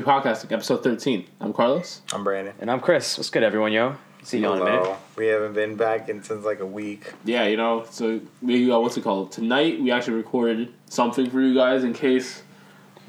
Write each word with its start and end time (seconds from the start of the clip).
Member 0.00 0.12
Podcasting, 0.22 0.50
episode 0.52 0.82
13. 0.82 1.26
I'm 1.40 1.52
Carlos. 1.52 2.00
I'm 2.14 2.24
Brandon. 2.24 2.54
And 2.58 2.70
I'm 2.70 2.80
Chris. 2.80 3.18
What's 3.18 3.28
good, 3.28 3.42
everyone, 3.42 3.70
yo? 3.70 3.96
See 4.22 4.38
you 4.38 4.50
in 4.50 4.62
a 4.62 4.64
minute. 4.64 4.80
Hello. 4.82 4.96
We 5.16 5.26
haven't 5.26 5.52
been 5.52 5.76
back 5.76 6.08
in 6.08 6.22
since 6.22 6.42
like 6.42 6.60
a 6.60 6.66
week. 6.66 7.12
Yeah, 7.26 7.44
you 7.46 7.58
know, 7.58 7.84
so 7.90 8.18
we, 8.40 8.70
uh, 8.72 8.78
what's 8.78 8.96
it 8.96 9.04
called? 9.04 9.30
Tonight, 9.30 9.78
we 9.78 9.90
actually 9.90 10.14
recorded 10.14 10.72
something 10.86 11.28
for 11.28 11.42
you 11.42 11.54
guys 11.54 11.84
in 11.84 11.92
case, 11.92 12.42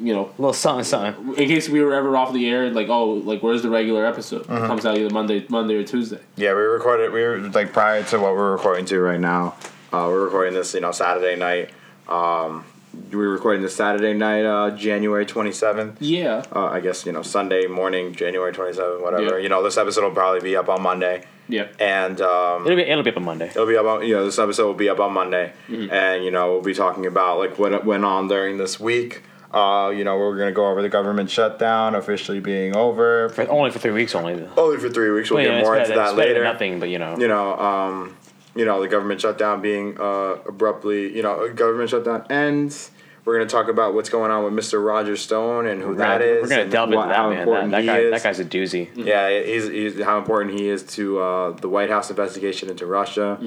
you 0.02 0.14
know, 0.14 0.26
A 0.38 0.42
little 0.42 0.52
something, 0.52 0.84
something. 0.84 1.30
in 1.36 1.48
case 1.48 1.70
we 1.70 1.82
were 1.82 1.94
ever 1.94 2.18
off 2.18 2.34
the 2.34 2.50
air, 2.50 2.70
like, 2.72 2.90
oh, 2.90 3.06
like, 3.14 3.42
where's 3.42 3.62
the 3.62 3.70
regular 3.70 4.06
episode? 4.06 4.42
It 4.42 4.48
comes 4.48 4.86
out 4.86 4.98
either 4.98 5.14
Monday, 5.14 5.46
Monday 5.48 5.76
or 5.76 5.86
Tuesday. 5.86 6.20
Yeah, 6.36 6.54
we 6.56 6.62
recorded. 6.62 7.14
We 7.14 7.22
were 7.22 7.38
like 7.40 7.72
prior 7.72 8.04
to 8.04 8.20
what 8.20 8.34
we're 8.36 8.52
recording 8.52 8.84
to 8.88 9.00
right 9.00 9.20
now. 9.20 9.56
Uh, 9.94 10.08
we're 10.10 10.26
recording 10.26 10.56
this, 10.56 10.74
you 10.74 10.82
know, 10.82 10.92
Saturday 10.92 11.38
night. 11.38 11.70
Um, 12.10 12.66
we're 13.12 13.30
recording 13.30 13.62
this 13.62 13.76
Saturday 13.76 14.14
night, 14.14 14.44
uh, 14.46 14.72
January 14.76 15.26
twenty 15.26 15.52
seventh. 15.52 16.02
Yeah. 16.02 16.44
Uh, 16.54 16.66
I 16.66 16.80
guess 16.80 17.06
you 17.06 17.12
know 17.12 17.22
Sunday 17.22 17.68
morning, 17.68 18.14
January 18.14 18.52
twenty 18.54 18.74
seventh, 18.74 19.02
whatever. 19.02 19.38
Yeah. 19.38 19.44
You 19.44 19.50
know, 19.50 19.64
this 19.64 19.78
episode 19.78 20.04
will 20.04 20.12
probably 20.12 20.42
be 20.42 20.56
up 20.56 20.68
on 20.70 20.82
Monday, 20.82 21.24
Yeah. 21.48 21.68
and 21.80 22.20
um, 22.22 22.66
It'll 22.66 22.76
be 22.76 22.84
it'll 22.84 23.04
be 23.04 23.12
up 23.12 23.18
on 23.18 23.24
Monday. 23.26 23.48
It'll 23.50 23.66
be 23.68 23.78
up 23.78 23.86
on, 23.86 24.06
you 24.06 24.16
know, 24.16 24.26
this 24.26 24.40
episode 24.40 24.66
will 24.68 24.74
be 24.74 24.90
up 24.90 25.00
on 25.00 25.14
Monday. 25.14 25.54
And, 25.70 26.24
you 26.26 26.32
know, 26.32 26.52
we'll 26.54 26.62
be 26.62 26.74
talking 26.74 27.06
about, 27.06 27.38
like, 27.40 27.58
what 27.58 27.86
went 27.86 28.04
on 28.06 28.28
during 28.28 28.58
this 28.58 28.80
week. 28.80 29.24
Uh, 29.54 29.92
you 29.94 30.06
know, 30.06 30.18
we're 30.18 30.38
going 30.38 30.48
to 30.48 30.54
go 30.56 30.68
over 30.68 30.82
the 30.82 30.88
government 30.90 31.30
shutdown 31.30 31.94
officially 31.94 32.40
being 32.40 32.74
over. 32.76 33.28
For, 33.30 33.46
only 33.50 33.70
for 33.70 33.80
three 33.80 33.92
weeks, 33.92 34.16
only. 34.16 34.34
Only 34.56 34.78
for 34.78 34.90
three 34.90 35.12
weeks. 35.12 35.30
We'll 35.30 35.44
Well, 35.44 35.46
get 35.52 35.58
it's 35.60 35.66
more 35.66 35.76
better- 35.76 35.92
into 35.92 36.02
it's 36.02 36.10
that 36.12 36.16
better 36.18 36.30
later. 36.30 36.44
Nothing, 36.46 36.80
but 36.80 36.88
you 36.90 37.00
know. 37.00 37.18
You 37.18 37.28
know, 37.28 37.58
um, 37.60 38.16
you 38.56 38.66
know, 38.66 38.82
the 38.82 38.88
government 38.88 39.22
shutdown 39.22 39.62
being 39.62 40.00
uh, 40.00 40.38
abruptly, 40.46 41.16
you 41.16 41.24
know, 41.24 41.52
government 41.54 41.90
shutdown 41.90 42.26
ends. 42.30 42.92
We're 43.24 43.36
going 43.38 43.48
to 43.48 43.52
talk 43.52 43.68
about 43.68 43.94
what's 43.94 44.10
going 44.10 44.32
on 44.32 44.44
with 44.44 44.54
Mr. 44.54 44.84
Roger 44.84 45.16
Stone 45.16 45.68
and 45.68 45.80
who 45.82 45.90
We're 45.90 45.96
that 45.96 46.20
gonna- 46.20 46.24
is. 46.32 46.42
We're 46.44 46.50
gonna 46.50 46.62
and 46.64 46.72
delve 46.72 46.92
into 46.92 47.08
that 47.08 47.30
man. 47.30 47.48
That, 47.48 47.70
that 47.70 47.86
guy, 47.86 48.10
that 48.10 48.24
guy's 48.24 48.40
a 48.40 48.46
doozy. 48.46 48.90
Yeah, 48.96 49.30
he's, 49.44 49.68
he's 49.68 50.02
how 50.02 50.18
important 50.18 50.60
he 50.60 50.68
is 50.68 50.82
to 50.96 51.20
uh, 51.20 51.52
the 51.52 51.70
White 51.70 51.90
House 51.92 52.10
investigation 52.10 52.70
into 52.70 52.88
Russia. 52.88 53.38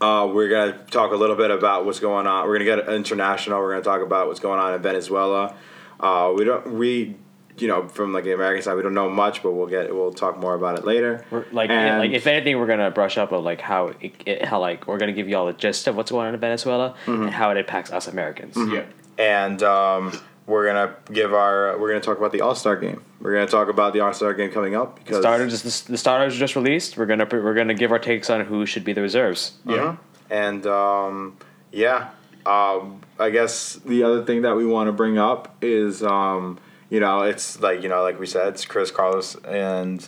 Uh, 0.00 0.26
we're 0.30 0.50
gonna 0.50 0.76
talk 0.90 1.12
a 1.12 1.16
little 1.16 1.36
bit 1.36 1.50
about 1.50 1.86
what's 1.86 2.00
going 2.00 2.26
on. 2.26 2.46
We're 2.46 2.58
gonna 2.58 2.82
get 2.82 2.88
international. 2.92 3.60
We're 3.60 3.70
gonna 3.72 3.82
talk 3.84 4.02
about 4.02 4.26
what's 4.26 4.40
going 4.40 4.60
on 4.60 4.74
in 4.74 4.82
Venezuela. 4.82 5.54
Uh, 5.98 6.32
we 6.36 6.44
don't 6.44 6.72
we 6.74 7.16
you 7.58 7.68
know 7.68 7.86
from 7.88 8.12
like 8.12 8.24
the 8.24 8.32
American 8.34 8.62
side 8.62 8.74
we 8.76 8.82
don't 8.82 8.94
know 8.94 9.08
much, 9.08 9.42
but 9.42 9.52
we'll 9.52 9.66
get 9.66 9.94
we'll 9.94 10.12
talk 10.12 10.38
more 10.38 10.54
about 10.54 10.78
it 10.78 10.84
later. 10.84 11.24
We're, 11.30 11.44
like, 11.52 11.70
And- 11.70 11.98
like 12.00 12.10
if 12.12 12.26
anything, 12.26 12.58
we're 12.58 12.66
gonna 12.66 12.90
brush 12.90 13.16
up 13.18 13.32
on 13.32 13.44
like 13.44 13.60
how 13.60 13.88
it, 14.00 14.12
it, 14.26 14.44
how 14.44 14.58
like 14.60 14.86
we're 14.86 14.98
gonna 14.98 15.12
give 15.12 15.28
you 15.28 15.36
all 15.36 15.46
the 15.46 15.52
gist 15.52 15.86
of 15.86 15.96
what's 15.96 16.10
going 16.10 16.26
on 16.28 16.34
in 16.34 16.40
Venezuela 16.40 16.94
and 17.06 17.30
how 17.30 17.50
it 17.50 17.56
impacts 17.56 17.92
us 17.92 18.08
Americans. 18.08 18.56
Yeah. 18.56 18.84
and 19.18 19.62
um, 19.62 20.12
we're 20.46 20.66
gonna 20.66 20.94
give 21.12 21.32
our 21.32 21.78
we're 21.78 21.88
gonna 21.88 22.00
talk 22.00 22.18
about 22.18 22.32
the 22.32 22.40
All 22.40 22.54
Star 22.54 22.76
game. 22.76 23.02
We're 23.20 23.32
gonna 23.34 23.46
talk 23.46 23.68
about 23.68 23.92
the 23.92 24.00
All 24.00 24.12
Star 24.12 24.34
game 24.34 24.50
coming 24.50 24.74
up 24.74 24.96
because 24.98 25.20
Starters, 25.20 25.62
the, 25.86 25.92
the 25.92 25.98
starters 25.98 26.34
are 26.36 26.38
just 26.38 26.56
released. 26.56 26.96
We're 26.98 27.06
gonna 27.06 27.26
we're 27.30 27.54
gonna 27.54 27.74
give 27.74 27.92
our 27.92 27.98
takes 27.98 28.28
on 28.30 28.44
who 28.44 28.66
should 28.66 28.84
be 28.84 28.92
the 28.92 29.00
reserves. 29.02 29.52
Yeah. 29.64 29.96
And 30.30 30.66
um, 30.66 31.36
yeah, 31.72 32.10
um, 32.46 33.00
I 33.18 33.30
guess 33.30 33.74
the 33.84 34.02
other 34.02 34.24
thing 34.24 34.42
that 34.42 34.56
we 34.56 34.66
want 34.66 34.88
to 34.88 34.92
bring 34.92 35.16
up 35.18 35.54
is, 35.62 36.02
um, 36.02 36.58
you 36.90 37.00
know, 37.00 37.22
it's 37.22 37.60
like 37.60 37.82
you 37.82 37.88
know, 37.88 38.02
like 38.02 38.18
we 38.20 38.26
said, 38.26 38.48
it's 38.48 38.64
Chris, 38.64 38.90
Carlos, 38.90 39.36
and 39.44 40.06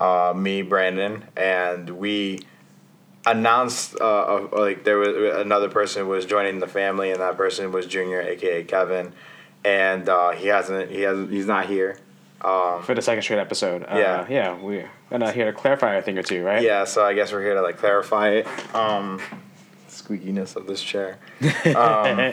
uh, 0.00 0.32
me, 0.36 0.62
Brandon, 0.62 1.24
and 1.36 1.90
we 1.90 2.40
announced 3.26 3.96
uh, 4.00 4.04
uh, 4.04 4.48
like 4.52 4.84
there 4.84 4.98
was 4.98 5.08
another 5.40 5.68
person 5.68 6.08
was 6.08 6.24
joining 6.26 6.58
the 6.60 6.66
family, 6.68 7.10
and 7.10 7.20
that 7.20 7.36
person 7.36 7.72
was 7.72 7.86
Junior, 7.86 8.20
aka 8.20 8.64
Kevin, 8.64 9.12
and 9.64 10.08
uh, 10.08 10.30
he 10.30 10.48
hasn't, 10.48 10.90
he 10.90 11.02
hasn't, 11.02 11.30
he's 11.30 11.46
not 11.46 11.66
here. 11.66 11.98
for 12.40 12.94
the 12.94 13.02
second 13.02 13.22
straight 13.22 13.38
episode. 13.40 13.82
Uh, 13.82 13.96
Yeah. 13.98 14.26
yeah, 14.30 14.58
we're 14.58 14.88
gonna 15.10 15.30
here 15.32 15.44
to 15.46 15.52
clarify 15.52 15.94
a 15.96 16.02
thing 16.02 16.16
or 16.16 16.22
two, 16.22 16.42
right? 16.44 16.62
Yeah, 16.62 16.84
so 16.84 17.04
I 17.04 17.12
guess 17.14 17.32
we're 17.32 17.42
here 17.42 17.54
to 17.54 17.62
like 17.62 17.76
clarify 17.76 18.30
it. 18.30 18.46
Um, 18.74 19.20
squeakiness 19.88 20.56
of 20.56 20.66
this 20.66 20.82
chair. 20.82 21.18
Um, 21.76 22.32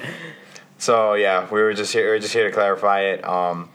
so 0.77 1.15
yeah, 1.15 1.47
we 1.51 1.59
were 1.61 1.73
just 1.73 1.91
here. 1.91 2.05
We 2.05 2.11
were 2.11 2.19
just 2.19 2.33
here 2.33 2.45
to 2.47 2.51
clarify 2.53 3.01
it. 3.01 3.25
Um, 3.27 3.69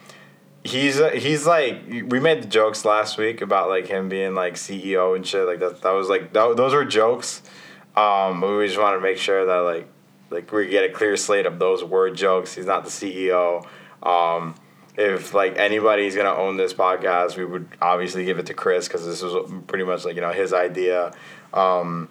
he's 0.64 1.00
uh, 1.00 1.10
he's 1.10 1.46
like 1.46 1.82
we 1.88 2.20
made 2.20 2.42
the 2.42 2.48
jokes 2.48 2.84
last 2.84 3.18
week 3.18 3.40
about 3.40 3.68
like 3.68 3.86
him 3.86 4.08
being 4.08 4.34
like 4.34 4.54
CEO 4.54 5.16
and 5.16 5.26
shit. 5.26 5.46
Like 5.46 5.60
that 5.60 5.82
that 5.82 5.90
was 5.92 6.08
like 6.08 6.32
that, 6.32 6.56
those 6.56 6.74
were 6.74 6.84
jokes. 6.84 7.42
Um, 7.96 8.40
we 8.40 8.66
just 8.66 8.78
want 8.78 8.96
to 8.96 9.00
make 9.00 9.18
sure 9.18 9.44
that 9.46 9.58
like 9.58 9.88
like 10.30 10.50
we 10.52 10.68
get 10.68 10.84
a 10.84 10.92
clear 10.92 11.16
slate 11.16 11.46
of 11.46 11.58
those 11.58 11.84
word 11.84 12.16
jokes. 12.16 12.54
He's 12.54 12.66
not 12.66 12.84
the 12.84 12.90
CEO. 12.90 13.66
Um, 14.02 14.54
if 14.96 15.34
like 15.34 15.56
anybody's 15.58 16.16
gonna 16.16 16.34
own 16.34 16.56
this 16.56 16.74
podcast, 16.74 17.36
we 17.36 17.44
would 17.44 17.68
obviously 17.80 18.24
give 18.24 18.38
it 18.38 18.46
to 18.46 18.54
Chris 18.54 18.88
because 18.88 19.04
this 19.04 19.22
was 19.22 19.50
pretty 19.66 19.84
much 19.84 20.04
like 20.04 20.14
you 20.14 20.20
know 20.20 20.32
his 20.32 20.52
idea. 20.52 21.12
Um, 21.52 22.08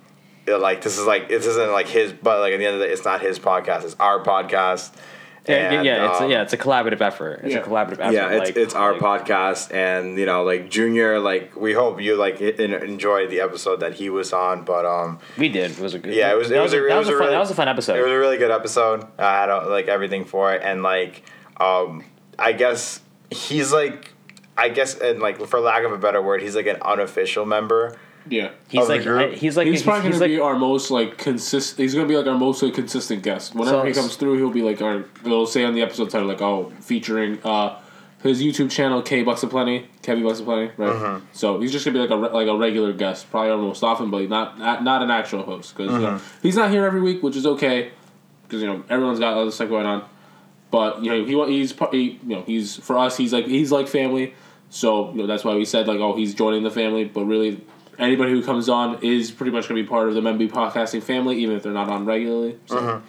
like 0.47 0.81
this 0.81 0.97
is 0.97 1.05
like 1.05 1.29
this 1.29 1.45
isn't 1.45 1.71
like 1.71 1.87
his, 1.87 2.11
but 2.11 2.39
like 2.39 2.53
at 2.53 2.57
the 2.57 2.65
end 2.65 2.75
of 2.75 2.79
the 2.79 2.87
day, 2.87 2.93
it's 2.93 3.05
not 3.05 3.21
his 3.21 3.39
podcast. 3.39 3.83
It's 3.83 3.95
our 3.99 4.23
podcast. 4.23 4.93
Yeah, 5.47 5.55
And, 5.73 5.85
yeah, 5.85 6.11
it's 6.11 6.21
um, 6.21 6.27
a, 6.27 6.31
yeah, 6.31 6.41
it's 6.43 6.53
a 6.53 6.57
collaborative 6.57 7.01
effort. 7.01 7.41
It's 7.43 7.55
Yeah. 7.55 7.61
a 7.61 7.63
collaborative 7.65 7.99
effort. 7.99 8.13
yeah, 8.13 8.29
it's 8.29 8.49
like, 8.49 8.57
it's 8.57 8.75
our 8.75 8.93
like, 8.93 9.01
podcast, 9.25 9.73
and 9.73 10.17
you 10.19 10.25
know, 10.27 10.43
like 10.43 10.69
Junior, 10.69 11.19
like 11.19 11.55
we 11.55 11.73
hope 11.73 11.99
you 11.99 12.15
like 12.15 12.39
en- 12.41 12.73
enjoy 12.73 13.25
the 13.27 13.41
episode 13.41 13.79
that 13.79 13.95
he 13.95 14.09
was 14.11 14.33
on, 14.33 14.63
but 14.63 14.85
um, 14.85 15.17
We 15.39 15.49
did. 15.49 15.71
It 15.71 15.79
was 15.79 15.95
a 15.95 15.99
good. 15.99 16.13
Yeah, 16.13 16.31
it 16.31 16.37
was- 16.37 16.51
it 16.51 16.53
that 16.53 16.61
was 16.61 16.73
a- 16.73 16.77
it 16.87 16.95
was 16.95 17.07
a 17.07 17.11
fun, 17.11 17.19
really- 17.21 17.31
that 17.31 17.39
was 17.39 17.49
a 17.51 17.55
fun 17.55 17.67
episode. 17.67 17.97
it 17.97 18.03
was 18.03 18.11
a 18.11 18.17
really 18.19 18.37
good 18.37 18.51
episode. 18.51 19.05
I 19.17 19.39
had 19.41 19.49
uh, 19.49 19.67
like 19.67 19.87
everything 19.87 20.25
for 20.25 20.53
it, 20.53 20.61
and 20.63 20.83
like, 20.83 21.23
um, 21.59 22.03
I 22.37 22.51
guess 22.53 23.01
he's 23.31 23.73
like, 23.73 24.13
I 24.57 24.69
guess, 24.69 24.95
and 24.99 25.19
like 25.21 25.43
for 25.47 25.59
lack 25.59 25.83
of 25.85 25.91
a 25.91 25.97
better 25.97 26.21
word, 26.21 26.43
he's 26.43 26.55
like 26.55 26.67
an 26.67 26.77
unofficial 26.83 27.47
member. 27.47 27.95
Yeah. 28.29 28.51
he's 28.69 28.87
like. 28.87 29.05
I- 29.07 29.29
he's 29.31 29.57
like 29.57 29.67
He's, 29.67 29.79
he's, 29.79 29.83
probably 29.83 30.03
he's 30.09 30.19
gonna 30.19 30.31
like 30.31 30.37
be 30.37 30.39
our 30.39 30.57
most 30.57 30.91
like 30.91 31.17
consistent. 31.17 31.79
He's 31.79 31.93
gonna 31.95 32.07
be 32.07 32.15
like 32.17 32.27
our 32.27 32.37
most 32.37 32.61
like, 32.61 32.73
consistent 32.73 33.23
guest. 33.23 33.55
Whenever 33.55 33.79
So- 33.79 33.85
he 33.85 33.93
comes 33.93 34.15
through, 34.15 34.37
he'll 34.37 34.49
be 34.51 34.61
like 34.61 34.81
our. 34.81 35.05
It'll 35.25 35.45
say 35.47 35.63
on 35.63 35.73
the 35.73 35.81
episode 35.81 36.09
title 36.09 36.27
like, 36.27 36.41
"Oh, 36.41 36.71
featuring 36.81 37.39
uh, 37.43 37.79
his 38.23 38.41
YouTube 38.41 38.69
channel, 38.69 39.01
K 39.01 39.23
Bucks 39.23 39.41
a 39.43 39.47
Plenty, 39.47 39.87
Kevy 40.03 40.23
Bucks 40.23 40.39
a 40.39 40.43
Plenty." 40.43 40.71
Right. 40.77 40.93
Mm-hmm. 40.93 41.25
So 41.33 41.59
he's 41.59 41.71
just 41.71 41.83
gonna 41.85 41.95
be 41.95 41.99
like 42.01 42.11
a 42.11 42.17
re- 42.17 42.29
like 42.29 42.47
a 42.47 42.55
regular 42.57 42.93
guest, 42.93 43.29
probably 43.31 43.49
our 43.51 43.57
most 43.57 43.83
often, 43.83 44.11
but 44.11 44.29
not 44.29 44.59
not, 44.59 44.83
not 44.83 45.01
an 45.01 45.09
actual 45.11 45.43
host 45.43 45.75
because 45.75 45.91
you 45.91 45.99
know, 45.99 46.07
Mm-hmm. 46.15 46.39
he's 46.43 46.55
not 46.55 46.69
here 46.71 46.85
every 46.85 47.01
week, 47.01 47.23
which 47.23 47.35
is 47.35 47.45
okay 47.45 47.91
because 48.43 48.61
you 48.61 48.67
know 48.67 48.83
everyone's 48.89 49.19
got 49.19 49.35
other 49.37 49.49
stuff 49.51 49.69
going 49.69 49.85
on. 49.85 50.03
But 50.69 51.03
you 51.03 51.09
know 51.11 51.25
he 51.47 51.57
he's 51.57 51.73
he, 51.91 52.19
you 52.25 52.35
know 52.35 52.43
he's 52.43 52.75
for 52.77 52.97
us 52.97 53.17
he's 53.17 53.33
like 53.33 53.45
he's 53.47 53.71
like 53.71 53.87
family. 53.87 54.35
So 54.69 55.11
you 55.11 55.17
know 55.17 55.27
that's 55.27 55.43
why 55.43 55.55
we 55.55 55.65
said 55.65 55.87
like 55.87 55.99
oh 55.99 56.15
he's 56.15 56.33
joining 56.35 56.63
the 56.63 56.71
family, 56.71 57.03
but 57.05 57.25
really 57.25 57.59
anybody 58.01 58.31
who 58.31 58.43
comes 58.43 58.67
on 58.67 59.01
is 59.03 59.31
pretty 59.31 59.51
much 59.51 59.69
going 59.69 59.77
to 59.77 59.83
be 59.83 59.87
part 59.87 60.09
of 60.09 60.15
the 60.15 60.21
MB 60.21 60.49
podcasting 60.49 61.03
family, 61.03 61.37
even 61.37 61.55
if 61.55 61.63
they're 61.63 61.71
not 61.71 61.87
on 61.87 62.05
regularly. 62.05 62.57
So, 62.65 62.77
uh-huh. 62.77 62.99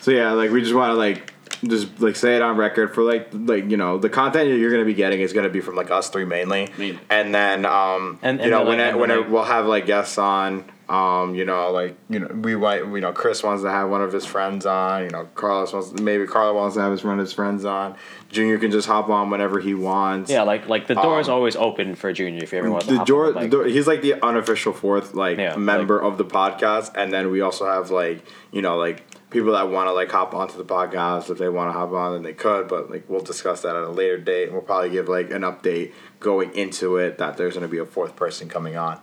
So 0.00 0.12
yeah, 0.12 0.32
like 0.32 0.50
we 0.50 0.62
just 0.62 0.74
want 0.74 0.90
to 0.90 0.94
like 0.94 1.34
just 1.66 2.00
like 2.00 2.16
say 2.16 2.36
it 2.36 2.42
on 2.42 2.56
record 2.56 2.94
for 2.94 3.02
like 3.02 3.28
like 3.32 3.70
you 3.70 3.76
know 3.76 3.98
the 3.98 4.08
content 4.08 4.48
you're 4.48 4.70
gonna 4.70 4.84
be 4.84 4.94
getting 4.94 5.20
is 5.20 5.32
gonna 5.32 5.48
be 5.48 5.60
from 5.60 5.76
like 5.76 5.90
us 5.90 6.08
three 6.10 6.24
mainly, 6.24 6.68
Mainly. 6.78 6.98
and 7.10 7.34
then 7.34 7.66
um 7.66 8.18
And- 8.22 8.40
you 8.40 8.50
know 8.50 8.64
when 8.64 8.78
like, 8.78 8.94
it, 8.94 8.98
when 8.98 9.10
it, 9.10 9.30
we'll 9.30 9.44
have 9.44 9.66
like 9.66 9.86
guests 9.86 10.18
on. 10.18 10.64
Um, 10.90 11.36
you 11.36 11.44
know, 11.44 11.70
like 11.70 11.94
you 12.08 12.18
know, 12.18 12.26
we 12.26 12.56
might, 12.56 12.78
you 12.78 13.00
know, 13.00 13.12
Chris 13.12 13.44
wants 13.44 13.62
to 13.62 13.70
have 13.70 13.88
one 13.90 14.02
of 14.02 14.12
his 14.12 14.24
friends 14.26 14.66
on. 14.66 15.04
You 15.04 15.10
know, 15.10 15.24
Carlos 15.36 15.72
wants, 15.72 15.92
maybe 16.00 16.26
Carlos 16.26 16.56
wants 16.56 16.74
to 16.74 16.82
have 16.82 16.90
his 16.90 17.04
one 17.04 17.12
of 17.12 17.20
his 17.20 17.32
friends 17.32 17.64
on. 17.64 17.94
Junior 18.28 18.58
can 18.58 18.72
just 18.72 18.88
hop 18.88 19.08
on 19.08 19.30
whenever 19.30 19.60
he 19.60 19.72
wants. 19.72 20.32
yeah, 20.32 20.42
like 20.42 20.68
like 20.68 20.88
the 20.88 20.96
door 20.96 21.20
is 21.20 21.28
always 21.28 21.54
open 21.54 21.94
for 21.94 22.12
Junior 22.12 22.42
if 22.42 22.50
you 22.50 22.58
ever 22.58 22.72
want 22.72 22.82
to. 22.86 22.90
the 22.90 22.96
hop 22.98 23.06
door, 23.06 23.26
on, 23.36 23.40
the 23.44 23.48
door, 23.48 23.64
he's 23.66 23.86
like 23.86 24.02
the 24.02 24.14
unofficial 24.20 24.72
fourth 24.72 25.14
like 25.14 25.38
Yeah, 25.38 25.54
member 25.54 25.96
of 25.96 26.18
the 26.18 26.24
podcast, 26.24 26.90
and 26.96 27.12
then 27.12 27.30
we 27.30 27.40
also 27.40 27.66
have 27.66 27.92
like 27.92 28.24
you 28.50 28.60
know 28.60 28.76
like 28.76 29.04
people 29.30 29.52
that 29.52 29.68
want 29.68 29.88
to 29.88 29.92
like 29.92 30.10
hop 30.10 30.34
onto 30.34 30.56
the 30.58 30.64
podcast 30.64 31.30
if 31.30 31.38
they 31.38 31.48
want 31.48 31.68
to 31.68 31.72
hop 31.72 31.92
on, 31.92 32.14
then 32.14 32.22
they 32.22 32.32
could. 32.32 32.68
But 32.68 32.90
like 32.90 33.08
we'll 33.08 33.20
discuss 33.20 33.62
that 33.62 33.76
at 33.76 33.82
a 33.82 33.90
later 33.90 34.18
date, 34.18 34.44
and 34.44 34.52
we'll 34.52 34.62
probably 34.62 34.90
give 34.90 35.08
like 35.08 35.30
an 35.30 35.42
update 35.42 35.92
going 36.18 36.54
into 36.54 36.96
it 36.96 37.18
that 37.18 37.36
there's 37.36 37.54
going 37.54 37.62
to 37.62 37.68
be 37.68 37.78
a 37.78 37.86
fourth 37.86 38.16
person 38.16 38.48
coming 38.48 38.76
on. 38.76 39.00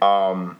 Um, 0.00 0.58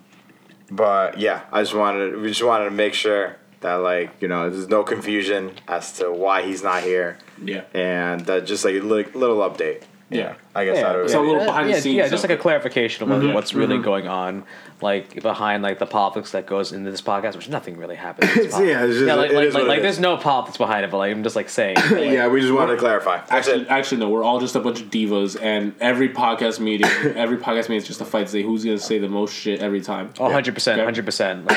but 0.70 1.18
yeah, 1.18 1.42
I 1.52 1.62
just 1.62 1.74
wanted 1.74 2.16
we 2.16 2.28
just 2.28 2.42
wanted 2.42 2.64
to 2.64 2.70
make 2.70 2.94
sure 2.94 3.36
that 3.60 3.74
like 3.74 4.10
you 4.20 4.28
know 4.28 4.50
there's 4.50 4.68
no 4.68 4.82
confusion 4.82 5.52
as 5.68 5.92
to 5.98 6.10
why 6.10 6.42
he's 6.42 6.62
not 6.62 6.82
here, 6.82 7.18
yeah. 7.42 7.64
and 7.72 8.22
that 8.26 8.46
just 8.46 8.64
like 8.64 8.74
a 8.74 8.80
li- 8.80 9.04
little 9.14 9.38
update. 9.38 9.82
Yeah. 10.14 10.34
I 10.54 10.64
guess 10.64 10.76
yeah, 10.76 10.82
that 10.84 10.96
would 10.96 11.10
So 11.10 11.20
a 11.20 11.24
little 11.24 11.40
yeah, 11.40 11.46
behind 11.46 11.68
the 11.68 11.72
yeah, 11.72 11.80
scenes 11.80 11.96
Yeah, 11.96 12.08
just 12.08 12.22
like 12.24 12.30
a 12.38 12.40
clarification 12.40 13.10
of 13.10 13.22
like, 13.22 13.34
what's 13.34 13.52
really 13.54 13.74
Mm-hmm. 13.76 13.84
going 13.84 14.06
on, 14.08 14.44
like 14.80 15.20
behind 15.22 15.62
like 15.62 15.78
the 15.78 15.86
politics 15.86 16.30
that 16.32 16.46
goes 16.46 16.72
into 16.72 16.90
this 16.90 17.02
podcast, 17.02 17.34
which 17.36 17.48
nothing 17.48 17.76
really 17.76 17.96
happens. 17.96 18.30
It's- 18.36 18.52
yeah, 18.60 18.84
it's 18.84 18.94
just- 18.94 19.06
yeah, 19.06 19.14
like, 19.14 19.30
it 19.30 19.34
like, 19.36 19.46
is 19.48 19.54
like, 19.54 19.66
like 19.66 19.78
is. 19.78 19.82
there's 19.82 20.00
no 20.00 20.16
politics 20.16 20.56
behind 20.58 20.84
it, 20.84 20.90
but 20.90 20.98
like 20.98 21.10
I'm 21.12 21.22
just 21.22 21.36
like 21.36 21.48
saying. 21.48 21.76
like, 21.90 21.90
yeah, 22.10 22.28
we 22.28 22.40
just 22.40 22.52
wanted 22.52 22.72
to 22.74 22.78
clarify. 22.78 23.16
That's 23.18 23.32
Actually, 23.48 23.62
it. 23.62 23.68
actually, 23.68 23.98
no. 23.98 24.08
We're 24.08 24.22
all 24.24 24.38
just 24.40 24.54
a 24.54 24.60
bunch 24.60 24.80
of 24.80 24.90
divas, 24.90 25.40
and 25.42 25.74
every 25.80 26.08
podcast 26.08 26.60
meeting, 26.60 26.86
every 27.16 27.36
podcast 27.38 27.62
meeting 27.68 27.76
is 27.78 27.86
just 27.86 28.00
a 28.00 28.04
fight 28.04 28.26
to 28.26 28.32
say 28.32 28.42
who's 28.42 28.64
going 28.64 28.78
to 28.78 28.82
say 28.84 28.98
the 28.98 29.08
most 29.08 29.34
shit 29.34 29.60
every 29.60 29.80
time. 29.80 30.10
Oh, 30.20 30.24
100 30.24 30.54
percent, 30.54 30.80
hundred 30.82 31.04
percent. 31.04 31.40
and 31.40 31.48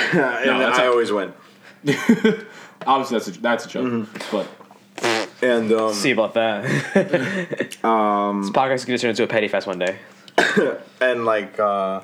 that's 0.61 0.79
I 0.79 0.85
a- 0.85 0.89
always 0.89 1.11
win. 1.11 1.33
Obviously, 2.85 3.17
that's 3.17 3.27
a, 3.27 3.41
that's 3.41 3.65
a 3.65 3.69
joke, 3.69 3.85
Mm-hmm. 3.85 4.35
but 4.35 4.47
And 5.41 5.71
um, 5.71 5.93
See 5.93 6.11
about 6.11 6.33
that. 6.33 6.65
um, 7.83 8.41
this 8.41 8.51
podcast 8.51 8.75
is 8.75 8.85
gonna 8.85 8.97
turn 8.97 9.09
into 9.11 9.23
a 9.23 9.27
petty 9.27 9.47
fest 9.47 9.67
one 9.67 9.79
day. 9.79 9.97
and 11.01 11.25
like 11.25 11.59
uh, 11.59 12.01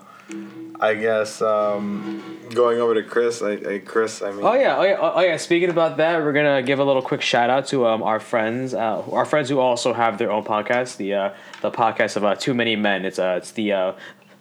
I 0.79 0.95
guess 0.95 1.41
um, 1.41 2.39
going 2.53 2.79
over 2.79 2.93
to 2.93 3.03
Chris, 3.03 3.41
I, 3.41 3.53
I 3.53 3.79
Chris, 3.79 4.21
I 4.21 4.31
mean, 4.31 4.45
Oh 4.45 4.53
yeah, 4.53 4.77
oh 4.77 4.83
yeah, 4.83 4.97
oh 4.99 5.21
yeah. 5.21 5.37
Speaking 5.37 5.69
about 5.69 5.97
that, 5.97 6.21
we're 6.21 6.33
gonna 6.33 6.61
give 6.61 6.79
a 6.79 6.83
little 6.83 7.01
quick 7.01 7.21
shout 7.21 7.49
out 7.49 7.67
to 7.67 7.87
um, 7.87 8.03
our 8.03 8.19
friends, 8.19 8.73
uh, 8.73 9.01
our 9.11 9.25
friends 9.25 9.49
who 9.49 9.59
also 9.59 9.93
have 9.93 10.17
their 10.17 10.31
own 10.31 10.43
podcast. 10.43 10.97
The 10.97 11.13
uh, 11.13 11.33
the 11.61 11.71
podcast 11.71 12.15
of 12.17 12.23
uh, 12.23 12.35
Too 12.35 12.53
Many 12.53 12.75
Men. 12.75 13.05
It's 13.05 13.17
uh, 13.17 13.35
it's 13.37 13.51
the 13.51 13.73
uh, 13.73 13.93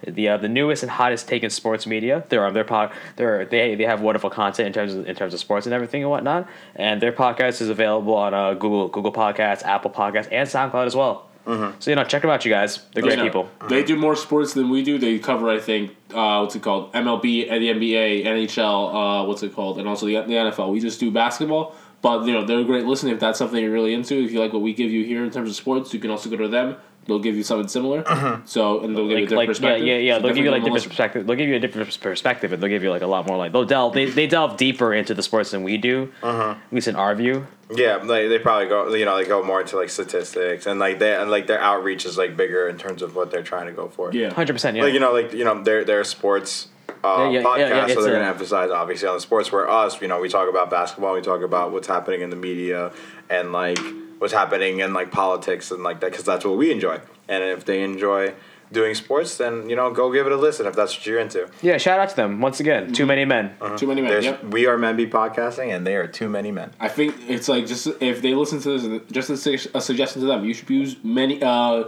the 0.06 0.28
uh, 0.28 0.36
the 0.36 0.48
newest 0.48 0.82
and 0.82 0.90
hottest 0.90 1.28
take 1.28 1.42
in 1.42 1.50
sports 1.50 1.86
media. 1.86 2.24
They're 2.28 2.46
um, 2.46 2.54
their 2.54 2.64
pod, 2.64 2.92
they're 3.16 3.44
they 3.44 3.74
they 3.74 3.84
have 3.84 4.00
wonderful 4.00 4.30
content 4.30 4.66
in 4.66 4.72
terms 4.72 4.94
of 4.94 5.06
in 5.08 5.14
terms 5.16 5.34
of 5.34 5.40
sports 5.40 5.66
and 5.66 5.72
everything 5.74 6.02
and 6.02 6.10
whatnot. 6.10 6.48
And 6.76 7.00
their 7.00 7.12
podcast 7.12 7.60
is 7.60 7.68
available 7.68 8.14
on 8.14 8.34
uh, 8.34 8.54
Google 8.54 8.88
Google 8.88 9.12
Podcasts, 9.12 9.62
Apple 9.64 9.90
Podcasts, 9.90 10.28
and 10.32 10.48
SoundCloud 10.48 10.86
as 10.86 10.96
well. 10.96 11.28
So 11.44 11.90
you 11.90 11.96
know, 11.96 12.04
check 12.04 12.22
them 12.22 12.30
out, 12.30 12.44
you 12.44 12.52
guys. 12.52 12.78
They're 12.94 13.02
great 13.02 13.18
Yeah. 13.18 13.24
people. 13.24 13.48
They 13.68 13.82
do 13.82 13.96
more 13.96 14.14
sports 14.14 14.54
than 14.54 14.70
we 14.70 14.84
do. 14.84 14.96
They 14.96 15.18
cover, 15.18 15.50
I 15.50 15.58
think, 15.58 15.90
uh, 16.14 16.38
what's 16.38 16.54
it 16.54 16.62
called? 16.62 16.92
MLB, 16.92 17.48
the 17.48 17.68
NBA, 17.68 18.24
NHL, 18.24 19.22
uh, 19.24 19.26
what's 19.26 19.42
it 19.42 19.52
called? 19.52 19.78
And 19.80 19.88
also 19.88 20.06
the, 20.06 20.14
the 20.20 20.34
NFL. 20.34 20.70
We 20.70 20.78
just 20.78 21.00
do 21.00 21.10
basketball. 21.10 21.74
But, 22.02 22.26
you 22.26 22.32
know, 22.32 22.44
they're 22.44 22.58
a 22.58 22.64
great 22.64 22.84
listen 22.84 23.08
if 23.10 23.20
that's 23.20 23.38
something 23.38 23.62
you're 23.62 23.72
really 23.72 23.94
into. 23.94 24.14
If 24.22 24.32
you 24.32 24.40
like 24.40 24.52
what 24.52 24.60
we 24.62 24.74
give 24.74 24.90
you 24.90 25.04
here 25.04 25.24
in 25.24 25.30
terms 25.30 25.48
of 25.48 25.56
sports, 25.56 25.94
you 25.94 26.00
can 26.00 26.10
also 26.10 26.28
go 26.28 26.36
to 26.36 26.48
them. 26.48 26.76
They'll 27.04 27.18
give 27.18 27.34
you 27.36 27.42
something 27.42 27.66
similar. 27.66 28.04
So, 28.44 28.80
and 28.84 28.96
they'll 28.96 29.08
give 29.08 29.18
you 29.18 29.24
a 29.24 29.26
Uh-huh. 29.26 29.28
Different 29.28 29.30
like 29.32 29.46
yeah, 29.46 29.46
perspective. 29.50 29.86
yeah, 29.88 29.96
yeah. 29.96 30.16
So 30.16 30.22
They'll 30.22 30.34
give 30.34 30.44
you 30.44 30.50
like 30.52 30.60
different 30.60 30.74
listen. 30.74 30.88
perspective. 30.90 31.26
They'll 31.26 31.36
give 31.36 31.48
you 31.48 31.56
a 31.56 31.58
different 31.58 32.00
perspective, 32.00 32.52
and 32.52 32.62
they'll 32.62 32.70
give 32.70 32.82
you 32.84 32.90
like 32.90 33.02
a 33.02 33.06
lot 33.08 33.26
more 33.26 33.36
like 33.36 33.50
they'll 33.52 33.64
delve. 33.64 33.94
They, 33.94 34.04
they 34.06 34.26
delve 34.28 34.56
deeper 34.56 34.94
into 34.94 35.12
the 35.14 35.22
sports 35.22 35.50
than 35.50 35.64
we 35.64 35.78
do. 35.78 36.12
At 36.22 36.58
least 36.70 36.86
in 36.88 36.94
our 36.94 37.14
view. 37.16 37.46
yeah, 37.74 37.96
like 37.96 38.28
they 38.28 38.38
probably 38.38 38.68
go, 38.68 38.94
you 38.94 39.04
know, 39.04 39.16
they 39.16 39.24
go 39.24 39.42
more 39.42 39.60
into 39.62 39.76
like 39.76 39.90
statistics 39.90 40.66
and 40.66 40.78
like 40.78 40.98
they 41.00 41.14
and 41.16 41.28
like 41.30 41.46
their 41.48 41.60
outreach 41.60 42.04
is 42.04 42.16
like 42.18 42.36
bigger 42.36 42.68
in 42.68 42.78
terms 42.78 43.02
of 43.02 43.16
what 43.16 43.30
they're 43.32 43.42
trying 43.42 43.66
to 43.66 43.72
go 43.72 43.88
for. 43.88 44.12
Yeah. 44.12 44.32
Hundred 44.32 44.52
percent. 44.52 44.76
Yeah. 44.76 44.84
like 44.84 44.94
you 44.94 45.00
know, 45.00 45.12
like 45.12 45.32
you 45.32 45.44
know, 45.44 45.60
they're 45.62 45.84
they're 45.84 46.04
sports. 46.04 46.68
Uh, 47.04 47.28
Yeah, 47.32 47.40
yeah, 47.40 47.42
podcast, 47.44 47.58
yeah, 47.58 47.86
yeah, 47.88 47.94
so 47.94 48.02
they're 48.02 48.12
gonna 48.14 48.28
emphasize 48.28 48.70
obviously 48.70 49.08
on 49.08 49.14
the 49.14 49.20
sports. 49.20 49.50
Where 49.50 49.68
us, 49.68 50.00
you 50.00 50.08
know, 50.08 50.20
we 50.20 50.28
talk 50.28 50.48
about 50.48 50.70
basketball, 50.70 51.14
we 51.14 51.20
talk 51.20 51.42
about 51.42 51.72
what's 51.72 51.88
happening 51.88 52.20
in 52.22 52.30
the 52.30 52.36
media, 52.36 52.92
and 53.28 53.52
like 53.52 53.78
what's 54.18 54.32
happening 54.32 54.80
in 54.80 54.92
like 54.94 55.10
politics 55.10 55.70
and 55.72 55.82
like 55.82 56.00
that, 56.00 56.10
because 56.12 56.24
that's 56.24 56.44
what 56.44 56.56
we 56.56 56.70
enjoy. 56.70 57.00
And 57.28 57.42
if 57.42 57.64
they 57.64 57.82
enjoy 57.82 58.34
doing 58.70 58.94
sports, 58.94 59.36
then 59.36 59.68
you 59.68 59.76
know, 59.76 59.90
go 59.90 60.10
give 60.12 60.26
it 60.26 60.32
a 60.32 60.36
listen 60.36 60.64
if 60.66 60.74
that's 60.76 60.94
what 60.96 61.04
you're 61.04 61.18
into. 61.18 61.48
yeah. 61.60 61.76
Shout 61.76 61.98
out 61.98 62.08
to 62.10 62.16
them 62.16 62.40
once 62.40 62.60
again. 62.60 62.92
Too 62.92 63.04
many 63.04 63.24
men. 63.24 63.54
Too 63.76 63.86
many 63.86 64.00
men. 64.00 64.22
Yep. 64.22 64.44
we 64.44 64.66
are 64.66 64.78
men 64.78 64.96
be 64.96 65.06
podcasting, 65.06 65.74
and 65.74 65.84
they 65.86 65.96
are 65.96 66.06
too 66.06 66.28
many 66.28 66.52
men. 66.52 66.70
I 66.80 66.88
think 66.88 67.16
it's 67.28 67.48
like 67.48 67.66
just 67.66 67.86
if 68.00 68.22
they 68.22 68.34
listen 68.34 68.60
to 68.60 68.78
this, 68.78 69.02
just 69.10 69.28
a, 69.28 69.36
su- 69.36 69.70
a 69.74 69.80
suggestion 69.80 70.22
to 70.22 70.26
them. 70.28 70.44
You 70.44 70.54
should 70.54 70.70
use 70.70 70.96
many, 71.04 71.42
uh, 71.42 71.84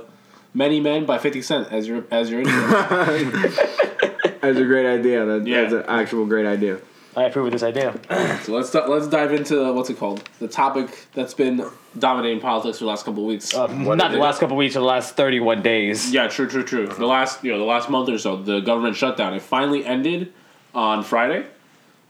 many 0.52 0.80
men 0.80 1.06
by 1.06 1.18
Fifty 1.18 1.40
Cent 1.40 1.72
as 1.72 1.86
your 1.88 2.04
as 2.10 2.30
your 2.30 2.40
intro. 2.42 4.03
That's 4.46 4.58
a 4.58 4.64
great 4.64 4.86
idea. 4.86 5.24
That, 5.24 5.46
Yeah. 5.46 5.62
That's 5.62 5.72
an 5.74 5.84
actual 5.88 6.26
great 6.26 6.46
idea. 6.46 6.78
I 7.16 7.24
approve 7.24 7.46
of 7.46 7.52
this 7.52 7.62
idea. 7.62 7.94
so 8.42 8.52
let's 8.52 8.74
let's 8.74 9.06
dive 9.06 9.32
into 9.32 9.72
what's 9.72 9.88
it 9.88 9.98
called 9.98 10.28
the 10.40 10.48
topic 10.48 11.06
that's 11.12 11.32
been 11.32 11.64
dominating 11.96 12.40
politics 12.40 12.78
for 12.78 12.84
the 12.84 12.90
last 12.90 13.04
couple 13.04 13.22
of 13.22 13.28
weeks. 13.28 13.54
Uh, 13.54 13.68
not 13.68 14.10
the 14.10 14.18
last 14.18 14.40
couple 14.40 14.56
of 14.56 14.58
weeks 14.58 14.74
or 14.74 14.80
the 14.80 14.86
last 14.86 15.14
thirty-one 15.14 15.62
days. 15.62 16.12
yeah, 16.12 16.26
true, 16.26 16.48
true, 16.48 16.64
true. 16.64 16.88
The 16.88 17.06
last 17.06 17.44
you 17.44 17.52
know 17.52 17.58
the 17.58 17.64
last 17.64 17.88
month 17.88 18.08
or 18.08 18.18
so, 18.18 18.34
the 18.36 18.58
government 18.60 18.96
shutdown 18.96 19.32
it 19.32 19.42
finally 19.42 19.84
ended 19.86 20.32
on 20.74 21.04
Friday, 21.04 21.46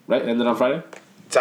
right? 0.06 0.22
It 0.22 0.28
ended 0.28 0.46
on 0.46 0.56
Friday. 0.56 0.82
Uh, 1.36 1.40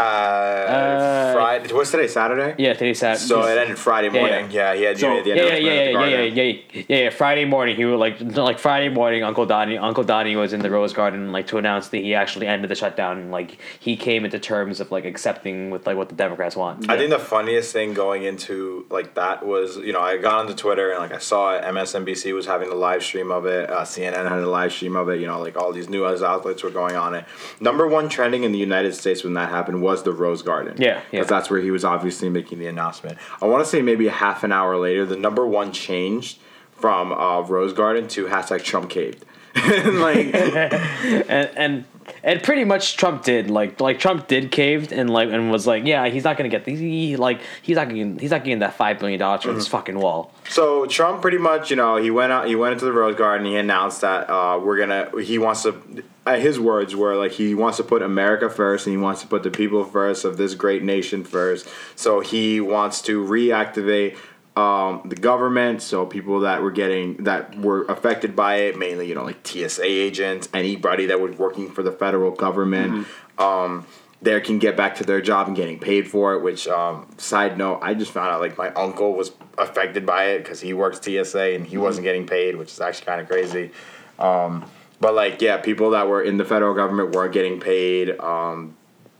Friday. 1.63 1.77
What's 1.77 1.91
today? 1.91 2.07
Saturday. 2.07 2.55
Yeah, 2.57 2.73
today's 2.73 2.99
Sat. 2.99 3.17
So 3.19 3.43
it 3.43 3.57
ended 3.57 3.77
Friday 3.77 4.09
morning. 4.09 4.51
Yeah, 4.51 4.75
he 4.75 4.83
had 4.83 4.97
So- 4.99 5.21
the 5.21 5.29
yeah, 5.29 5.35
yeah, 5.35 5.43
yeah, 5.43 5.55
yeah, 5.55 5.73
yeah, 5.73 6.07
yeah, 6.07 6.21
yeah, 6.21 6.53
yeah, 6.73 6.83
yeah. 6.87 7.09
Friday 7.09 7.45
morning, 7.45 7.75
he 7.75 7.85
was 7.85 7.99
like, 7.99 8.19
like 8.35 8.59
Friday 8.59 8.89
morning, 8.89 9.23
Uncle 9.23 9.45
Donnie, 9.45 9.77
Uncle 9.77 10.03
Donnie 10.03 10.35
was 10.35 10.53
in 10.53 10.61
the 10.61 10.69
Rose 10.69 10.93
Garden, 10.93 11.31
like 11.31 11.47
to 11.47 11.57
announce 11.57 11.89
that 11.89 11.97
he 11.97 12.15
actually 12.15 12.47
ended 12.47 12.69
the 12.69 12.75
shutdown, 12.75 13.17
and 13.17 13.31
like 13.31 13.57
he 13.79 13.95
came 13.95 14.25
into 14.25 14.39
terms 14.39 14.79
of 14.79 14.91
like 14.91 15.05
accepting 15.05 15.69
with 15.69 15.85
like 15.87 15.97
what 15.97 16.09
the 16.09 16.15
Democrats 16.15 16.55
want. 16.55 16.89
I 16.89 16.97
think 16.97 17.09
the 17.09 17.19
funniest 17.19 17.71
thing 17.73 17.93
going 17.93 18.23
into 18.23 18.85
like 18.89 19.13
that 19.15 19.45
was, 19.45 19.77
you 19.77 19.93
know, 19.93 20.01
I 20.01 20.17
got 20.17 20.35
onto 20.39 20.53
Twitter 20.53 20.91
and 20.91 20.99
like 20.99 21.13
I 21.13 21.17
saw 21.19 21.55
it, 21.55 21.63
MSNBC 21.63 22.33
was 22.33 22.45
having 22.45 22.69
the 22.69 22.75
live 22.75 23.03
stream 23.03 23.31
of 23.31 23.45
it, 23.45 23.69
uh, 23.69 23.81
CNN 23.83 24.27
had 24.29 24.39
a 24.39 24.49
live 24.49 24.71
stream 24.73 24.95
of 24.95 25.09
it, 25.09 25.19
you 25.19 25.27
know, 25.27 25.39
like 25.39 25.55
all 25.57 25.71
these 25.71 25.89
news 25.89 26.21
outlets 26.21 26.63
were 26.63 26.69
going 26.69 26.95
on 26.95 27.15
it. 27.15 27.25
Number 27.59 27.87
one 27.87 28.09
trending 28.09 28.43
in 28.43 28.51
the 28.51 28.59
United 28.59 28.93
States 28.95 29.23
when 29.23 29.33
that 29.35 29.49
happened 29.49 29.81
was 29.81 30.03
the 30.03 30.11
Rose 30.11 30.41
Garden. 30.41 30.75
Yeah, 30.77 31.01
yeah. 31.11 31.23
That's 31.23 31.49
where 31.53 31.61
he 31.61 31.69
was 31.69 31.85
obviously 31.85 32.29
making 32.29 32.57
the 32.57 32.65
announcement. 32.65 33.15
I 33.39 33.45
want 33.45 33.63
to 33.63 33.69
say 33.69 33.83
maybe 33.83 34.07
a 34.07 34.11
half 34.11 34.43
an 34.43 34.51
hour 34.51 34.75
later, 34.75 35.05
the 35.05 35.15
number 35.15 35.45
one 35.45 35.71
changed 35.71 36.39
from 36.71 37.13
uh, 37.13 37.41
Rose 37.41 37.73
Garden 37.73 38.07
to 38.09 38.25
hashtag 38.25 38.63
Trump 38.63 38.89
caved. 38.89 39.23
And 39.55 39.99
like, 40.01 40.33
and 40.33 41.49
and 41.55 41.85
and 42.23 42.43
pretty 42.43 42.63
much 42.63 42.97
Trump 42.97 43.23
did 43.23 43.49
like 43.49 43.79
like 43.79 43.99
Trump 43.99 44.27
did 44.27 44.51
caved 44.51 44.91
and 44.91 45.09
like 45.09 45.29
and 45.29 45.51
was 45.51 45.65
like 45.67 45.85
yeah 45.85 46.07
he's 46.07 46.23
not 46.23 46.37
gonna 46.37 46.49
get 46.49 46.65
these 46.65 46.79
he, 46.79 47.15
like 47.15 47.39
he's 47.61 47.75
not 47.75 47.89
getting 47.89 48.17
he's 48.19 48.31
not 48.31 48.43
getting 48.43 48.59
that 48.59 48.75
five 48.75 48.99
billion 48.99 49.19
dollars 49.19 49.43
for 49.43 49.53
this 49.53 49.67
fucking 49.67 49.97
wall. 49.97 50.33
So 50.49 50.85
Trump 50.85 51.21
pretty 51.21 51.37
much, 51.37 51.69
you 51.69 51.75
know, 51.75 51.97
he 51.97 52.11
went 52.11 52.31
out, 52.31 52.47
he 52.47 52.55
went 52.55 52.73
into 52.73 52.85
the 52.85 52.93
Rose 52.93 53.15
Garden. 53.15 53.45
He 53.45 53.55
announced 53.55 54.01
that 54.01 54.29
uh, 54.29 54.59
we're 54.63 54.77
gonna. 54.77 55.09
He 55.21 55.37
wants 55.37 55.63
to. 55.63 56.03
Uh, 56.25 56.37
his 56.37 56.57
words 56.57 56.95
were 56.95 57.15
like 57.15 57.33
he 57.33 57.53
wants 57.53 57.77
to 57.77 57.83
put 57.83 58.01
America 58.01 58.49
first, 58.49 58.85
and 58.87 58.95
he 58.95 59.01
wants 59.01 59.21
to 59.21 59.27
put 59.27 59.43
the 59.43 59.51
people 59.51 59.83
first 59.83 60.23
of 60.25 60.37
this 60.37 60.55
great 60.55 60.83
nation 60.83 61.23
first. 61.23 61.67
So 61.95 62.21
he 62.21 62.61
wants 62.61 63.01
to 63.03 63.23
reactivate 63.23 64.17
um, 64.55 65.01
the 65.05 65.15
government. 65.15 65.81
So 65.81 66.05
people 66.05 66.41
that 66.41 66.61
were 66.61 66.71
getting 66.71 67.23
that 67.23 67.57
were 67.59 67.83
affected 67.85 68.35
by 68.35 68.55
it, 68.55 68.77
mainly 68.77 69.07
you 69.07 69.15
know 69.15 69.23
like 69.23 69.45
TSA 69.45 69.83
agents, 69.85 70.49
anybody 70.53 71.07
that 71.07 71.19
was 71.19 71.37
working 71.37 71.71
for 71.71 71.83
the 71.83 71.91
federal 71.91 72.31
government. 72.31 73.07
Um, 73.37 73.85
there 74.21 74.39
can 74.39 74.57
get 74.57 74.77
back 74.77 74.95
to 74.95 75.03
their 75.03 75.19
job 75.21 75.47
and 75.47 75.55
getting 75.55 75.77
paid 75.77 76.07
for 76.07 76.33
it. 76.33 76.41
Which, 76.41 76.67
um, 76.67 77.07
side 77.17 77.57
note, 77.57 77.79
I 77.81 77.93
just 77.93 78.11
found 78.11 78.29
out 78.29 78.39
like 78.39 78.57
my 78.57 78.69
uncle 78.73 79.13
was 79.13 79.31
affected 79.57 80.05
by 80.05 80.25
it 80.31 80.39
because 80.39 80.61
he 80.61 80.73
works 80.73 80.99
TSA 81.01 81.53
and 81.53 81.67
he 81.67 81.77
wasn't 81.77 82.05
getting 82.05 82.25
paid, 82.25 82.55
which 82.55 82.71
is 82.71 82.79
actually 82.79 83.05
kind 83.05 83.21
of 83.21 83.27
crazy. 83.27 83.71
Um, 84.17 84.65
but 84.99 85.13
like, 85.13 85.41
yeah, 85.41 85.57
people 85.57 85.91
that 85.91 86.07
were 86.07 86.21
in 86.21 86.37
the 86.37 86.45
federal 86.45 86.73
government 86.73 87.13
weren't 87.13 87.33
getting 87.33 87.59
paid. 87.59 88.17
Um, 88.19 88.77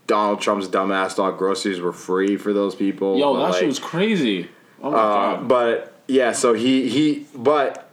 Donald 0.08 0.42
Trump's 0.42 0.68
dumbass 0.68 1.16
dog 1.16 1.38
groceries 1.38 1.80
were 1.80 1.94
free 1.94 2.38
for 2.38 2.54
those 2.54 2.76
people. 2.76 3.18
Yo, 3.18 3.36
that 3.36 3.42
like, 3.42 3.56
shit 3.56 3.68
was 3.68 3.80
crazy. 3.80 4.50
Oh 4.84 4.90
uh, 4.90 5.36
god. 5.38 5.48
but 5.48 5.94
yeah, 6.08 6.34
so 6.34 6.54
he 6.54 6.90
he 6.90 7.26
but 7.34 7.90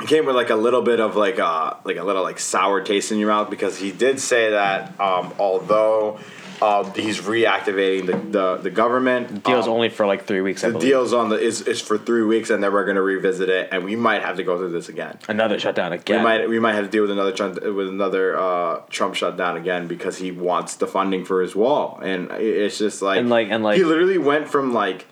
it 0.00 0.08
came 0.08 0.26
with 0.26 0.36
like 0.36 0.50
a 0.50 0.56
little 0.56 0.82
bit 0.82 1.00
of 1.00 1.16
like 1.16 1.38
a 1.38 1.78
like 1.84 1.96
a 1.96 2.04
little 2.04 2.22
like 2.22 2.38
sour 2.38 2.82
taste 2.82 3.10
in 3.12 3.18
your 3.18 3.28
mouth 3.28 3.48
because 3.50 3.78
he 3.78 3.90
did 3.90 4.20
say 4.20 4.50
that 4.50 4.98
um, 5.00 5.32
although 5.38 6.18
uh, 6.60 6.84
he's 6.92 7.20
reactivating 7.20 8.06
the 8.06 8.16
the, 8.16 8.56
the 8.58 8.70
government 8.70 9.42
Deal's 9.44 9.66
um, 9.66 9.72
only 9.72 9.88
for 9.88 10.06
like 10.06 10.24
three 10.26 10.40
weeks. 10.40 10.62
I 10.62 10.68
the 10.68 10.72
believe. 10.74 10.88
deal's 10.90 11.12
on 11.12 11.28
the 11.30 11.36
is, 11.38 11.62
is 11.62 11.80
for 11.80 11.96
three 11.98 12.22
weeks 12.22 12.50
and 12.50 12.62
then 12.62 12.72
we're 12.72 12.84
gonna 12.84 13.02
revisit 13.02 13.48
it 13.48 13.70
and 13.72 13.84
we 13.84 13.96
might 13.96 14.22
have 14.22 14.36
to 14.36 14.44
go 14.44 14.58
through 14.58 14.72
this 14.72 14.88
again. 14.88 15.18
Another 15.28 15.58
shutdown 15.58 15.92
again. 15.92 16.04
We 16.06 16.14
again. 16.14 16.40
might 16.40 16.48
we 16.48 16.58
might 16.58 16.74
have 16.74 16.84
to 16.84 16.90
deal 16.90 17.02
with 17.02 17.10
another 17.10 17.32
Trump, 17.32 17.54
with 17.62 17.88
another 17.88 18.38
uh, 18.38 18.80
Trump 18.90 19.14
shutdown 19.14 19.56
again 19.56 19.88
because 19.88 20.18
he 20.18 20.30
wants 20.32 20.76
the 20.76 20.86
funding 20.86 21.24
for 21.24 21.40
his 21.40 21.56
wall, 21.56 21.98
and 22.02 22.30
it's 22.32 22.78
just 22.78 23.00
like 23.00 23.18
And, 23.18 23.30
like- 23.30 23.48
and, 23.50 23.64
like- 23.64 23.78
he 23.78 23.84
literally 23.84 24.18
went 24.18 24.48
from 24.48 24.72
like 24.74 25.06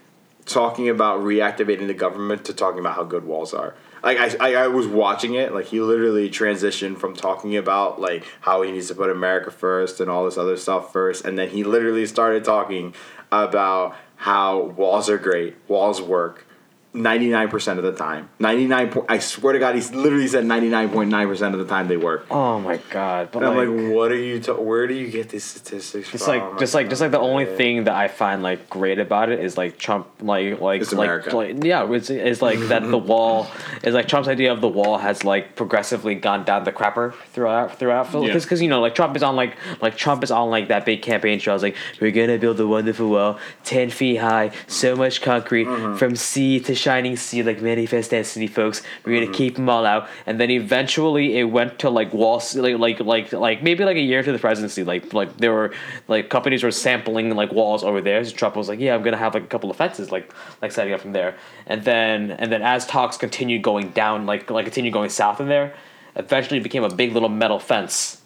talking 0.44 0.88
about 0.88 1.20
reactivating 1.20 1.86
the 1.86 1.94
government 1.94 2.44
to 2.46 2.54
talking 2.54 2.80
about 2.80 2.96
how 2.96 3.04
good 3.04 3.24
walls 3.24 3.54
are. 3.54 3.74
Like 4.02 4.18
I, 4.18 4.36
I, 4.40 4.54
I 4.64 4.66
was 4.66 4.86
watching 4.86 5.34
it, 5.34 5.54
like 5.54 5.66
he 5.66 5.80
literally 5.80 6.28
transitioned 6.28 6.98
from 6.98 7.14
talking 7.14 7.56
about 7.56 8.00
like 8.00 8.24
how 8.40 8.62
he 8.62 8.72
needs 8.72 8.88
to 8.88 8.94
put 8.94 9.10
America 9.10 9.50
first 9.50 10.00
and 10.00 10.10
all 10.10 10.24
this 10.24 10.36
other 10.36 10.56
stuff 10.56 10.92
first, 10.92 11.24
and 11.24 11.38
then 11.38 11.48
he 11.48 11.62
literally 11.62 12.06
started 12.06 12.44
talking 12.44 12.94
about 13.30 13.96
how 14.16 14.62
walls 14.62 15.08
are 15.08 15.18
great, 15.18 15.56
walls 15.68 16.02
work, 16.02 16.46
99% 16.94 17.78
of 17.78 17.84
the 17.84 17.92
time. 17.92 18.28
99 18.38 18.90
po- 18.90 19.06
I 19.08 19.18
swear 19.18 19.54
to 19.54 19.58
God, 19.58 19.74
he's 19.74 19.94
literally 19.94 20.28
said 20.28 20.44
99.9% 20.44 21.52
of 21.54 21.58
the 21.58 21.64
time 21.64 21.88
they 21.88 21.96
work. 21.96 22.26
Oh 22.30 22.60
my 22.60 22.76
god! 22.90 23.30
But 23.32 23.42
And 23.42 23.52
I'm 23.52 23.56
like, 23.56 23.68
like, 23.68 23.94
what 23.94 24.12
are 24.12 24.16
you? 24.16 24.40
Ta- 24.40 24.54
where 24.54 24.86
do 24.86 24.92
you 24.92 25.08
get 25.10 25.30
these 25.30 25.44
statistics 25.44 26.08
from? 26.10 26.20
like, 26.28 26.58
just 26.58 26.74
like, 26.74 26.90
just 26.90 27.00
like 27.00 27.10
the 27.10 27.18
only 27.18 27.46
thing 27.46 27.84
that 27.84 27.94
I 27.94 28.08
find 28.08 28.42
like 28.42 28.68
great 28.68 28.98
about 28.98 29.30
it 29.30 29.40
is 29.40 29.56
like 29.56 29.78
Trump, 29.78 30.06
like, 30.20 30.60
like, 30.60 30.82
It's 30.82 30.92
like, 30.92 31.06
America. 31.08 31.34
like, 31.36 31.64
yeah, 31.64 31.90
it's, 31.90 32.10
it's 32.10 32.42
like 32.42 32.58
that 32.68 32.82
the 32.90 32.98
wall 32.98 33.46
is 33.82 33.94
like 33.94 34.06
Trump's 34.06 34.28
idea 34.28 34.52
of 34.52 34.60
the 34.60 34.68
wall 34.68 34.98
has 34.98 35.24
like 35.24 35.56
progressively 35.56 36.14
gone 36.14 36.44
down 36.44 36.64
the 36.64 36.72
crapper 36.72 37.14
throughout, 37.32 37.78
throughout, 37.78 38.12
Yeah. 38.12 38.34
because, 38.34 38.60
you 38.60 38.68
know, 38.68 38.80
like 38.82 38.94
Trump 38.94 39.16
is 39.16 39.22
on 39.22 39.34
like, 39.34 39.56
like 39.80 39.96
Trump 39.96 40.22
is 40.22 40.30
on 40.30 40.50
like 40.50 40.68
that 40.68 40.84
big 40.84 41.00
campaign 41.00 41.38
trail. 41.40 41.54
It's 41.56 41.62
like 41.62 41.76
we're 42.02 42.10
gonna 42.10 42.36
build 42.38 42.60
a 42.60 42.66
wonderful 42.66 43.08
wall, 43.08 43.38
ten 43.64 43.88
feet 43.88 44.16
high, 44.16 44.50
so 44.66 44.94
much 44.94 45.22
concrete 45.22 45.62
Mm-hmm. 45.62 45.96
from 45.96 46.16
sea 46.16 46.58
to 46.60 46.74
shining 46.82 47.16
sea, 47.16 47.42
like 47.42 47.62
manifest 47.62 48.10
destiny, 48.10 48.46
folks. 48.46 48.82
We're 49.04 49.14
gonna 49.14 49.26
mm-hmm. 49.26 49.34
keep 49.34 49.56
them 49.56 49.68
all 49.68 49.86
out, 49.86 50.08
and 50.26 50.40
then 50.40 50.50
eventually 50.50 51.38
it 51.38 51.44
went 51.44 51.78
to 51.80 51.90
like 51.90 52.12
wall, 52.12 52.42
like 52.54 52.78
like 52.78 53.00
like 53.00 53.32
like 53.32 53.62
maybe 53.62 53.84
like 53.84 53.96
a 53.96 54.00
year 54.00 54.22
to 54.22 54.32
the 54.32 54.38
presidency, 54.38 54.84
like 54.84 55.12
like 55.12 55.36
there 55.38 55.52
were 55.52 55.72
like 56.08 56.28
companies 56.28 56.62
were 56.62 56.70
sampling 56.70 57.34
like 57.34 57.52
walls 57.52 57.84
over 57.84 58.00
there. 58.00 58.24
So 58.24 58.32
Trump 58.32 58.56
was 58.56 58.68
like, 58.68 58.80
yeah, 58.80 58.94
I'm 58.94 59.02
gonna 59.02 59.16
have 59.16 59.34
like 59.34 59.44
a 59.44 59.48
couple 59.48 59.70
of 59.70 59.76
fences, 59.76 60.10
like 60.10 60.32
like 60.60 60.72
setting 60.72 60.92
up 60.92 61.00
from 61.00 61.12
there, 61.12 61.36
and 61.66 61.84
then 61.84 62.32
and 62.32 62.50
then 62.50 62.62
as 62.62 62.86
talks 62.86 63.16
continued 63.16 63.62
going 63.62 63.90
down, 63.90 64.26
like 64.26 64.50
like 64.50 64.64
continued 64.64 64.92
going 64.92 65.10
south 65.10 65.40
in 65.40 65.48
there, 65.48 65.74
eventually 66.16 66.58
it 66.58 66.62
became 66.62 66.84
a 66.84 66.94
big 66.94 67.12
little 67.12 67.28
metal 67.28 67.58
fence 67.58 68.21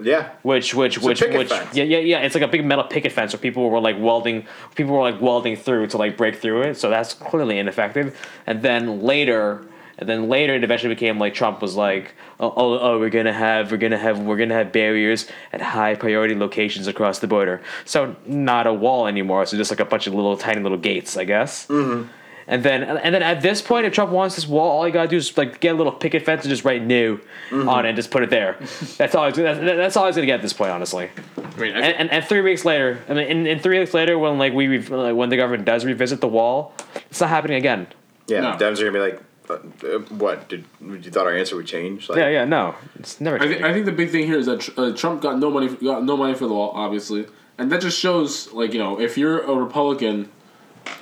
Yeah. 0.00 0.30
which 0.42 0.74
which 0.74 0.96
a 0.96 1.00
which 1.00 1.20
which 1.20 1.48
fence. 1.48 1.76
yeah 1.76 1.84
yeah 1.84 1.98
yeah 1.98 2.18
it's 2.18 2.34
like 2.34 2.42
a 2.42 2.48
big 2.48 2.64
metal 2.64 2.84
picket 2.84 3.12
fence 3.12 3.32
where 3.32 3.40
people 3.40 3.70
were 3.70 3.80
like 3.80 3.96
welding 3.98 4.46
people 4.74 4.92
were 4.92 5.02
like 5.02 5.20
welding 5.20 5.56
through 5.56 5.86
to 5.88 5.98
like 5.98 6.16
break 6.16 6.36
through 6.36 6.62
it 6.62 6.76
so 6.76 6.90
that's 6.90 7.14
clearly 7.14 7.58
ineffective 7.58 8.18
and 8.46 8.62
then 8.62 9.02
later 9.02 9.64
and 9.98 10.08
then 10.08 10.28
later 10.28 10.54
it 10.54 10.64
eventually 10.64 10.92
became 10.92 11.18
like 11.18 11.34
Trump 11.34 11.62
was 11.62 11.76
like 11.76 12.14
oh, 12.40 12.52
oh 12.56 12.78
oh 12.78 12.98
we're 12.98 13.10
gonna 13.10 13.32
have 13.32 13.70
we're 13.70 13.76
gonna 13.76 13.98
have 13.98 14.18
we're 14.18 14.36
gonna 14.36 14.54
have 14.54 14.72
barriers 14.72 15.28
at 15.52 15.60
high 15.60 15.94
priority 15.94 16.34
locations 16.34 16.86
across 16.86 17.20
the 17.20 17.26
border 17.26 17.62
so 17.84 18.16
not 18.26 18.66
a 18.66 18.72
wall 18.72 19.06
anymore 19.06 19.46
so 19.46 19.56
just 19.56 19.70
like 19.70 19.80
a 19.80 19.84
bunch 19.84 20.06
of 20.06 20.14
little 20.14 20.36
tiny 20.36 20.60
little 20.60 20.78
gates 20.78 21.16
I 21.16 21.24
guess 21.24 21.66
mm-hmm. 21.68 22.08
And 22.46 22.62
then 22.62 22.82
and 22.82 23.14
then 23.14 23.22
at 23.22 23.40
this 23.42 23.62
point 23.62 23.86
if 23.86 23.92
Trump 23.92 24.10
wants 24.10 24.36
this 24.36 24.46
wall 24.46 24.78
all 24.78 24.86
you 24.86 24.92
gotta 24.92 25.08
do 25.08 25.16
is 25.16 25.36
like 25.36 25.60
get 25.60 25.74
a 25.74 25.78
little 25.78 25.92
picket 25.92 26.24
fence 26.24 26.42
and 26.42 26.50
just 26.50 26.64
write 26.64 26.82
new 26.82 27.18
on 27.52 27.86
it 27.86 27.90
and 27.90 27.96
just 27.96 28.10
put 28.10 28.22
it 28.22 28.30
there 28.30 28.56
that's 28.98 29.14
all 29.14 29.26
he's, 29.26 29.36
that's, 29.36 29.60
that's 29.60 29.96
all 29.96 30.06
he's 30.06 30.14
gonna 30.14 30.26
get 30.26 30.36
at 30.36 30.42
this 30.42 30.52
point 30.52 30.70
honestly 30.70 31.10
I 31.56 31.60
mean, 31.60 31.76
I, 31.76 31.80
and, 31.80 31.94
and, 31.96 32.10
and 32.10 32.24
three 32.24 32.40
weeks 32.40 32.64
later, 32.64 33.00
I 33.08 33.14
mean, 33.14 33.28
in, 33.28 33.46
in 33.46 33.58
three 33.60 33.78
weeks 33.78 33.94
later, 33.94 34.18
when 34.18 34.38
like 34.38 34.52
we 34.52 34.78
like, 34.78 35.14
when 35.14 35.28
the 35.28 35.36
government 35.36 35.64
does 35.64 35.84
revisit 35.84 36.20
the 36.20 36.28
wall, 36.28 36.74
it's 37.10 37.20
not 37.20 37.28
happening 37.28 37.56
again. 37.56 37.86
Yeah. 38.26 38.40
No. 38.40 38.50
Dems 38.52 38.80
are 38.80 38.90
gonna 38.90 38.92
be 38.92 38.98
like, 38.98 39.22
uh, 39.48 39.54
uh, 39.86 39.98
what? 40.16 40.48
Did 40.48 40.64
you 40.80 41.10
thought 41.10 41.26
our 41.26 41.36
answer 41.36 41.56
would 41.56 41.66
change? 41.66 42.08
Like, 42.08 42.18
Yeah, 42.18 42.28
yeah, 42.28 42.44
no, 42.44 42.74
it's 42.98 43.20
never. 43.20 43.40
I, 43.40 43.46
think. 43.46 43.62
I 43.62 43.72
think 43.72 43.86
the 43.86 43.92
big 43.92 44.10
thing 44.10 44.26
here 44.26 44.38
is 44.38 44.46
that 44.46 44.60
tr- 44.60 44.72
uh, 44.76 44.92
Trump 44.92 45.22
got 45.22 45.38
no 45.38 45.50
money 45.50 45.68
got 45.68 46.02
no 46.02 46.16
money 46.16 46.34
for 46.34 46.46
the 46.46 46.54
wall, 46.54 46.72
obviously, 46.74 47.26
and 47.58 47.70
that 47.70 47.80
just 47.80 47.98
shows 47.98 48.52
like 48.52 48.72
you 48.72 48.78
know 48.78 49.00
if 49.00 49.16
you're 49.16 49.40
a 49.40 49.54
Republican 49.54 50.30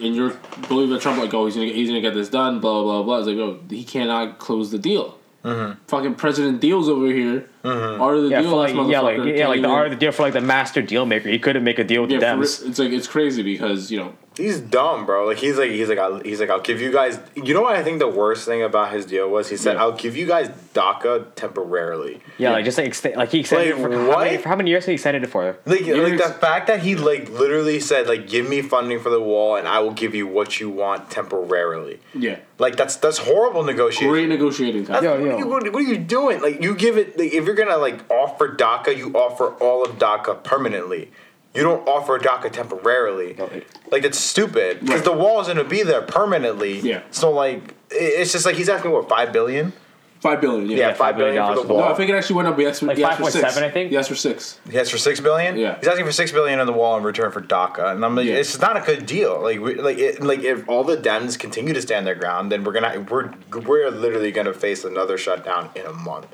and 0.01 0.15
you're 0.15 0.31
believe 0.69 0.89
that 0.91 1.01
Trump 1.01 1.19
like 1.19 1.33
oh 1.35 1.47
he's 1.47 1.55
gonna 1.55 1.67
get, 1.67 1.77
he's 1.77 1.89
gonna 1.89 2.01
get 2.01 2.15
this 2.15 2.29
done 2.29 2.61
blah 2.61 2.83
blah 2.83 3.03
blah. 3.03 3.19
It's 3.19 3.27
like 3.27 3.37
oh 3.37 3.61
he 3.69 3.85
cannot 3.85 4.39
close 4.39 4.71
the 4.71 4.79
deal. 4.79 5.19
Mm-hmm. 5.45 5.83
Fucking 5.89 6.15
President 6.15 6.61
Deals 6.61 6.89
over 6.89 7.07
here 7.07 7.49
mm-hmm. 7.65 8.01
are 8.01 8.21
the 8.21 8.29
yeah, 8.29 8.43
deal. 8.43 8.57
like, 8.57 8.75
yeah, 8.75 9.01
like 9.01 9.17
yeah, 9.17 9.49
like 9.49 9.61
the 9.61 9.67
even- 9.67 9.71
art 9.71 9.87
of 9.87 9.91
the 9.91 9.97
deal 9.97 10.13
for 10.13 10.23
like 10.23 10.35
the 10.35 10.41
master 10.41 10.83
deal 10.83 11.05
maker. 11.05 11.29
He 11.29 11.39
couldn't 11.41 11.65
make 11.65 11.81
a 11.81 11.85
deal 11.85 12.03
with 12.03 12.13
Yeah, 12.13 12.21
the 12.21 12.27
Dems. 12.27 12.63
re- 12.63 12.69
it's 12.69 12.79
like 12.79 12.93
it's 12.93 13.09
crazy 13.09 13.43
because 13.43 13.91
you 13.91 13.99
know 13.99 14.15
He's 14.37 14.61
dumb, 14.61 15.05
bro. 15.07 15.27
Like 15.27 15.39
he's 15.39 15.59
like 15.59 15.71
he's 15.71 15.89
like 15.89 15.99
I'll, 15.99 16.21
he's 16.21 16.41
like 16.41 16.51
I'll 16.51 16.61
give 16.61 16.81
you 16.81 16.91
guys. 16.93 17.19
You 17.35 17.55
know 17.55 17.63
what 17.63 17.77
I 17.77 17.83
think 17.83 17.99
the 17.99 18.09
worst 18.09 18.47
thing 18.47 18.63
about 18.63 18.93
his 18.93 19.07
deal 19.07 19.29
was? 19.29 19.49
He 19.49 19.57
said 19.57 19.75
Yeah. 19.75 19.83
I'll 19.83 19.93
give 19.93 20.17
you 20.17 20.27
guys 20.27 20.49
DACA 20.75 21.35
temporarily. 21.35 22.21
yeah, 22.39 22.53
like 22.53 22.65
just 22.65 22.79
like 22.79 22.87
extend, 22.87 23.17
like 23.17 23.31
he 23.31 23.41
extended 23.41 23.77
Like, 23.77 23.79
it 23.79 23.83
for 23.83 23.91
how, 24.13 24.19
many, 24.21 24.37
for 24.39 24.49
how 24.49 24.57
many 24.57 24.71
years 24.71 24.85
did 24.87 24.93
he 24.93 24.95
extend 24.95 25.17
it 25.23 25.27
for? 25.29 25.57
Like 25.67 25.81
like 25.87 26.17
the 26.19 26.35
fact 26.41 26.67
that 26.69 26.81
he 26.81 26.97
like 26.97 27.29
literally 27.31 27.79
said 27.81 28.07
like 28.07 28.27
give 28.29 28.49
me 28.49 28.63
funding 28.63 29.01
for 29.01 29.11
the 29.11 29.21
wall 29.21 29.57
and 29.57 29.69
I 29.69 29.81
will 29.81 29.93
give 29.93 30.15
you 30.15 30.27
what 30.27 30.61
you 30.61 30.71
want 30.71 31.11
temporarily. 31.11 32.01
yeah 32.15 32.39
Like 32.59 32.77
that's 32.77 32.97
that's 32.97 33.19
horrible 33.19 33.65
negotiation. 33.65 34.09
great 34.09 34.29
negotiating 34.29 34.87
time. 34.87 35.03
That's- 35.03 35.21
Yo, 35.21 35.27
what. 35.27 35.35
Are 35.35 35.39
you, 35.39 35.47
what, 35.47 35.73
what 35.73 35.83
are 35.85 35.87
you 35.89 35.99
doing? 35.99 36.41
Like 36.41 36.63
you 36.63 36.75
give 36.75 36.97
it 36.97 37.19
like, 37.19 37.33
if 37.33 37.45
you're 37.45 37.55
gonna 37.55 37.77
like 37.79 38.11
offer 38.11 38.49
DACA, 38.57 38.97
you 38.97 39.13
offer 39.13 39.49
all 39.63 39.85
of 39.85 39.99
DACA 39.99 40.43
permanently. 40.43 41.11
You 41.55 41.63
don't 41.63 41.87
offer 41.87 42.19
DACA 42.19 42.51
temporarily. 42.51 43.35
No, 43.39 43.45
it- 43.47 43.67
Like 43.91 44.05
it's 44.05 44.19
stupid 44.19 44.81
because 44.81 44.97
Right. 44.97 45.05
the 45.05 45.13
wall 45.13 45.41
is 45.41 45.49
gonna 45.49 45.65
be 45.65 45.83
there 45.83 46.01
permanently. 46.03 46.79
Yeah. 46.81 47.01
So 47.11 47.31
like 47.31 47.75
it's 47.91 48.33
just 48.33 48.47
like 48.47 48.55
he's 48.57 48.69
asking 48.71 48.91
what 48.91 49.09
five 49.09 49.33
billion? 49.33 49.73
Five 50.21 50.41
billion. 50.41 50.71
Yeah. 50.71 50.77
Yeah, 50.77 50.89
five 50.91 50.99
five 50.99 51.17
billion 51.17 51.35
billion 51.35 51.57
for 51.63 51.67
the 51.67 51.75
wall. 51.75 51.83
No, 51.83 51.89
I 51.93 51.95
think 51.95 52.09
it 52.09 52.15
actually 52.15 52.37
went 52.37 52.49
up. 52.49 52.59
Yes, 52.59 52.81
Like 52.81 52.97
yes 52.97 53.17
for 53.17 53.25
5.7, 53.25 53.31
six. 53.33 53.57
I 53.59 53.71
think? 53.71 53.91
Yes 53.93 54.07
for 54.09 54.15
six. 54.15 54.61
He 54.71 54.79
asked 54.79 54.93
for 54.93 54.97
six 54.99 55.19
billion. 55.21 55.57
Yeah. 55.59 55.77
He's 55.81 55.89
asking 55.89 56.07
for 56.07 56.13
six 56.13 56.31
billion 56.31 56.61
on 56.61 56.67
the 56.67 56.73
wall 56.73 56.97
in 56.97 57.03
return 57.03 57.33
for 57.33 57.41
DACA, 57.43 57.91
and 57.93 58.05
I'm 58.05 58.15
like, 58.15 58.27
Yeah. 58.27 58.35
it's 58.37 58.59
not 58.61 58.77
a 58.77 58.81
good 58.81 59.05
deal. 59.05 59.41
Like, 59.43 59.61
we, 59.61 59.75
like, 59.75 59.99
it, 59.99 60.23
like 60.23 60.45
if 60.45 60.67
all 60.69 60.85
the 60.85 60.97
Dems 60.97 61.37
continue 61.39 61.75
to 61.75 61.83
stand 61.83 62.07
their 62.07 62.15
ground, 62.15 62.53
then 62.53 62.63
we're 62.63 62.73
gonna 62.73 63.05
we're 63.11 63.31
we're 63.67 63.91
literally 63.91 64.31
gonna 64.31 64.55
face 64.55 64.85
another 64.85 65.19
shutdown 65.19 65.71
in 65.75 65.85
a 65.87 65.93
month. 65.93 66.29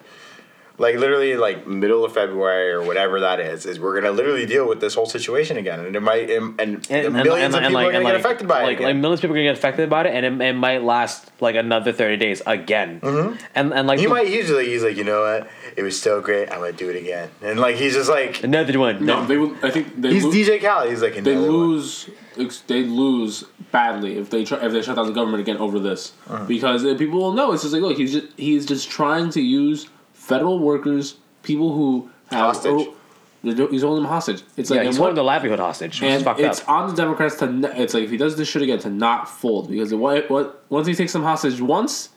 Like 0.80 0.94
literally, 0.94 1.36
like 1.36 1.66
middle 1.66 2.04
of 2.04 2.12
February 2.14 2.70
or 2.70 2.82
whatever 2.82 3.18
that 3.20 3.40
is, 3.40 3.66
is 3.66 3.80
we're 3.80 4.00
gonna 4.00 4.12
literally 4.12 4.46
deal 4.46 4.68
with 4.68 4.80
this 4.80 4.94
whole 4.94 5.06
situation 5.06 5.56
again, 5.56 5.80
and 5.80 5.96
it 5.96 6.00
might 6.00 6.30
and, 6.30 6.58
and, 6.60 6.88
millions 7.12 7.52
of 7.52 7.62
people 7.62 7.78
are 7.78 7.90
gonna 7.90 8.04
get 8.04 8.14
affected 8.14 8.46
by 8.46 8.62
like, 8.62 8.78
it. 8.80 8.84
Like 8.84 8.94
millions 8.96 9.18
of 9.18 9.22
people 9.22 9.34
are 9.34 9.38
gonna 9.40 9.50
get 9.50 9.58
affected 9.58 9.90
by 9.90 10.04
it, 10.06 10.14
and 10.14 10.40
it, 10.40 10.46
it 10.46 10.52
might 10.52 10.84
last 10.84 11.32
like 11.40 11.56
another 11.56 11.92
thirty 11.92 12.16
days 12.16 12.42
again. 12.46 13.00
Mm-hmm. 13.00 13.36
And 13.56 13.74
and 13.74 13.88
like 13.88 13.98
he 13.98 14.04
the- 14.06 14.10
might 14.12 14.28
usually 14.28 14.66
he's 14.66 14.84
like, 14.84 14.96
you 14.96 15.02
know 15.02 15.22
what, 15.22 15.50
it 15.76 15.82
was 15.82 16.00
so 16.00 16.20
great, 16.20 16.48
I'm 16.52 16.60
gonna 16.60 16.72
do 16.72 16.88
it 16.90 16.96
again, 16.96 17.28
and 17.42 17.58
like 17.58 17.74
he's 17.74 17.94
just 17.94 18.08
like 18.08 18.44
another 18.44 18.78
one. 18.78 19.04
No, 19.04 19.26
they 19.26 19.36
will. 19.36 19.56
I 19.64 19.70
think 19.70 20.00
they 20.00 20.12
he's 20.14 20.24
lo- 20.24 20.30
DJ 20.30 20.60
Khaled. 20.60 20.90
He's 20.90 21.02
like 21.02 21.14
they 21.14 21.32
another 21.32 21.48
one. 21.48 21.56
lose 21.56 22.08
they 22.68 22.84
lose 22.84 23.42
badly 23.72 24.16
if 24.16 24.30
they 24.30 24.44
try 24.44 24.64
if 24.64 24.70
they 24.70 24.80
shut 24.80 24.94
down 24.94 25.06
the 25.08 25.12
government 25.12 25.40
again 25.40 25.56
over 25.56 25.80
this 25.80 26.12
Uh-huh. 26.28 26.44
because 26.44 26.84
people 26.96 27.18
will 27.18 27.32
know 27.32 27.52
it's 27.52 27.62
just 27.62 27.74
like 27.74 27.82
look 27.82 27.96
he's 27.96 28.12
just 28.12 28.26
he's 28.36 28.64
just 28.64 28.88
trying 28.88 29.30
to 29.30 29.40
use 29.40 29.88
federal 30.28 30.58
workers 30.58 31.16
people 31.42 31.72
who 31.74 32.10
have 32.30 32.54
Hostage. 32.54 32.72
oh, 32.74 32.94
he's 33.42 33.82
holding 33.82 34.02
them 34.02 34.10
hostage 34.12 34.42
it's 34.56 34.70
yeah, 34.70 34.78
like 34.78 34.86
he's 34.86 34.96
holding 34.96 35.14
the 35.14 35.22
livelihood 35.22 35.58
hostage. 35.60 36.02
And 36.02 36.22
fucked 36.24 36.40
it's 36.40 36.60
up. 36.62 36.68
on 36.68 36.88
the 36.90 36.94
Democrats 36.96 37.36
to 37.36 37.44
n- 37.46 37.64
it's 37.76 37.94
like 37.94 38.02
if 38.04 38.10
he 38.10 38.16
does 38.16 38.36
this 38.36 38.48
shit 38.48 38.62
again 38.62 38.78
to 38.80 38.90
not 38.90 39.28
fold 39.28 39.70
because 39.70 39.94
what 39.94 40.28
what 40.30 40.62
once 40.68 40.86
he 40.86 40.94
takes 40.94 41.12
them 41.12 41.22
hostage 41.22 41.60
once 41.60 42.10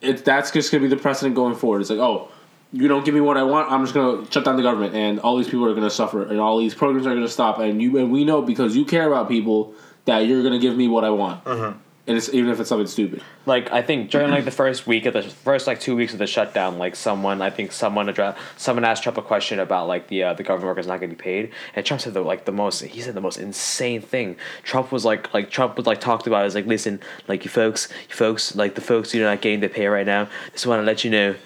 it 0.00 0.24
that's 0.24 0.50
just 0.50 0.70
gonna 0.70 0.82
be 0.82 0.88
the 0.88 0.96
precedent 0.96 1.34
going 1.34 1.54
forward 1.54 1.80
it's 1.80 1.90
like 1.90 1.98
oh 1.98 2.28
you 2.74 2.88
don't 2.88 3.04
give 3.04 3.14
me 3.14 3.20
what 3.20 3.36
I 3.36 3.42
want, 3.42 3.70
I'm 3.70 3.82
just 3.82 3.92
gonna 3.92 4.24
shut 4.30 4.46
down 4.46 4.56
the 4.56 4.62
government, 4.62 4.94
and 4.94 5.20
all 5.20 5.36
these 5.36 5.46
people 5.46 5.66
are 5.68 5.74
gonna 5.74 5.90
suffer, 5.90 6.22
and 6.22 6.40
all 6.40 6.56
these 6.58 6.74
programs 6.74 7.06
are 7.06 7.12
gonna 7.12 7.28
stop, 7.28 7.58
and 7.58 7.82
you 7.82 7.98
and 7.98 8.10
we 8.10 8.24
know 8.24 8.40
because 8.40 8.74
you 8.74 8.86
care 8.86 9.06
about 9.06 9.28
people 9.28 9.74
that 10.06 10.20
you're 10.20 10.42
gonna 10.42 10.58
give 10.58 10.74
me 10.74 10.88
what 10.88 11.04
I 11.04 11.10
want, 11.10 11.44
Mm-hmm. 11.44 11.78
And 12.06 12.16
it's 12.16 12.32
even 12.34 12.50
if 12.50 12.58
it's 12.58 12.68
something 12.68 12.86
stupid. 12.86 13.22
like 13.46 13.70
I 13.70 13.80
think 13.80 14.10
during 14.10 14.30
like 14.30 14.44
the 14.44 14.50
first 14.50 14.86
week 14.86 15.06
of 15.06 15.14
the 15.14 15.22
first 15.22 15.68
like 15.68 15.78
two 15.78 15.94
weeks 15.94 16.12
of 16.12 16.18
the 16.18 16.26
shutdown, 16.26 16.78
like 16.78 16.96
someone 16.96 17.40
I 17.40 17.50
think 17.50 17.70
someone 17.70 18.08
addressed 18.08 18.38
someone 18.56 18.84
asked 18.84 19.04
Trump 19.04 19.18
a 19.18 19.22
question 19.22 19.60
about 19.60 19.86
like 19.86 20.08
the 20.08 20.24
uh, 20.24 20.34
the 20.34 20.42
government 20.42 20.68
workers 20.68 20.86
not 20.88 20.98
getting 20.98 21.16
paid, 21.16 21.52
and 21.74 21.86
Trump 21.86 22.00
said 22.00 22.14
the 22.14 22.20
like 22.20 22.44
the 22.44 22.52
most 22.52 22.80
he 22.80 23.00
said 23.00 23.14
the 23.14 23.20
most 23.20 23.38
insane 23.38 24.00
thing. 24.00 24.36
Trump 24.64 24.90
was 24.90 25.04
like 25.04 25.32
like 25.32 25.50
Trump 25.50 25.76
was 25.76 25.86
like 25.86 26.00
talked 26.00 26.26
about 26.26 26.44
is 26.44 26.54
like 26.56 26.66
listen 26.66 27.00
like 27.28 27.44
you 27.44 27.50
folks 27.50 27.88
you 28.08 28.14
folks 28.14 28.56
like 28.56 28.74
the 28.74 28.80
folks 28.80 29.14
you're 29.14 29.28
not 29.28 29.40
getting 29.40 29.60
the 29.60 29.68
pay 29.68 29.86
right 29.86 30.06
now. 30.06 30.28
Just 30.52 30.66
want 30.66 30.80
to 30.80 30.84
let 30.84 31.04
you 31.04 31.10
know, 31.10 31.36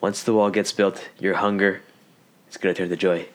once 0.00 0.22
the 0.22 0.32
wall 0.32 0.50
gets 0.50 0.72
built, 0.72 1.08
your 1.18 1.34
hunger 1.34 1.82
is 2.50 2.56
gonna 2.56 2.74
turn 2.74 2.88
to 2.88 2.96
joy 2.96 3.28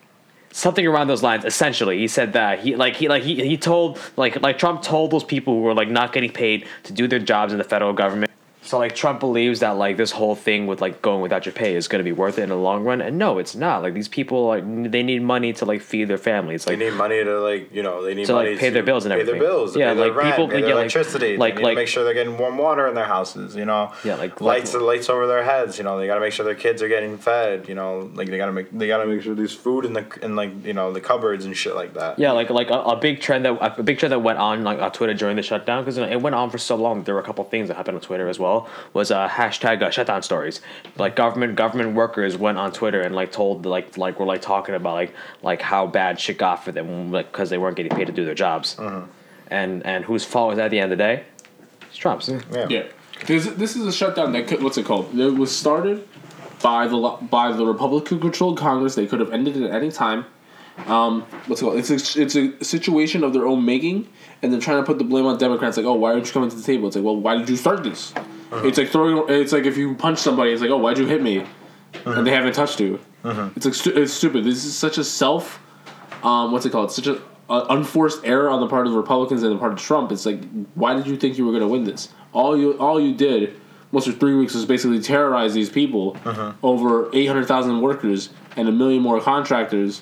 something 0.51 0.86
around 0.86 1.08
those 1.08 1.24
lines 1.24 1.46
essentially. 1.46 1.98
He 1.98 2.08
said 2.08 2.34
that 2.34 2.60
he 2.60 2.75
like 2.75 2.96
he 2.96 3.08
like 3.08 3.24
he, 3.24 3.36
he 3.48 3.58
told 3.58 4.00
like 4.17 4.41
like 4.41 4.58
trump 4.58 4.81
told 4.81 5.12
those 5.12 5.24
people 5.24 5.53
who 5.53 5.62
were 5.62 5.74
like 5.74 5.89
not 5.89 6.13
getting 6.13 6.31
paid 6.31 6.67
to 6.84 6.93
do 6.93 7.08
their 7.08 7.20
jobs 7.20 7.53
in 7.53 7.58
the 7.58 7.63
federal 7.63 7.93
government 7.93 8.31
so 8.63 8.77
like 8.77 8.94
trump 8.96 9.20
believes 9.20 9.60
that 9.62 9.72
like 9.72 9.98
this 9.98 10.12
whole 10.12 10.36
thing 10.36 10.68
with 10.68 10.82
like 10.82 11.01
going 11.01 11.22
without 11.22 11.46
your 11.46 11.53
pay 11.53 11.75
is 11.75 11.88
going 11.88 12.00
to 12.00 12.03
be 12.03 12.12
worth 12.12 12.38
it 12.38 12.44
in 12.44 12.50
the 12.50 12.56
long 12.56 12.84
run 12.84 13.01
and 13.01 13.18
no 13.18 13.39
it's 13.39 13.56
not 13.56 13.82
like 13.82 13.94
these 13.94 14.08
people 14.08 14.48
like 14.48 14.63
they 14.91 15.01
need 15.03 15.22
money 15.22 15.51
to 15.51 15.65
like 15.65 15.82
feed 15.82 16.06
their 16.08 16.18
families 16.18 16.63
They 16.65 16.75
need 16.75 16.94
money 16.94 17.24
to 17.24 17.39
like 17.41 17.74
you 17.74 17.82
know 17.84 18.03
they 18.03 18.13
need 18.13 18.27
money 18.30 18.46
To, 18.46 18.51
like, 18.51 18.60
pay 18.60 18.70
their 18.70 18.84
bills 18.84 19.06
and 19.06 19.12
pay 19.13 19.22
everything. 19.22 19.39
their 19.41 19.50
bills, 19.50 19.75
Yeah, 19.75 19.94
pay 19.94 20.00
like, 20.00 20.15
rent, 20.15 20.30
people- 20.36 20.48
pay 20.48 20.62
yeah, 20.62 20.72
electricity. 20.74 21.38
like- 21.38 21.60
like- 21.60 21.75
make 21.75 21.88
sure 21.88 22.03
they're 22.03 22.13
getting 22.13 22.38
warm 22.38 22.58
water 22.58 22.88
in 22.88 22.94
their 22.96 23.06
houses. 23.06 23.56
You 23.56 23.65
know, 23.65 23.91
Yeah, 24.03 24.15
like- 24.15 24.39
lights 24.41 24.74
like- 24.74 24.84
lights 24.84 25.10
over 25.10 25.25
their 25.27 25.44
heads. 25.44 25.77
You 25.77 25.84
know, 25.84 25.98
they 26.00 26.08
got 26.08 26.15
to 26.15 26.22
make 26.22 26.34
sure 26.34 26.46
their 26.46 26.56
kids 26.56 26.82
are 26.84 26.88
getting 26.88 27.18
fed. 27.18 27.68
You 27.68 27.75
know, 27.75 28.12
like 28.15 28.30
they 28.30 28.38
got 28.38 28.46
to 28.48 28.51
make 28.51 28.68
they 28.72 28.88
got 28.88 29.00
to 29.03 29.08
make 29.08 29.22
sure 29.24 29.34
there's 29.36 29.53
food 29.56 29.86
in 29.86 29.94
the 29.94 30.06
in 30.22 30.36
like 30.36 30.51
you 30.63 30.74
know 30.74 30.91
the 30.94 31.01
cupboards 31.01 31.46
and 31.46 31.58
shit 31.58 31.75
like 31.75 31.94
that. 31.96 32.20
Yeah, 32.20 32.32
like 32.32 32.50
like 32.51 32.70
a, 32.70 32.80
a 32.80 32.96
big 32.96 33.22
trend 33.22 33.46
that 33.46 33.58
a 33.80 33.84
big 33.84 33.98
trend 33.98 34.12
that 34.12 34.20
went 34.20 34.38
on 34.39 34.63
like 34.63 34.80
on 34.80 34.91
Twitter 34.91 35.13
during 35.15 35.36
the 35.36 35.44
shutdown 35.44 35.84
because 35.84 35.98
it 35.98 36.22
went 36.22 36.36
on 36.36 36.50
for 36.51 36.58
so 36.60 36.75
long. 36.75 37.03
There 37.03 37.15
were 37.15 37.22
a 37.22 37.30
couple 37.30 37.44
things 37.46 37.68
that 37.70 37.75
happened 37.77 37.96
on 37.96 38.01
Twitter 38.01 38.27
as 38.30 38.38
well. 38.39 38.50
Was 38.93 39.12
uh, 39.12 39.27
hashtag 39.27 39.81
uh, 39.81 39.89
shutdown 39.89 40.22
stories. 40.22 40.62
Like 40.98 41.15
government 41.15 41.55
government 41.55 41.96
workers 41.96 42.38
went 42.38 42.58
on 42.58 42.72
Twitter 42.72 43.01
and 43.01 43.15
like 43.15 43.31
told 43.31 43.65
like 43.65 43.98
like 43.98 44.20
were 44.20 44.25
like 44.25 44.41
talking 44.41 44.75
about 44.75 44.93
like 44.93 45.13
like 45.41 45.62
how 45.62 45.88
bad 45.88 46.20
shit 46.20 46.38
got 46.38 46.63
for 46.63 46.72
them 46.72 47.12
like 47.12 47.31
because 47.31 47.50
they 47.50 47.58
weren't 47.58 47.77
getting 47.77 47.96
paid 47.96 48.08
to 48.08 48.13
do 48.13 48.25
their 48.25 48.36
jobs. 48.36 48.77
And 49.48 49.86
and 49.86 50.05
whose 50.05 50.24
fault 50.24 50.50
was 50.50 50.58
that 50.58 50.65
at 50.65 50.72
the 50.72 50.79
end 50.79 50.91
of 50.91 50.98
the 50.98 51.03
day? 51.03 51.24
It's 51.88 51.98
Trump's. 51.98 52.29
Yeah. 52.29 52.67
Yeah, 52.70 52.84
this, 53.27 53.46
this 53.48 53.75
is 53.75 53.86
a 53.86 53.91
shutdown 53.91 54.31
that 54.31 54.48
could, 54.48 54.63
what's 54.63 54.77
it 54.77 54.86
called? 54.86 55.13
It 55.17 55.36
was 55.36 55.55
started 55.55 56.08
by 56.62 56.88
the 56.88 56.96
lo- 56.96 57.17
by 57.17 57.51
the 57.51 57.65
Republican 57.65 58.20
controlled 58.20 58.58
Congress. 58.58 58.96
They 58.96 59.08
could 59.08 59.20
have 59.20 59.31
ended 59.31 59.58
it 59.58 59.63
at 59.63 59.75
any 59.75 59.91
time. 59.91 60.25
Um, 60.88 61.24
what's 61.48 61.62
it 61.62 61.65
called? 61.65 61.77
It's 61.77 61.89
a, 61.89 62.22
it's 62.22 62.36
a 62.36 62.63
situation 62.63 63.24
of 63.24 63.34
their 63.34 63.46
own 63.46 63.65
making, 63.65 64.08
and 64.41 64.51
they're 64.51 64.62
trying 64.62 64.77
to 64.77 64.84
put 64.84 64.98
the 64.98 65.03
blame 65.03 65.25
on 65.25 65.38
Democrats. 65.38 65.77
Like, 65.77 65.86
oh, 65.86 65.93
why 65.93 66.13
aren't 66.13 66.25
you 66.25 66.31
coming 66.31 66.50
to 66.50 66.55
the 66.55 66.63
table? 66.63 66.88
It's 66.88 66.96
like, 66.96 67.05
well, 67.05 67.17
why 67.17 67.38
did 67.38 67.50
you 67.50 67.58
start 67.58 67.84
this? 67.84 68.13
It's 68.51 68.77
like 68.77 68.89
throwing. 68.89 69.29
It's 69.29 69.51
like 69.53 69.65
if 69.65 69.77
you 69.77 69.96
punch 69.96 70.20
somebody, 70.20 70.51
it's 70.51 70.62
like, 70.62 70.72
oh, 70.72 70.77
why'd 70.77 70.98
you 70.98 71.05
hit 71.08 71.22
me? 71.22 71.46
And 72.05 72.25
they 72.25 72.31
haven't 72.31 72.53
touched 72.53 72.79
you. 72.79 73.00
It's 73.24 73.65
like 73.65 73.75
stu- 73.75 73.93
it's 74.01 74.13
stupid. 74.13 74.43
This 74.43 74.65
is 74.65 74.75
such 74.75 74.98
a 74.98 75.03
self. 75.03 75.60
Um, 76.24 76.51
what's 76.51 76.65
it 76.65 76.72
called? 76.72 76.91
Such 76.91 77.08
a 77.08 77.22
uh, 77.50 77.65
unforced 77.70 78.22
error 78.25 78.50
on 78.50 78.60
the 78.62 78.67
part 78.67 78.88
of 78.88 78.93
the 78.93 78.98
Republicans 78.98 79.43
and 79.43 79.53
the 79.53 79.58
part 79.58 79.74
of 79.74 79.79
Trump. 79.79 80.12
It's 80.12 80.25
like, 80.25 80.41
why 80.75 80.93
did 80.96 81.08
you 81.08 81.17
think 81.17 81.38
you 81.38 81.46
were 81.46 81.51
going 81.51 81.62
to 81.63 81.67
win 81.67 81.84
this? 81.84 82.10
All 82.34 82.58
you 82.58 82.74
all 82.79 83.00
you 83.00 83.13
did, 83.13 83.60
once 83.91 84.05
for 84.05 84.12
three 84.13 84.36
weeks, 84.36 84.53
was 84.53 84.65
basically 84.65 85.00
terrorize 85.01 85.53
these 85.53 85.70
people 85.70 86.17
over 86.63 87.10
eight 87.13 87.25
hundred 87.27 87.48
thousand 87.48 87.81
workers 87.81 88.29
and 88.58 88.67
a 88.67 88.72
million 88.72 89.01
more 89.01 89.20
contractors. 89.22 90.01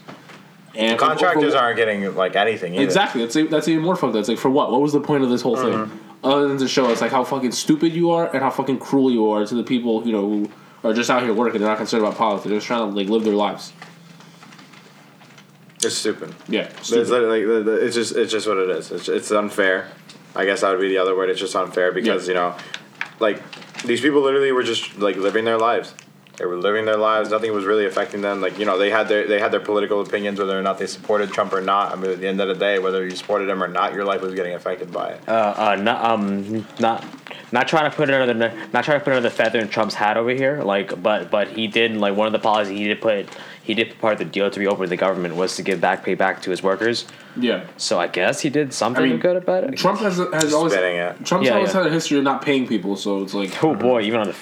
And 0.76 1.00
Contractors 1.00 1.54
for- 1.54 1.60
aren't 1.60 1.78
getting 1.78 2.16
like 2.16 2.36
anything 2.36 2.76
either. 2.76 2.84
Exactly. 2.84 3.22
That's 3.26 3.36
that's 3.50 3.68
even 3.68 3.84
more 3.84 3.96
fucked. 3.96 4.14
up. 4.16 4.20
It's 4.20 4.30
like 4.30 4.38
for 4.38 4.50
what? 4.52 4.72
What 4.72 4.82
was 4.82 4.94
the 4.94 5.02
point 5.02 5.24
of 5.24 5.30
this 5.30 5.42
whole 5.42 5.58
thing? 5.58 5.90
Other 6.24 6.48
than 6.50 6.58
to 6.58 6.68
show 6.68 6.86
us 6.92 7.00
like 7.02 7.12
how 7.12 7.24
fucking 7.24 7.52
stupid 7.54 7.94
you 7.94 8.12
are 8.12 8.30
and 8.34 8.42
how 8.44 8.50
fucking 8.50 8.80
cruel 8.80 9.10
you 9.12 9.30
are 9.32 9.46
to 9.46 9.56
the 9.56 9.64
people 9.64 10.06
you 10.06 10.12
know 10.12 10.22
who 10.28 10.52
are 10.84 10.94
just 10.94 11.10
out 11.10 11.24
here 11.24 11.34
working. 11.34 11.60
They're 11.62 11.70
not 11.70 11.78
concerned 11.78 12.04
about 12.04 12.18
politics. 12.18 12.48
They're 12.50 12.58
just 12.58 12.68
trying 12.68 12.90
to 12.90 12.96
like 12.96 13.08
live 13.08 13.24
their 13.24 13.34
lives. 13.36 13.72
It's 15.82 15.96
stupid. 15.96 16.36
Yeah. 16.50 16.64
It's, 16.64 16.92
like, 16.92 17.02
it's 17.02 17.96
just 17.96 18.16
it's 18.16 18.32
just 18.32 18.48
what 18.48 18.58
it 18.58 18.70
is. 18.70 18.92
It's, 18.92 19.08
it's 19.08 19.32
unfair. 19.32 19.90
I 20.36 20.46
guess 20.46 20.62
that 20.62 20.72
would 20.72 20.82
be 20.82 20.90
the 20.90 20.98
other 20.98 21.16
word. 21.16 21.30
It's 21.30 21.40
just 21.40 21.56
unfair 21.56 21.92
because 21.92 22.28
Yeah. 22.28 22.34
you 22.34 22.40
know, 22.40 22.58
like 23.20 23.42
these 23.84 24.02
people 24.02 24.22
literally 24.22 24.52
were 24.52 24.64
just 24.64 24.98
like 24.98 25.16
living 25.16 25.46
their 25.46 25.58
lives. 25.58 25.94
They 26.40 26.46
were 26.46 26.56
living 26.56 26.86
their 26.86 26.98
lives. 26.98 27.32
Nothing 27.32 27.54
was 27.54 27.66
really 27.66 27.86
affecting 27.86 28.22
them. 28.22 28.40
Like 28.40 28.58
you 28.58 28.66
know, 28.66 28.78
they 28.78 28.90
had 28.90 29.10
their 29.10 29.28
they 29.28 29.40
had 29.40 29.52
their 29.52 29.60
political 29.60 30.00
opinions, 30.00 30.40
whether 30.40 30.58
or 30.58 30.62
not 30.62 30.80
they 30.80 30.88
supported 30.88 31.32
Trump 31.32 31.52
or 31.52 31.60
not. 31.60 31.92
I 31.92 31.96
mean, 31.96 32.12
at 32.12 32.22
the 32.22 32.28
end 32.28 32.40
of 32.40 32.48
the 32.48 32.56
day, 32.56 32.80
whether 32.80 33.04
you 33.04 33.12
supported 33.12 33.50
him 33.50 33.62
or 33.62 33.68
not, 33.68 33.94
your 33.94 34.06
life 34.06 34.22
was 34.22 34.34
getting 34.34 34.54
affected 34.54 34.90
by 34.92 35.10
it. 35.10 35.22
uh, 35.28 35.54
uh, 35.58 35.76
not 35.76 36.04
um, 36.04 36.66
not 36.80 37.06
not 37.52 37.68
trying 37.68 37.92
to 37.92 37.96
put 37.96 38.10
another 38.10 38.34
not 38.34 38.86
trying 38.86 39.00
to 39.00 39.04
put 39.04 39.12
another 39.12 39.30
feather 39.30 39.60
in 39.60 39.68
Trump's 39.68 39.96
hat 39.96 40.16
over 40.16 40.30
here. 40.30 40.64
Like, 40.64 41.02
but 41.04 41.30
but 41.30 41.50
he 41.50 41.68
did 41.68 41.96
like 41.98 42.16
one 42.16 42.26
of 42.28 42.34
the 42.34 42.40
policies 42.40 42.78
he 42.78 42.88
did 42.88 43.02
put 43.02 43.28
he 43.70 43.76
did 43.80 43.90
put 43.92 44.00
part 44.02 44.14
of 44.14 44.20
the 44.20 44.26
deal 44.26 44.50
to 44.50 44.60
reopen 44.60 44.90
the 44.90 44.98
government 45.08 45.36
was 45.36 45.56
to 45.58 45.62
give 45.62 45.80
back 45.88 46.04
pay 46.08 46.16
back 46.24 46.36
to 46.46 46.50
his 46.54 46.62
workers. 46.70 46.98
yeah. 47.50 47.60
So 47.78 47.94
I 48.06 48.08
guess 48.18 48.36
he 48.46 48.50
did 48.60 48.74
something 48.74 49.06
I 49.06 49.10
mean, 49.10 49.20
good 49.28 49.38
about 49.44 49.64
it. 49.66 49.78
Trump 49.78 50.00
has 50.00 50.18
has 50.18 50.52
always 50.58 50.74
Spinning 50.74 50.98
it. 51.08 51.14
Trump's 51.28 51.46
Yeah, 51.48 51.56
always 51.58 51.72
yeah. 51.74 51.78
had 51.84 51.86
a 51.92 51.94
history 51.98 52.18
of 52.18 52.24
not 52.32 52.42
paying 52.42 52.66
people. 52.74 52.94
So 53.04 53.10
it's 53.24 53.36
like 53.42 53.52
Oh 53.64 53.76
boy, 53.76 54.00
even 54.10 54.20
on 54.24 54.28
the 54.32 54.36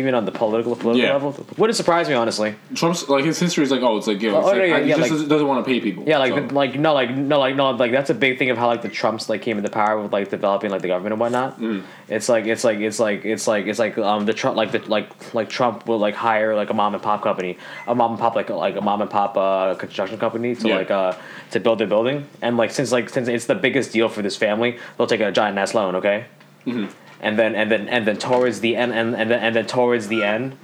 even 0.00 0.12
on 0.14 0.24
the 0.24 0.32
political 0.42 0.74
political 0.82 1.06
Yeah. 1.06 1.12
level, 1.18 1.30
wouldn't 1.58 1.76
surprise 1.82 2.08
me 2.08 2.14
honestly. 2.22 2.50
Trump's 2.74 3.00
like 3.14 3.24
his 3.30 3.38
history 3.38 3.64
is 3.66 3.70
like 3.70 3.82
oh 3.88 3.98
it's 3.98 4.06
like 4.06 4.20
you 4.22 4.30
know, 4.30 4.38
it's 4.38 4.48
Oh, 4.48 4.52
like, 4.58 4.68
yeah, 4.70 4.76
I- 4.76 4.82
he 4.82 4.88
yeah, 4.88 4.96
just 4.96 5.00
like- 5.02 5.10
doesn't, 5.10 5.28
doesn't 5.34 5.48
want 5.52 5.58
to 5.64 5.68
pay 5.70 5.78
people. 5.80 6.02
Yeah, 6.10 6.18
like 6.24 6.32
So- 6.34 6.54
like 6.62 6.72
no, 6.86 6.94
like 7.00 7.10
no, 7.32 7.38
like 7.38 7.54
no, 7.60 7.70
like 7.82 7.92
that's 7.92 8.10
a 8.10 8.18
big 8.26 8.38
thing 8.38 8.48
of 8.50 8.56
how 8.56 8.68
like 8.74 8.82
the 8.82 8.88
Trumps 9.00 9.28
like 9.28 9.42
came 9.42 9.58
into 9.58 9.70
power 9.70 10.00
with 10.00 10.12
like 10.12 10.30
developing 10.30 10.70
like 10.70 10.80
the 10.82 10.88
government 10.88 11.12
and 11.12 11.20
whatnot. 11.20 11.60
Mm. 11.60 11.82
It's 12.08 12.28
like 12.30 12.46
it's 12.46 12.64
like 12.64 12.78
it's 12.80 12.98
like 12.98 13.24
it's 13.26 13.46
like 13.46 13.66
it's 13.66 13.78
like 13.84 13.98
um 13.98 14.24
the 14.26 14.32
Trump 14.40 14.56
like 14.56 14.72
the 14.72 14.80
like 14.96 15.06
like 15.34 15.48
Trump 15.50 15.86
will 15.86 15.98
like 15.98 16.14
hire 16.14 16.56
like 16.56 16.70
a 16.70 16.74
mom 16.74 16.94
and 16.94 17.02
pop 17.02 17.22
company, 17.22 17.58
a 17.86 17.94
mom 17.94 18.12
and 18.12 18.20
pop 18.20 18.34
like 18.34 18.48
like 18.50 18.69
a 18.76 18.80
mom 18.80 19.00
and 19.02 19.10
pop 19.10 19.36
uh, 19.36 19.74
construction 19.74 20.18
company 20.18 20.54
to 20.54 20.68
Yeah. 20.68 20.76
like 20.76 20.90
uh 20.90 21.12
to 21.52 21.60
build 21.60 21.78
their 21.78 21.86
building 21.86 22.26
and 22.42 22.56
like 22.56 22.70
since 22.70 22.92
like 22.92 23.08
since 23.08 23.28
it's 23.28 23.46
the 23.46 23.54
biggest 23.54 23.92
deal 23.92 24.08
for 24.08 24.22
this 24.22 24.36
family, 24.36 24.78
they'll 24.96 25.06
take 25.06 25.20
a 25.20 25.32
giant 25.32 25.58
ass 25.58 25.74
loan, 25.74 25.94
okay. 25.96 26.24
Mm-hmm. 26.66 26.86
And 27.22 27.38
then 27.38 27.54
and 27.54 27.70
then 27.70 27.88
and 27.88 28.06
then 28.06 28.16
towards 28.16 28.60
the 28.60 28.76
end 28.76 28.92
and 28.92 29.14
and 29.14 29.30
then 29.30 29.40
and 29.40 29.54
then 29.56 29.66
towards 29.66 30.08
the 30.08 30.22
end. 30.22 30.56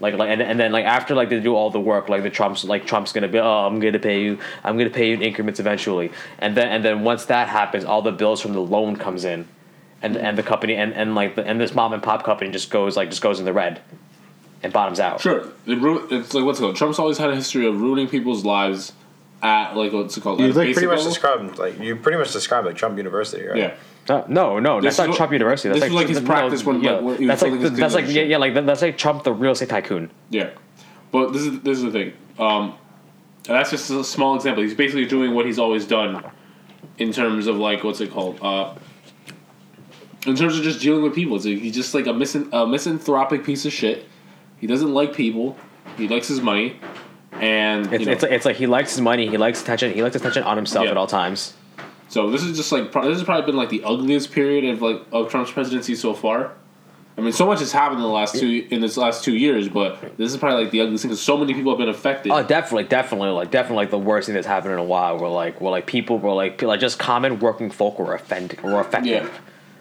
Like, 0.00 0.14
like 0.14 0.28
and, 0.28 0.42
and 0.42 0.58
then 0.60 0.72
like 0.72 0.84
after 0.84 1.14
like 1.14 1.30
they 1.30 1.40
do 1.40 1.54
all 1.54 1.70
the 1.70 1.80
work 1.80 2.08
like 2.08 2.24
the 2.24 2.28
Trump's 2.28 2.64
like 2.64 2.84
Trump's 2.84 3.12
gonna 3.12 3.28
be 3.28 3.38
oh 3.38 3.66
I'm 3.66 3.78
gonna 3.80 3.98
pay 3.98 4.20
you 4.22 4.38
I'm 4.64 4.76
gonna 4.76 4.90
pay 4.90 5.08
you 5.08 5.14
in 5.14 5.22
increments 5.22 5.60
eventually 5.60 6.10
and 6.40 6.56
then 6.56 6.68
and 6.68 6.84
then 6.84 7.04
once 7.04 7.24
that 7.26 7.48
happens 7.48 7.84
all 7.84 8.02
the 8.02 8.12
bills 8.12 8.40
from 8.40 8.52
the 8.52 8.60
loan 8.60 8.96
comes 8.96 9.24
in 9.24 9.46
and 10.02 10.16
and 10.16 10.36
the 10.36 10.42
company 10.42 10.74
and, 10.74 10.92
and 10.92 11.14
like 11.14 11.36
the, 11.36 11.46
and 11.46 11.60
this 11.60 11.74
mom 11.74 11.92
and 11.94 12.02
pop 12.02 12.22
company 12.24 12.50
just 12.50 12.70
goes 12.70 12.96
like 12.96 13.08
just 13.08 13.22
goes 13.22 13.38
in 13.38 13.46
the 13.46 13.52
red 13.52 13.80
and 14.64 14.72
bottoms 14.72 14.98
out 14.98 15.20
Sure, 15.20 15.46
it 15.66 15.78
ru- 15.78 16.08
it's 16.10 16.34
like 16.34 16.44
what's 16.44 16.58
it 16.58 16.62
called? 16.62 16.74
Trump's 16.76 16.98
always 16.98 17.18
had 17.18 17.30
a 17.30 17.36
history 17.36 17.66
of 17.66 17.80
ruining 17.80 18.08
people's 18.08 18.44
lives 18.44 18.92
at 19.42 19.76
like 19.76 19.92
what's 19.92 20.16
it 20.16 20.22
called? 20.22 20.40
You 20.40 20.46
like 20.48 20.72
pretty 20.74 20.86
much 20.86 20.98
level? 20.98 21.04
described 21.12 21.58
like 21.58 21.78
you 21.78 21.94
pretty 21.96 22.18
much 22.18 22.32
described 22.32 22.66
like 22.66 22.76
Trump 22.76 22.96
University, 22.96 23.46
right? 23.46 23.56
Yeah, 23.56 23.74
Uh, 24.08 24.24
no, 24.26 24.58
no, 24.58 24.80
This 24.80 24.96
that's 24.96 24.98
not 24.98 25.08
what- 25.10 25.16
Trump 25.18 25.32
University. 25.32 25.68
That's 25.68 25.80
this 25.82 25.90
was 25.90 25.94
like 26.00 26.08
his 26.08 26.20
no, 26.20 26.26
practice 26.26 26.64
when, 26.64 26.82
yeah, 26.82 26.92
like, 26.92 27.02
when 27.04 27.16
he 27.18 27.26
was 27.26 27.28
that's 27.28 27.42
like 27.42 27.50
building 27.52 27.70
his 27.70 27.78
that's 27.78 27.94
like 27.94 28.06
yeah, 28.08 28.22
yeah, 28.22 28.38
like 28.38 28.54
that's 28.54 28.82
like 28.82 28.96
Trump, 28.98 29.22
the 29.24 29.32
real 29.32 29.52
estate 29.52 29.68
tycoon. 29.68 30.10
yeah. 30.30 30.50
But 31.12 31.32
this 31.32 31.42
is 31.42 31.60
this 31.60 31.78
is 31.78 31.84
the 31.84 31.92
thing. 31.92 32.12
Um, 32.38 32.74
and 33.46 33.54
that's 33.56 33.70
just 33.70 33.88
a 33.90 34.02
small 34.02 34.34
example. 34.34 34.62
He's 34.64 34.74
basically 34.74 35.04
doing 35.06 35.32
what 35.34 35.44
he's 35.46 35.58
always 35.60 35.86
done 35.86 36.24
in 36.98 37.12
terms 37.12 37.46
of 37.46 37.56
like 37.56 37.84
what's 37.84 38.00
it 38.00 38.10
called? 38.10 38.40
Uh, 38.42 38.74
in 40.26 40.34
terms 40.36 40.56
of 40.56 40.64
just 40.64 40.80
dealing 40.80 41.02
with 41.02 41.14
people, 41.14 41.36
it's 41.36 41.44
like, 41.44 41.58
he's 41.58 41.74
just 41.74 41.92
like 41.94 42.06
a, 42.06 42.10
misan- 42.10 42.48
a 42.52 42.66
misanthropic 42.66 43.44
piece 43.44 43.66
of 43.66 43.72
shit. 43.72 44.06
He 44.64 44.68
doesn't 44.68 44.94
like 44.94 45.12
people. 45.12 45.58
He 45.98 46.08
likes 46.08 46.26
his 46.26 46.40
money, 46.40 46.76
and 47.32 47.84
It's, 47.92 48.00
you 48.00 48.06
know, 48.06 48.12
it's, 48.12 48.22
like, 48.22 48.32
it's 48.32 48.44
like 48.46 48.56
he 48.56 48.66
likes 48.66 48.92
his 48.92 49.02
money, 49.02 49.28
he 49.28 49.36
likes 49.36 49.60
attention, 49.60 49.92
he 49.92 50.02
likes 50.02 50.16
attention 50.16 50.42
on 50.42 50.56
himself 50.56 50.86
Yeah. 50.86 50.92
at 50.92 50.96
all 50.96 51.06
times. 51.06 51.52
So 52.08 52.30
this 52.30 52.42
is 52.42 52.56
just 52.56 52.72
like 52.72 52.90
pro- 52.90 53.04
this 53.06 53.18
has 53.18 53.24
probably 53.24 53.44
been 53.44 53.56
like 53.56 53.68
the 53.68 53.84
ugliest 53.84 54.32
period 54.32 54.64
of 54.64 54.80
like 54.80 55.02
of 55.12 55.28
Trump's 55.30 55.50
presidency 55.50 55.94
so 55.94 56.14
far. 56.14 56.52
I 57.18 57.20
mean, 57.20 57.32
so 57.32 57.44
much 57.44 57.58
has 57.58 57.72
happened 57.72 57.98
in 58.00 58.04
the 58.04 58.08
last 58.08 58.36
two 58.36 58.66
in 58.70 58.80
this 58.80 58.96
last 58.96 59.22
two 59.22 59.36
years, 59.36 59.68
but 59.68 60.16
this 60.16 60.30
is 60.32 60.38
probably 60.38 60.62
like 60.62 60.72
the 60.72 60.80
ugliest 60.80 61.02
thing 61.02 61.10
because 61.10 61.20
so 61.20 61.36
many 61.36 61.52
people 61.52 61.70
have 61.72 61.78
been 61.78 61.90
affected. 61.90 62.32
Oh, 62.32 62.42
definitely, 62.42 62.84
definitely, 62.84 63.28
like 63.32 63.50
definitely, 63.50 63.82
like 63.84 63.90
the 63.90 63.98
worst 63.98 64.24
thing 64.28 64.34
that's 64.34 64.46
happened 64.46 64.72
in 64.72 64.78
a 64.78 64.82
while. 64.84 65.18
Where 65.18 65.28
like, 65.28 65.60
where 65.60 65.72
like 65.72 65.86
people 65.86 66.18
were 66.18 66.32
like, 66.32 66.62
like 66.62 66.80
just 66.80 66.98
common 66.98 67.38
working 67.38 67.70
folk 67.70 67.98
were 67.98 68.14
offended, 68.14 68.62
were 68.62 68.80
affected, 68.80 69.10
Yeah. 69.24 69.28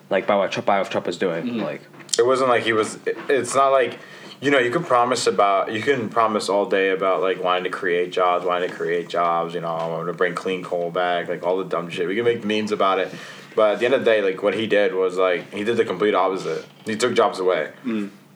like 0.09 0.27
by 0.27 0.35
what 0.35 0.51
Trump, 0.51 0.65
by 0.65 0.79
what 0.79 0.91
Trump 0.91 1.07
was 1.07 1.17
doing. 1.17 1.45
Mm-hmm. 1.45 1.59
Like, 1.61 1.81
It 2.19 2.25
wasn't 2.25 2.49
like 2.49 2.63
he 2.63 2.73
was. 2.73 2.99
It's 3.29 3.55
not 3.55 3.69
like, 3.69 3.97
you 4.43 4.51
know, 4.51 4.59
you 4.59 4.71
can 4.71 4.83
promise 4.83 5.25
about 5.27 5.71
you 5.71 5.81
can 5.81 6.09
promise 6.09 6.49
all 6.49 6.65
day 6.65 6.89
about 6.89 7.21
like 7.21 7.41
wanting 7.41 7.63
to 7.63 7.69
create 7.69 8.11
jobs, 8.11 8.45
wanting 8.45 8.69
to 8.69 8.75
create 8.75 9.07
jobs. 9.07 9.53
You 9.53 9.61
know, 9.61 9.69
I'm 9.69 9.89
going 9.89 10.07
to 10.07 10.13
bring 10.13 10.35
clean 10.35 10.63
coal 10.63 10.91
back, 10.91 11.29
like 11.29 11.43
all 11.43 11.57
the 11.57 11.63
dumb 11.63 11.89
shit. 11.89 12.07
We 12.07 12.15
can 12.15 12.25
make 12.25 12.43
memes 12.43 12.71
about 12.71 12.99
it, 12.99 13.09
but 13.55 13.73
at 13.73 13.79
the 13.79 13.85
end 13.85 13.93
of 13.93 14.01
the 14.03 14.11
day, 14.11 14.21
like 14.21 14.43
what 14.43 14.53
he 14.53 14.67
did 14.67 14.93
was 14.93 15.17
like 15.17 15.51
he 15.53 15.63
did 15.63 15.77
the 15.77 15.85
complete 15.85 16.13
opposite. 16.13 16.65
He 16.85 16.95
took 16.97 17.13
jobs 17.15 17.39
away. 17.39 17.71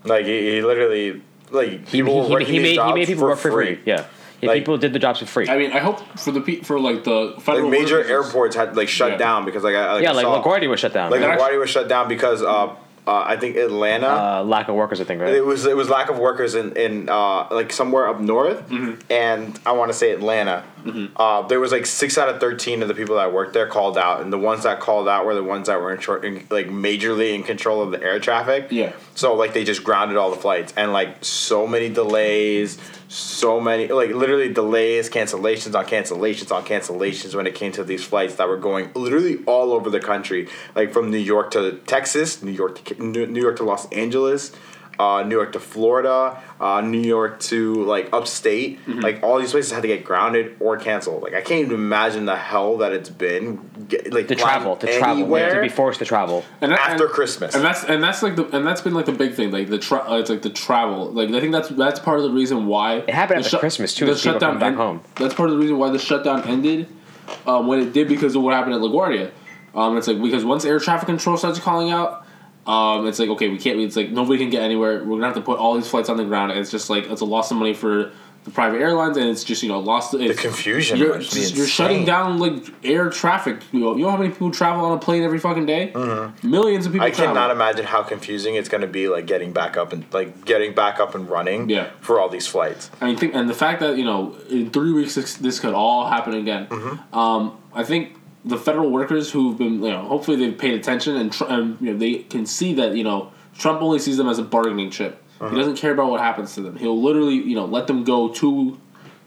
Like 0.06 0.26
he, 0.26 0.52
he 0.52 0.62
literally 0.62 1.22
like 1.52 1.70
Mm. 1.70 1.88
he, 1.88 2.02
people 2.02 2.26
he, 2.28 2.34
were 2.34 2.39
he, 2.39 2.46
he 2.46 2.52
these 2.54 2.62
made 2.62 2.70
he 2.70 2.76
jobs 2.76 2.96
made 2.96 3.08
people 3.08 3.24
work 3.24 3.38
for 3.39 3.52
free. 3.52 3.80
Yeah, 3.86 4.06
yeah 4.41 4.50
Like- 4.50 4.60
people 4.62 4.78
did 4.78 4.91
the 4.93 5.00
jobs 5.00 5.20
for 5.20 5.26
free. 5.26 5.48
I 5.50 5.58
mean, 5.58 5.72
I 5.72 5.80
hope 5.80 6.00
for 6.20 6.32
the 6.32 6.41
pe- 6.41 6.62
for 6.62 6.78
like 6.80 7.04
the 7.06 7.12
Like 7.36 7.41
federal 7.41 7.70
major 7.70 7.98
workers- 7.98 8.12
airports 8.12 8.56
had 8.56 8.76
like 8.78 8.89
shut 8.89 9.12
Yeah. 9.12 9.17
down 9.17 9.46
because 9.46 9.63
like 9.63 9.76
I 9.76 9.93
like 9.93 10.04
yeah, 10.04 10.12
I 10.12 10.13
like 10.13 10.24
saw, 10.26 10.41
LaGuardia 10.43 10.70
was 10.70 10.80
shut 10.80 10.93
down. 10.93 11.10
like 11.12 11.22
right? 11.22 11.38
LaGuardia 11.39 11.60
was 11.60 11.70
shut 11.70 11.88
down 11.88 12.08
because 12.10 12.41
uh, 12.43 12.76
uh 13.08 13.24
I 13.26 13.38
think 13.38 13.56
Atlanta. 13.56 14.08
uh, 14.08 14.43
lack 14.43 14.67
of 14.67 14.76
workers, 14.76 15.00
I 15.02 15.06
think, 15.06 15.22
right? 15.22 15.34
It 15.34 15.46
was 15.46 15.65
it 15.65 15.76
was 15.78 15.89
lack 15.89 16.10
of 16.10 16.20
workers 16.20 16.54
in 16.56 16.76
in 16.76 17.10
uh, 17.10 17.48
like 17.50 17.72
somewhere 17.72 18.08
up 18.08 18.20
north, 18.20 18.67
Mm-hmm. 18.70 19.02
and 19.12 19.60
I 19.65 19.72
want 19.72 19.91
to 19.91 19.98
say 19.98 20.12
Atlanta. 20.12 20.63
Uh, 21.17 21.41
there 21.50 21.60
was 21.60 21.74
like 21.74 21.86
six 21.86 22.17
out 22.17 22.30
of 22.30 22.39
thirteen 22.39 22.82
of 22.82 22.88
the 22.88 22.93
people 22.93 23.17
that 23.17 23.34
worked 23.34 23.54
there 23.54 23.67
called 23.67 23.98
out, 23.98 24.22
and 24.22 24.32
the 24.32 24.38
ones 24.38 24.63
that 24.63 24.80
called 24.80 25.08
out 25.10 25.26
were 25.26 25.36
the 25.36 25.43
ones 25.43 25.67
that 25.67 25.82
were 25.82 25.91
in, 25.93 26.00
short, 26.00 26.24
in 26.24 26.48
like 26.50 26.67
majorly 26.70 27.34
in 27.36 27.43
control 27.43 27.82
of 27.82 27.91
the 27.91 28.02
air 28.02 28.20
traffic. 28.22 28.67
Yeah. 28.72 28.93
So 29.13 29.36
like 29.36 29.54
they 29.54 29.65
just 29.65 29.84
grounded 29.84 30.15
all 30.17 30.30
the 30.30 30.38
flights, 30.38 30.74
and 30.78 30.93
like 30.93 31.26
so 31.26 31.67
many 31.67 31.89
delays, 31.89 32.78
so 33.08 33.60
many 33.60 33.88
like 33.88 34.12
literally 34.12 34.52
delays, 34.52 35.10
cancellations 35.10 35.76
on 35.76 35.86
cancellations 35.86 36.54
on 36.54 36.65
cancellations 36.65 37.36
when 37.36 37.48
it 37.48 37.56
came 37.56 37.72
to 37.74 37.84
these 37.84 38.04
flights 38.04 38.36
that 38.36 38.48
were 38.48 38.58
going 38.58 38.91
literally 38.93 39.43
all 39.46 39.72
over 39.74 39.89
the 39.89 40.00
country, 40.00 40.48
like 40.76 40.91
from 40.91 41.12
New 41.12 41.17
York 41.17 41.52
to 41.52 41.74
Texas, 41.86 42.43
New 42.43 42.52
York 42.52 42.84
to 42.84 43.04
New 43.04 43.41
York 43.41 43.58
to 43.58 43.63
Los 43.63 43.89
Angeles. 43.91 44.52
Uh, 45.00 45.22
New 45.22 45.36
York 45.36 45.52
to 45.54 45.60
Florida, 45.60 46.42
uh, 46.60 46.82
New 46.82 46.98
York 47.00 47.40
to 47.40 47.84
like 47.84 48.10
upstate, 48.14 48.80
Mm-hmm. 48.88 49.02
like 49.02 49.22
all 49.22 49.40
these 49.40 49.52
places 49.52 49.72
had 49.72 49.84
to 49.84 49.88
get 49.88 50.04
grounded 50.04 50.56
or 50.60 50.76
canceled. 50.78 51.22
Like 51.22 51.36
I 51.36 51.42
can't 51.42 51.62
even 51.62 51.74
imagine 51.76 52.26
the 52.26 52.36
hell 52.36 52.78
that 52.78 52.94
it's 52.94 53.10
been. 53.10 53.60
Get, 53.88 54.12
like 54.12 54.28
to 54.30 54.36
travel, 54.36 54.76
to 54.78 54.88
flying 54.88 55.00
travel, 55.00 55.28
like, 55.28 55.52
to 55.54 55.62
be 55.62 55.70
forced 55.70 56.00
to 56.00 56.06
travel. 56.06 56.44
and 56.62 56.72
that- 56.72 56.80
after 56.80 57.06
and- 57.06 57.14
Christmas. 57.14 57.54
and 57.54 57.64
that's 57.64 57.84
and 57.84 58.04
that's 58.04 58.24
like 58.24 58.36
the 58.36 58.46
and 58.56 58.66
that's 58.66 58.82
been 58.82 58.96
like 58.96 59.06
the 59.06 59.12
big 59.12 59.34
thing, 59.36 59.52
like 59.52 59.70
the 59.70 59.78
tra- 59.78 60.04
uh, 60.10 60.18
it's 60.18 60.30
like 60.32 60.42
the 60.42 60.50
travel. 60.50 61.12
Like 61.12 61.30
I 61.30 61.40
think 61.42 61.52
that's 61.52 61.70
that's 61.70 62.00
part 62.00 62.18
of 62.18 62.24
the 62.24 62.32
reason 62.32 62.66
why 62.66 62.96
It 62.96 63.10
happened 63.12 63.42
the 63.44 63.46
after 63.46 63.60
Christmas, 63.60 63.94
too, 63.94 64.08
as 64.08 64.24
people 64.24 64.40
come 64.40 64.58
back 64.58 64.70
end- 64.70 64.78
home. 64.78 65.02
That's 65.18 65.34
part 65.36 65.50
of 65.50 65.56
the 65.56 65.62
reason 65.62 65.78
why 65.78 65.92
the 65.92 66.00
shutdown 66.00 66.42
ended 66.48 66.88
um, 67.46 67.68
when 67.68 67.80
it 67.82 67.94
did 67.94 68.08
because 68.08 68.36
of 68.36 68.42
what 68.42 68.54
happened 68.56 68.74
at 68.74 68.82
LaGuardia. 68.82 69.30
Um, 69.76 69.96
it's 69.98 70.08
like 70.08 70.20
because 70.22 70.44
once 70.44 70.66
air 70.66 70.80
traffic 70.80 71.06
control 71.06 71.38
starts 71.38 71.60
calling 71.60 71.92
out, 71.92 72.26
um, 72.67 73.08
it's 73.08 73.17
like 73.19 73.30
okay, 73.30 73.49
we 73.49 73.58
can't. 73.58 73.80
It's 73.80 73.95
like 73.95 74.12
nobody 74.12 74.38
can 74.39 74.49
get 74.49 74.62
anywhere. 74.62 75.03
We're 75.03 75.15
gonna 75.15 75.27
have 75.27 75.36
to 75.36 75.41
put 75.41 75.58
all 75.58 75.75
these 75.75 75.88
flights 75.88 76.10
on 76.10 76.17
the 76.17 76.25
ground, 76.25 76.51
and 76.51 76.60
it's 76.60 76.71
just 76.71 76.89
like 76.89 77.06
it's 77.10 77.21
a 77.21 77.25
loss 77.25 77.49
of 77.49 77.58
money 77.58 77.73
for 77.73 78.12
the 78.47 78.51
private 78.51 78.82
airlines, 78.82 79.17
and 79.17 79.30
it's 79.30 79.43
just 79.43 79.62
you 79.62 79.69
know 79.69 79.80
lost. 79.80 80.12
The 80.12 80.34
confusion 80.34 80.97
You're, 80.97 81.19
just- 81.19 81.56
you're 81.56 81.67
shutting 81.67 82.06
down 82.06 82.39
like 82.39 82.63
air 82.84 83.10
traffic. 83.10 83.62
You 83.71 83.80
know, 83.82 83.95
you 83.95 84.03
know 84.03 84.12
how 84.12 84.17
many 84.17 84.30
people 84.32 84.51
travel 84.51 84.86
on 84.86 84.97
a 84.97 84.99
plane 84.99 85.23
every 85.23 85.39
fucking 85.39 85.65
day? 85.65 85.91
Millions 86.43 86.86
of 86.86 86.93
people. 86.93 87.08
Mm-hmm. 87.08 87.21
I 87.21 87.25
cannot 87.25 87.51
imagine 87.51 87.86
how 87.86 88.03
confusing 88.03 88.56
it's 88.56 88.69
to 88.69 88.88
be, 88.88 89.08
like 89.08 89.27
getting 89.27 89.53
back 89.53 89.77
up 89.77 89.93
and 89.93 90.06
like 90.13 90.45
getting 90.45 90.73
back 90.73 90.99
up 90.99 91.15
and 91.15 91.30
running. 91.30 91.69
Yeah. 91.69 91.89
For 92.01 92.19
all 92.19 92.30
these 92.30 92.47
flights. 92.47 92.89
I 93.01 93.06
mean, 93.06 93.17
think, 93.17 93.36
and 93.36 93.49
the 93.49 93.53
fact 93.53 93.80
that 93.82 93.97
you 93.97 94.06
know 94.06 94.36
in 94.49 94.71
three 94.71 94.91
weeks 94.91 95.15
this, 95.15 95.36
this 95.36 95.60
could 95.60 95.73
all 95.73 96.08
happen 96.08 96.34
again. 96.34 96.67
Mm-hmm. 96.67 97.17
Um, 97.17 97.58
I 97.73 97.84
think 97.84 98.16
the 98.48 98.58
federal 98.58 98.90
workers 98.90 99.32
who've 99.32 99.58
been, 99.58 99.82
you 99.84 99.90
know, 99.90 100.04
hopefully 100.04 100.38
they've 100.38 100.58
paid 100.58 100.74
attention 100.74 101.16
and, 101.16 101.32
tr- 101.32 101.46
and 101.46 101.80
you 101.82 101.92
know 101.92 101.98
they 101.98 102.16
can 102.16 102.46
see 102.46 102.74
that 102.76 102.96
you 102.96 103.04
know 103.04 103.32
Trump 103.58 103.82
only 103.82 104.00
sees 104.00 104.18
them 104.18 104.28
as 104.28 104.40
a 104.40 104.44
bargaining 104.44 104.90
chip. 104.90 105.22
Uh-huh. 105.40 105.50
He 105.50 105.58
doesn't 105.58 105.76
care 105.76 105.92
about 105.92 106.10
what 106.10 106.22
happens 106.22 106.56
to 106.56 106.62
them. 106.62 106.78
He'll 106.78 107.02
literally 107.02 107.36
you 107.36 107.56
know 107.56 107.66
let 107.66 107.88
them 107.88 108.04
go 108.04 108.30
two 108.30 108.80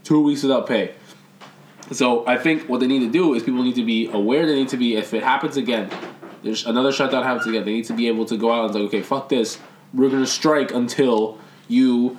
two 0.04 0.20
weeks 0.20 0.42
without 0.42 0.66
pay. 0.66 0.94
So 1.92 2.26
I 2.26 2.36
think 2.36 2.68
what 2.68 2.80
they 2.80 2.86
need 2.86 3.00
to 3.00 3.10
do 3.10 3.34
is 3.34 3.42
people 3.42 3.62
need 3.62 3.74
to 3.74 3.84
be 3.84 4.08
aware. 4.10 4.46
They 4.46 4.54
need 4.54 4.68
to 4.68 4.76
be 4.76 4.96
if 4.96 5.12
it 5.12 5.22
happens 5.22 5.56
again, 5.56 5.90
there's 6.42 6.64
another 6.66 6.92
shutdown 6.92 7.24
happens 7.24 7.46
again. 7.46 7.64
They 7.64 7.72
need 7.72 7.86
to 7.86 7.92
be 7.92 8.08
able 8.08 8.24
to 8.26 8.36
go 8.36 8.52
out 8.52 8.66
and 8.66 8.74
say, 8.74 8.80
okay, 8.82 9.02
fuck 9.02 9.28
this. 9.28 9.58
We're 9.92 10.08
gonna 10.08 10.26
strike 10.26 10.72
until 10.72 11.38
you 11.68 12.18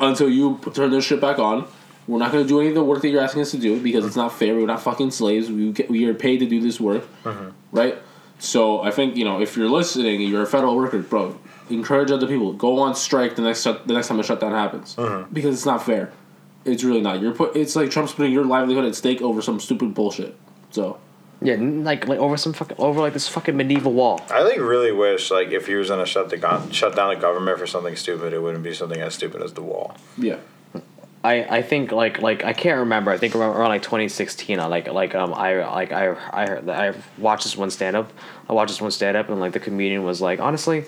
until 0.00 0.28
you 0.28 0.58
turn 0.74 0.90
this 0.90 1.04
shit 1.04 1.20
back 1.20 1.38
on. 1.38 1.68
We're 2.06 2.18
not 2.18 2.32
gonna 2.32 2.44
do 2.44 2.60
any 2.60 2.70
of 2.70 2.74
the 2.74 2.82
work 2.82 3.02
that 3.02 3.08
you're 3.08 3.22
asking 3.22 3.42
us 3.42 3.52
to 3.52 3.58
do 3.58 3.80
because 3.80 4.04
it's 4.04 4.16
not 4.16 4.32
fair. 4.32 4.54
We're 4.54 4.66
not 4.66 4.82
fucking 4.82 5.12
slaves. 5.12 5.50
We 5.50 5.72
get, 5.72 5.88
we 5.88 6.04
are 6.06 6.14
paid 6.14 6.38
to 6.38 6.46
do 6.46 6.60
this 6.60 6.80
work, 6.80 7.04
mm-hmm. 7.22 7.50
right? 7.70 7.98
So 8.38 8.82
I 8.82 8.90
think 8.90 9.16
you 9.16 9.24
know 9.24 9.40
if 9.40 9.56
you're 9.56 9.68
listening, 9.68 10.20
you're 10.20 10.42
a 10.42 10.46
federal 10.46 10.76
worker, 10.76 10.98
bro. 11.00 11.38
Encourage 11.70 12.10
other 12.10 12.26
people. 12.26 12.52
Go 12.52 12.80
on 12.80 12.94
strike 12.96 13.36
the 13.36 13.42
next 13.42 13.62
the 13.62 13.80
next 13.86 14.08
time 14.08 14.18
a 14.18 14.24
shutdown 14.24 14.52
happens 14.52 14.96
mm-hmm. 14.96 15.32
because 15.32 15.54
it's 15.54 15.66
not 15.66 15.84
fair. 15.84 16.12
It's 16.64 16.82
really 16.84 17.00
not. 17.00 17.20
You're 17.20 17.34
put. 17.34 17.56
It's 17.56 17.76
like 17.76 17.90
Trump's 17.90 18.12
putting 18.12 18.32
your 18.32 18.44
livelihood 18.44 18.84
at 18.84 18.94
stake 18.94 19.22
over 19.22 19.40
some 19.42 19.60
stupid 19.60 19.94
bullshit. 19.94 20.36
So 20.70 20.98
Yeah, 21.40 21.54
like 21.56 22.08
like 22.08 22.18
over 22.18 22.36
some 22.36 22.52
fucking 22.52 22.76
over 22.78 23.00
like 23.00 23.12
this 23.12 23.28
fucking 23.28 23.56
medieval 23.56 23.92
wall. 23.92 24.20
I 24.28 24.42
like 24.42 24.58
really 24.58 24.92
wish 24.92 25.30
like 25.30 25.52
if 25.52 25.66
he 25.66 25.74
was 25.74 25.88
gonna 25.88 26.06
shut 26.06 26.30
the 26.30 26.36
gon- 26.36 26.70
shut 26.72 26.96
down 26.96 27.14
the 27.14 27.20
government 27.20 27.58
for 27.58 27.66
something 27.66 27.94
stupid, 27.96 28.32
it 28.32 28.40
wouldn't 28.42 28.64
be 28.64 28.74
something 28.74 29.00
as 29.00 29.14
stupid 29.14 29.42
as 29.42 29.52
the 29.52 29.62
wall. 29.62 29.96
yeah, 30.18 30.38
I, 31.24 31.58
I 31.58 31.62
think 31.62 31.92
like 31.92 32.20
like 32.20 32.44
I 32.44 32.52
can't 32.52 32.80
remember. 32.80 33.10
I 33.10 33.18
think 33.18 33.34
around, 33.34 33.56
around 33.56 33.68
like 33.68 33.82
2016. 33.82 34.58
I 34.58 34.66
like 34.66 34.88
like 34.88 35.14
um 35.14 35.32
I 35.32 35.64
like 35.66 35.92
I 35.92 36.16
I 36.32 36.46
heard, 36.46 36.68
I 36.68 36.94
watched 37.18 37.44
this 37.44 37.56
one 37.56 37.70
stand 37.70 37.96
up. 37.96 38.12
I 38.48 38.52
watched 38.52 38.70
this 38.70 38.80
one 38.80 38.90
stand 38.90 39.16
up 39.16 39.28
and 39.28 39.38
like 39.38 39.52
the 39.52 39.60
comedian 39.60 40.02
was 40.02 40.20
like 40.20 40.40
honestly, 40.40 40.84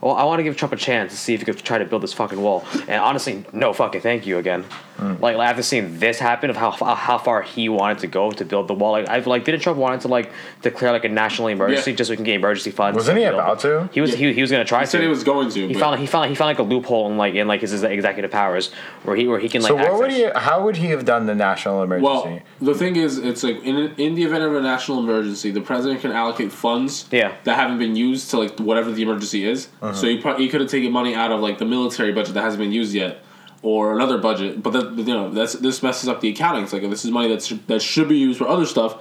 well 0.00 0.14
I 0.14 0.24
want 0.24 0.38
to 0.38 0.44
give 0.44 0.56
Trump 0.56 0.72
a 0.72 0.76
chance 0.76 1.12
to 1.12 1.18
see 1.18 1.34
if 1.34 1.40
he 1.40 1.46
could 1.46 1.58
try 1.58 1.78
to 1.78 1.84
build 1.84 2.02
this 2.02 2.12
fucking 2.12 2.40
wall. 2.40 2.64
And 2.86 3.02
honestly, 3.02 3.44
no 3.52 3.72
fucking 3.72 4.00
thank 4.00 4.26
you 4.26 4.38
again. 4.38 4.64
Mm. 5.04 5.20
Like 5.20 5.36
after 5.36 5.62
seeing 5.62 5.98
this 5.98 6.18
happen 6.18 6.50
of 6.50 6.56
how 6.56 6.70
how 6.70 7.18
far 7.18 7.42
he 7.42 7.68
wanted 7.68 7.98
to 7.98 8.06
go 8.06 8.30
to 8.30 8.44
build 8.44 8.68
the 8.68 8.74
wall. 8.74 8.92
Like 8.92 9.08
I 9.08 9.18
like 9.20 9.44
didn't 9.44 9.60
Trump 9.60 9.78
wanted 9.78 10.00
to 10.02 10.08
like 10.08 10.32
declare 10.62 10.92
like 10.92 11.04
a 11.04 11.08
national 11.08 11.48
emergency 11.48 11.90
Yeah. 11.90 11.96
just 11.96 12.08
so 12.08 12.12
we 12.12 12.16
can 12.16 12.24
get 12.24 12.36
emergency 12.36 12.70
funds. 12.70 12.96
Wasn't 12.96 13.18
he 13.18 13.24
build- 13.24 13.34
about 13.34 13.60
to? 13.60 13.88
He 13.92 14.00
was 14.00 14.10
Yeah. 14.12 14.16
he, 14.28 14.32
he 14.34 14.40
was 14.40 14.50
gonna 14.50 14.64
try 14.64 14.80
he 14.80 14.86
to. 14.86 15.00
he 15.00 15.06
was 15.08 15.24
going 15.24 15.50
to. 15.50 15.68
He 15.68 15.74
found 15.74 16.00
he 16.00 16.06
found 16.06 16.30
he 16.30 16.34
found 16.34 16.48
like 16.48 16.58
a 16.58 16.62
loophole 16.62 17.10
in 17.10 17.16
like 17.16 17.34
in 17.34 17.46
like 17.48 17.60
his 17.60 17.82
executive 17.82 18.30
powers 18.30 18.72
where 19.02 19.16
he 19.16 19.26
where 19.26 19.38
he 19.38 19.48
can 19.48 19.62
like. 19.62 19.68
So 19.68 19.76
what 19.76 19.98
would 19.98 20.10
he? 20.12 20.24
How 20.34 20.64
would 20.64 20.76
he 20.76 20.86
have 20.88 21.04
done 21.04 21.26
the 21.26 21.34
national 21.34 21.82
emergency? 21.82 22.04
Well, 22.06 22.40
the 22.60 22.74
thing 22.74 22.96
is, 22.96 23.18
it's 23.18 23.42
like 23.42 23.62
in 23.62 23.92
in 23.98 24.14
the 24.14 24.22
event 24.24 24.42
of 24.44 24.54
a 24.54 24.60
national 24.60 25.00
emergency, 25.00 25.50
the 25.50 25.60
president 25.60 26.00
can 26.00 26.12
allocate 26.12 26.52
funds 26.52 27.06
Yeah. 27.10 27.32
that 27.44 27.56
haven't 27.56 27.78
been 27.78 27.96
used 27.96 28.30
to 28.30 28.38
like 28.38 28.58
whatever 28.58 28.90
the 28.92 29.02
emergency 29.02 29.44
is. 29.44 29.68
Uh-huh. 29.82 29.92
So 29.92 30.06
he 30.06 30.18
pro- 30.18 30.36
he 30.36 30.48
could 30.48 30.60
have 30.60 30.70
taken 30.70 30.92
money 30.92 31.14
out 31.14 31.30
of 31.32 31.40
like 31.40 31.58
the 31.58 31.64
military 31.64 32.12
budget 32.12 32.34
that 32.34 32.42
hasn't 32.42 32.60
been 32.60 32.72
used 32.72 32.94
yet, 32.94 33.22
or 33.64 33.94
another 33.96 34.18
budget. 34.18 34.62
But 34.62 34.72
that 34.74 34.92
you 34.98 35.04
know 35.14 35.30
that's 35.30 35.54
this 35.54 35.82
messes 35.82 36.08
up 36.08 36.20
the 36.20 36.28
accounting. 36.28 36.62
It's 36.64 36.72
like 36.72 36.82
this 36.82 37.04
is 37.04 37.10
money 37.10 37.28
that's 37.28 37.48
that 37.66 37.82
should 37.82 38.08
be 38.08 38.18
used 38.18 38.38
for 38.38 38.46
other 38.46 38.66
stuff, 38.66 38.96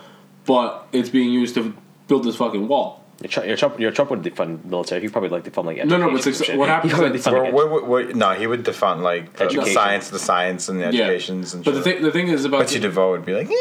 but 0.46 0.88
it's 0.92 1.10
being 1.10 1.30
used 1.32 1.54
to 1.56 1.76
build 2.08 2.24
this 2.24 2.38
fucking 2.38 2.68
wall. 2.68 3.04
Your 3.22 3.30
Trump, 3.30 3.48
your 3.48 3.58
Trump, 3.58 3.80
your 3.80 3.92
Trump 3.92 4.10
would 4.12 4.22
defund 4.24 4.66
military. 4.66 5.00
He 5.02 5.08
probably 5.08 5.30
like 5.30 5.44
defund 5.44 5.66
like 5.66 5.78
No, 5.86 5.98
no, 5.98 6.10
but 6.10 6.16
education 6.20 6.32
it's 6.32 6.50
ex- 6.50 6.58
what 6.58 6.68
happens 6.68 6.92
He 6.92 6.98
probably 7.00 7.18
is- 7.20 7.26
defund, 7.26 7.34
Well, 7.34 7.44
like, 7.44 7.54
what, 7.54 7.72
what, 7.72 7.88
what, 7.88 8.16
no, 8.16 8.32
he 8.32 8.48
would 8.48 8.64
defund 8.66 9.02
like 9.02 9.38
the, 9.38 9.46
the 9.48 9.66
science, 9.68 10.10
the 10.10 10.20
science, 10.20 10.68
and 10.68 10.80
the 10.80 10.84
Yeah. 10.92 11.04
educations 11.06 11.54
and 11.54 11.64
But 11.64 11.76
shit. 11.76 11.84
the 11.84 11.92
thing 11.92 12.02
the 12.04 12.12
thing 12.12 12.28
is 12.30 12.44
about 12.44 12.60
Betsy 12.62 12.80
DeVos 12.80 13.12
would 13.12 13.26
be 13.26 13.34
like, 13.34 13.50
yeah, 13.50 13.56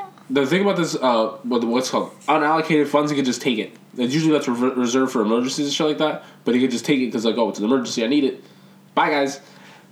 yeah. 0.00 0.06
the 0.30 0.46
thing 0.46 0.62
about 0.62 0.76
this, 0.78 0.96
uh, 0.96 1.28
what 1.42 1.62
what's 1.64 1.90
called 1.90 2.12
unallocated 2.26 2.86
funds, 2.88 3.10
he 3.10 3.16
could 3.16 3.26
just 3.26 3.42
take 3.42 3.58
it. 3.58 3.72
It's 3.96 4.14
usually 4.14 4.32
that's 4.32 4.48
rever- 4.48 4.70
reserved 4.74 5.12
for 5.12 5.20
emergencies 5.22 5.66
and 5.66 5.74
shit 5.74 5.86
like 5.86 5.98
that. 5.98 6.24
But 6.44 6.54
he 6.54 6.60
could 6.60 6.70
just 6.70 6.84
take 6.84 6.98
it 7.00 7.06
because 7.06 7.24
like, 7.24 7.36
oh, 7.36 7.50
it's 7.50 7.58
an 7.58 7.66
emergency, 7.66 8.02
I 8.04 8.08
need 8.08 8.24
it. 8.24 8.42
Bye, 8.94 9.10
guys, 9.10 9.40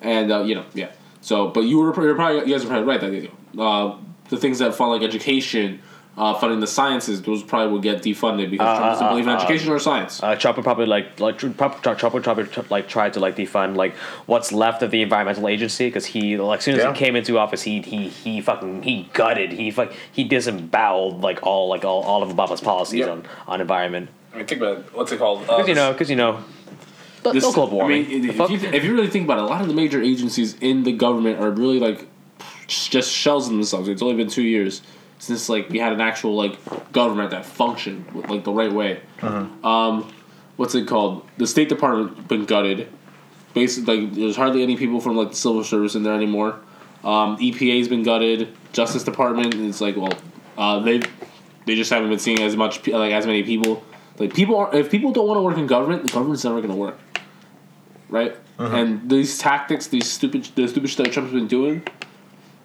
and 0.00 0.30
uh, 0.32 0.42
you 0.42 0.54
know, 0.54 0.64
yeah. 0.74 0.90
So, 1.20 1.48
but 1.48 1.62
you 1.62 1.78
were 1.78 1.92
probably 1.92 2.46
you 2.48 2.54
guys 2.54 2.64
are 2.64 2.68
probably 2.68 2.86
right 2.86 3.00
that 3.00 3.12
you 3.12 3.30
know, 3.54 3.62
uh, 3.62 3.98
the 4.28 4.36
things 4.36 4.58
that 4.60 4.74
fund 4.74 4.90
like 4.92 5.02
education, 5.02 5.80
uh, 6.16 6.34
funding 6.34 6.60
the 6.60 6.66
sciences, 6.66 7.22
those 7.22 7.42
probably 7.42 7.72
will 7.72 7.80
get 7.80 8.02
defunded 8.02 8.50
because 8.50 8.78
Trump 8.78 8.92
doesn't 8.92 9.06
uh, 9.06 9.10
believe 9.10 9.24
in 9.26 9.30
uh, 9.32 9.36
education 9.36 9.70
or 9.72 9.78
science. 9.80 10.22
Uh, 10.22 10.36
Trump 10.36 10.56
would 10.56 10.62
probably 10.64 10.86
like 10.86 11.18
like 11.18 11.36
Trump, 11.38 11.56
Trump 11.58 11.98
Trump 11.98 12.14
would 12.14 12.22
probably 12.22 12.44
tr- 12.44 12.60
like 12.70 12.88
try 12.88 13.10
to 13.10 13.18
like 13.18 13.34
defund 13.36 13.76
like 13.76 13.94
what's 14.26 14.52
left 14.52 14.82
of 14.82 14.90
the 14.92 15.02
environmental 15.02 15.48
agency 15.48 15.86
because 15.88 16.06
he 16.06 16.36
like 16.36 16.58
as 16.58 16.64
soon 16.64 16.76
as 16.76 16.82
Yeah. 16.82 16.92
he 16.92 16.98
came 16.98 17.16
into 17.16 17.38
office 17.38 17.62
he 17.62 17.80
he 17.82 18.08
he 18.08 18.40
fucking 18.40 18.82
he 18.82 19.08
gutted 19.12 19.52
he 19.52 19.70
fuck 19.72 19.92
he 20.12 20.22
disemboweled 20.24 21.22
like 21.22 21.40
all 21.42 21.68
like 21.68 21.84
all, 21.84 22.02
all 22.02 22.22
of 22.22 22.28
Obama's 22.30 22.60
policies 22.60 23.00
Yep. 23.00 23.08
on 23.08 23.22
on 23.48 23.60
environment 23.60 24.08
I 24.32 24.38
mean, 24.38 24.46
think 24.46 24.60
about 24.60 24.78
it. 24.78 24.84
What's 24.94 25.10
it 25.12 25.18
called? 25.18 25.40
because 25.40 25.66
you 25.68 25.74
know 25.74 25.92
because 25.92 26.08
you 26.10 26.16
know 26.16 26.42
the, 27.26 27.32
This- 27.34 27.42
no 27.44 27.52
global 27.52 27.78
warming. 27.78 28.06
I 28.06 28.08
mean, 28.08 28.22
The 28.22 28.42
if 28.44 28.50
you, 28.62 28.68
if 28.70 28.84
you 28.84 28.94
really 28.94 29.08
think 29.08 29.24
about 29.24 29.38
it, 29.38 29.44
a 29.44 29.46
lot 29.46 29.60
of 29.62 29.68
the 29.68 29.74
major 29.74 30.00
agencies 30.02 30.56
in 30.60 30.82
the 30.84 30.92
government 30.92 31.40
are 31.40 31.50
really 31.50 31.78
like 31.78 32.06
just 32.66 33.12
shells 33.12 33.46
of 33.46 33.52
themselves. 33.52 33.88
It's 33.88 34.02
only 34.02 34.16
been 34.16 34.28
two 34.28 34.42
years 34.42 34.82
since 35.18 35.48
like 35.48 35.68
we 35.70 35.78
had 35.78 35.92
an 35.92 36.00
actual 36.00 36.34
like 36.34 36.58
government 36.92 37.30
that 37.30 37.44
functioned 37.46 38.10
with, 38.12 38.28
like 38.28 38.44
the 38.44 38.52
right 38.52 38.72
way. 38.72 39.00
Um, 39.22 40.12
what's 40.56 40.74
it 40.74 40.86
called? 40.86 41.26
The 41.38 41.46
State 41.46 41.68
Department 41.68 42.28
been 42.28 42.44
gutted. 42.44 42.88
Basically, 43.54 44.06
like 44.06 44.14
there's 44.14 44.36
hardly 44.36 44.62
any 44.62 44.76
people 44.76 45.00
from 45.00 45.16
like 45.16 45.30
the 45.30 45.36
civil 45.36 45.64
service 45.64 45.94
in 45.94 46.02
there 46.02 46.14
anymore. 46.14 46.60
Um, 47.04 47.36
EPA's 47.38 47.88
been 47.88 48.02
gutted. 48.02 48.48
Justice 48.72 49.04
Department 49.04 49.54
is 49.54 49.80
like 49.80 49.96
well, 49.96 50.12
uh, 50.58 50.80
they 50.80 51.00
they 51.64 51.74
just 51.74 51.90
haven't 51.90 52.10
been 52.10 52.18
seeing 52.18 52.40
as 52.42 52.56
much 52.56 52.86
like 52.86 53.12
as 53.12 53.26
many 53.26 53.42
people. 53.42 53.82
Like 54.18 54.34
people 54.34 54.56
are 54.56 54.74
if 54.74 54.90
people 54.90 55.12
don't 55.12 55.26
want 55.26 55.38
to 55.38 55.42
work 55.42 55.56
in 55.56 55.66
government, 55.66 56.02
the 56.02 56.12
government's 56.12 56.44
never 56.44 56.56
going 56.60 56.70
to 56.70 56.76
work, 56.76 56.98
right? 58.08 58.36
And 58.58 59.10
these 59.10 59.38
tactics, 59.38 59.86
these 59.88 60.10
stupid 60.10 60.48
the 60.54 60.66
stupid 60.66 60.88
shit 60.88 61.04
that 61.04 61.12
Trump's 61.12 61.32
been 61.32 61.46
doing, 61.46 61.82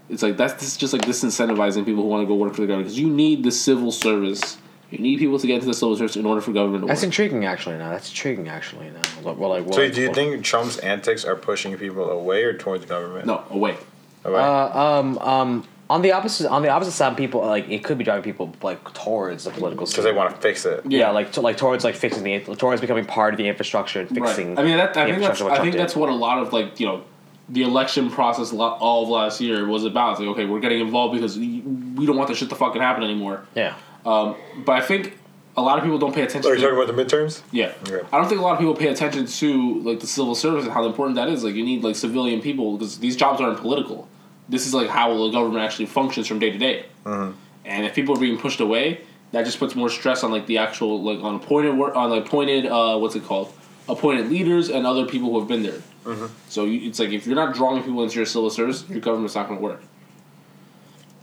it's 0.10 0.24
like 0.24 0.38
that's 0.38 0.54
this 0.54 0.78
just 0.78 0.94
like 0.94 1.02
disincentivizing 1.04 1.86
people 1.86 2.04
who 2.04 2.10
want 2.10 2.24
to 2.24 2.28
go 2.28 2.36
work 2.36 2.54
for 2.54 2.62
the 2.62 2.68
government 2.68 2.88
because 2.88 3.00
you 3.00 3.10
need 3.10 3.44
the 3.44 3.52
civil 3.52 3.92
service. 3.92 4.58
You 4.90 4.98
need 5.00 5.20
people 5.20 5.40
to 5.40 5.48
get 5.48 5.54
into 5.56 5.68
the 5.68 5.74
civil 5.74 5.96
service 5.96 6.18
in 6.18 6.26
order 6.26 6.42
for 6.42 6.52
government 6.52 6.84
to 6.84 6.88
That's 6.88 7.00
work. 7.00 7.06
intriguing, 7.06 7.46
actually. 7.46 7.78
Now 7.78 7.92
that's 7.92 8.10
intriguing, 8.10 8.50
actually. 8.50 8.90
Now, 8.90 9.02
well, 9.24 9.36
well, 9.36 9.50
like, 9.52 9.64
well, 9.66 9.74
So 9.74 9.90
do 9.90 10.02
you 10.02 10.08
well- 10.08 10.14
think 10.16 10.44
Trump's 10.44 10.78
antics 10.80 11.24
are 11.24 11.36
pushing 11.38 11.78
people 11.78 12.10
away 12.10 12.44
or 12.44 12.54
towards 12.58 12.84
government? 12.86 13.26
No, 13.26 13.44
away. 13.50 13.78
Away? 14.26 14.40
Uh, 14.42 14.80
um, 14.80 15.18
um, 15.20 15.68
on 15.92 16.02
the 16.02 16.14
opposite, 16.14 16.50
on 16.50 16.62
the 16.62 16.70
opposite 16.70 16.94
side, 16.94 17.18
people 17.18 17.42
like 17.42 17.68
it 17.70 17.84
could 17.84 17.98
be 17.98 18.06
driving 18.06 18.24
people 18.24 18.54
like 18.62 18.82
towards 18.94 19.44
the 19.44 19.52
political. 19.52 19.86
Because 19.86 20.06
they 20.06 20.14
want 20.14 20.34
to 20.34 20.42
fix 20.42 20.66
it. 20.66 20.84
Yeah, 20.90 21.10
like 21.10 21.34
to, 21.34 21.42
like 21.42 21.58
towards 21.58 21.84
like 21.84 21.96
fixing 21.96 22.24
the 22.24 22.40
towards 22.56 22.80
becoming 22.80 23.04
part 23.04 23.34
of 23.34 23.38
the 23.38 23.48
infrastructure 23.48 24.00
and 24.00 24.10
fixing. 24.10 24.56
Right. 24.56 24.60
I 24.60 24.64
mean, 24.64 24.78
that, 24.78 24.96
I 24.96 25.06
the 25.06 25.12
think 25.12 25.22
that's 25.22 25.42
infrastructure, 25.42 25.44
what 25.44 25.60
I 25.60 25.62
think 25.62 25.74
did. 25.74 25.82
that's 25.82 25.96
what 25.96 26.10
a 26.10 26.16
lot 26.16 26.40
of 26.40 26.54
like 26.54 26.80
you 26.80 26.86
know, 26.86 27.04
the 27.50 27.64
election 27.64 28.10
process 28.10 28.54
all 28.54 29.04
of 29.04 29.10
last 29.10 29.42
year 29.42 29.68
was 29.68 29.84
about. 29.84 30.12
It's 30.12 30.20
like 30.22 30.30
okay, 30.30 30.46
we're 30.46 30.62
getting 30.62 30.80
involved 30.80 31.14
because 31.14 31.38
we 31.38 31.60
we 31.60 32.06
don't 32.06 32.16
want 32.16 32.30
this 32.30 32.38
shit 32.38 32.50
to 32.50 32.56
fucking 32.56 32.82
happen 32.82 33.04
anymore. 33.04 33.46
Yeah. 33.54 33.76
Um, 34.06 34.38
but 34.66 34.82
I 34.82 34.82
think 34.82 35.18
a 35.58 35.62
lot 35.62 35.78
of 35.78 35.84
people 35.84 36.00
don't 36.00 36.16
pay 36.16 36.24
attention. 36.24 36.50
Are 36.50 36.56
you 36.56 36.62
to 36.62 36.68
talking 36.68 36.82
about 36.82 36.96
the 36.96 37.04
midterms? 37.04 37.42
Yeah. 37.52 37.74
Okay. 37.84 38.08
I 38.14 38.18
don't 38.18 38.30
think 38.30 38.40
a 38.40 38.44
lot 38.44 38.54
of 38.54 38.60
people 38.60 38.76
pay 38.76 38.88
attention 38.88 39.26
to 39.26 39.80
like 39.82 40.00
the 40.00 40.08
civil 40.08 40.36
service 40.36 40.64
and 40.64 40.74
how 40.74 40.86
important 40.86 41.18
that 41.18 41.28
is. 41.28 41.44
Like 41.44 41.56
you 41.56 41.66
need 41.66 41.84
like 41.84 41.96
civilian 41.98 42.42
people 42.42 42.78
because 42.78 43.00
these 43.00 43.18
jobs 43.18 43.42
aren't 43.42 43.60
political. 43.60 44.08
This 44.52 44.68
is 44.68 44.74
like 44.74 44.90
how 44.90 45.18
the 45.18 45.30
government 45.32 45.64
actually 45.64 45.86
functions 45.88 46.28
from 46.28 46.38
day 46.38 46.52
to 46.52 46.58
day. 46.58 46.86
Mm-hmm. 47.06 47.38
And 47.66 47.86
if 47.86 47.96
people 47.96 48.16
are 48.16 48.20
being 48.20 48.38
pushed 48.38 48.60
away, 48.60 49.02
that 49.32 49.46
just 49.46 49.60
puts 49.60 49.76
more 49.76 49.90
stress 49.90 50.24
on 50.24 50.32
like 50.32 50.46
the 50.46 50.58
actual 50.58 51.02
like 51.02 51.24
on 51.24 51.36
appointed 51.36 51.78
work 51.78 51.96
on 51.96 52.10
like 52.10 52.26
appointed 52.26 52.66
uh 52.66 52.98
what's 52.98 53.16
it 53.16 53.24
called 53.24 53.54
appointed 53.88 54.30
leaders 54.30 54.70
and 54.70 54.86
other 54.86 55.06
people 55.06 55.30
who 55.30 55.40
have 55.40 55.48
been 55.48 55.64
there. 55.64 55.82
Mm-hmm. 56.04 56.26
So 56.50 56.66
you, 56.66 56.90
it's 56.90 57.00
like 57.00 57.12
if 57.12 57.26
you're 57.26 57.36
not 57.36 57.56
drawing 57.56 57.82
people 57.82 58.04
into 58.04 58.18
your 58.18 58.26
civil 58.26 58.50
service, 58.50 58.88
your 58.90 59.00
government's 59.00 59.36
not 59.36 59.48
going 59.48 59.60
to 59.60 59.64
work. 59.64 59.82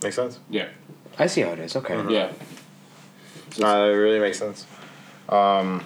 Makes 0.03 0.17
sense. 0.17 0.38
Yeah. 0.49 0.69
I 1.19 1.27
see 1.27 1.43
how 1.43 1.51
it 1.51 1.59
is. 1.59 1.77
Okay. 1.77 1.95
Yeah. 2.12 2.33
No, 3.59 3.91
it 3.91 3.95
really 3.95 4.21
makes 4.21 4.38
sense. 4.38 4.67
Um, 5.29 5.85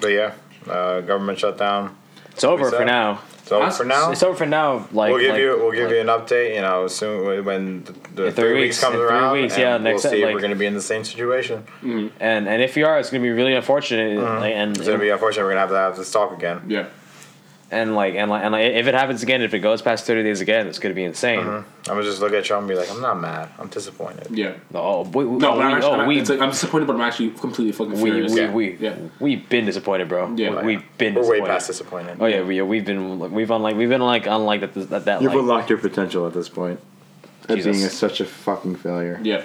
but 0.00 0.08
yeah, 0.08 0.34
uh, 0.68 1.00
government 1.00 1.38
shutdown. 1.38 1.96
It's 2.32 2.44
over 2.44 2.70
for 2.70 2.84
now. 2.84 3.22
So 3.46 3.62
Us- 3.62 3.76
for 3.78 3.84
now, 3.84 4.10
It's 4.10 4.24
over 4.24 4.36
for 4.36 4.44
now. 4.46 4.88
Like 4.92 5.12
we'll 5.12 5.20
give 5.20 5.30
like- 5.30 5.40
you 5.40 5.56
we'll 5.60 5.70
give 5.70 5.84
like- 5.84 5.94
you 5.94 6.00
an 6.00 6.08
update. 6.08 6.56
You 6.56 6.62
know, 6.62 6.88
soon 6.88 7.44
when 7.44 7.84
the, 7.84 7.92
the 7.92 7.98
three, 7.98 8.30
three 8.32 8.52
weeks 8.54 8.62
weeks, 8.62 8.80
comes 8.80 8.94
in 8.96 9.00
three 9.00 9.08
around. 9.08 9.32
weeks, 9.34 9.54
and 9.54 9.62
yeah, 9.62 9.72
we'll 9.74 9.82
next- 9.84 10.02
see 10.02 10.20
if 10.20 10.34
we're 10.34 10.40
going 10.40 10.50
to 10.50 10.56
be 10.56 10.66
in 10.66 10.74
the 10.74 10.80
same 10.82 11.04
situation. 11.04 11.64
Mm, 11.80 12.10
and 12.18 12.48
and 12.48 12.60
if 12.60 12.74
we 12.74 12.82
are, 12.82 12.98
it's 12.98 13.10
gonna 13.10 13.22
be 13.22 13.30
really 13.30 13.54
unfortunate. 13.54 14.18
Mm-hmm. 14.18 14.40
like, 14.40 14.52
And 14.54 14.76
It's 14.76 14.84
going 14.86 14.98
to 14.98 15.02
be 15.04 15.10
unfortunate. 15.10 15.44
We're 15.44 15.50
going 15.54 15.56
to 15.56 15.60
have 15.60 15.70
to 15.70 15.76
have 15.76 15.96
this 15.96 16.10
talk 16.10 16.32
again. 16.36 16.62
Yeah. 16.66 16.86
And 17.70 17.96
like 17.96 18.14
and 18.14 18.30
like 18.30 18.44
and 18.44 18.52
like 18.52 18.72
if 18.72 18.86
it 18.86 18.94
happens 18.94 19.22
again, 19.22 19.42
if 19.42 19.52
it 19.52 19.58
goes 19.58 19.82
past 19.82 20.06
thirty 20.06 20.22
days 20.22 20.40
again, 20.40 20.68
it's 20.68 20.78
gonna 20.78 20.94
be 20.94 21.04
insane. 21.04 21.40
I'm 21.40 21.64
gonna 21.84 22.02
just 22.04 22.20
look 22.20 22.32
at 22.32 22.44
Trump 22.44 22.62
and 22.62 22.68
be 22.68 22.74
like, 22.74 22.90
I'm 22.90 23.00
not 23.00 23.20
mad. 23.20 23.50
I'm 23.58 23.68
disappointed. 23.68 24.28
Yeah. 24.30 24.54
Oh, 24.74 25.02
we, 25.02 25.24
we, 25.24 25.38
No, 25.38 25.56
we, 25.56 25.62
I'm, 25.62 25.76
actually, 25.76 26.00
oh, 26.00 26.06
we, 26.06 26.20
it's 26.20 26.30
like, 26.30 26.40
I'm 26.40 26.50
disappointed, 26.50 26.86
but 26.86 26.94
I'm 26.94 27.02
actually 27.02 27.30
completely 27.30 27.72
fucking 27.72 28.00
we, 28.00 28.10
furious. 28.10 28.32
we, 28.32 28.40
yeah. 28.40 28.52
we, 28.52 28.76
yeah. 28.76 28.96
we've 29.18 29.48
been 29.48 29.64
disappointed, 29.64 30.08
bro. 30.08 30.32
Yeah. 30.36 30.64
we, 30.64 30.74
have 30.74 30.98
been. 30.98 31.14
We're 31.14 31.28
way 31.28 31.40
past 31.40 31.66
disappointed. 31.66 32.18
Oh 32.20 32.26
yeah, 32.26 32.42
we 32.42 32.60
we've 32.62 32.84
been 32.84 33.18
we've 33.32 33.50
unlike 33.50 33.76
we've 33.76 33.88
been 33.88 34.00
like 34.00 34.26
unlike 34.26 34.60
that 34.60 34.74
that 34.90 35.04
that 35.04 35.22
You've 35.22 35.32
like, 35.32 35.40
unlocked 35.40 35.70
your 35.70 35.78
potential 35.78 36.26
at 36.26 36.34
this 36.34 36.48
point. 36.48 36.80
At 37.48 37.62
being 37.62 37.82
a, 37.82 37.90
such 37.90 38.20
a 38.20 38.24
fucking 38.24 38.76
failure. 38.76 39.20
Yeah. 39.22 39.42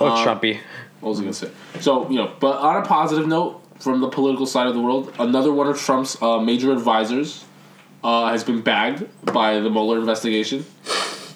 oh 0.00 0.08
um, 0.08 0.26
Trumpy. 0.26 0.60
What 1.00 1.10
was 1.10 1.20
I 1.20 1.22
gonna 1.22 1.34
say? 1.34 1.50
So 1.80 2.08
you 2.10 2.16
know, 2.16 2.32
but 2.40 2.58
on 2.58 2.82
a 2.82 2.86
positive 2.86 3.26
note, 3.26 3.62
from 3.80 4.00
the 4.00 4.08
political 4.08 4.46
side 4.46 4.66
of 4.66 4.74
the 4.74 4.80
world, 4.80 5.12
another 5.18 5.52
one 5.52 5.66
of 5.68 5.78
Trump's 5.78 6.20
uh, 6.22 6.38
major 6.40 6.72
advisors 6.72 7.44
uh, 8.04 8.28
has 8.30 8.44
been 8.44 8.60
bagged 8.60 9.06
by 9.24 9.60
the 9.60 9.70
Mueller 9.70 9.98
investigation. 9.98 10.64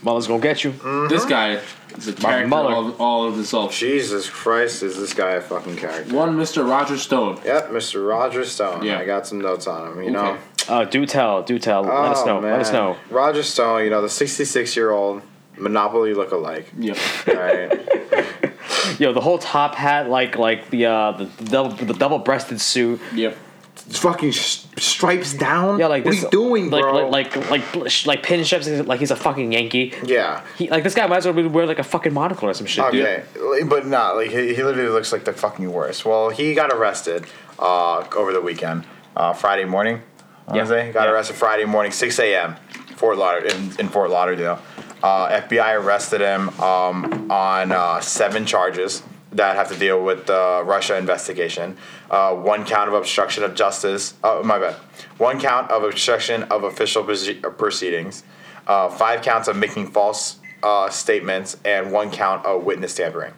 Mueller's 0.02 0.26
gonna 0.26 0.42
get 0.42 0.64
you. 0.64 0.72
This 1.09 1.24
guy 1.24 1.61
is 1.96 2.09
a 2.09 2.12
character 2.12 2.48
Mueller. 2.48 2.74
all, 2.74 2.92
all 2.98 3.24
of 3.28 3.35
himself. 3.35 3.72
Jesus 3.76 4.28
Christ, 4.28 4.83
is 4.83 4.96
this 4.98 5.14
guy 5.14 5.33
a 5.33 5.40
fucking 5.40 5.76
character? 5.76 6.14
One 6.14 6.37
Mr. 6.37 6.68
Roger 6.68 6.96
Stone. 6.98 7.40
Yep, 7.44 7.70
Mr. 7.70 8.07
Roger 8.09 8.44
Stone. 8.44 8.85
Yeah. 8.85 8.98
I 8.98 9.05
got 9.05 9.26
some 9.26 9.40
notes 9.40 9.66
on 9.68 9.92
him. 9.92 10.02
You 10.02 10.11
know. 10.11 10.38
Uh, 10.68 10.85
do 10.85 11.07
tell, 11.07 11.42
do 11.42 11.59
tell. 11.59 11.83
Let 11.83 11.92
us 11.92 12.22
Oh, 12.22 12.26
know. 12.26 12.40
Let 12.40 12.61
us 12.61 12.72
man. 12.72 12.83
know. 12.83 12.96
Roger 13.11 13.42
Stone, 13.42 13.85
you 13.85 13.90
know 13.90 14.02
the 14.02 14.09
66 14.09 14.76
year 14.76 14.90
old 14.90 15.22
Monopoly 15.57 16.14
look-alike. 16.14 16.72
Yep. 16.78 16.96
Right. 17.28 18.51
Yo, 18.99 19.12
the 19.12 19.21
whole 19.21 19.38
top 19.38 19.75
hat, 19.75 20.09
like 20.09 20.37
like 20.37 20.71
the 20.71 20.87
uh 20.87 21.12
the, 21.12 21.25
the 21.25 21.45
double 21.51 21.71
the 21.71 21.95
double 21.95 22.18
breasted 22.18 22.61
suit. 22.61 23.01
Yep. 23.14 23.37
fucking 23.75 24.33
stripes 24.33 25.35
down. 25.35 25.79
Yeah, 25.79 25.87
like 25.88 26.05
what 26.05 26.12
this. 26.12 26.21
are 26.23 26.27
you 26.27 26.31
doing, 26.31 26.71
like, 26.71 26.83
bro? 26.83 27.09
Like 27.09 27.37
like 27.51 27.75
like 27.77 27.90
sh- 27.90 28.07
like 28.07 28.23
pin 28.23 28.45
strips, 28.45 28.68
like 28.68 29.01
he's 29.01 29.11
a 29.11 29.16
fucking 29.16 29.53
Yankee. 29.53 29.92
yeah. 30.05 30.42
He 30.59 30.68
like 30.71 30.85
this 30.85 30.95
guy 30.95 31.07
might 31.07 31.18
as 31.18 31.25
well 31.25 31.35
be 31.35 31.47
wear 31.47 31.66
like 31.66 31.79
a 31.79 31.85
fucking 31.85 32.12
monocle 32.12 32.49
or 32.49 32.55
some 32.55 32.66
shit, 32.66 32.90
dude. 32.92 33.05
Okay, 33.37 33.64
but 33.64 33.87
not 33.87 34.16
like 34.16 34.31
he, 34.31 34.55
he 34.55 34.62
literally 34.62 34.88
looks 34.88 35.12
like 35.12 35.25
the 35.25 35.33
fucking 35.33 35.71
worst. 35.73 36.05
Well, 36.05 36.31
he 36.31 36.55
got 36.55 36.73
arrested 36.73 37.27
uh, 37.59 38.07
over 38.16 38.33
the 38.33 38.40
weekend, 38.40 38.85
uh, 39.16 39.33
Friday 39.33 39.64
morning. 39.64 40.03
I 40.49 40.57
Yeah. 40.57 40.64
wanna 40.64 40.92
got 40.92 41.05
Yeah. 41.07 41.12
arrested 41.12 41.37
Friday 41.37 41.64
morning, 41.64 41.92
six 41.92 42.18
a.m. 42.18 42.57
Fort 42.97 43.18
Lauder 43.18 43.47
in, 43.47 43.73
in 43.81 43.88
Fort 43.88 44.11
Lauderdale. 44.11 44.61
Uh, 45.02 45.40
FBI 45.40 45.80
arrested 45.80 46.20
him 46.20 46.48
um, 46.60 47.30
on 47.30 47.72
uh, 47.72 48.00
seven 48.00 48.46
charges 48.46 49.02
that 49.32 49.56
have 49.56 49.68
to 49.68 49.78
deal 49.78 50.04
with 50.04 50.26
the 50.26 50.62
Russia 50.64 50.96
investigation. 50.96 51.76
Uh, 52.10 52.34
one 52.34 52.64
count 52.64 52.88
of 52.88 52.94
obstruction 52.94 53.42
of 53.42 53.54
justice. 53.54 54.14
Oh, 54.22 54.42
my 54.42 54.58
bad. 54.58 54.74
One 55.18 55.40
count 55.40 55.70
of 55.70 55.82
obstruction 55.84 56.44
of 56.44 56.64
official 56.64 57.02
proce- 57.02 57.40
proceedings. 57.56 58.22
Uh, 58.66 58.88
five 58.88 59.22
counts 59.22 59.48
of 59.48 59.56
making 59.56 59.88
false 59.88 60.38
uh, 60.62 60.88
statements, 60.88 61.56
and 61.64 61.90
one 61.92 62.10
count 62.10 62.46
of 62.46 62.62
witness 62.62 62.94
tampering. 62.94 63.34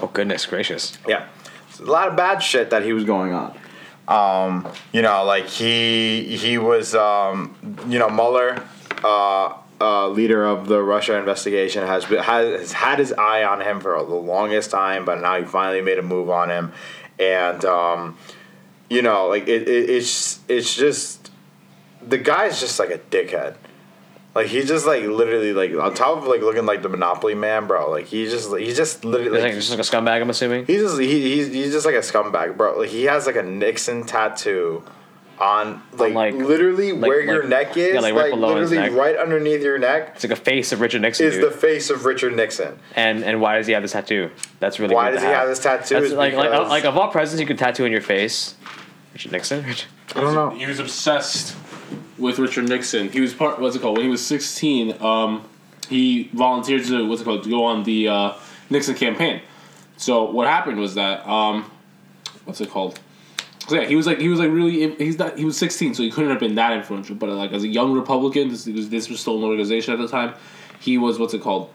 Oh 0.00 0.06
goodness 0.06 0.46
gracious. 0.46 0.96
Yeah, 1.08 1.26
a 1.80 1.82
lot 1.82 2.08
of 2.08 2.16
bad 2.16 2.40
shit 2.40 2.70
that 2.70 2.84
he 2.84 2.92
was 2.92 3.04
going 3.04 3.32
on. 3.32 3.58
Um, 4.06 4.68
you 4.92 5.02
know, 5.02 5.24
like 5.24 5.48
he 5.48 6.36
he 6.36 6.58
was, 6.58 6.94
um, 6.94 7.56
you 7.88 7.98
know, 7.98 8.08
Mueller, 8.08 8.62
uh, 9.80 10.08
leader 10.08 10.44
of 10.44 10.66
the 10.66 10.82
Russia 10.82 11.16
investigation, 11.16 11.86
has, 11.86 12.04
been, 12.04 12.22
has 12.22 12.60
has 12.60 12.72
had 12.72 12.98
his 12.98 13.12
eye 13.12 13.44
on 13.44 13.60
him 13.60 13.80
for 13.80 13.96
the 14.04 14.14
longest 14.14 14.70
time, 14.70 15.04
but 15.04 15.20
now 15.20 15.38
he 15.38 15.44
finally 15.44 15.80
made 15.80 15.98
a 15.98 16.02
move 16.02 16.30
on 16.30 16.50
him, 16.50 16.72
and 17.18 17.64
um, 17.64 18.16
you 18.90 19.02
know, 19.02 19.28
like 19.28 19.46
it, 19.46 19.68
it, 19.68 19.90
it's 19.90 20.40
it's 20.48 20.74
just 20.74 21.30
the 22.02 22.18
guy's 22.18 22.60
just 22.60 22.78
like 22.78 22.90
a 22.90 22.98
dickhead. 22.98 23.56
Like 24.34 24.46
he's 24.46 24.68
just 24.68 24.86
like 24.86 25.02
literally 25.02 25.52
like 25.52 25.74
on 25.74 25.94
top 25.94 26.18
of 26.18 26.24
like 26.24 26.42
looking 26.42 26.66
like 26.66 26.82
the 26.82 26.88
Monopoly 26.88 27.34
man, 27.34 27.66
bro. 27.66 27.90
Like 27.90 28.06
he's 28.06 28.30
just 28.30 28.54
he's 28.56 28.76
just 28.76 29.04
literally 29.04 29.40
like, 29.40 29.54
just 29.54 29.70
like 29.70 29.78
a 29.78 29.82
scumbag, 29.82 30.20
I'm 30.20 30.30
assuming. 30.30 30.66
He's 30.66 30.82
just 30.82 31.00
he, 31.00 31.36
he's 31.36 31.48
he's 31.48 31.72
just 31.72 31.86
like 31.86 31.94
a 31.94 31.98
scumbag, 31.98 32.56
bro. 32.56 32.78
Like 32.78 32.90
he 32.90 33.04
has 33.04 33.26
like 33.26 33.36
a 33.36 33.42
Nixon 33.42 34.04
tattoo 34.04 34.84
on 35.40 35.80
like, 35.92 36.14
like- 36.14 36.34
literally 36.34 36.92
like- 36.92 37.08
where 37.08 37.20
your 37.20 37.44
neck 37.46 37.76
is, 37.76 37.94
yeah, 37.94 38.00
like 38.00 38.14
right 38.14 38.30
below 38.30 38.56
his 38.56 38.70
literally 38.70 38.90
neck. 38.90 38.98
right 39.00 39.16
underneath 39.16 39.62
your 39.62 39.78
neck 39.78 40.12
It's 40.14 40.24
like 40.24 40.32
a 40.32 40.36
face 40.36 40.72
of 40.72 40.80
Richard 40.80 41.02
Nixon, 41.02 41.26
is 41.26 41.34
dude. 41.34 41.44
the 41.44 41.50
face 41.56 41.90
of 41.90 42.04
Richard 42.04 42.34
Nixon. 42.34 42.78
and 42.96 43.22
and 43.24 43.40
why 43.40 43.56
does 43.58 43.66
he 43.66 43.72
have 43.72 43.82
this 43.82 43.92
tattoo? 43.92 44.30
That's 44.60 44.80
really 44.80 44.94
Why 44.94 45.10
does 45.10 45.20
he 45.22 45.26
have 45.28 45.48
this 45.48 45.60
tattoo? 45.60 45.96
Is 45.98 46.12
like 46.12 46.34
like 46.34 46.50
because- 46.50 46.68
like 46.68 46.84
of 46.84 46.96
all 46.96 47.08
presidents 47.08 47.40
you 47.40 47.46
could 47.46 47.58
tattoo 47.58 47.84
in 47.84 47.92
your 47.92 48.00
face. 48.00 48.54
Richard 49.14 49.32
Nixon. 49.32 49.64
I 50.14 50.20
don't 50.20 50.34
know. 50.34 50.50
He 50.50 50.66
was 50.66 50.78
obsessed 50.78 51.56
with 52.18 52.38
Richard 52.38 52.68
Nixon. 52.68 53.10
He 53.10 53.20
was 53.20 53.32
part. 53.34 53.58
What's 53.60 53.74
it 53.76 53.82
called? 53.82 53.96
When 53.96 54.04
he 54.04 54.10
was 54.10 54.24
sixteen, 54.24 54.94
um, 55.02 55.44
he 55.88 56.30
volunteered 56.34 56.84
to 56.86 57.06
what's 57.08 57.22
it 57.22 57.24
called 57.24 57.44
to 57.44 57.50
go 57.50 57.64
on 57.64 57.84
the 57.84 58.08
uh, 58.08 58.32
Nixon 58.70 58.94
campaign. 58.94 59.40
So 59.96 60.24
what 60.30 60.46
happened 60.46 60.78
was 60.78 60.94
that 60.94 61.26
um, 61.28 61.70
what's 62.44 62.60
it 62.60 62.70
called? 62.70 63.00
So 63.68 63.76
yeah, 63.76 63.86
he 63.86 63.96
was 63.96 64.06
like 64.06 64.18
he 64.18 64.28
was 64.28 64.38
like 64.38 64.50
really 64.50 64.94
he's 64.96 65.18
not 65.18 65.36
he 65.38 65.44
was 65.44 65.56
sixteen, 65.56 65.94
so 65.94 66.02
he 66.02 66.10
couldn't 66.10 66.30
have 66.30 66.40
been 66.40 66.54
that 66.54 66.72
influential. 66.72 67.14
But 67.16 67.28
like 67.30 67.52
as 67.52 67.64
a 67.64 67.68
young 67.68 67.92
Republican, 67.92 68.48
this 68.48 68.66
was 68.66 68.88
this 68.88 69.08
was 69.10 69.20
still 69.20 69.36
an 69.38 69.44
organization 69.44 69.92
at 69.92 70.00
the 70.00 70.08
time. 70.08 70.34
He 70.80 70.96
was 70.96 71.18
what's 71.18 71.34
it 71.34 71.42
called? 71.42 71.70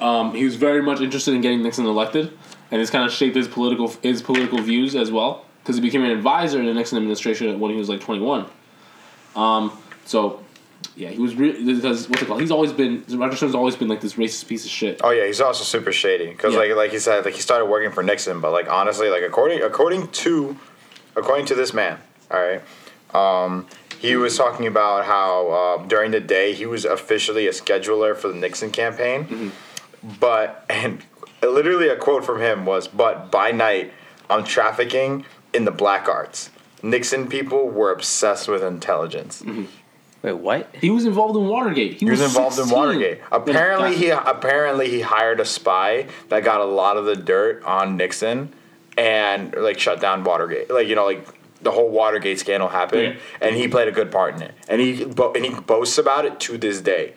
Um, 0.00 0.34
he 0.34 0.44
was 0.44 0.56
very 0.56 0.82
much 0.82 1.00
interested 1.00 1.34
in 1.34 1.40
getting 1.40 1.62
Nixon 1.62 1.86
elected, 1.86 2.32
and 2.70 2.80
this 2.80 2.90
kind 2.90 3.04
of 3.04 3.12
shaped 3.12 3.34
his 3.34 3.48
political 3.48 3.88
his 4.02 4.22
political 4.22 4.58
views 4.60 4.94
as 4.94 5.10
well. 5.10 5.44
Because 5.62 5.76
he 5.76 5.82
became 5.82 6.04
an 6.04 6.12
advisor 6.12 6.60
in 6.60 6.66
the 6.66 6.74
Nixon 6.74 6.98
administration 6.98 7.58
when 7.58 7.72
he 7.72 7.76
was 7.76 7.88
like 7.88 8.00
twenty 8.00 8.20
one. 8.20 8.46
Um, 9.34 9.76
so 10.04 10.44
yeah, 10.94 11.08
he 11.08 11.18
was 11.18 11.34
really 11.34 11.74
because 11.74 12.08
what's 12.08 12.22
it 12.22 12.28
called? 12.28 12.40
He's 12.40 12.52
always 12.52 12.72
been 12.72 13.04
Roger 13.08 13.36
Stone's 13.36 13.54
always 13.56 13.74
been 13.74 13.88
like 13.88 14.00
this 14.00 14.14
racist 14.14 14.46
piece 14.46 14.64
of 14.64 14.70
shit. 14.70 15.00
Oh 15.02 15.10
yeah, 15.10 15.26
he's 15.26 15.40
also 15.40 15.64
super 15.64 15.90
shady 15.92 16.28
because 16.28 16.54
Yeah. 16.54 16.60
like 16.60 16.76
like 16.76 16.90
he 16.92 16.98
said, 17.00 17.24
like 17.24 17.34
he 17.34 17.40
started 17.40 17.64
working 17.66 17.90
for 17.90 18.04
Nixon, 18.04 18.40
but 18.40 18.52
like 18.52 18.68
honestly, 18.70 19.08
like 19.08 19.22
according 19.24 19.62
according 19.62 20.08
to 20.08 20.56
according 21.16 21.46
to 21.46 21.54
this 21.54 21.72
man, 21.74 21.98
all 22.30 22.40
right, 22.40 22.62
um, 23.14 23.66
he 23.98 24.14
was 24.16 24.36
talking 24.36 24.66
about 24.66 25.06
how 25.06 25.48
uh, 25.48 25.86
during 25.86 26.10
the 26.10 26.20
day 26.20 26.52
he 26.52 26.66
was 26.66 26.84
officially 26.84 27.46
a 27.46 27.50
scheduler 27.52 28.14
for 28.16 28.28
the 28.28 28.34
Nixon 28.34 28.70
campaign, 28.70 29.52
but 30.20 30.64
and 30.68 31.02
literally 31.42 31.88
a 31.88 31.96
quote 31.96 32.24
from 32.24 32.40
him 32.40 32.66
was, 32.66 32.88
"But 32.88 33.30
by 33.30 33.50
night, 33.52 33.92
I'm 34.28 34.44
trafficking 34.44 35.24
in 35.52 35.64
the 35.64 35.70
black 35.70 36.08
arts." 36.08 36.50
Nixon 36.82 37.26
people 37.28 37.68
were 37.70 37.90
obsessed 37.90 38.48
with 38.48 38.62
intelligence. 38.62 39.42
Wait, 40.22 40.32
what? 40.32 40.68
He 40.78 40.90
was 40.90 41.04
involved 41.06 41.36
in 41.36 41.46
Watergate. 41.46 41.92
He, 41.94 41.98
He 42.00 42.10
was 42.10 42.20
involved 42.20 42.58
in 42.58 42.68
Watergate. 42.68 43.20
Apparently, 43.32 43.94
he 43.96 44.10
apparently 44.10 44.90
he 44.90 45.00
hired 45.00 45.40
a 45.40 45.44
spy 45.44 46.06
that 46.28 46.44
got 46.44 46.60
a 46.60 46.64
lot 46.64 46.96
of 46.96 47.04
the 47.06 47.16
dirt 47.16 47.62
on 47.64 47.96
Nixon, 47.96 48.52
and 48.96 49.54
like 49.56 49.78
shut 49.78 50.00
down 50.00 50.24
Watergate. 50.24 50.70
Like 50.70 50.88
you 50.88 50.94
know, 50.94 51.06
like 51.06 51.26
the 51.62 51.70
whole 51.70 51.88
Watergate 51.88 52.38
scandal 52.38 52.68
happened, 52.68 53.02
Yeah. 53.14 53.20
and 53.40 53.56
he 53.56 53.66
played 53.68 53.88
a 53.88 53.92
good 53.92 54.10
part 54.12 54.34
in 54.36 54.42
it. 54.42 54.54
And 54.68 54.80
he 54.80 55.04
bo- 55.04 55.32
and 55.32 55.44
he 55.44 55.54
boasts 55.54 55.98
about 55.98 56.24
it 56.24 56.38
to 56.40 56.58
this 56.58 56.80
day. 56.80 57.14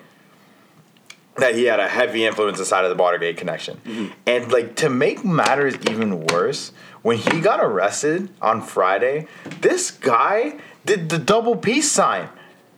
That 1.37 1.55
he 1.55 1.65
had 1.65 1.79
a 1.79 1.87
heavy 1.87 2.25
influence 2.25 2.59
inside 2.59 2.83
of 2.83 2.89
the 2.95 3.01
Watergate 3.01 3.37
connection, 3.37 3.79
Mm-hmm. 3.85 4.05
and 4.27 4.51
like 4.51 4.75
to 4.77 4.89
make 4.89 5.23
matters 5.23 5.75
even 5.89 6.25
worse, 6.27 6.73
when 7.01 7.15
he 7.17 7.39
got 7.39 7.61
arrested 7.63 8.27
on 8.41 8.61
Friday, 8.61 9.25
this 9.61 9.89
guy 9.89 10.57
did 10.85 11.07
the 11.07 11.17
double 11.17 11.55
peace 11.55 11.89
sign 11.89 12.27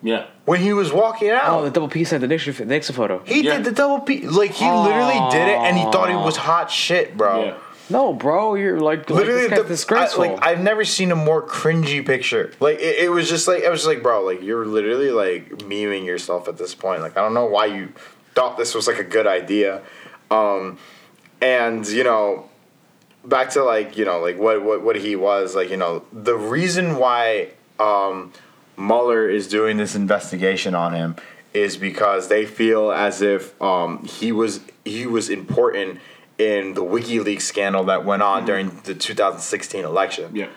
yeah. 0.04 0.28
when 0.46 0.60
he 0.60 0.74
was 0.74 0.94
walking 0.94 1.32
out. 1.32 1.44
Oh, 1.48 1.64
the 1.64 1.72
double 1.72 1.88
peace 1.88 2.10
sign, 2.10 2.22
the 2.22 2.28
Nixon 2.28 2.68
Nixon 2.68 2.94
photo. 2.94 3.24
He 3.26 3.42
Yeah. 3.42 3.56
did 3.56 3.64
the 3.64 3.72
double 3.72 4.02
peace. 4.02 4.26
Like 4.30 4.52
he 4.52 4.66
literally 4.70 5.20
did 5.32 5.48
it, 5.48 5.58
and 5.58 5.76
he 5.76 5.84
thought 5.86 6.12
it 6.12 6.16
was 6.16 6.38
hot 6.38 6.70
shit, 6.70 7.18
bro. 7.18 7.46
Yeah. 7.46 7.54
No, 7.92 8.14
bro, 8.14 8.56
you're 8.56 8.80
like, 8.80 9.10
like 9.10 9.20
Literally, 9.20 9.50
guy's 9.50 9.60
the, 9.60 9.68
disgraceful. 9.68 10.24
I, 10.24 10.28
like 10.28 10.46
I've 10.46 10.62
never 10.62 10.86
seen 10.86 11.12
a 11.12 11.16
more 11.16 11.46
cringy 11.46 12.06
picture. 12.06 12.54
Like 12.60 12.80
it, 12.80 13.06
it 13.06 13.12
was 13.12 13.30
just 13.30 13.48
like 13.48 13.64
I 13.64 13.70
was 13.70 13.82
just 13.82 13.88
like, 13.88 14.02
bro, 14.02 14.24
like 14.24 14.42
you're 14.42 14.66
literally 14.66 15.12
like 15.12 15.50
memeing 15.60 16.06
yourself 16.06 16.48
at 16.48 16.58
this 16.58 16.74
point. 16.74 17.02
Like 17.02 17.18
I 17.18 17.22
don't 17.22 17.34
know 17.34 17.46
why 17.46 17.66
you 17.66 17.94
thought 18.34 18.58
this 18.58 18.74
was 18.74 18.88
like 18.88 19.00
a 19.00 19.04
good 19.04 19.28
idea. 19.28 19.82
Um, 20.30 20.78
and 21.42 21.88
you 21.88 22.04
know, 22.04 22.50
back 23.26 23.50
to 23.52 23.64
like 23.64 23.98
you 23.98 24.06
know 24.06 24.20
like 24.20 24.38
what 24.38 24.64
what 24.64 24.82
what 24.82 24.96
he 24.96 25.16
was 25.16 25.56
like 25.56 25.70
you 25.70 25.78
know 25.78 26.04
the 26.12 26.36
reason 26.36 26.98
why 26.98 27.50
um, 27.80 28.32
Mueller 28.78 29.30
is 29.30 29.48
doing 29.48 29.78
this 29.78 29.96
investigation 29.96 30.76
on 30.76 30.94
him 30.94 31.16
is 31.54 31.78
because 31.78 32.30
they 32.30 32.46
feel 32.46 32.92
as 32.92 33.22
if 33.22 33.60
um, 33.62 34.04
he 34.06 34.32
was 34.32 34.62
he 34.86 35.06
was 35.06 35.30
important 35.30 36.00
in 36.42 36.74
the 36.74 36.82
WikiLeaks 36.82 37.42
scandal 37.42 37.84
that 37.86 38.04
went 38.04 38.24
on 38.24 38.46
during 38.46 38.70
the 38.84 38.96
2016 38.96 39.86
election. 39.86 40.36
Yeah. 40.36 40.50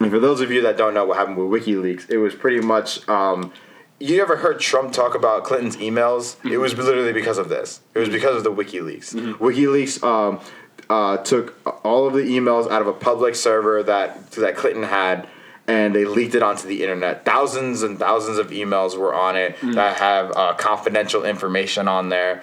And 0.00 0.10
for 0.10 0.18
those 0.18 0.40
of 0.40 0.50
you 0.50 0.62
that 0.62 0.76
don't 0.76 0.94
know 0.94 1.04
what 1.04 1.18
happened 1.18 1.36
with 1.36 1.62
WikiLeaks, 1.62 2.10
it 2.10 2.18
was 2.18 2.34
pretty 2.34 2.60
much. 2.60 3.06
Um, 3.08 3.52
you 3.98 4.20
ever 4.20 4.36
heard 4.36 4.60
Trump 4.60 4.92
talk 4.92 5.14
about 5.14 5.44
Clinton's 5.44 5.76
emails? 5.78 6.36
It 6.50 6.58
was 6.58 6.76
literally 6.76 7.14
because 7.14 7.38
of 7.38 7.48
this. 7.48 7.80
It 7.94 7.98
was 7.98 8.10
because 8.10 8.36
of 8.36 8.44
the 8.44 8.52
WikiLeaks. 8.52 9.36
WikiLeaks 9.38 10.02
um, 10.02 10.40
uh, 10.90 11.16
took 11.18 11.58
all 11.84 12.06
of 12.06 12.12
the 12.12 12.20
emails 12.20 12.70
out 12.70 12.82
of 12.82 12.88
a 12.88 12.92
public 12.92 13.34
server 13.34 13.82
that 13.82 14.32
that 14.32 14.56
Clinton 14.56 14.82
had, 14.82 15.26
and 15.66 15.94
they 15.94 16.04
leaked 16.04 16.34
it 16.34 16.42
onto 16.42 16.68
the 16.68 16.82
internet. 16.82 17.24
Thousands 17.24 17.82
and 17.82 17.98
thousands 17.98 18.36
of 18.36 18.50
emails 18.50 18.98
were 18.98 19.14
on 19.14 19.34
it 19.34 19.56
that 19.62 19.96
have 19.96 20.30
uh, 20.36 20.54
confidential 20.54 21.24
information 21.24 21.88
on 21.88 22.10
there 22.10 22.42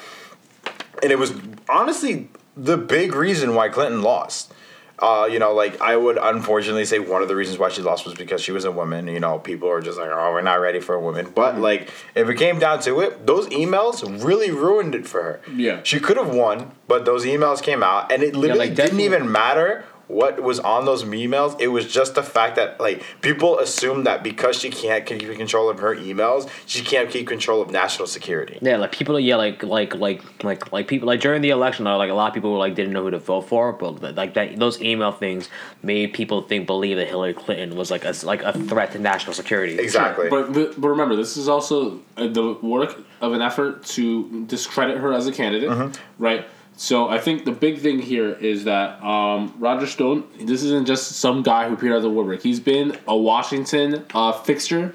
and 1.04 1.12
it 1.12 1.20
was 1.20 1.34
honestly 1.70 2.30
the 2.56 2.78
big 2.78 3.16
reason 3.16 3.56
why 3.56 3.70
Clinton 3.70 4.02
lost. 4.02 4.54
Uh, 5.00 5.28
you 5.30 5.40
know, 5.40 5.54
like 5.54 5.82
I 5.82 5.98
would 5.98 6.18
unfortunately 6.18 6.86
say 6.86 7.00
one 7.00 7.22
of 7.22 7.28
the 7.28 7.36
reasons 7.36 7.58
why 7.58 7.70
she 7.70 7.82
lost 7.82 8.06
was 8.06 8.14
because 8.14 8.42
she 8.42 8.52
was 8.52 8.64
a 8.64 8.72
woman. 8.72 9.08
You 9.08 9.20
know, 9.20 9.40
people 9.40 9.68
are 9.70 9.82
just 9.82 9.98
like, 9.98 10.10
oh, 10.10 10.32
we're 10.32 10.42
not 10.44 10.62
ready 10.62 10.80
for 10.80 10.96
a 10.96 11.00
woman. 11.00 11.32
But 11.34 11.58
like, 11.58 11.90
if 12.16 12.30
it 12.30 12.36
came 12.36 12.60
down 12.60 12.80
to 12.82 13.02
it, 13.02 13.26
those 13.26 13.48
emails 13.48 14.24
really 14.24 14.52
ruined 14.52 14.94
it 14.96 15.08
for 15.08 15.24
her. 15.24 15.42
Yeah. 15.52 15.82
she 15.84 16.00
could 16.00 16.16
have 16.18 16.34
won, 16.34 16.72
but 16.88 17.06
those 17.06 17.26
emails 17.26 17.62
came 17.62 17.84
out, 17.84 18.12
and 18.12 18.24
it 18.24 18.36
literally 18.36 18.68
like, 18.68 18.76
didn't 18.76 19.00
even 19.00 19.30
matter 19.32 19.84
what 20.08 20.42
was 20.44 20.60
on 20.60 20.86
those 20.86 21.04
emails. 21.04 21.60
It 21.60 21.68
was 21.70 21.92
just 21.92 22.16
the 22.16 22.24
fact 22.24 22.56
that 22.58 22.80
like 22.80 23.04
people 23.22 23.60
assume 23.60 24.04
that 24.04 24.22
because 24.24 24.58
she 24.58 24.70
can't 24.70 25.06
keep 25.06 25.22
control 25.36 25.70
of 25.70 25.80
her 25.80 25.96
emails, 25.96 26.50
she 26.66 26.82
can't 26.84 27.10
keep 27.10 27.28
control 27.28 27.62
of 27.62 27.72
national 27.72 28.08
security. 28.08 28.60
Yeah, 28.62 28.78
like 28.78 28.92
people, 28.92 29.20
yeah, 29.20 29.36
like 29.38 29.64
like 29.64 29.96
like 29.96 30.44
like 30.44 30.72
like 30.72 30.88
people, 30.88 31.08
like 31.08 31.22
during 31.22 31.42
the 31.42 31.50
election, 31.52 31.86
like 31.86 32.10
a 32.10 32.14
lot 32.14 32.28
of 32.28 32.34
people 32.34 32.52
were 32.52 32.60
like 32.60 32.76
didn't 32.76 32.94
know 32.94 33.04
who 33.04 33.12
to 33.12 33.20
vote 33.20 33.42
for, 33.48 33.72
but 33.74 34.16
like 34.16 34.34
that, 34.34 34.58
those 34.58 34.82
email 34.82 35.12
things 35.12 35.50
made 35.82 36.14
people 36.14 36.42
think 36.44 36.68
believe 36.68 36.98
that 36.98 37.08
Hillary 37.08 37.34
Clinton 37.34 37.76
was 37.78 37.90
like 37.90 38.06
a 38.06 38.14
like 38.24 38.44
a 38.44 38.54
threat 38.54 38.92
to 38.92 39.00
national 39.00 39.34
security. 39.34 39.80
Exactly. 39.80 40.30
But, 40.30 40.54
but 40.54 40.80
but 40.80 40.88
remember, 40.90 41.16
this 41.16 41.38
is 41.38 41.48
also 41.48 42.00
uh, 42.18 42.28
the 42.28 42.54
work 42.62 42.98
of 43.22 43.34
an 43.34 43.42
effort 43.42 43.84
to 43.86 44.46
discredit 44.48 44.98
her 44.98 45.14
as 45.14 45.28
a 45.28 45.32
candidate, 45.32 45.70
Mm-hmm. 45.70 46.24
right? 46.24 46.46
So 46.84 47.08
I 47.08 47.18
think 47.18 47.46
the 47.46 47.54
big 47.54 47.80
thing 47.80 48.00
here 48.00 48.34
is 48.34 48.66
that 48.66 49.02
um, 49.02 49.56
Roger 49.58 49.88
Stone. 49.88 50.26
This 50.38 50.64
isn't 50.64 50.86
just 50.86 51.14
some 51.14 51.42
guy 51.42 51.70
who 51.70 51.76
appeared 51.76 51.94
out 51.94 52.00
of 52.00 52.04
the 52.04 52.10
woodwork. 52.10 52.42
He's 52.42 52.60
been 52.60 52.98
a 53.08 53.16
Washington 53.16 54.06
uh, 54.14 54.34
fixture 54.34 54.94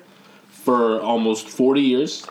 for 0.51 1.01
almost 1.01 1.49
forty 1.49 1.81
years. 1.81 2.27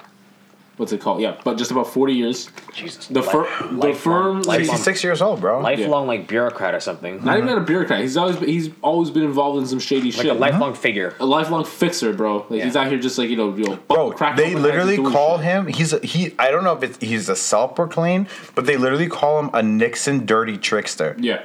What's 0.78 0.92
it 0.94 1.02
called? 1.02 1.22
Yeah, 1.22 1.36
but 1.44 1.58
just 1.58 1.72
about 1.72 1.88
forty 1.88 2.14
years. 2.14 2.50
Jesus, 2.72 3.08
The, 3.08 3.24
fir- 3.24 3.42
life- 3.46 3.60
the 3.60 3.66
lifelong- 3.76 3.96
firm, 3.96 4.36
lifelong- 4.44 4.60
Sixty-six 4.78 5.04
years 5.04 5.22
old, 5.24 5.42
bro. 5.42 5.60
lifelong 5.60 6.06
like 6.06 6.28
bureaucrat 6.28 6.76
or 6.76 6.80
something, 6.80 7.24
not 7.26 7.38
even 7.40 7.50
a 7.50 7.62
bureaucrat. 7.62 8.02
He's 8.02 8.16
always 8.16 8.36
been, 8.36 8.48
he's 8.50 8.70
always 8.84 9.10
been 9.10 9.24
involved 9.24 9.58
in 9.60 9.66
some 9.66 9.80
shady 9.80 10.12
shit. 10.12 10.18
like 10.20 10.28
shit. 10.28 10.36
a 10.36 10.40
lifelong 10.40 10.76
figure. 10.76 11.16
a 11.20 11.26
lifelong 11.26 11.66
fixer, 11.66 12.14
bro. 12.14 12.46
Like 12.50 12.62
he's 12.62 12.76
out 12.76 12.88
here 12.90 13.00
just 13.00 13.18
like 13.18 13.30
you 13.30 13.36
know, 13.36 13.56
you 13.56 13.64
know 13.64 13.80
Bro, 13.88 14.12
crack 14.12 14.38
they 14.38 14.54
literally 14.54 14.98
heads 14.98 14.98
and 15.00 15.06
doing 15.08 15.14
call 15.14 15.38
shit. 15.38 15.46
him. 15.46 15.68
He's 15.68 15.94
a, 15.94 16.00
he. 16.06 16.36
I 16.38 16.52
don't 16.52 16.64
know 16.64 16.74
if 16.74 16.84
it's 16.84 16.98
he's 17.00 17.28
a 17.28 17.36
self-proclaimed, 17.36 18.28
but 18.54 18.68
they 18.68 18.78
literally 18.78 19.08
call 19.08 19.40
him 19.40 19.50
a 19.54 19.64
Nixon 19.64 20.28
dirty 20.28 20.60
trickster. 20.60 21.16
Yeah. 21.20 21.42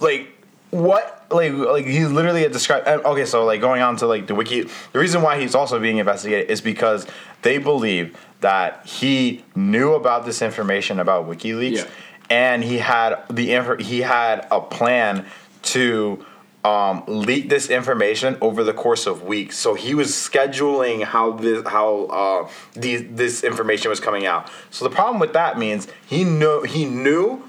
like 0.00 0.36
what 0.70 1.24
like 1.30 1.52
like 1.52 1.84
he's 1.86 2.10
literally 2.10 2.44
a 2.44 2.48
describe 2.48 2.84
uh, 2.86 3.08
okay 3.08 3.24
so 3.24 3.44
like 3.44 3.60
going 3.60 3.82
on 3.82 3.96
to 3.96 4.06
like 4.06 4.26
the 4.26 4.34
wiki 4.34 4.62
the 4.92 4.98
reason 4.98 5.20
why 5.22 5.40
he's 5.40 5.54
also 5.54 5.78
being 5.80 5.98
investigated 5.98 6.48
is 6.50 6.60
because 6.60 7.06
they 7.42 7.58
believe 7.58 8.16
that 8.40 8.84
he 8.86 9.44
knew 9.54 9.94
about 9.94 10.24
this 10.24 10.42
information 10.42 11.00
about 11.00 11.28
wikileaks 11.28 11.78
Yeah. 11.78 11.84
and 12.30 12.62
he 12.64 12.78
had 12.78 13.16
the 13.28 13.52
inf- 13.52 13.80
he 13.80 14.00
had 14.02 14.46
a 14.50 14.60
plan 14.60 15.26
to 15.62 16.24
um, 16.62 17.02
leak 17.06 17.48
this 17.48 17.70
information 17.70 18.36
over 18.42 18.62
the 18.62 18.74
course 18.74 19.06
of 19.06 19.22
weeks. 19.22 19.56
So 19.56 19.72
he 19.72 19.94
was 19.94 20.10
scheduling 20.10 21.02
how 21.04 21.32
this 21.32 21.66
how 21.66 22.04
uh, 22.04 22.48
these, 22.74 23.02
this 23.10 23.42
information 23.42 23.88
was 23.88 23.98
coming 23.98 24.26
out. 24.26 24.50
So 24.70 24.84
the 24.86 24.94
problem 24.94 25.20
with 25.20 25.32
that 25.32 25.58
means 25.58 25.88
he 26.06 26.22
knew 26.22 26.62
he 26.64 26.84
knew 26.84 27.42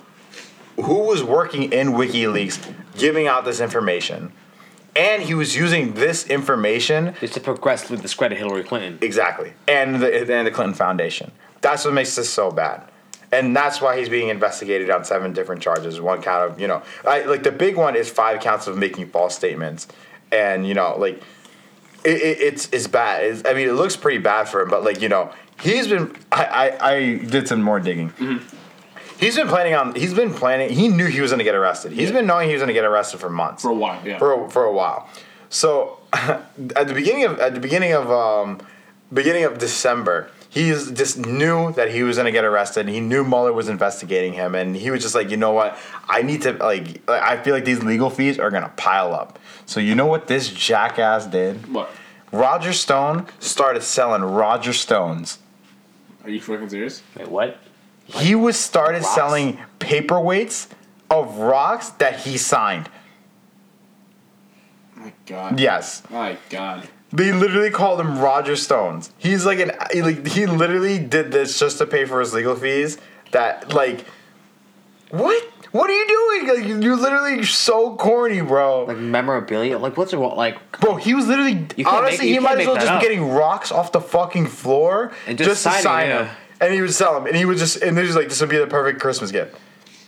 who 0.78 1.00
was 1.04 1.24
working 1.26 1.74
in 1.74 1.90
WikiLeaks 1.90 2.74
giving 2.98 3.28
out 3.28 3.46
this 3.46 3.60
information. 3.60 4.32
And 4.96 5.22
he 5.24 5.34
was 5.34 5.56
using 5.56 5.94
this 5.94 6.28
information 6.28 7.16
Just 7.22 7.36
to 7.36 7.40
progressively 7.40 7.98
discredit 7.98 8.38
Hillary 8.38 8.64
Clinton. 8.64 8.98
exactly, 9.02 9.54
and 9.68 10.02
the 10.02 10.32
and 10.34 10.46
the 10.46 10.52
Clinton 10.52 10.74
Foundation. 10.74 11.32
That's 11.62 11.86
what 11.86 11.94
makes 11.94 12.14
this 12.16 12.30
so 12.30 12.52
bad, 12.52 12.84
and 13.32 13.56
that's 13.56 13.80
why 13.80 13.98
he's 13.98 14.10
being 14.10 14.28
investigated 14.28 14.90
on 14.90 15.06
seven 15.06 15.32
different 15.32 15.62
charges. 15.62 16.02
One 16.02 16.22
count 16.22 16.52
of 16.52 16.60
you 16.60 16.68
know, 16.68 16.82
I, 17.08 17.22
like 17.24 17.44
the 17.44 17.54
big 17.54 17.78
one 17.78 17.96
is 17.96 18.10
five 18.10 18.42
counts 18.42 18.68
of 18.68 18.78
making 18.78 19.08
false 19.12 19.34
statements, 19.34 19.88
and 20.30 20.68
you 20.68 20.74
know, 20.74 20.98
like 20.98 21.24
it, 22.04 22.18
it, 22.22 22.42
it's 22.42 22.68
it's 22.74 22.88
bad. 22.88 23.24
It's, 23.24 23.44
I 23.46 23.54
mean, 23.54 23.70
it 23.70 23.74
looks 23.74 23.96
pretty 23.96 24.18
bad 24.18 24.50
for 24.50 24.60
him, 24.60 24.70
but 24.70 24.84
like 24.84 25.02
you 25.02 25.08
know, 25.08 25.32
he's 25.62 25.88
been. 25.88 26.14
I 26.34 26.44
I, 26.82 26.92
I 26.96 27.16
did 27.20 27.48
some 27.48 27.62
more 27.62 27.80
digging. 27.80 28.10
Mm-hmm. 28.10 28.58
He's 29.22 29.36
been 29.38 29.48
planning 29.48 29.76
on. 29.76 29.96
He's 29.96 30.14
been 30.14 30.34
planning. 30.34 30.70
He 30.72 30.90
knew 30.90 31.06
he 31.06 31.22
was 31.22 31.32
going 31.32 31.38
to 31.38 31.44
get 31.46 31.56
arrested. 31.56 31.94
He's 31.94 32.10
Yeah. 32.10 32.16
been 32.18 32.26
knowing 32.28 32.48
he 32.50 32.54
was 32.56 32.60
going 32.62 32.68
to 32.68 32.74
get 32.74 32.84
arrested 32.86 33.20
for 33.22 33.30
months 33.30 33.62
For 33.62 33.70
a 33.72 33.74
while, 33.74 34.02
yeah. 34.04 34.18
for 34.18 34.46
a, 34.46 34.50
for 34.50 34.64
a 34.66 34.74
while. 34.74 35.08
So 35.50 36.00
at 36.14 36.88
the 36.88 36.94
beginning 36.94 37.26
of 37.26 37.40
at 37.40 37.54
the 37.54 37.60
beginning 37.62 37.94
of 37.94 38.10
um, 38.12 38.60
beginning 39.14 39.44
of 39.44 39.60
December, 39.60 40.30
he 40.50 40.70
just 40.72 41.18
knew 41.20 41.72
that 41.74 41.92
he 41.92 42.04
was 42.04 42.18
gonna 42.18 42.32
get 42.32 42.44
arrested. 42.46 42.88
He 42.90 43.00
knew 43.00 43.24
Mueller 43.24 43.54
was 43.54 43.70
investigating 43.70 44.34
him, 44.34 44.56
and 44.56 44.76
he 44.76 44.90
was 44.92 45.02
just 45.02 45.14
like, 45.16 45.30
you 45.30 45.38
know 45.38 45.52
what? 45.52 45.78
I 46.10 46.24
need 46.24 46.42
to 46.42 46.54
like. 46.54 47.08
I 47.10 47.38
feel 47.38 47.54
like 47.54 47.64
these 47.66 47.84
legal 47.84 48.10
fees 48.10 48.40
are 48.40 48.50
gonna 48.50 48.74
pile 48.76 49.14
up. 49.14 49.38
So 49.68 49.80
you 49.80 49.94
know 49.94 50.08
what 50.08 50.28
this 50.28 50.50
jackass 50.50 51.26
did? 51.28 51.72
What? 51.72 51.92
Roger 52.32 52.74
Stone 52.74 53.28
started 53.40 53.84
selling 53.84 54.24
Roger 54.24 54.74
Stones. 54.74 55.38
Are 56.24 56.30
you 56.30 56.42
fucking 56.42 56.70
serious? 56.70 57.04
Wait, 57.18 57.28
what? 57.28 57.60
He 58.14 58.36
was 58.36 58.58
started 58.58 59.02
Rocks? 59.04 59.16
selling 59.16 59.58
paperweights 59.80 60.68
of 61.10 61.38
rocks 61.38 61.90
that 62.00 62.20
he 62.22 62.38
signed. 62.38 62.90
My 64.96 65.14
God. 65.26 65.60
Yes. 65.60 66.04
My 66.10 66.38
God. 66.50 66.88
They 67.14 67.32
literally 67.34 67.72
called 67.72 68.00
him 68.00 68.20
Roger 68.20 68.56
Stones. 68.56 69.12
He's 69.18 69.46
like 69.46 69.60
an 69.60 69.72
he, 69.92 70.02
like 70.02 70.26
he 70.28 70.46
literally 70.46 70.98
did 71.00 71.32
this 71.32 71.60
just 71.60 71.78
to 71.80 71.86
pay 71.86 72.06
for 72.06 72.20
his 72.20 72.34
legal 72.34 72.56
fees. 72.56 72.98
That 73.32 73.74
like, 73.74 74.06
what? 75.10 75.44
What 75.72 75.90
are 75.90 75.94
you 75.94 76.08
doing? 76.08 76.56
Like 76.78 76.84
you're 76.84 76.96
literally 76.98 77.44
so 77.46 77.96
corny, 77.96 78.42
bro. 78.42 78.86
Like 78.86 78.98
memorabilia? 78.98 79.78
Like 79.78 79.98
what's 79.98 80.14
it 80.14 80.18
like? 80.18 80.80
Bro, 80.80 80.96
he 80.98 81.14
was 81.14 81.28
literally 81.28 81.66
You 81.78 81.86
honestly 81.86 82.26
make- 82.28 82.34
he 82.34 82.40
might 82.40 82.60
as 82.60 82.68
well 82.68 82.76
just 82.76 82.88
up. 82.88 83.02
be 83.02 83.08
getting 83.08 83.30
rocks 83.30 83.72
off 83.72 83.92
the 83.94 84.02
fucking 84.02 84.48
floor 84.48 85.12
And 85.28 85.38
just 85.38 85.50
to 85.50 85.56
signing, 85.56 85.82
sign 85.84 86.08
yeah. 86.10 86.36
And 86.62 86.74
he 86.74 86.80
would 86.82 86.94
sell 86.94 87.16
them, 87.16 87.26
and 87.26 87.36
he 87.36 87.44
would 87.44 87.58
just 87.58 87.82
and 87.82 87.98
this 87.98 88.08
was 88.08 88.16
like 88.16 88.30
this 88.30 88.40
would 88.40 88.50
be 88.50 88.58
the 88.58 88.68
perfect 88.68 89.02
Christmas 89.02 89.32
gift. 89.32 89.56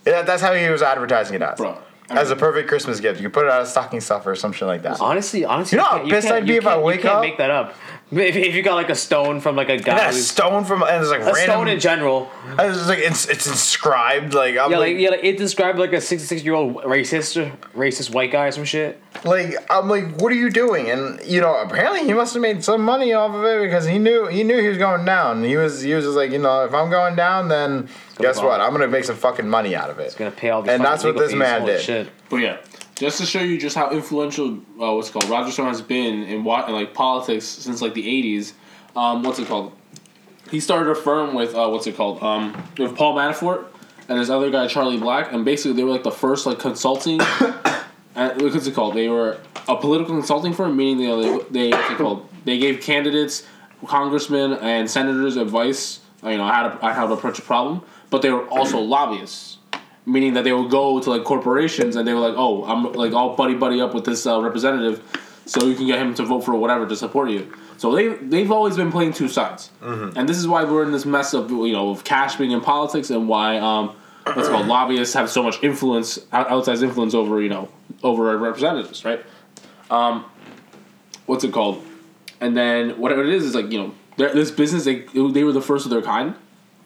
Yeah, 0.05 0.21
that's 0.21 0.41
how 0.41 0.53
he 0.53 0.69
was 0.69 0.81
advertising 0.81 1.35
it 1.35 1.41
as. 1.41 1.57
Bro, 1.57 1.77
I 2.09 2.19
as 2.19 2.29
a 2.29 2.35
perfect 2.35 2.67
Christmas 2.69 2.99
gift, 2.99 3.19
you 3.19 3.25
could 3.27 3.33
put 3.33 3.45
it 3.45 3.51
out 3.51 3.63
a 3.63 3.65
stocking 3.65 3.99
stuffer 4.01 4.31
or 4.31 4.35
some 4.35 4.51
shit 4.51 4.67
like 4.67 4.83
that. 4.83 5.01
Honestly, 5.01 5.45
honestly, 5.45 5.77
You 5.77 5.83
know 5.83 5.89
how 5.89 6.07
pissed 6.07 6.27
I'd 6.29 6.45
be 6.45 6.57
if 6.57 6.67
I 6.67 6.77
wake 6.77 6.97
you 6.97 7.01
can't 7.03 7.15
up? 7.15 7.21
make 7.21 7.37
that 7.37 7.49
up. 7.49 7.73
If, 8.15 8.35
if 8.35 8.53
you 8.55 8.61
got 8.61 8.75
like 8.75 8.89
a 8.89 8.95
stone 8.95 9.39
from 9.39 9.55
like 9.55 9.69
a 9.69 9.73
And 9.73 9.83
guy 9.85 9.97
a 10.09 10.11
who's 10.11 10.27
stone 10.27 10.65
from 10.65 10.83
and 10.83 11.01
it's 11.01 11.09
like 11.09 11.21
a 11.21 11.25
random. 11.25 11.43
stone 11.43 11.67
in 11.67 11.79
general. 11.79 12.29
I 12.57 12.67
was 12.67 12.77
just 12.77 12.89
like 12.89 12.99
it's 12.99 13.27
it's 13.27 13.47
inscribed 13.47 14.33
like 14.33 14.57
I'm 14.57 14.71
Yeah, 14.71 14.77
like, 14.77 14.93
like 14.93 14.97
yeah, 14.97 15.09
like 15.09 15.23
it 15.23 15.37
described 15.37 15.79
like 15.79 15.93
a 15.93 16.01
sixty-six 16.01 16.43
year 16.43 16.53
old 16.53 16.75
racist, 16.83 17.51
racist 17.75 18.13
white 18.13 18.31
guy 18.31 18.45
or 18.47 18.51
some 18.51 18.65
shit. 18.65 19.01
like 19.23 19.55
I'm 19.69 19.89
like 19.89 20.19
what 20.21 20.31
are 20.31 20.35
you 20.35 20.49
doing? 20.49 20.89
And 20.91 21.19
you 21.25 21.41
know 21.41 21.55
apparently 21.61 22.03
he 22.05 22.13
must 22.13 22.33
have 22.33 22.41
made 22.41 22.63
some 22.63 22.81
money 22.83 23.13
off 23.13 23.33
of 23.33 23.43
it 23.45 23.63
because 23.63 23.85
he 23.85 23.97
knew 23.99 24.27
he 24.27 24.43
knew 24.43 24.59
he 24.61 24.67
was 24.67 24.77
going 24.77 25.05
down. 25.05 25.43
He 25.43 25.57
was 25.57 25.81
he 25.81 25.93
was 25.93 26.05
just 26.05 26.15
like 26.17 26.31
you 26.31 26.39
know 26.39 26.65
if 26.65 26.73
I'm 26.73 26.89
going 26.89 27.15
down 27.15 27.47
then 27.49 27.89
guess 28.19 28.37
what 28.41 28.61
I'm 28.61 28.71
gonna 28.71 28.87
make 28.87 29.05
some 29.05 29.15
fucking 29.15 29.47
money 29.47 29.75
out 29.75 29.89
of 29.89 29.99
it. 29.99 30.03
It's 30.03 30.15
gonna 30.15 30.31
pay 30.31 30.49
all 30.49 30.61
these. 30.61 30.69
And 30.71 30.81
fucking 30.83 30.91
that's 30.91 31.03
what 31.03 31.09
legal 31.15 31.21
this 31.23 31.31
fees. 31.31 31.39
man 31.39 31.61
Holy 31.61 31.73
did. 31.73 31.81
Shit. 31.81 32.09
But 32.29 32.37
yeah, 32.37 32.57
just 32.95 33.17
to 33.19 33.25
show 33.25 33.41
you 33.41 33.57
just 33.57 33.75
how 33.75 33.89
influential 33.91 34.57
uh, 34.81 34.93
what's 34.93 35.09
called 35.09 35.27
Roger 35.29 35.51
Stone 35.51 35.67
has 35.67 35.81
been 35.81 36.23
in 36.23 36.43
in 36.43 36.43
like 36.45 36.93
politics 36.93 37.45
since 37.45 37.81
like 37.81 37.93
the 37.93 38.03
'80s. 38.03 38.53
Um, 38.95 39.23
what's 39.23 39.39
it 39.39 39.47
called? 39.47 39.73
He 40.51 40.59
started 40.59 40.89
a 40.91 40.95
firm 40.95 41.33
with 41.33 41.55
uh, 41.55 41.67
what's 41.69 41.87
it 41.87 41.95
called? 41.95 42.21
Um, 42.21 42.55
with 42.77 42.95
Paul 42.95 43.15
Manafort 43.15 43.65
and 44.07 44.19
this 44.19 44.29
other 44.29 44.51
guy 44.51 44.67
Charlie 44.67 44.99
Black, 44.99 45.31
and 45.31 45.43
basically 45.43 45.73
they 45.73 45.83
were 45.83 45.91
like 45.91 46.03
the 46.03 46.11
first 46.11 46.45
like 46.45 46.59
consulting. 46.59 47.19
and 48.15 48.41
what's 48.41 48.67
it 48.67 48.75
called? 48.75 48.95
They 48.95 49.09
were 49.09 49.39
a 49.67 49.75
political 49.75 50.13
consulting 50.15 50.53
firm, 50.53 50.77
meaning 50.77 50.97
they 50.97 51.39
they, 51.49 51.69
what's 51.71 51.89
it 51.89 51.97
called? 51.97 52.29
They 52.45 52.59
gave 52.59 52.81
candidates, 52.81 53.43
congressmen, 53.87 54.53
and 54.53 54.89
senators 54.89 55.37
advice. 55.37 56.01
uh, 56.23 56.29
You 56.29 56.37
know 56.37 56.47
how 56.47 56.69
to 56.69 56.93
how 56.93 57.07
to 57.07 57.13
approach 57.13 57.39
a 57.39 57.41
problem, 57.41 57.81
but 58.11 58.21
they 58.21 58.29
were 58.29 58.47
also 58.49 58.79
lobbyists 58.79 59.57
meaning 60.05 60.33
that 60.33 60.43
they 60.43 60.53
would 60.53 60.69
go 60.69 60.99
to 60.99 61.09
like 61.09 61.23
corporations 61.23 61.95
and 61.95 62.07
they 62.07 62.13
were 62.13 62.19
like, 62.19 62.35
"Oh, 62.37 62.63
I'm 62.65 62.93
like 62.93 63.13
all 63.13 63.35
buddy 63.35 63.53
buddy 63.55 63.81
up 63.81 63.93
with 63.93 64.05
this 64.05 64.25
uh, 64.25 64.41
representative, 64.41 65.01
so 65.45 65.65
you 65.65 65.75
can 65.75 65.87
get 65.87 65.99
him 65.99 66.13
to 66.15 66.23
vote 66.23 66.41
for 66.41 66.53
whatever 66.55 66.87
to 66.87 66.95
support 66.95 67.29
you." 67.29 67.51
So 67.77 67.93
they 67.95 68.09
they've 68.09 68.51
always 68.51 68.75
been 68.75 68.91
playing 68.91 69.13
two 69.13 69.27
sides, 69.27 69.69
and 70.15 70.27
this 70.27 70.37
is 70.37 70.47
why 70.47 70.63
we're 70.63 70.83
in 70.83 70.91
this 70.91 71.05
mess 71.05 71.33
of 71.33 71.49
you 71.51 71.73
know 71.73 71.89
of 71.91 72.03
cash 72.03 72.35
being 72.35 72.51
in 72.51 72.61
politics 72.61 73.09
and 73.09 73.27
why 73.27 73.57
um 73.57 73.95
what's 74.33 74.47
called 74.47 74.67
lobbyists 74.67 75.13
have 75.15 75.29
so 75.29 75.43
much 75.43 75.61
influence 75.63 76.19
out- 76.31 76.47
outsized 76.47 76.81
influence 76.83 77.13
over 77.13 77.41
you 77.41 77.49
know 77.49 77.67
over 78.03 78.37
representatives, 78.37 79.03
right? 79.03 79.21
Um, 79.89 80.25
what's 81.25 81.43
it 81.43 81.51
called? 81.51 81.83
And 82.41 82.55
then 82.55 82.99
whatever 82.99 83.23
it 83.23 83.29
is 83.29 83.43
is 83.43 83.55
like 83.55 83.71
you 83.71 83.79
know 83.79 83.93
this 84.17 84.51
business 84.51 84.85
they 84.85 84.99
they 85.13 85.43
were 85.43 85.51
the 85.51 85.61
first 85.61 85.85
of 85.85 85.91
their 85.91 86.01
kind 86.01 86.35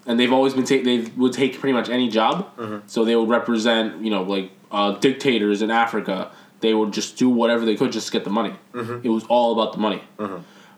and 0.07 0.19
they've 0.19 0.33
always 0.33 0.53
been 0.55 0.63
take 0.65 0.83
they 0.83 1.01
would 1.15 1.33
take 1.33 1.59
pretty 1.59 1.73
much 1.73 1.89
any 1.89 2.09
job. 2.09 2.49
So 2.87 3.05
they 3.05 3.15
would 3.15 3.29
represent 3.29 4.03
you 4.03 4.09
know 4.09 4.23
like 4.23 4.51
uh, 4.71 4.93
dictators 4.93 5.61
in 5.61 5.69
Africa. 5.69 6.31
They 6.61 6.73
would 6.73 6.91
just 6.91 7.17
do 7.17 7.29
whatever 7.29 7.65
they 7.65 7.75
could 7.75 7.91
just 7.91 8.07
to 8.07 8.13
get 8.13 8.23
the 8.23 8.31
money. 8.31 8.55
It 9.05 9.09
was 9.09 9.23
all 9.25 9.51
about 9.53 9.73
the 9.73 9.79
money. 9.79 10.01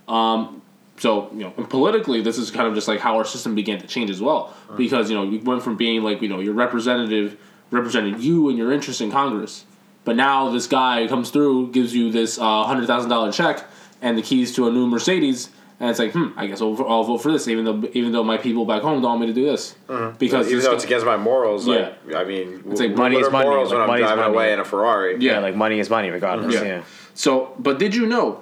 Um, 0.07 0.61
so 0.97 1.30
you 1.32 1.39
know, 1.39 1.53
and 1.55 1.69
politically, 1.69 2.21
this 2.21 2.38
is 2.38 2.51
kind 2.51 2.67
of 2.67 2.75
just 2.75 2.88
like 2.89 2.99
how 2.99 3.15
our 3.17 3.23
system 3.23 3.55
began 3.55 3.80
to 3.80 3.88
change 3.88 4.09
as 4.09 4.21
well. 4.21 4.53
Because 4.75 5.09
you 5.09 5.15
know, 5.15 5.23
you 5.23 5.39
went 5.39 5.63
from 5.63 5.77
being 5.77 6.01
like 6.03 6.21
you 6.21 6.27
know 6.27 6.39
your 6.39 6.53
representative 6.53 7.38
represented 7.71 8.19
you 8.19 8.49
and 8.49 8.57
your 8.57 8.71
interests 8.73 8.99
in 8.99 9.11
Congress, 9.11 9.63
but 10.03 10.15
now 10.15 10.49
this 10.49 10.65
guy 10.67 11.07
comes 11.07 11.30
through, 11.30 11.71
gives 11.71 11.93
you 11.95 12.11
this 12.11 12.38
uh, 12.39 12.63
hundred 12.63 12.88
thousand 12.88 13.09
dollar 13.09 13.32
check 13.32 13.63
and 14.01 14.17
the 14.17 14.21
keys 14.21 14.55
to 14.55 14.67
a 14.67 14.71
new 14.71 14.88
Mercedes, 14.88 15.49
and 15.80 15.89
it's 15.89 15.99
like, 15.99 16.11
hmm, 16.11 16.30
I 16.36 16.45
guess 16.47 16.61
I'll, 16.61 16.75
I'll 16.88 17.03
vote 17.05 17.19
for 17.19 17.32
this, 17.32 17.47
even 17.47 17.63
though 17.65 17.89
even 17.93 18.11
though 18.11 18.23
my 18.23 18.38
people 18.38 18.65
back 18.65 18.82
home 18.82 19.01
don't 19.01 19.11
want 19.11 19.21
me 19.21 19.27
to 19.27 19.34
do 19.34 19.45
this, 19.45 19.75
because 20.17 20.51
Even 20.51 20.63
though 20.63 20.73
it's 20.73 20.84
against 20.84 21.05
my 21.05 21.17
morals, 21.17 21.67
like 21.67 21.97
I 22.15 22.23
mean, 22.25 22.63
It's 22.69 22.82
like 22.82 22.95
money 22.95 23.15
are 23.17 23.21
is 23.21 23.32
money, 23.32 23.47
morals 23.49 23.69
like 23.69 23.73
when 23.75 23.82
I'm 23.82 23.88
money's 23.88 24.05
driving 24.05 24.23
money. 24.25 24.34
away 24.36 24.53
in 24.53 24.59
a 24.59 24.65
Ferrari? 24.65 25.13
Yeah. 25.19 25.34
Yeah, 25.34 25.39
like 25.39 25.55
money 25.55 25.80
is 25.80 25.89
money, 25.89 26.09
regardless. 26.09 26.53
Yeah. 26.53 26.63
Yeah. 26.63 26.84
So, 27.13 27.53
but 27.59 27.80
did 27.80 27.95
you 27.95 28.05
know 28.05 28.41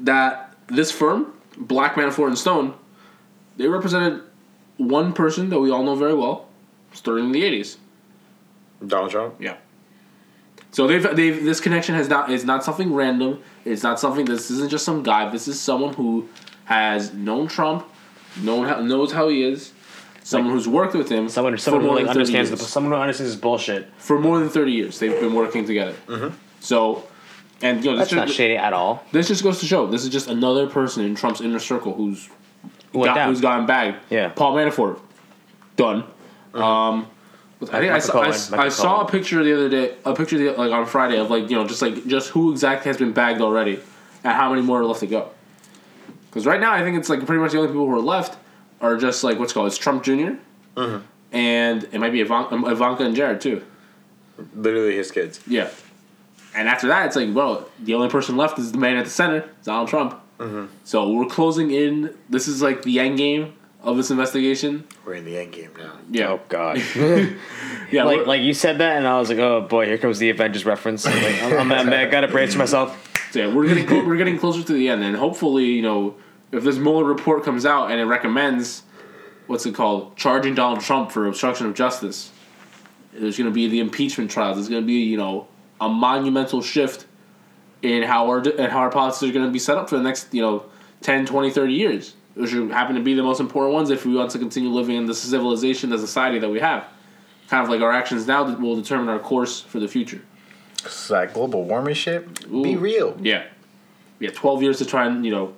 that 0.00 0.54
this 0.68 0.90
firm, 0.90 1.32
Black 1.56 1.94
Manafort 1.94 2.28
and 2.28 2.38
Stone, 2.38 2.74
they 3.56 3.68
represented 3.68 4.22
one 4.78 5.12
person 5.12 5.50
that 5.50 5.60
we 5.60 5.70
all 5.70 5.82
know 5.82 5.94
very 5.94 6.14
well, 6.14 6.48
starting 6.92 7.26
in 7.26 7.32
the 7.32 7.44
eighties. 7.44 7.76
Donald 8.86 9.10
Trump. 9.10 9.34
Yeah. 9.38 9.56
So 10.72 10.86
they've 10.86 11.02
they've 11.14 11.44
this 11.44 11.60
connection 11.60 11.94
has 11.94 12.08
not 12.08 12.30
is 12.30 12.44
not 12.44 12.64
something 12.64 12.92
random. 12.92 13.40
It's 13.64 13.82
not 13.82 14.00
something. 14.00 14.24
This 14.24 14.50
isn't 14.50 14.70
just 14.70 14.84
some 14.84 15.02
guy. 15.02 15.28
This 15.30 15.46
is 15.46 15.60
someone 15.60 15.92
who 15.94 16.28
has 16.64 17.12
known 17.12 17.46
Trump, 17.46 17.86
known 18.40 18.66
how, 18.66 18.80
knows 18.80 19.12
how 19.12 19.28
he 19.28 19.42
is. 19.44 19.72
Someone 20.24 20.52
who's 20.52 20.68
worked 20.68 20.94
with 20.94 21.08
him. 21.08 21.28
Someone, 21.28 21.54
for 21.54 21.58
someone 21.58 21.82
who 21.82 21.88
like 21.88 21.96
than 22.04 22.06
30 22.06 22.18
understands 22.20 22.50
the, 22.50 22.56
years. 22.56 22.68
someone 22.68 22.92
who 22.92 22.98
understands 22.98 23.32
his 23.32 23.40
bullshit. 23.40 23.92
for 23.98 24.18
more 24.20 24.38
than 24.38 24.48
thirty 24.48 24.72
years. 24.72 24.98
They've 24.98 25.18
been 25.20 25.34
working 25.34 25.66
together. 25.66 25.94
So, 26.60 27.06
and 27.60 27.84
you 27.84 27.90
know 27.90 27.98
this 27.98 28.10
That's 28.10 28.28
not 28.28 28.30
shady 28.30 28.56
at 28.56 28.72
all. 28.72 29.04
this 29.12 29.28
just 29.28 29.42
goes 29.42 29.58
to 29.60 29.66
show 29.66 29.86
this 29.88 30.04
is 30.04 30.10
just 30.10 30.28
another 30.28 30.68
person 30.68 31.04
in 31.04 31.14
Trump's 31.16 31.40
inner 31.40 31.58
circle 31.58 31.92
who's 31.92 32.30
Who 32.92 33.00
went 33.00 33.10
got, 33.10 33.14
down? 33.16 33.28
who's 33.30 33.40
gotten 33.40 33.66
bagged. 33.66 33.98
Yeah. 34.10 34.28
Paul 34.28 34.54
Manafort, 34.54 35.00
done. 35.76 36.04
Um, 36.54 37.08
I 37.70 37.80
think 37.80 37.92
I 37.92 37.98
saw, 37.98 38.12
I, 38.12 38.20
Michael 38.20 38.34
s- 38.34 38.50
Cohen, 38.50 38.60
I 38.60 38.68
saw 38.68 39.00
a 39.02 39.08
picture 39.08 39.42
the 39.42 39.54
other 39.54 39.68
day, 39.68 39.94
a 40.04 40.14
picture 40.14 40.38
the, 40.38 40.52
like 40.52 40.72
on 40.72 40.86
Friday 40.86 41.18
of 41.18 41.30
like 41.30 41.50
you 41.50 41.56
know 41.56 41.66
just 41.66 41.82
like 41.82 42.06
just 42.06 42.30
who 42.30 42.50
exactly 42.52 42.88
has 42.88 42.96
been 42.96 43.12
bagged 43.12 43.40
already, 43.40 43.80
and 44.24 44.32
how 44.32 44.50
many 44.50 44.62
more 44.62 44.80
are 44.80 44.84
left 44.84 45.00
to 45.00 45.06
go. 45.06 45.30
Because 46.28 46.46
right 46.46 46.60
now 46.60 46.72
I 46.72 46.82
think 46.82 46.96
it's 46.96 47.08
like 47.08 47.24
pretty 47.26 47.40
much 47.40 47.52
the 47.52 47.58
only 47.58 47.68
people 47.68 47.86
who 47.86 47.94
are 47.94 48.00
left 48.00 48.38
are 48.80 48.96
just 48.96 49.22
like 49.22 49.38
what's 49.38 49.52
it 49.52 49.54
called 49.54 49.68
it's 49.68 49.78
Trump 49.78 50.02
junior 50.02 50.38
mm-hmm. 50.76 51.04
and 51.30 51.84
it 51.84 51.98
might 52.00 52.12
be 52.12 52.20
Ivanka, 52.20 52.54
um, 52.54 52.64
Ivanka 52.64 53.04
and 53.04 53.14
Jared 53.14 53.40
too. 53.40 53.62
Literally 54.54 54.96
his 54.96 55.10
kids. 55.10 55.40
Yeah. 55.46 55.68
And 56.54 56.68
after 56.68 56.88
that, 56.88 57.06
it's 57.06 57.16
like, 57.16 57.34
well, 57.34 57.68
the 57.80 57.94
only 57.94 58.08
person 58.08 58.36
left 58.36 58.58
is 58.58 58.72
the 58.72 58.78
man 58.78 58.96
at 58.96 59.04
the 59.04 59.10
center, 59.10 59.48
Donald 59.64 59.88
Trump. 59.88 60.20
Mm-hmm. 60.38 60.66
So 60.84 61.10
we're 61.10 61.26
closing 61.26 61.70
in. 61.70 62.14
This 62.28 62.48
is 62.48 62.60
like 62.60 62.82
the 62.82 62.98
end 62.98 63.18
game 63.18 63.54
of 63.82 63.96
this 63.96 64.10
investigation. 64.10 64.86
We're 65.04 65.14
in 65.14 65.24
the 65.24 65.36
end 65.36 65.52
game 65.52 65.70
now. 65.76 65.92
Yeah. 66.10 66.28
Oh 66.32 66.40
God! 66.48 66.82
Yeah. 67.90 68.04
like 68.04 68.26
like 68.26 68.40
you 68.40 68.54
said 68.54 68.78
that, 68.78 68.96
and 68.96 69.06
I 69.06 69.18
was 69.18 69.28
like, 69.28 69.38
oh 69.38 69.60
boy, 69.60 69.84
here 69.84 69.98
comes 69.98 70.18
the 70.18 70.30
Avengers 70.30 70.64
reference. 70.64 71.04
Like, 71.04 71.42
I'm, 71.42 71.70
I'm, 71.70 71.92
I 71.92 72.06
gotta 72.06 72.26
brace 72.28 72.54
myself. 72.56 72.98
so 73.32 73.40
yeah, 73.40 73.54
we're 73.54 73.66
getting 73.66 74.06
we're 74.06 74.16
getting 74.16 74.38
closer 74.38 74.62
to 74.62 74.72
the 74.72 74.88
end, 74.88 75.04
and 75.04 75.14
hopefully, 75.14 75.66
you 75.66 75.82
know, 75.82 76.14
if 76.52 76.64
this 76.64 76.78
Mueller 76.78 77.04
report 77.04 77.44
comes 77.44 77.66
out 77.66 77.90
and 77.90 78.00
it 78.00 78.04
recommends 78.04 78.82
what's 79.46 79.66
it 79.66 79.74
called, 79.74 80.16
charging 80.16 80.54
Donald 80.54 80.80
Trump 80.80 81.10
for 81.10 81.26
obstruction 81.26 81.66
of 81.66 81.74
justice, 81.74 82.30
there's 83.12 83.36
going 83.36 83.50
to 83.50 83.54
be 83.54 83.68
the 83.68 83.80
impeachment 83.80 84.30
trials. 84.30 84.56
There's 84.56 84.70
going 84.70 84.82
to 84.82 84.86
be 84.86 85.02
you 85.02 85.18
know 85.18 85.48
a 85.78 85.88
monumental 85.90 86.62
shift 86.62 87.04
in 87.82 88.04
how 88.04 88.28
our 88.28 88.38
and 88.38 88.72
how 88.72 88.78
our 88.78 88.90
policies 88.90 89.28
are 89.28 89.32
going 89.32 89.44
to 89.44 89.52
be 89.52 89.58
set 89.58 89.76
up 89.76 89.90
for 89.90 89.98
the 89.98 90.02
next 90.02 90.32
you 90.32 90.40
know 90.40 90.64
10, 91.02 91.26
20, 91.26 91.50
30 91.50 91.72
years. 91.74 92.14
Which 92.34 92.50
should 92.50 92.70
happen 92.70 92.94
to 92.96 93.02
be 93.02 93.14
the 93.14 93.22
most 93.22 93.40
important 93.40 93.74
ones 93.74 93.90
if 93.90 94.06
we 94.06 94.14
want 94.14 94.30
to 94.30 94.38
continue 94.38 94.70
living 94.70 94.96
in 94.96 95.06
the 95.06 95.14
civilization, 95.14 95.90
the 95.90 95.98
society 95.98 96.38
that 96.38 96.48
we 96.48 96.60
have. 96.60 96.84
Kind 97.48 97.62
of 97.62 97.68
like 97.68 97.82
our 97.82 97.92
actions 97.92 98.26
now 98.26 98.44
that 98.44 98.60
will 98.60 98.76
determine 98.76 99.08
our 99.08 99.18
course 99.18 99.60
for 99.60 99.78
the 99.80 99.88
future. 99.88 100.22
So 100.86 101.14
that 101.14 101.34
global 101.34 101.64
warming 101.64 101.94
shit, 101.94 102.50
be 102.50 102.76
real. 102.76 103.16
Yeah. 103.20 103.44
Yeah, 104.18 104.30
12 104.30 104.62
years 104.62 104.78
to 104.78 104.84
try 104.86 105.06
and, 105.06 105.24
you 105.24 105.30
know, 105.30 105.54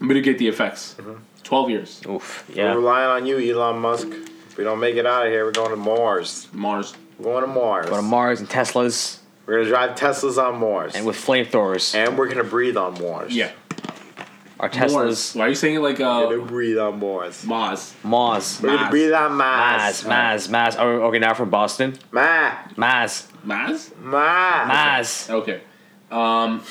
mitigate 0.00 0.38
the 0.38 0.48
effects. 0.48 0.96
Mm-hmm. 0.98 1.22
12 1.44 1.70
years. 1.70 2.02
Oof. 2.08 2.44
We're 2.48 2.56
Yeah. 2.56 2.74
relying 2.74 3.10
on 3.10 3.26
you, 3.26 3.38
Elon 3.38 3.78
Musk. 3.80 4.08
If 4.08 4.56
we 4.58 4.64
don't 4.64 4.80
make 4.80 4.96
it 4.96 5.06
out 5.06 5.26
of 5.26 5.32
here, 5.32 5.44
we're 5.44 5.52
going 5.52 5.70
to 5.70 5.76
Mars. 5.76 6.48
Mars. 6.52 6.94
We're 7.18 7.24
going 7.24 7.42
to 7.42 7.52
Mars. 7.52 7.86
Going 7.86 8.02
to 8.02 8.08
Mars 8.08 8.40
and 8.40 8.48
Teslas 8.48 9.18
we're 9.46 9.58
gonna 9.58 9.68
drive 9.68 9.90
Teslas 9.96 10.42
on 10.42 10.58
Mars, 10.58 10.94
and 10.94 11.04
with 11.04 11.16
flamethrowers. 11.16 11.94
and 11.94 12.16
we're 12.16 12.28
gonna 12.28 12.44
breathe 12.44 12.76
on 12.76 13.00
Mars. 13.00 13.34
Yeah. 13.34 13.50
Our 14.60 14.68
Mars. 14.68 14.76
Teslas. 14.92 15.36
Why 15.36 15.46
are 15.46 15.48
you 15.48 15.54
saying 15.54 15.74
it 15.76 15.80
like 15.80 15.98
we're 15.98 16.06
uh, 16.06 16.22
gonna 16.30 16.42
breathe 16.44 16.78
on 16.78 17.00
Mars. 17.00 17.44
Mars? 17.44 17.94
Mars. 18.04 18.60
We're 18.62 18.76
gonna 18.76 18.90
breathe 18.90 19.12
on 19.12 19.34
Mars. 19.34 20.04
Mars. 20.04 20.48
Mars. 20.48 20.76
Mars. 20.76 20.76
Okay, 20.76 21.18
now 21.18 21.34
from 21.34 21.50
Boston. 21.50 21.98
Ma, 22.12 22.52
Mars. 22.76 23.26
Mars? 23.42 23.90
ma. 24.00 24.64
Mars. 24.66 25.28
Okay. 25.28 25.60
Um, 26.10 26.62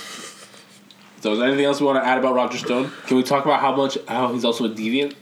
so 1.19 1.33
is 1.33 1.39
there 1.39 1.47
anything 1.47 1.65
else 1.65 1.81
we 1.81 1.87
want 1.87 2.01
to 2.01 2.07
add 2.07 2.17
about 2.17 2.35
Roger 2.35 2.57
Stone? 2.57 2.91
Can 3.07 3.17
we 3.17 3.23
talk 3.23 3.43
about 3.45 3.59
how 3.59 3.75
much, 3.75 3.97
how 4.07 4.31
he's 4.33 4.45
also 4.45 4.65
a 4.65 4.69
deviant? 4.69 5.15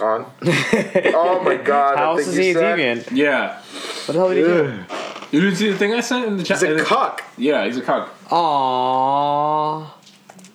On. 0.00 0.26
oh 0.42 1.40
my 1.42 1.56
God! 1.56 1.96
How 1.96 2.10
I 2.12 2.18
else 2.18 2.26
is 2.28 2.36
he 2.36 2.50
a 2.50 2.54
said- 2.54 2.78
deviant? 2.78 3.16
Yeah. 3.16 3.58
What 3.58 4.06
the 4.06 4.12
hell 4.12 4.28
did 4.28 4.36
he 4.36 4.42
do? 4.44 4.84
You 5.32 5.40
didn't 5.40 5.56
see 5.56 5.70
the 5.70 5.76
thing 5.78 5.92
I 5.94 6.00
sent 6.00 6.26
in 6.26 6.36
the 6.36 6.44
chat? 6.44 6.58
He's 6.58 6.62
a 6.68 6.70
in 6.72 6.76
the- 6.78 6.84
cuck. 6.84 7.22
Yeah, 7.38 7.64
he's 7.64 7.78
a 7.78 7.82
cuck. 7.82 8.10
Aww. 8.28 9.90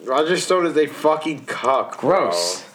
Roger 0.04 0.38
Stone 0.38 0.66
is 0.66 0.78
a 0.78 0.88
fucking 0.88 1.46
cuck. 1.46 2.02
bro. 2.02 2.20
Gross. 2.20 2.66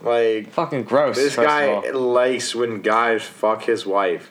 Like 0.00 0.50
Fucking 0.50 0.84
gross. 0.84 1.16
this 1.16 1.34
guy 1.36 1.90
likes 1.90 2.54
when 2.54 2.82
guys 2.82 3.22
fuck 3.22 3.64
his 3.64 3.84
wife. 3.84 4.30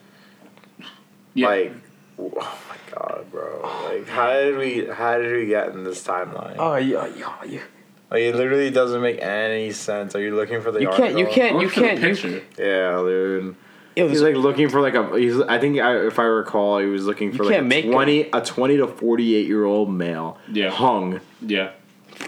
Yeah. 1.33 1.47
Like, 1.47 1.73
oh 2.17 2.59
my 2.69 2.77
god, 2.91 3.25
bro! 3.31 3.61
Like, 3.85 4.07
how 4.07 4.31
did 4.33 4.57
we? 4.57 4.87
How 4.87 5.17
did 5.17 5.35
we 5.35 5.45
get 5.47 5.69
in 5.69 5.83
this 5.83 6.03
timeline? 6.03 6.55
Oh, 6.57 6.75
you, 6.77 6.97
oh, 6.97 7.05
you, 7.05 7.25
oh, 7.25 7.43
you, 7.45 7.61
Like, 8.09 8.21
it 8.21 8.35
literally 8.35 8.71
doesn't 8.71 9.01
make 9.01 9.21
any 9.21 9.71
sense. 9.71 10.15
Are 10.15 10.21
you 10.21 10.35
looking 10.35 10.61
for 10.61 10.71
the? 10.71 10.79
you 10.81 10.89
can't, 10.89 11.17
you 11.17 11.27
can't, 11.27 11.61
you 11.61 11.69
to 11.69 11.73
put 11.75 11.83
a 11.83 11.97
can't. 11.97 12.23
You. 12.23 12.41
Yeah, 12.57 12.91
dude. 13.03 13.55
Ew, 13.97 14.07
He's 14.07 14.21
like 14.21 14.35
looking 14.35 14.69
for 14.69 14.79
like 14.79 14.93
a. 14.93 15.15
He's. 15.19 15.39
I 15.41 15.59
think 15.59 15.79
I, 15.79 16.07
if 16.07 16.17
I 16.17 16.23
recall, 16.23 16.79
he 16.79 16.85
was 16.85 17.05
looking 17.05 17.33
for 17.33 17.43
like 17.43 17.55
can't 17.55 17.71
a 17.71 17.91
twenty, 17.91 18.21
a 18.31 18.41
twenty 18.41 18.77
to 18.77 18.87
forty-eight 18.87 19.47
year 19.47 19.65
old 19.65 19.91
male. 19.91 20.37
Yeah. 20.51 20.69
Hung. 20.69 21.19
Yeah. 21.41 21.71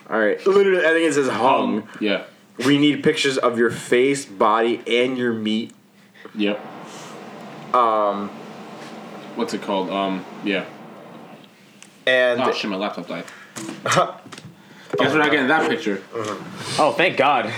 All 0.09 0.19
right. 0.19 0.45
Literally, 0.45 0.85
I 0.85 0.89
think 0.89 1.09
it 1.09 1.13
says 1.13 1.27
hung. 1.29 1.87
Yeah. 1.99 2.25
We 2.65 2.77
need 2.77 3.03
pictures 3.03 3.37
of 3.37 3.57
your 3.57 3.71
face, 3.71 4.25
body, 4.25 4.81
and 4.87 5.17
your 5.17 5.33
meat. 5.33 5.73
Yep. 6.35 6.59
Um, 7.73 8.29
What's 9.35 9.53
it 9.53 9.61
called? 9.61 9.89
Um, 9.89 10.25
yeah. 10.43 10.65
and 12.05 12.41
Oh 12.41 12.51
shit, 12.51 12.69
my 12.69 12.75
laptop 12.75 13.07
died. 13.07 13.23
Guess 14.97 15.13
we're 15.13 15.19
not 15.19 15.31
getting 15.31 15.47
that 15.47 15.69
picture. 15.69 16.01
oh, 16.13 16.93
thank 16.97 17.15
God. 17.15 17.53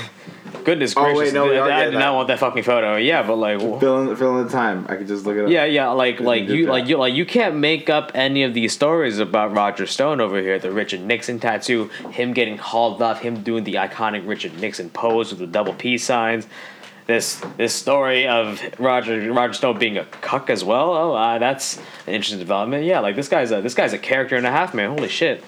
Goodness 0.63 0.93
Oh, 0.95 1.03
gracious. 1.03 1.19
wait, 1.19 1.33
no, 1.33 1.45
we 1.47 1.57
I, 1.57 1.63
I 1.65 1.67
getting 1.79 1.91
did 1.93 1.99
not 1.99 2.13
want 2.13 2.27
that 2.27 2.39
fucking 2.39 2.63
photo. 2.63 2.95
Yeah, 2.97 3.23
but 3.25 3.35
like. 3.37 3.59
wh- 3.59 3.79
Fill 3.79 4.09
in, 4.09 4.15
fill 4.15 4.37
in 4.39 4.45
the 4.45 4.51
time. 4.51 4.85
I 4.89 4.95
could 4.95 5.07
just 5.07 5.25
look 5.25 5.35
at 5.35 5.43
it 5.43 5.45
up. 5.45 5.51
Yeah, 5.51 5.65
yeah, 5.65 5.89
like 5.89 6.19
like 6.19 6.47
you 6.49 6.67
like 6.67 6.87
you 6.87 6.97
like 6.97 7.13
you 7.13 7.25
can't 7.25 7.55
make 7.55 7.89
up 7.89 8.11
any 8.13 8.43
of 8.43 8.53
these 8.53 8.71
stories 8.73 9.17
about 9.19 9.53
Roger 9.53 9.87
Stone 9.87 10.21
over 10.21 10.39
here. 10.39 10.59
The 10.59 10.71
Richard 10.71 11.01
Nixon 11.01 11.39
tattoo, 11.39 11.85
him 12.11 12.33
getting 12.33 12.57
hauled 12.57 13.01
off, 13.01 13.21
him 13.21 13.41
doing 13.41 13.63
the 13.63 13.75
iconic 13.75 14.27
Richard 14.27 14.59
Nixon 14.59 14.89
pose 14.91 15.31
with 15.31 15.39
the 15.39 15.47
double 15.47 15.73
peace 15.73 16.03
signs. 16.05 16.47
This 17.07 17.41
this 17.57 17.73
story 17.73 18.27
of 18.27 18.61
Roger 18.77 19.31
Roger 19.33 19.53
Stone 19.53 19.79
being 19.79 19.97
a 19.97 20.05
cuck 20.05 20.49
as 20.51 20.63
well. 20.63 20.91
Oh, 20.93 21.13
uh, 21.15 21.39
that's 21.39 21.77
an 22.05 22.13
interesting 22.13 22.39
development. 22.39 22.85
Yeah, 22.85 22.99
like 22.99 23.15
this 23.15 23.27
guy's 23.29 23.51
a 23.51 23.61
this 23.61 23.73
guy's 23.73 23.93
a 23.93 23.97
character 23.97 24.35
and 24.35 24.45
a 24.45 24.51
half, 24.51 24.73
man. 24.75 24.91
Holy 24.91 25.09
shit. 25.09 25.43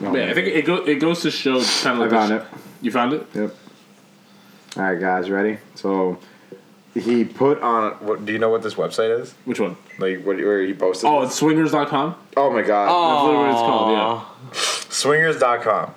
No, 0.00 0.14
Yeah, 0.16 0.30
I 0.30 0.34
think 0.34 0.48
it, 0.48 0.66
go, 0.66 0.76
it 0.84 0.96
goes 0.96 1.22
to 1.22 1.30
show 1.30 1.62
kind 1.62 1.62
of 1.62 1.86
I 1.86 1.98
like 1.98 2.10
found 2.10 2.32
it. 2.32 2.42
You 2.82 2.90
found 2.90 3.12
it? 3.12 3.26
Yep. 3.32 3.54
All 4.76 4.82
right, 4.82 5.00
guys, 5.00 5.30
ready? 5.30 5.58
So 5.76 6.18
he 6.94 7.24
put 7.24 7.60
on 7.62 7.92
what? 8.04 8.26
Do 8.26 8.32
you 8.32 8.38
know 8.38 8.50
what 8.50 8.62
this 8.62 8.74
website 8.74 9.18
is? 9.20 9.32
Which 9.44 9.60
one? 9.60 9.76
Like, 9.98 10.24
what? 10.24 10.36
Where 10.36 10.62
he 10.62 10.74
posted? 10.74 11.08
Oh, 11.08 11.20
this? 11.20 11.30
it's 11.30 11.38
swingers.com? 11.38 12.16
oh 12.36 12.50
my 12.50 12.62
god! 12.62 12.88
Oh. 12.90 13.08
That's 13.08 13.24
literally 13.24 13.38
what 13.38 13.50
it's 13.50 13.60
called, 13.60 13.92
yeah. 13.92 13.98
Aw. 14.52 14.86
Swingers.com. 14.90 15.94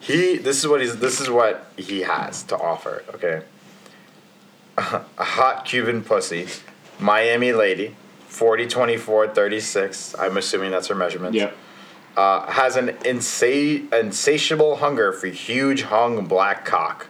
He. 0.00 0.36
This 0.36 0.58
is 0.58 0.68
what 0.68 0.80
he's. 0.80 0.98
This 0.98 1.20
is 1.20 1.30
what 1.30 1.66
he 1.76 2.00
has 2.00 2.42
to 2.44 2.58
offer. 2.58 3.04
Okay. 3.14 3.42
A 4.76 5.04
hot 5.18 5.64
Cuban 5.64 6.04
pussy, 6.04 6.46
Miami 7.00 7.52
lady, 7.52 7.96
40, 8.26 8.68
24, 8.68 9.28
36. 9.28 10.14
I'm 10.18 10.36
assuming 10.36 10.70
that's 10.70 10.86
her 10.88 10.94
measurements. 10.94 11.36
Yeah. 11.36 11.50
Uh, 12.18 12.50
has 12.50 12.74
an 12.74 12.88
insa- 13.04 13.92
insatiable 13.94 14.76
hunger 14.78 15.12
for 15.12 15.28
huge 15.28 15.82
hung 15.82 16.26
black 16.26 16.64
cock. 16.64 17.06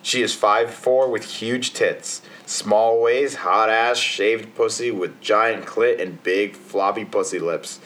She 0.00 0.22
is 0.22 0.34
5'4 0.34 1.10
with 1.10 1.22
huge 1.22 1.74
tits, 1.74 2.22
small 2.46 3.02
waist, 3.02 3.36
hot 3.36 3.68
ass, 3.68 3.98
shaved 3.98 4.54
pussy 4.54 4.90
with 4.90 5.20
giant 5.20 5.66
clit 5.66 6.00
and 6.00 6.22
big 6.22 6.56
floppy 6.56 7.04
pussy 7.04 7.38
lips. 7.38 7.78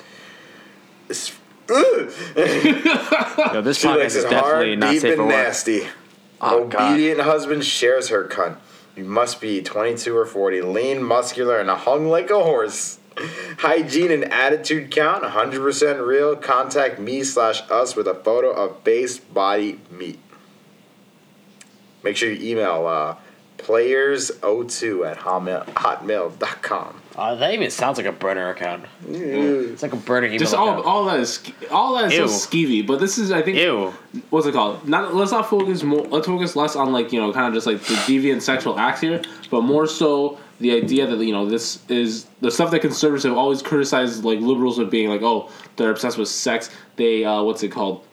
This, 1.08 1.36
Yo, 1.68 2.04
this 3.60 3.78
she 3.78 3.88
podcast 3.88 4.04
is 4.04 4.16
it 4.16 4.30
definitely 4.30 4.68
hard, 4.68 4.78
not 4.78 4.90
deep, 4.92 5.00
safe 5.00 5.18
and 5.18 5.28
nasty. 5.28 5.88
Oh, 6.40 6.68
God. 6.68 6.92
Obedient 6.92 7.22
husband 7.22 7.64
shares 7.64 8.10
her 8.10 8.28
cunt. 8.28 8.58
You 8.94 9.04
must 9.04 9.40
be 9.40 9.62
22 9.62 10.16
or 10.16 10.26
40, 10.26 10.62
lean, 10.62 11.02
muscular, 11.02 11.58
and 11.58 11.68
hung 11.70 12.06
like 12.06 12.30
a 12.30 12.40
horse. 12.40 13.00
Hygiene 13.58 14.10
and 14.10 14.24
attitude 14.32 14.90
count, 14.90 15.22
100% 15.24 16.06
real. 16.06 16.36
Contact 16.36 16.98
me 16.98 17.22
slash 17.22 17.62
us 17.70 17.94
with 17.96 18.06
a 18.06 18.14
photo 18.14 18.50
of 18.50 18.82
base 18.84 19.18
body 19.18 19.80
meat. 19.90 20.18
Make 22.02 22.16
sure 22.16 22.30
you 22.30 22.52
email 22.52 22.86
uh, 22.86 23.16
players02 23.58 25.08
at 25.10 25.18
hotmail, 25.18 25.64
hotmail.com. 25.66 27.00
Uh, 27.14 27.34
that 27.34 27.52
even 27.52 27.70
sounds 27.70 27.98
like 27.98 28.06
a 28.06 28.12
burner 28.12 28.48
account. 28.48 28.84
It's 29.06 29.82
like 29.82 29.92
a 29.92 29.96
burner 29.96 30.28
email 30.28 30.38
Just 30.38 30.54
all, 30.54 30.70
account. 30.70 30.86
all 30.86 31.04
that 31.04 31.20
is 31.20 31.42
all 31.70 31.94
that 31.96 32.10
is 32.10 32.18
Ew. 32.18 32.26
so 32.28 32.48
skeevy. 32.48 32.86
But 32.86 33.00
this 33.00 33.18
is 33.18 33.30
I 33.30 33.42
think 33.42 33.58
Ew. 33.58 33.92
what's 34.30 34.46
it 34.46 34.52
called? 34.52 34.88
Not 34.88 35.14
let's 35.14 35.30
not 35.30 35.48
focus 35.48 35.82
more. 35.82 36.06
Let's 36.06 36.26
focus 36.26 36.56
less 36.56 36.74
on 36.74 36.90
like 36.92 37.12
you 37.12 37.20
know 37.20 37.30
kind 37.32 37.46
of 37.48 37.54
just 37.54 37.66
like 37.66 37.80
the 37.82 37.94
deviant 37.94 38.40
sexual 38.40 38.78
acts 38.78 39.02
here, 39.02 39.20
but 39.50 39.60
more 39.60 39.86
so 39.86 40.38
the 40.62 40.72
idea 40.72 41.06
that 41.06 41.22
you 41.22 41.32
know 41.32 41.46
this 41.46 41.80
is 41.88 42.26
the 42.40 42.50
stuff 42.50 42.70
that 42.70 42.80
conservatives 42.80 43.24
have 43.24 43.36
always 43.36 43.62
criticized 43.62 44.24
like 44.24 44.40
liberals 44.40 44.78
of 44.78 44.90
being 44.90 45.08
like 45.08 45.22
oh 45.22 45.50
they're 45.76 45.90
obsessed 45.90 46.18
with 46.18 46.28
sex. 46.28 46.70
They 46.96 47.24
uh, 47.24 47.42
what's 47.42 47.62
it 47.62 47.68
called? 47.68 48.06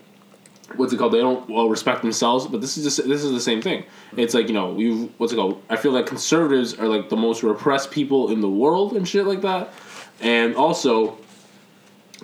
What's 0.76 0.94
it 0.94 0.98
called? 0.98 1.14
They 1.14 1.20
don't 1.20 1.50
well 1.50 1.70
respect 1.70 2.02
themselves, 2.02 2.48
but 2.48 2.62
this 2.62 2.78
is 2.78 2.84
just 2.84 3.08
this 3.08 3.24
is 3.24 3.32
the 3.32 3.40
same 3.40 3.62
thing. 3.62 3.86
It's 4.18 4.34
like 4.34 4.48
you 4.48 4.54
know 4.54 4.78
you 4.78 5.14
what's 5.18 5.32
it 5.32 5.38
called? 5.38 5.64
I 5.70 5.78
feel 5.78 5.92
like 5.92 6.06
conservatives 6.06 6.74
are 6.74 6.88
like 6.88 7.10
the 7.10 7.18
most 7.18 7.44
repressed 7.44 7.92
people 7.92 8.32
in 8.32 8.42
the 8.42 8.50
world 8.50 8.94
and 8.96 9.08
shit 9.08 9.26
like 9.26 9.42
that, 9.42 9.72
and 10.20 10.56
also 10.56 11.18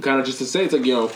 kind 0.01 0.19
of 0.19 0.25
just 0.25 0.39
to 0.39 0.45
say 0.45 0.65
it's 0.65 0.73
like 0.73 0.85
you 0.85 0.93
know 0.93 1.11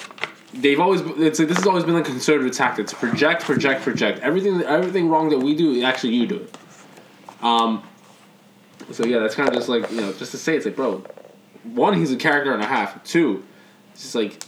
they've 0.53 0.79
always 0.79 1.01
it's 1.01 1.39
like 1.39 1.47
this 1.47 1.57
has 1.57 1.67
always 1.67 1.83
been 1.83 1.95
a 1.95 2.03
conservative 2.03 2.53
tactic 2.53 2.87
to 2.87 2.95
project 2.95 3.43
project 3.43 3.83
project 3.83 4.19
everything 4.19 4.61
everything 4.63 5.09
wrong 5.09 5.29
that 5.29 5.37
we 5.37 5.55
do 5.55 5.83
actually 5.83 6.13
you 6.13 6.25
do 6.25 6.37
it 6.37 6.57
um 7.43 7.83
so 8.91 9.05
yeah 9.05 9.19
that's 9.19 9.35
kind 9.35 9.49
of 9.49 9.55
just 9.55 9.69
like 9.69 9.89
you 9.91 10.01
know 10.01 10.11
just 10.13 10.31
to 10.31 10.37
say 10.37 10.55
it's 10.55 10.65
like 10.65 10.75
bro 10.75 11.03
one 11.63 11.93
he's 11.93 12.11
a 12.11 12.15
character 12.15 12.53
and 12.53 12.63
a 12.63 12.65
half. 12.65 13.03
Two 13.03 13.43
it's 13.93 14.03
just 14.03 14.15
like 14.15 14.41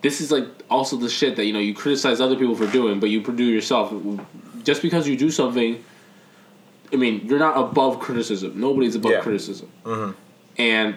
this 0.00 0.20
is 0.20 0.30
like 0.32 0.46
also 0.70 0.96
the 0.96 1.08
shit 1.08 1.36
that 1.36 1.44
you 1.44 1.52
know 1.52 1.58
you 1.58 1.74
criticize 1.74 2.20
other 2.20 2.36
people 2.36 2.54
for 2.54 2.66
doing 2.68 3.00
but 3.00 3.10
you 3.10 3.20
do 3.20 3.44
yourself. 3.44 3.92
Just 4.62 4.80
because 4.82 5.08
you 5.08 5.16
do 5.16 5.30
something 5.30 5.82
i 6.92 6.96
mean 6.96 7.26
you're 7.26 7.38
not 7.38 7.56
above 7.58 7.98
criticism. 8.00 8.60
Nobody's 8.60 8.94
above 8.94 9.12
Yeah. 9.12 9.20
criticism. 9.20 9.70
And 10.56 10.96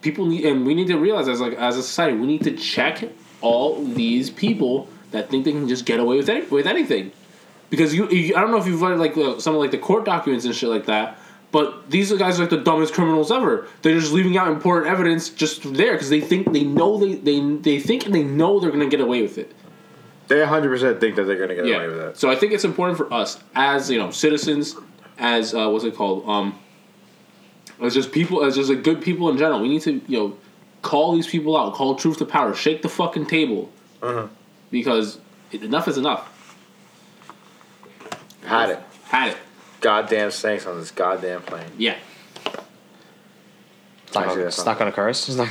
people 0.00 0.26
need 0.26 0.44
and 0.44 0.66
we 0.66 0.74
need 0.74 0.88
to 0.88 0.98
realize 0.98 1.28
as 1.28 1.40
like 1.40 1.54
as 1.54 1.76
a 1.76 1.82
society 1.82 2.16
we 2.16 2.26
need 2.26 2.42
to 2.44 2.52
check 2.52 3.04
all 3.40 3.84
these 3.84 4.30
people 4.30 4.88
that 5.12 5.30
think 5.30 5.44
they 5.44 5.52
can 5.52 5.68
just 5.68 5.84
get 5.84 6.00
away 6.00 6.16
with 6.16 6.28
any, 6.28 6.42
with 6.46 6.66
anything. 6.66 7.12
Because 7.70 7.94
you, 7.94 8.08
you 8.08 8.34
I 8.34 8.40
don't 8.40 8.50
know 8.50 8.58
if 8.58 8.66
you've 8.66 8.82
read 8.82 8.98
like 8.98 9.16
uh, 9.16 9.38
some 9.38 9.54
of 9.54 9.60
like 9.60 9.70
the 9.70 9.78
court 9.78 10.04
documents 10.04 10.44
and 10.44 10.54
shit 10.54 10.68
like 10.68 10.86
that 10.86 11.18
but 11.52 11.90
these 11.90 12.10
are 12.12 12.16
guys 12.16 12.38
are 12.38 12.42
like 12.42 12.50
the 12.50 12.56
dumbest 12.56 12.92
criminals 12.94 13.30
ever 13.30 13.66
they're 13.82 13.98
just 13.98 14.12
leaving 14.12 14.36
out 14.36 14.48
important 14.48 14.90
evidence 14.90 15.28
just 15.30 15.62
there 15.74 15.92
because 15.92 16.10
they 16.10 16.20
think 16.20 16.52
they 16.52 16.64
know 16.64 16.98
they, 16.98 17.14
they 17.14 17.40
they 17.56 17.78
think 17.80 18.04
and 18.06 18.14
they 18.14 18.24
know 18.24 18.58
they're 18.60 18.70
gonna 18.70 18.86
get 18.86 19.00
away 19.00 19.22
with 19.22 19.38
it 19.38 19.52
They 20.28 20.36
100% 20.36 21.00
think 21.00 21.14
that 21.16 21.22
they're 21.24 21.36
going 21.36 21.50
to 21.50 21.54
get 21.54 21.66
away 21.76 21.86
with 21.86 21.98
it. 22.00 22.16
so 22.18 22.28
I 22.28 22.34
think 22.34 22.52
it's 22.52 22.64
important 22.64 22.98
for 22.98 23.06
us 23.14 23.38
as 23.54 23.88
you 23.88 23.98
know 23.98 24.10
citizens, 24.10 24.74
as 25.18 25.54
uh, 25.54 25.68
what's 25.70 25.84
it 25.84 25.94
called? 25.94 26.28
Um, 26.28 26.58
as 27.80 27.94
just 27.94 28.10
people, 28.10 28.42
as 28.44 28.56
just 28.56 28.68
like 28.68 28.82
good 28.82 29.00
people 29.00 29.28
in 29.30 29.38
general. 29.38 29.60
We 29.60 29.68
need 29.68 29.82
to 29.82 30.00
you 30.08 30.18
know 30.18 30.36
call 30.82 31.14
these 31.14 31.28
people 31.28 31.56
out, 31.56 31.74
call 31.74 31.94
truth 31.94 32.18
to 32.18 32.24
power, 32.24 32.54
shake 32.54 32.82
the 32.82 32.88
fucking 32.88 33.26
table, 33.26 33.70
because 34.72 35.18
enough 35.52 35.86
is 35.86 35.96
enough. 35.96 36.22
Had 38.44 38.70
it. 38.70 38.80
Had 39.04 39.28
it. 39.32 39.38
Goddamn 39.80 40.30
snakes 40.30 40.66
on 40.66 40.78
this 40.78 40.90
goddamn 40.90 41.42
plane. 41.42 41.64
Yeah. 41.78 41.96
It's 44.06 44.14
not, 44.14 44.24
Actually, 44.24 44.26
gonna, 44.26 44.44
that's 44.44 44.58
it's 44.58 44.66
not 44.66 44.78
gonna 44.78 44.92
curse. 44.92 45.28
It's 45.28 45.36
not, 45.36 45.48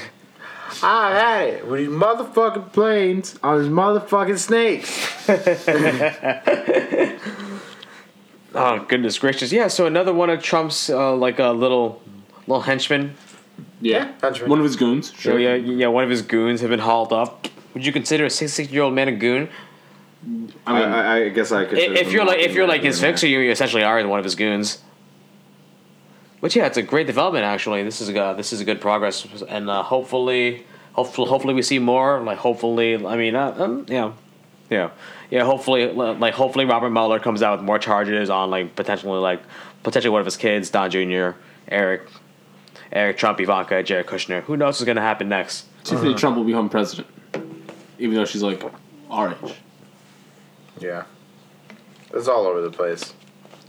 I've 0.81 1.13
had 1.13 1.47
it 1.47 1.67
with 1.67 1.81
these 1.81 1.89
motherfucking 1.89 2.73
planes 2.73 3.37
on 3.43 3.61
these 3.61 3.71
motherfucking 3.71 4.39
snakes. 4.39 5.27
oh 8.55 8.85
goodness 8.87 9.19
gracious! 9.19 9.51
Yeah. 9.51 9.67
So 9.67 9.85
another 9.85 10.13
one 10.13 10.29
of 10.29 10.41
Trump's 10.41 10.89
uh, 10.89 11.15
like 11.15 11.39
a 11.39 11.49
little 11.49 12.01
little 12.47 12.61
henchmen. 12.61 13.15
Yeah. 13.81 14.11
country. 14.13 14.47
One 14.47 14.59
of 14.59 14.65
his 14.65 14.75
goons. 14.75 15.13
So 15.21 15.37
yeah, 15.37 15.55
yeah. 15.55 15.87
One 15.87 16.03
of 16.03 16.09
his 16.09 16.21
goons 16.21 16.61
have 16.61 16.69
been 16.69 16.79
hauled 16.79 17.13
up. 17.13 17.47
Would 17.73 17.85
you 17.85 17.93
consider 17.93 18.25
a 18.25 18.29
sixty-year-old 18.29 18.93
man 18.93 19.07
a 19.07 19.11
goon? 19.11 19.49
I 20.65 20.73
mean, 20.73 20.89
I, 20.89 21.25
I 21.25 21.29
guess 21.29 21.51
I 21.51 21.61
I- 21.61 21.65
could. 21.65 21.77
If 21.77 22.11
you're 22.11 22.25
like 22.25 22.39
if 22.39 22.53
you're 22.53 22.67
like 22.67 22.81
his 22.83 22.99
fixer, 22.99 23.27
you 23.27 23.51
essentially 23.51 23.83
are 23.83 24.05
one 24.07 24.19
of 24.19 24.25
his 24.25 24.35
goons. 24.35 24.79
But 26.41 26.55
yeah, 26.55 26.65
it's 26.65 26.77
a 26.77 26.81
great 26.81 27.07
development 27.07 27.45
actually. 27.45 27.83
This 27.83 28.01
is 28.01 28.09
a 28.09 28.33
this 28.37 28.53
is 28.53 28.61
a 28.61 28.65
good 28.65 28.81
progress, 28.81 29.25
and 29.47 29.69
uh, 29.69 29.83
hopefully, 29.83 30.65
hopefully, 30.93 31.29
hopefully 31.29 31.53
we 31.53 31.61
see 31.61 31.79
more. 31.79 32.19
Like 32.21 32.37
hopefully, 32.37 33.03
I 33.05 33.15
mean, 33.17 33.35
uh, 33.35 33.55
um, 33.57 33.85
yeah, 33.87 34.13
yeah, 34.69 34.89
yeah. 35.29 35.43
Hopefully, 35.43 35.91
like 35.91 36.33
hopefully 36.33 36.65
Robert 36.65 36.89
Mueller 36.89 37.19
comes 37.19 37.41
out 37.41 37.57
with 37.59 37.65
more 37.65 37.79
charges 37.79 38.29
on 38.29 38.49
like 38.51 38.75
potentially 38.75 39.19
like 39.19 39.41
potentially 39.83 40.11
one 40.11 40.21
of 40.21 40.25
his 40.25 40.37
kids, 40.37 40.69
Don 40.69 40.89
Jr., 40.91 41.31
Eric, 41.67 42.07
Eric 42.91 43.17
Trump, 43.17 43.39
Ivanka, 43.39 43.81
Jared 43.83 44.05
Kushner. 44.07 44.41
Who 44.41 44.57
knows 44.57 44.75
what's 44.75 44.83
gonna 44.83 45.01
happen 45.01 45.29
next? 45.29 45.65
Tiffany 45.83 46.13
Trump 46.15 46.35
will 46.37 46.43
become 46.43 46.69
president, 46.69 47.07
even 47.99 48.15
though 48.15 48.25
she's 48.25 48.43
like 48.43 48.63
our 49.09 49.35
age. 49.43 49.53
Yeah. 50.79 51.03
It's 52.13 52.27
all 52.27 52.45
over 52.45 52.61
the 52.61 52.71
place. 52.71 53.13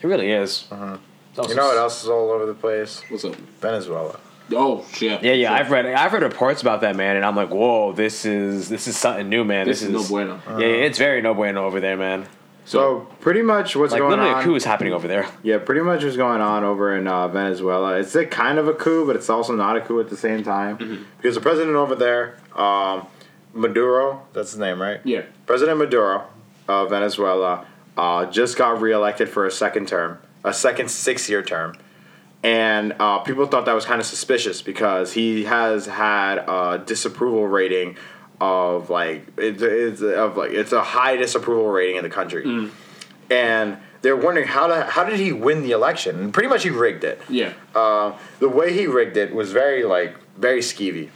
It 0.02 0.06
really 0.06 0.30
is. 0.30 0.66
It's 0.70 1.38
also 1.38 1.50
You 1.50 1.56
know 1.56 1.66
what 1.66 1.78
else 1.78 2.02
is 2.02 2.08
all 2.08 2.30
over 2.30 2.46
the 2.46 2.54
place? 2.54 3.02
What's 3.08 3.24
up? 3.24 3.34
Venezuela. 3.60 4.18
Oh 4.52 4.84
shit. 4.92 5.22
Yeah, 5.24 5.32
yeah. 5.32 5.52
I've 5.52 5.70
read 5.70 5.86
I've 5.86 6.12
read 6.12 6.22
reports 6.22 6.62
about 6.62 6.80
that 6.82 6.94
man, 6.94 7.16
and 7.16 7.24
I'm 7.24 7.34
like, 7.34 7.50
whoa, 7.50 7.92
this 7.92 8.24
is 8.24 8.68
this 8.68 8.86
is 8.86 8.96
something 8.96 9.28
new, 9.28 9.42
man. 9.44 9.66
This 9.66 9.80
This, 9.80 9.88
is 9.88 9.94
no 9.94 10.08
bueno. 10.08 10.40
Yeah, 10.50 10.58
yeah, 10.58 10.84
it's 10.86 10.98
very 10.98 11.20
no 11.20 11.34
bueno 11.34 11.66
over 11.66 11.80
there, 11.80 11.96
man. 11.96 12.26
So, 12.64 13.06
pretty 13.20 13.42
much 13.42 13.76
what's 13.76 13.92
Like 13.92 14.00
going 14.00 14.10
literally 14.10 14.32
on. 14.34 14.40
a 14.40 14.44
coup 14.44 14.56
is 14.56 14.64
happening 14.64 14.92
over 14.92 15.06
there. 15.06 15.28
Yeah, 15.44 15.58
pretty 15.58 15.82
much 15.82 16.02
what's 16.02 16.16
going 16.16 16.40
on 16.40 16.64
over 16.64 16.96
in 16.96 17.06
uh, 17.06 17.28
Venezuela. 17.28 17.96
It's 17.98 18.12
a 18.16 18.26
kind 18.26 18.58
of 18.58 18.66
a 18.66 18.74
coup, 18.74 19.06
but 19.06 19.14
it's 19.14 19.30
also 19.30 19.54
not 19.54 19.76
a 19.76 19.80
coup 19.80 20.00
at 20.00 20.10
the 20.10 20.16
same 20.16 20.42
time. 20.42 21.06
because 21.16 21.36
the 21.36 21.40
president 21.40 21.76
over 21.76 21.94
there, 21.94 22.38
um, 22.56 23.06
Maduro, 23.54 24.22
that's 24.32 24.50
his 24.50 24.58
name, 24.58 24.82
right? 24.82 25.00
Yeah. 25.04 25.22
President 25.46 25.78
Maduro 25.78 26.24
of 26.68 26.90
Venezuela 26.90 27.66
uh, 27.96 28.26
just 28.26 28.56
got 28.56 28.80
reelected 28.80 29.28
for 29.28 29.46
a 29.46 29.50
second 29.50 29.88
term, 29.88 30.18
a 30.44 30.52
second 30.52 30.90
six 30.90 31.28
year 31.28 31.42
term. 31.42 31.76
And 32.42 32.94
uh, 33.00 33.18
people 33.20 33.46
thought 33.46 33.64
that 33.64 33.72
was 33.74 33.84
kind 33.84 34.00
of 34.00 34.06
suspicious 34.06 34.62
because 34.62 35.12
he 35.12 35.44
has 35.44 35.86
had 35.86 36.38
a 36.38 36.82
disapproval 36.84 37.46
rating 37.48 37.96
of 38.40 38.90
like 38.90 39.26
it, 39.38 39.60
it's 39.62 40.02
of 40.02 40.36
like 40.36 40.50
it's 40.52 40.72
a 40.72 40.82
high 40.82 41.16
disapproval 41.16 41.68
rating 41.68 41.96
in 41.96 42.02
the 42.04 42.10
country, 42.10 42.70
and 43.30 43.78
they're 44.02 44.14
wondering 44.14 44.46
how 44.46 44.66
to, 44.68 44.82
how 44.82 45.02
did 45.04 45.18
he 45.18 45.32
win 45.32 45.62
the 45.62 45.72
election? 45.72 46.20
And 46.20 46.32
pretty 46.34 46.48
much 46.48 46.62
he 46.62 46.70
rigged 46.70 47.02
it. 47.02 47.20
Yeah. 47.28 47.54
Uh, 47.74 48.16
the 48.38 48.48
way 48.48 48.72
he 48.72 48.86
rigged 48.86 49.16
it 49.16 49.34
was 49.34 49.50
very 49.50 49.82
like 49.84 50.14
very 50.36 50.60
skeevy. 50.60 51.08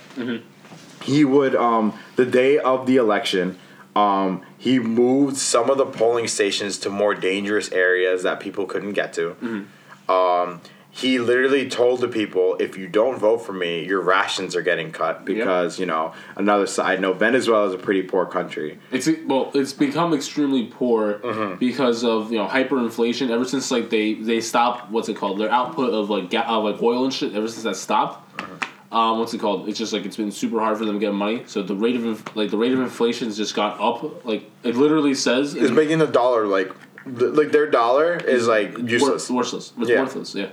He 1.05 1.25
would 1.25 1.55
um, 1.55 1.97
the 2.17 2.27
day 2.27 2.59
of 2.59 2.87
the 2.87 2.97
election, 2.97 3.59
um, 3.95 4.43
he 4.61 4.79
moved 4.79 5.37
some 5.39 5.71
of 5.71 5.79
the 5.79 5.87
polling 5.87 6.29
stations 6.29 6.77
to 6.81 6.91
more 6.91 7.15
dangerous 7.15 7.73
areas 7.73 8.23
that 8.25 8.41
people 8.41 8.67
couldn't 8.67 8.93
get 8.93 9.15
to. 9.15 9.67
Um, 10.09 10.61
he 10.93 11.21
literally 11.21 11.71
told 11.71 12.01
the 12.01 12.09
people, 12.09 12.57
if 12.59 12.77
you 12.77 12.89
don't 12.89 13.17
vote 13.17 13.39
for 13.39 13.53
me, 13.53 13.85
your 13.87 14.01
rations 14.01 14.57
are 14.57 14.61
getting 14.63 14.91
cut 14.91 15.25
because 15.25 15.79
you 15.79 15.87
know. 15.87 16.13
Another 16.35 16.67
side 16.67 17.01
note: 17.01 17.17
Venezuela 17.19 17.69
is 17.69 17.75
a 17.75 17.79
pretty 17.79 18.03
poor 18.03 18.27
country. 18.27 18.77
It's 18.91 19.09
well, 19.25 19.53
it's 19.55 19.73
become 19.73 20.13
extremely 20.13 20.65
poor 20.67 21.15
Mm-hmm. 21.21 21.59
because 21.61 22.03
of 22.05 22.33
you 22.33 22.39
know 22.39 22.49
hyperinflation. 22.49 23.31
Ever 23.31 23.45
since 23.45 23.71
like 23.71 23.89
they 23.89 24.15
they 24.15 24.41
stopped 24.41 24.91
what's 24.91 25.09
it 25.09 25.17
called 25.17 25.39
their 25.39 25.51
output 25.51 25.95
of 25.95 26.11
like 26.11 26.29
ga- 26.29 26.43
of 26.49 26.65
like 26.65 26.83
oil 26.83 27.05
and 27.05 27.15
shit. 27.15 27.35
Ever 27.37 27.47
since 27.49 27.63
that 27.63 27.77
stopped, 27.77 28.27
Mm-hmm. 28.39 28.70
Um, 28.93 29.19
what's 29.19 29.33
it 29.35 29.39
called? 29.39 29.69
It's 29.69 29.79
just 29.79 29.93
like 29.93 30.05
it's 30.05 30.17
been 30.17 30.33
super 30.33 30.59
hard 30.61 30.77
for 30.79 30.85
them 30.85 30.95
to 30.97 31.01
get 31.01 31.13
money. 31.15 31.45
So 31.47 31.63
the 31.63 31.75
rate 31.77 31.97
of 31.97 32.05
inf- 32.05 32.37
like 32.37 32.51
the 32.51 32.57
rate 32.57 32.73
of 32.73 32.81
inflation's 32.81 33.37
just 33.37 33.55
got 33.55 33.81
up. 33.81 34.25
Like 34.25 34.51
it 34.65 34.75
literally 34.77 35.15
says 35.15 35.55
It's 35.55 35.71
making 35.71 35.99
the 35.99 36.07
dollar 36.07 36.47
like 36.47 36.73
th- 37.05 37.33
like 37.33 37.53
their 37.53 37.71
dollar 37.71 38.17
is 38.17 38.47
like 38.49 38.77
useless. 38.79 39.31
Worthless. 39.31 39.73
Worthless. 39.77 39.79
It's 39.79 39.91
Yeah. 39.91 40.01
worthless. 40.03 40.35
Yeah. 40.35 40.49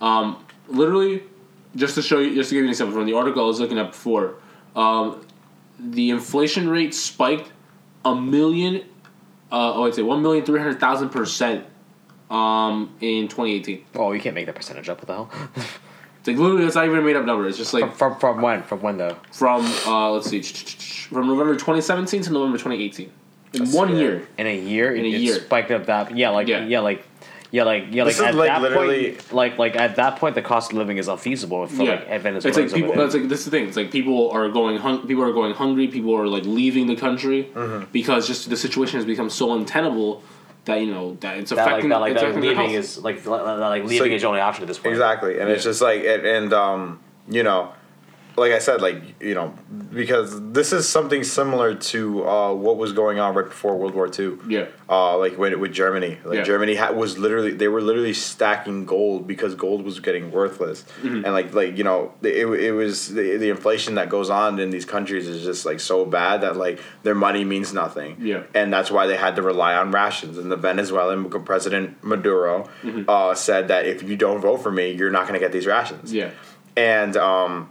Um, 0.00 0.44
literally, 0.68 1.22
just 1.76 1.94
to 1.94 2.02
show 2.02 2.18
you, 2.18 2.34
just 2.34 2.48
to 2.50 2.54
give 2.56 2.62
you 2.62 2.64
an 2.68 2.70
example 2.70 2.96
from 2.96 3.06
the 3.06 3.14
article 3.14 3.42
I 3.44 3.46
was 3.46 3.60
looking 3.60 3.78
at 3.78 3.92
before, 3.92 4.34
um, 4.74 5.24
the 5.78 6.10
inflation 6.10 6.68
rate 6.68 6.94
spiked 6.94 7.52
a 8.04 8.14
million. 8.14 8.82
Uh, 9.52 9.74
oh, 9.74 9.84
I'd 9.86 9.94
say 9.94 10.02
one 10.02 10.22
million 10.22 10.44
three 10.44 10.58
hundred 10.58 10.80
thousand 10.80 11.10
percent. 11.10 11.64
Um, 12.28 12.92
in 13.00 13.28
2018, 13.28 13.84
Oh, 13.94 14.10
you 14.10 14.20
can't 14.20 14.34
make 14.34 14.46
that 14.46 14.56
percentage 14.56 14.88
up. 14.88 14.98
What 14.98 15.06
the 15.06 15.14
hell? 15.14 15.30
it's 16.28 16.38
like 16.38 16.38
literally, 16.38 16.64
it's 16.66 16.74
not 16.74 16.86
even 16.86 16.98
a 16.98 17.02
made 17.02 17.16
up 17.16 17.24
number. 17.24 17.46
It's 17.48 17.58
just 17.58 17.72
like 17.74 17.94
from, 17.94 18.12
from 18.16 18.18
from 18.18 18.42
when? 18.42 18.62
From 18.62 18.80
when 18.82 18.96
though? 18.98 19.16
from 19.32 19.64
uh, 19.86 20.10
let's 20.10 20.28
see, 20.28 20.42
from 20.42 21.26
November 21.28 21.54
2017 21.54 22.22
to 22.22 22.32
November 22.32 22.58
2018, 22.58 23.10
in 23.54 23.70
one 23.72 23.88
scary. 23.88 24.00
year. 24.00 24.28
In 24.38 24.46
a 24.46 24.56
year? 24.56 24.94
In 24.94 25.04
a 25.04 25.08
it 25.08 25.20
year. 25.20 25.34
spiked 25.36 25.70
up 25.70 25.86
that. 25.86 26.16
Yeah, 26.16 26.30
like 26.30 26.48
Yeah. 26.48 26.64
yeah, 26.66 26.80
like 26.80 27.04
Yeah, 27.52 27.62
like 27.62 27.84
yeah, 27.90 28.02
like 28.02 28.12
This 28.16 28.20
at 28.20 28.34
like, 28.34 28.48
that 28.48 28.60
literally- 28.60 29.12
point, 29.12 29.32
like 29.32 29.58
like 29.58 29.76
at 29.76 29.96
that 29.96 30.16
point, 30.18 30.34
the 30.34 30.42
cost 30.42 30.72
of 30.72 30.78
living 30.78 30.98
is 30.98 31.06
unfeasible 31.08 31.68
for 31.68 31.84
like 31.84 32.08
Venezuela. 32.20 32.48
it's 32.48 32.56
like 32.58 32.72
people. 32.72 32.94
That's 32.96 33.14
like 33.14 33.28
this 33.28 33.38
is 33.40 33.44
the 33.46 33.50
thing. 33.52 33.68
It's 33.68 33.76
like 33.76 33.92
people 33.92 34.30
are 34.32 34.48
going. 34.48 34.78
Hung, 34.78 35.06
people 35.06 35.22
are 35.22 35.32
going 35.32 35.54
hungry. 35.54 35.86
People 35.86 36.12
are 36.16 36.26
like 36.26 36.44
leaving 36.44 36.86
the 36.88 36.96
country 36.96 37.44
Mm-hmm. 37.54 37.84
because 37.92 38.26
just 38.26 38.50
the 38.50 38.56
situation 38.56 38.96
has 38.98 39.06
become 39.06 39.30
so 39.30 39.54
untenable 39.54 40.22
that 40.66 40.80
you 40.80 40.92
know 40.92 41.16
that 41.20 41.38
it's 41.38 41.50
that 41.50 41.56
like 41.56 41.66
affecting. 41.66 41.88
that 41.90 42.00
like 42.00 42.12
it's 42.12 42.20
that 42.20 42.30
affecting 42.30 42.50
leaving 42.50 42.70
health. 42.70 42.84
is 42.84 42.98
like 42.98 43.24
like, 43.26 43.58
like 43.58 43.84
leaving 43.84 44.12
is 44.12 44.22
your 44.22 44.28
only 44.28 44.40
option 44.40 44.62
at 44.62 44.68
this 44.68 44.78
point. 44.78 44.92
Exactly, 44.92 45.40
and 45.40 45.48
it's 45.48 45.64
just 45.64 45.80
like 45.80 46.04
and, 46.04 46.26
and 46.26 46.52
um, 46.52 47.00
you 47.28 47.42
know, 47.42 47.72
like 48.36 48.52
I 48.52 48.58
said, 48.58 48.82
like 48.82 49.20
you 49.20 49.34
know, 49.34 49.54
because 49.92 50.40
this 50.52 50.72
is 50.72 50.88
something 50.88 51.24
similar 51.24 51.74
to 51.74 52.28
uh, 52.28 52.52
what 52.52 52.76
was 52.76 52.92
going 52.92 53.18
on 53.18 53.34
right 53.34 53.46
before 53.46 53.76
World 53.76 53.94
War 53.94 54.08
II. 54.18 54.36
Yeah. 54.48 54.66
Uh, 54.88 55.16
like 55.18 55.36
with, 55.38 55.54
with 55.54 55.72
Germany, 55.72 56.18
like 56.24 56.38
Yeah. 56.38 56.42
Germany 56.44 56.74
ha- 56.76 56.92
was 56.92 57.18
literally 57.18 57.52
they 57.52 57.68
were 57.68 57.80
literally 57.80 58.12
stacking 58.12 58.84
gold 58.84 59.26
because 59.26 59.54
gold 59.54 59.84
was 59.84 60.00
getting 60.00 60.30
worthless, 60.32 60.84
Mm-hmm. 61.02 61.24
and 61.24 61.32
like 61.32 61.54
like 61.54 61.76
you 61.78 61.84
know 61.84 62.12
it, 62.22 62.46
it 62.46 62.72
was 62.72 63.08
the, 63.14 63.36
the 63.36 63.48
inflation 63.50 63.94
that 63.96 64.08
goes 64.10 64.28
on 64.30 64.58
in 64.58 64.70
these 64.70 64.84
countries 64.84 65.26
is 65.28 65.42
just 65.44 65.64
like 65.66 65.80
so 65.80 66.04
bad 66.04 66.42
that 66.42 66.56
like 66.56 66.78
their 67.02 67.14
money 67.14 67.44
means 67.44 67.72
nothing. 67.72 68.16
Yeah. 68.20 68.42
and 68.54 68.72
that's 68.72 68.90
why 68.90 69.06
they 69.06 69.16
had 69.16 69.36
to 69.36 69.42
rely 69.42 69.74
on 69.74 69.90
rations. 69.92 70.36
And 70.38 70.50
the 70.52 70.56
Venezuelan 70.56 71.28
president 71.44 72.02
Maduro 72.04 72.68
Mm-hmm. 72.82 73.04
uh, 73.08 73.34
said 73.34 73.68
that 73.68 73.86
if 73.86 74.02
you 74.02 74.16
don't 74.16 74.40
vote 74.40 74.58
for 74.58 74.70
me, 74.70 74.92
you're 74.92 75.10
not 75.10 75.22
going 75.26 75.34
to 75.34 75.44
get 75.44 75.52
these 75.52 75.66
rations 75.66 76.12
Yeah. 76.12 76.30
and 76.76 77.16
um 77.16 77.70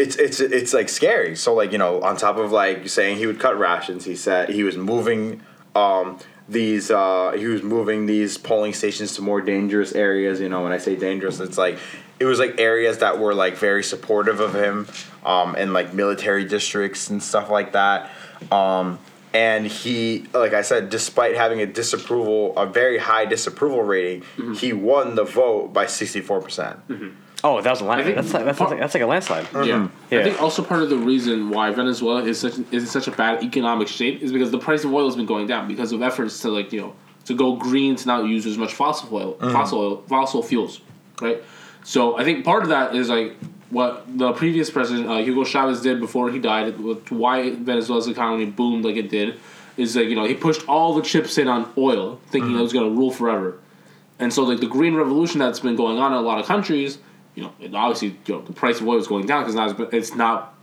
it's 0.00 0.16
it's 0.16 0.40
it's 0.40 0.72
like 0.72 0.88
scary. 0.88 1.36
So 1.36 1.54
like 1.54 1.72
you 1.72 1.78
know 1.78 2.00
on 2.02 2.16
top 2.16 2.36
of 2.36 2.50
like 2.52 2.88
saying 2.88 3.18
he 3.18 3.26
would 3.26 3.38
cut 3.38 3.58
rations 3.58 4.04
he 4.04 4.16
said 4.16 4.48
he 4.48 4.62
was 4.64 4.76
moving 4.76 5.42
um 5.76 6.18
these 6.48 6.90
uh 6.90 7.32
he 7.36 7.46
was 7.46 7.62
moving 7.62 8.06
these 8.06 8.36
polling 8.38 8.72
stations 8.72 9.14
to 9.14 9.22
more 9.22 9.40
dangerous 9.40 9.92
areas 9.94 10.40
you 10.40 10.48
know 10.48 10.64
when 10.64 10.72
i 10.72 10.78
say 10.78 10.96
dangerous 10.96 11.38
it's 11.38 11.56
like 11.56 11.78
it 12.18 12.24
was 12.24 12.40
like 12.40 12.58
areas 12.58 12.98
that 12.98 13.20
were 13.20 13.32
like 13.34 13.54
very 13.56 13.84
supportive 13.84 14.40
of 14.40 14.52
him 14.52 14.88
um 15.24 15.54
and 15.56 15.72
like 15.72 15.94
military 15.94 16.44
districts 16.44 17.08
and 17.08 17.22
stuff 17.22 17.50
like 17.50 17.70
that. 17.72 18.10
Um 18.50 18.98
and 19.32 19.64
he 19.64 20.26
like 20.34 20.52
i 20.52 20.62
said 20.62 20.90
despite 20.90 21.36
having 21.36 21.60
a 21.60 21.66
disapproval 21.66 22.52
a 22.58 22.66
very 22.66 22.98
high 22.98 23.26
disapproval 23.26 23.82
rating 23.84 24.24
he 24.56 24.72
won 24.72 25.14
the 25.14 25.22
vote 25.24 25.72
by 25.72 25.84
64% 25.86 26.80
Oh, 27.42 27.60
that 27.60 27.70
was 27.70 27.80
a 27.80 27.84
I 27.84 27.88
land. 27.88 28.04
think- 28.04 28.16
That's 28.16 28.32
like, 28.34 28.44
that's, 28.44 28.60
like, 28.60 28.78
that's 28.78 28.94
like 28.94 29.02
a 29.02 29.06
landslide. 29.06 29.46
Yeah. 29.54 29.88
Yeah. 30.10 30.20
I 30.20 30.22
think 30.24 30.42
also 30.42 30.62
part 30.62 30.82
of 30.82 30.90
the 30.90 30.98
reason 30.98 31.50
why 31.50 31.70
Venezuela 31.70 32.22
is 32.22 32.38
such 32.40 32.54
is 32.70 32.82
in 32.82 32.86
such 32.86 33.08
a 33.08 33.12
bad 33.12 33.42
economic 33.42 33.88
shape 33.88 34.22
is 34.22 34.30
because 34.32 34.50
the 34.50 34.58
price 34.58 34.84
of 34.84 34.92
oil 34.92 35.06
has 35.06 35.16
been 35.16 35.26
going 35.26 35.46
down 35.46 35.66
because 35.68 35.92
of 35.92 36.02
efforts 36.02 36.40
to 36.42 36.50
like 36.50 36.72
you 36.72 36.80
know 36.80 36.92
to 37.26 37.34
go 37.34 37.56
green 37.56 37.96
to 37.96 38.06
not 38.06 38.24
use 38.26 38.44
as 38.46 38.58
much 38.58 38.74
fossil 38.74 39.08
oil 39.16 39.34
fossil 39.52 39.78
oil 39.78 39.96
fossil 40.08 40.42
fuels, 40.42 40.80
right? 41.22 41.42
So 41.82 42.18
I 42.18 42.24
think 42.24 42.44
part 42.44 42.62
of 42.62 42.68
that 42.70 42.94
is 42.94 43.08
like 43.08 43.36
what 43.70 44.04
the 44.18 44.32
previous 44.32 44.68
president 44.68 45.08
uh, 45.08 45.18
Hugo 45.18 45.44
Chavez 45.44 45.80
did 45.80 46.00
before 46.00 46.30
he 46.30 46.38
died. 46.38 46.78
with 46.80 47.10
Why 47.10 47.54
Venezuela's 47.54 48.06
economy 48.08 48.46
boomed 48.46 48.84
like 48.84 48.96
it 48.96 49.08
did 49.08 49.38
is 49.78 49.96
like 49.96 50.08
you 50.08 50.16
know 50.16 50.24
he 50.26 50.34
pushed 50.34 50.68
all 50.68 50.94
the 50.94 51.02
chips 51.02 51.38
in 51.38 51.48
on 51.48 51.72
oil, 51.78 52.20
thinking 52.28 52.58
it 52.58 52.60
was 52.60 52.72
going 52.74 52.84
to 52.92 52.94
rule 52.94 53.10
forever. 53.10 53.58
And 54.18 54.30
so, 54.30 54.42
like 54.42 54.60
the 54.60 54.66
green 54.66 54.94
revolution 54.94 55.38
that's 55.38 55.60
been 55.60 55.76
going 55.76 55.96
on 55.98 56.12
in 56.12 56.18
a 56.18 56.20
lot 56.20 56.38
of 56.40 56.44
countries, 56.46 56.98
you 57.34 57.42
know, 57.44 57.52
it 57.60 57.74
obviously 57.74 58.16
you 58.26 58.34
know, 58.34 58.40
the 58.42 58.52
price 58.52 58.80
of 58.80 58.88
oil 58.88 58.98
is 58.98 59.06
going 59.06 59.26
down 59.26 59.42
because 59.42 59.54
now 59.54 59.86
it's, 59.92 60.14
not 60.14 60.54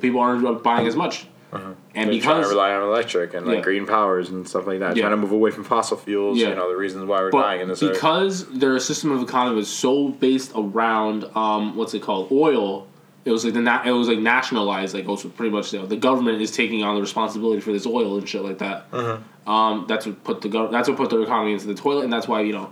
people 0.00 0.20
aren't 0.20 0.62
buying 0.62 0.86
as 0.86 0.96
much, 0.96 1.26
and 1.52 1.62
Uh-huh. 1.62 1.74
They're 1.94 2.20
trying 2.20 2.42
to 2.42 2.48
rely 2.48 2.72
on 2.74 2.82
electric 2.82 3.34
and 3.34 3.46
like 3.46 3.58
Yeah. 3.58 3.62
green 3.62 3.86
powers 3.86 4.28
and 4.30 4.48
stuff 4.48 4.66
like 4.66 4.80
that. 4.80 4.96
Yeah. 4.96 5.02
Trying 5.02 5.12
to 5.16 5.22
move 5.22 5.32
away 5.32 5.50
from 5.50 5.64
fossil 5.64 5.96
fuels. 5.96 6.38
Yeah. 6.38 6.48
You 6.48 6.54
know 6.56 6.68
the 6.68 6.76
reasons 6.76 7.04
why 7.04 7.20
we're 7.20 7.30
dying 7.30 7.60
in 7.60 7.68
but 7.68 7.74
this. 7.78 7.82
earth. 7.82 7.92
because 7.94 8.46
their 8.48 8.78
system 8.80 9.12
of 9.12 9.22
economy 9.22 9.60
is 9.60 9.68
so 9.68 10.08
based 10.08 10.52
around 10.56 11.24
um, 11.36 11.76
what's 11.76 11.94
it 11.94 12.02
called 12.02 12.32
oil. 12.32 12.86
It 13.26 13.30
was 13.30 13.42
like 13.44 13.54
the 13.54 13.60
na- 13.60 13.82
it 13.84 13.92
was 13.92 14.08
like 14.08 14.18
nationalized, 14.18 14.94
like 14.94 15.08
also 15.08 15.28
pretty 15.30 15.50
much 15.50 15.72
you 15.72 15.78
know, 15.78 15.86
the 15.86 15.96
government 15.96 16.42
is 16.42 16.50
taking 16.50 16.82
on 16.82 16.94
the 16.94 17.00
responsibility 17.00 17.60
for 17.60 17.72
this 17.72 17.86
oil 17.86 18.18
and 18.18 18.28
shit 18.28 18.42
like 18.42 18.58
that. 18.58 18.86
Uh-huh. 18.92 19.50
Um, 19.50 19.84
that's 19.88 20.04
what 20.06 20.22
put 20.24 20.40
the 20.42 20.48
gov- 20.48 20.70
that's 20.70 20.88
what 20.88 20.98
put 20.98 21.08
their 21.10 21.22
economy 21.22 21.52
into 21.54 21.66
the 21.66 21.74
toilet, 21.74 22.04
and 22.04 22.12
that's 22.12 22.26
why 22.28 22.40
you 22.42 22.52
know 22.52 22.68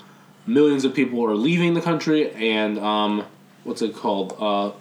millions 0.46 0.84
of 0.84 0.92
people 0.92 1.24
are 1.24 1.34
leaving 1.36 1.72
the 1.74 1.80
country, 1.80 2.30
and 2.32 2.78
um, 2.80 3.22
what's 3.64 3.82
it 3.82 3.94
called? 3.94 4.36
Uh, 4.38 4.72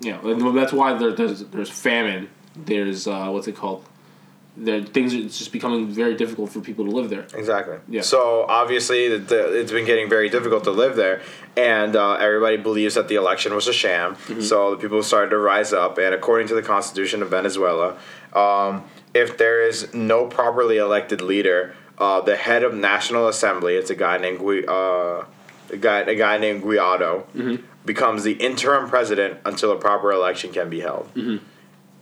you 0.00 0.12
know, 0.12 0.20
and 0.30 0.56
that's 0.56 0.72
why 0.72 0.94
there, 0.94 1.12
there's 1.12 1.44
there's 1.44 1.70
famine. 1.70 2.28
There's 2.54 3.06
uh, 3.06 3.28
what's 3.28 3.48
it 3.48 3.56
called? 3.56 3.84
There 4.56 4.82
things 4.82 5.14
are 5.14 5.18
it's 5.18 5.38
just 5.38 5.52
becoming 5.52 5.88
very 5.88 6.16
difficult 6.16 6.50
for 6.50 6.60
people 6.60 6.84
to 6.84 6.90
live 6.90 7.10
there. 7.10 7.26
Exactly. 7.34 7.78
Yeah. 7.88 8.02
So 8.02 8.44
obviously, 8.48 9.08
the, 9.08 9.18
the, 9.18 9.60
it's 9.60 9.72
been 9.72 9.86
getting 9.86 10.08
very 10.08 10.28
difficult 10.28 10.64
to 10.64 10.70
live 10.70 10.96
there, 10.96 11.22
and 11.56 11.94
uh, 11.94 12.14
everybody 12.14 12.56
believes 12.56 12.94
that 12.94 13.08
the 13.08 13.14
election 13.16 13.54
was 13.54 13.68
a 13.68 13.72
sham. 13.72 14.14
Mm-hmm. 14.14 14.40
So 14.40 14.72
the 14.72 14.76
people 14.76 15.02
started 15.02 15.30
to 15.30 15.38
rise 15.38 15.72
up, 15.72 15.98
and 15.98 16.14
according 16.14 16.48
to 16.48 16.54
the 16.54 16.62
Constitution 16.62 17.22
of 17.22 17.30
Venezuela, 17.30 17.98
um, 18.32 18.84
if 19.14 19.38
there 19.38 19.66
is 19.66 19.92
no 19.94 20.26
properly 20.26 20.78
elected 20.78 21.22
leader, 21.22 21.74
uh, 21.98 22.20
the 22.20 22.36
head 22.36 22.62
of 22.62 22.74
National 22.74 23.28
Assembly, 23.28 23.74
it's 23.74 23.90
a 23.90 23.96
guy 23.96 24.18
named 24.18 24.40
uh, 24.68 25.24
a 25.70 25.76
guy 25.76 26.00
a 26.00 26.14
guy 26.14 26.38
named 26.38 26.62
Guaido, 26.62 27.24
Mm-hmm. 27.34 27.56
becomes 27.84 28.22
the 28.24 28.32
interim 28.32 28.88
president 28.88 29.38
until 29.44 29.72
a 29.72 29.76
proper 29.76 30.12
election 30.12 30.52
can 30.52 30.68
be 30.70 30.80
held, 30.80 31.12
Mm-hmm. 31.14 31.44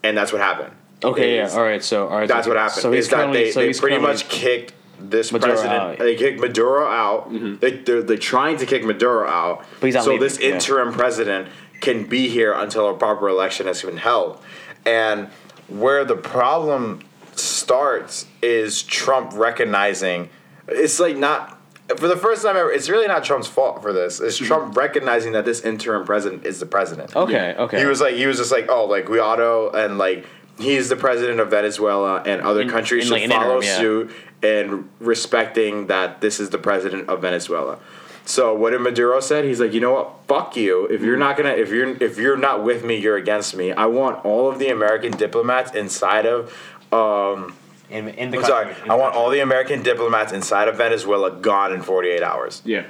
and 0.02 0.16
that's 0.16 0.32
what 0.32 0.40
happened. 0.40 0.72
Okay, 1.04 1.38
Is- 1.40 1.52
yeah, 1.52 1.58
all 1.58 1.64
right. 1.64 1.84
So, 1.84 2.08
all 2.08 2.18
right. 2.18 2.28
that's 2.28 2.44
so, 2.46 2.50
what 2.50 2.58
happened. 2.58 2.82
So 2.82 2.92
he's 2.92 3.04
is 3.04 3.10
that 3.10 3.32
they, 3.32 3.50
so 3.52 3.60
they 3.60 3.72
pretty 3.74 3.98
much 3.98 4.28
kicked 4.28 4.72
this 4.98 5.30
Maduro 5.30 5.52
president. 5.52 5.74
out. 5.82 5.98
They 5.98 6.16
kicked 6.16 6.40
Maduro 6.40 6.86
out. 6.86 7.30
They, 7.60 7.72
they're, 7.72 8.02
they're 8.02 8.16
trying 8.16 8.56
to 8.58 8.66
kick 8.66 8.82
Maduro 8.82 9.28
out. 9.28 9.64
But 9.80 9.86
he's 9.88 9.94
so 10.02 10.12
leaving, 10.12 10.20
this 10.20 10.40
yeah. 10.40 10.54
interim 10.54 10.92
president 10.94 11.48
can 11.82 12.06
be 12.06 12.28
here 12.30 12.52
until 12.54 12.88
a 12.88 12.94
proper 12.94 13.28
election 13.28 13.66
has 13.66 13.82
been 13.82 13.98
held. 13.98 14.40
And 14.86 15.28
where 15.68 16.06
the 16.06 16.16
problem 16.16 17.00
starts 17.34 18.24
is 18.40 18.82
Trump 18.82 19.32
recognizing 19.34 20.30
it's 20.68 20.98
like 20.98 21.16
not 21.18 21.55
for 21.96 22.08
the 22.08 22.16
first 22.16 22.42
time 22.44 22.56
ever. 22.56 22.70
It's 22.72 22.88
really 22.88 23.06
not 23.06 23.24
Trump's 23.24 23.46
fault 23.46 23.82
for 23.82 23.92
this. 23.92 24.20
It's 24.20 24.36
Mm-hmm. 24.36 24.46
Trump 24.46 24.76
recognizing 24.76 25.32
that 25.32 25.44
this 25.44 25.60
interim 25.60 26.04
president 26.04 26.44
is 26.44 26.60
the 26.60 26.66
president. 26.66 27.14
Okay, 27.14 27.54
okay. 27.58 27.78
He 27.78 27.86
was 27.86 28.00
like, 28.00 28.14
he 28.14 28.26
was 28.26 28.38
just 28.38 28.52
like, 28.52 28.66
oh, 28.68 28.86
like 28.86 29.06
Guaido 29.06 29.74
and 29.74 29.98
like 29.98 30.26
he's 30.58 30.88
the 30.88 30.96
president 30.96 31.38
of 31.38 31.50
Venezuela, 31.50 32.22
and 32.22 32.40
other 32.42 32.62
In- 32.62 32.70
countries 32.70 33.04
in, 33.04 33.08
should 33.20 33.28
like, 33.28 33.30
follow 33.30 33.56
interim, 33.56 33.62
yeah. 33.62 33.76
suit 33.78 34.10
and 34.42 34.88
respecting 35.00 35.86
that 35.86 36.20
this 36.20 36.40
is 36.40 36.50
the 36.50 36.58
president 36.58 37.08
of 37.08 37.22
Venezuela. 37.22 37.78
So 38.24 38.54
what 38.54 38.70
did 38.70 38.80
Maduro 38.80 39.20
said? 39.20 39.44
He's 39.44 39.60
like, 39.60 39.72
you 39.72 39.80
know 39.80 39.92
what? 39.92 40.12
Fuck 40.26 40.56
you. 40.56 40.86
If 40.86 41.00
you're 41.02 41.16
not 41.16 41.36
gonna, 41.36 41.50
if 41.50 41.70
you're 41.70 42.02
if 42.02 42.18
you're 42.18 42.36
not 42.36 42.64
with 42.64 42.84
me, 42.84 42.96
you're 42.96 43.16
against 43.16 43.54
me. 43.54 43.70
I 43.72 43.86
want 43.86 44.24
all 44.24 44.48
of 44.50 44.58
the 44.58 44.68
American 44.68 45.12
diplomats 45.12 45.72
inside 45.74 46.26
of. 46.26 46.52
Um, 46.92 47.54
in, 47.90 48.08
in 48.08 48.30
the 48.30 48.38
I'm 48.38 48.42
country. 48.44 48.46
sorry. 48.48 48.66
in 48.70 48.90
I 48.90 48.94
the 48.94 49.00
want 49.00 49.12
country. 49.14 49.18
all 49.20 49.30
the 49.30 49.40
American 49.40 49.82
diplomats 49.82 50.32
inside 50.32 50.68
of 50.68 50.76
Venezuela 50.76 51.30
gone 51.30 51.72
in 51.72 51.82
48 51.82 52.22
hours 52.22 52.62
Yeah. 52.64 52.84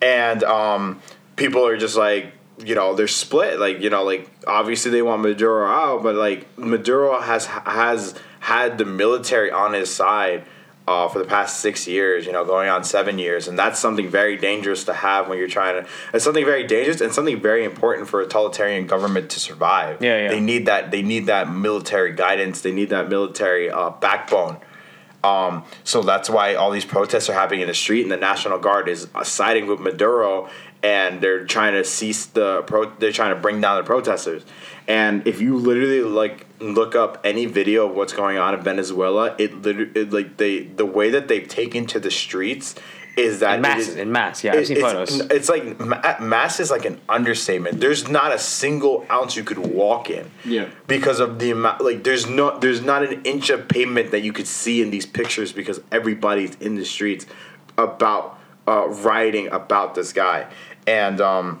and 0.00 0.42
um, 0.44 1.00
people 1.36 1.66
are 1.66 1.76
just 1.76 1.96
like 1.96 2.32
you 2.64 2.74
know 2.74 2.94
they're 2.94 3.06
split 3.08 3.60
like 3.60 3.80
you 3.80 3.90
know 3.90 4.02
like 4.04 4.28
obviously 4.46 4.90
they 4.90 5.02
want 5.02 5.22
Maduro 5.22 5.66
out 5.66 6.02
but 6.02 6.14
like 6.16 6.46
Maduro 6.58 7.20
has 7.20 7.46
has 7.46 8.14
had 8.40 8.78
the 8.78 8.84
military 8.84 9.50
on 9.50 9.72
his 9.74 9.94
side 9.94 10.44
uh, 10.88 11.06
for 11.12 11.18
the 11.18 11.24
past 11.36 11.60
six 11.66 11.86
years 11.86 12.24
you 12.26 12.32
know 12.32 12.44
going 12.54 12.68
on 12.74 12.80
seven 12.82 13.18
years 13.18 13.42
and 13.48 13.58
that's 13.62 13.78
something 13.86 14.08
very 14.20 14.36
dangerous 14.48 14.84
to 14.84 14.94
have 15.06 15.28
when 15.28 15.36
you're 15.38 15.54
trying 15.60 15.74
to 15.82 15.88
it's 16.14 16.24
something 16.24 16.44
very 16.54 16.64
dangerous 16.76 17.00
and 17.04 17.12
something 17.12 17.38
very 17.50 17.64
important 17.64 18.08
for 18.08 18.18
a 18.20 18.24
totalitarian 18.24 18.86
government 18.86 19.28
to 19.34 19.38
survive 19.48 20.00
Yeah, 20.00 20.22
yeah. 20.22 20.28
they 20.34 20.40
need 20.40 20.64
that 20.70 20.90
they 20.94 21.02
need 21.02 21.26
that 21.26 21.44
military 21.52 22.12
guidance 22.14 22.56
they 22.62 22.72
need 22.72 22.88
that 22.96 23.08
military 23.16 23.66
uh, 23.70 23.90
backbone 23.90 24.56
um, 25.24 25.64
so 25.84 26.02
that's 26.02 26.30
why 26.30 26.54
all 26.54 26.70
these 26.70 26.84
protests 26.84 27.28
are 27.28 27.32
happening 27.34 27.60
in 27.62 27.66
the 27.66 27.74
street, 27.74 28.02
and 28.02 28.12
the 28.12 28.16
National 28.16 28.56
Guard 28.58 28.88
is 28.88 29.08
uh, 29.16 29.24
siding 29.24 29.66
with 29.66 29.80
Maduro, 29.80 30.48
and 30.82 31.20
they're 31.20 31.44
trying 31.44 31.74
to 31.74 31.82
cease 31.82 32.26
the 32.26 32.62
pro. 32.68 32.88
They're 33.00 33.10
trying 33.20 33.34
to 33.34 33.40
bring 33.40 33.60
down 33.60 33.78
the 33.78 33.82
protesters. 33.84 34.44
And 34.88 35.26
if 35.26 35.40
you 35.42 35.56
literally 35.56 36.00
like 36.00 36.46
look 36.60 36.96
up 36.96 37.20
any 37.22 37.44
video 37.44 37.88
of 37.88 37.94
what's 37.94 38.14
going 38.14 38.38
on 38.38 38.54
in 38.54 38.62
Venezuela, 38.62 39.36
it 39.38 39.62
literally 39.62 39.92
it, 39.94 40.12
like 40.12 40.38
they 40.38 40.62
the 40.62 40.86
way 40.86 41.10
that 41.10 41.28
they've 41.28 41.46
taken 41.46 41.86
to 41.88 42.00
the 42.00 42.10
streets 42.10 42.74
is 43.18 43.40
that 43.40 43.56
in 43.56 43.60
mass, 43.60 43.80
is- 43.80 43.96
in 43.96 44.12
mass. 44.12 44.42
Yeah, 44.42 44.54
I've 44.54 44.66
seen 44.66 44.76
it's, 44.78 44.86
photos. 44.86 45.20
It's 45.30 45.48
like 45.48 45.78
mass 46.20 46.58
is 46.60 46.70
like 46.70 46.84
an 46.84 47.00
understatement. 47.08 47.80
There's 47.80 48.08
not 48.08 48.32
a 48.32 48.38
single 48.38 49.06
ounce 49.10 49.36
you 49.36 49.44
could 49.44 49.58
walk 49.58 50.08
in. 50.08 50.30
Yeah. 50.44 50.70
Because 50.86 51.20
of 51.20 51.38
the 51.38 51.50
amount, 51.50 51.82
like 51.82 52.04
there's 52.04 52.26
no, 52.26 52.58
there's 52.58 52.80
not 52.80 53.02
an 53.02 53.20
inch 53.22 53.50
of 53.50 53.68
pavement 53.68 54.12
that 54.12 54.20
you 54.20 54.32
could 54.32 54.46
see 54.46 54.80
in 54.80 54.90
these 54.90 55.04
pictures 55.04 55.52
because 55.52 55.80
everybody's 55.92 56.54
in 56.56 56.76
the 56.76 56.84
streets 56.84 57.26
about 57.76 58.38
uh, 58.66 58.88
rioting 58.88 59.48
about 59.48 59.94
this 59.94 60.12
guy. 60.12 60.46
And 60.86 61.20
um, 61.20 61.60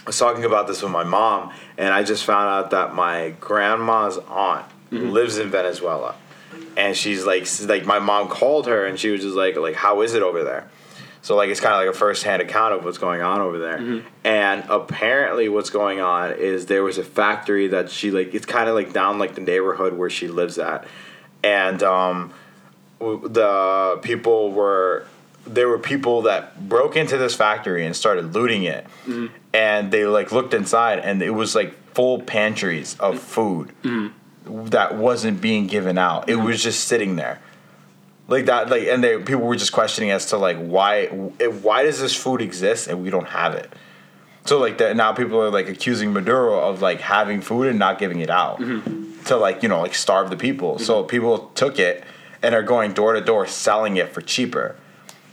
I 0.00 0.10
was 0.10 0.18
talking 0.18 0.44
about 0.44 0.68
this 0.68 0.82
with 0.82 0.92
my 0.92 1.04
mom, 1.04 1.52
and 1.76 1.92
I 1.92 2.04
just 2.04 2.24
found 2.24 2.48
out 2.48 2.70
that 2.70 2.94
my 2.94 3.34
grandma's 3.40 4.18
aunt 4.18 4.66
mm-hmm. 4.90 5.10
lives 5.10 5.38
in 5.38 5.50
Venezuela. 5.50 6.14
and 6.76 6.96
she's 6.96 7.24
like 7.24 7.46
like 7.62 7.86
my 7.86 7.98
mom 7.98 8.28
called 8.28 8.66
her 8.66 8.84
and 8.84 8.98
she 8.98 9.10
was 9.10 9.22
just 9.22 9.34
like 9.34 9.56
like 9.56 9.74
how 9.74 10.02
is 10.02 10.14
it 10.14 10.22
over 10.22 10.44
there? 10.44 10.68
So 11.22 11.34
like 11.34 11.50
it's 11.50 11.60
kind 11.60 11.74
of 11.74 11.80
like 11.80 11.92
a 11.94 11.98
first-hand 11.98 12.40
account 12.40 12.74
of 12.74 12.84
what's 12.84 12.98
going 12.98 13.20
on 13.20 13.40
over 13.40 13.58
there. 13.58 13.78
Mm-hmm. 13.78 14.06
And 14.24 14.64
apparently 14.68 15.48
what's 15.48 15.70
going 15.70 16.00
on 16.00 16.32
is 16.32 16.66
there 16.66 16.84
was 16.84 16.98
a 16.98 17.04
factory 17.04 17.68
that 17.68 17.90
she 17.90 18.10
like 18.10 18.34
it's 18.34 18.46
kind 18.46 18.68
of 18.68 18.74
like 18.74 18.92
down 18.92 19.18
like 19.18 19.34
the 19.34 19.40
neighborhood 19.40 19.94
where 19.94 20.10
she 20.10 20.28
lives 20.28 20.58
at. 20.58 20.86
And 21.42 21.82
um 21.82 22.32
the 23.00 23.98
people 24.02 24.52
were 24.52 25.06
there 25.46 25.68
were 25.68 25.78
people 25.78 26.22
that 26.22 26.68
broke 26.68 26.96
into 26.96 27.16
this 27.16 27.34
factory 27.34 27.86
and 27.86 27.94
started 27.94 28.34
looting 28.34 28.64
it 28.64 28.84
mm-hmm. 29.06 29.26
And 29.56 29.90
they 29.90 30.04
like 30.04 30.32
looked 30.32 30.52
inside 30.52 30.98
and 30.98 31.22
it 31.22 31.30
was 31.30 31.54
like 31.54 31.72
full 31.94 32.20
pantries 32.20 32.94
of 33.00 33.18
food 33.18 33.72
mm-hmm. 33.82 34.66
that 34.66 34.96
wasn't 34.96 35.40
being 35.40 35.66
given 35.66 35.96
out. 35.96 36.28
It 36.28 36.36
was 36.36 36.62
just 36.62 36.84
sitting 36.84 37.16
there. 37.16 37.40
Like 38.28 38.46
that 38.46 38.68
like 38.68 38.86
and 38.88 39.02
they 39.02 39.16
people 39.18 39.42
were 39.42 39.56
just 39.56 39.72
questioning 39.72 40.10
as 40.10 40.26
to 40.26 40.36
like 40.36 40.58
why 40.58 41.06
why 41.06 41.84
does 41.84 42.00
this 42.00 42.14
food 42.14 42.42
exist 42.42 42.86
and 42.86 43.02
we 43.02 43.08
don't 43.08 43.28
have 43.28 43.54
it? 43.54 43.72
So 44.44 44.58
like 44.58 44.76
that 44.78 44.94
now 44.94 45.12
people 45.12 45.40
are 45.40 45.50
like 45.50 45.68
accusing 45.68 46.12
Maduro 46.12 46.60
of 46.60 46.82
like 46.82 47.00
having 47.00 47.40
food 47.40 47.68
and 47.68 47.78
not 47.78 47.98
giving 47.98 48.20
it 48.20 48.28
out 48.28 48.60
mm-hmm. 48.60 49.24
to 49.24 49.36
like 49.36 49.62
you 49.62 49.70
know 49.70 49.80
like 49.80 49.94
starve 49.94 50.28
the 50.28 50.36
people. 50.36 50.78
So 50.78 51.00
mm-hmm. 51.00 51.08
people 51.08 51.50
took 51.54 51.78
it 51.78 52.04
and 52.42 52.54
are 52.54 52.62
going 52.62 52.92
door 52.92 53.14
to 53.14 53.22
door 53.22 53.46
selling 53.46 53.96
it 53.96 54.10
for 54.10 54.20
cheaper. 54.20 54.76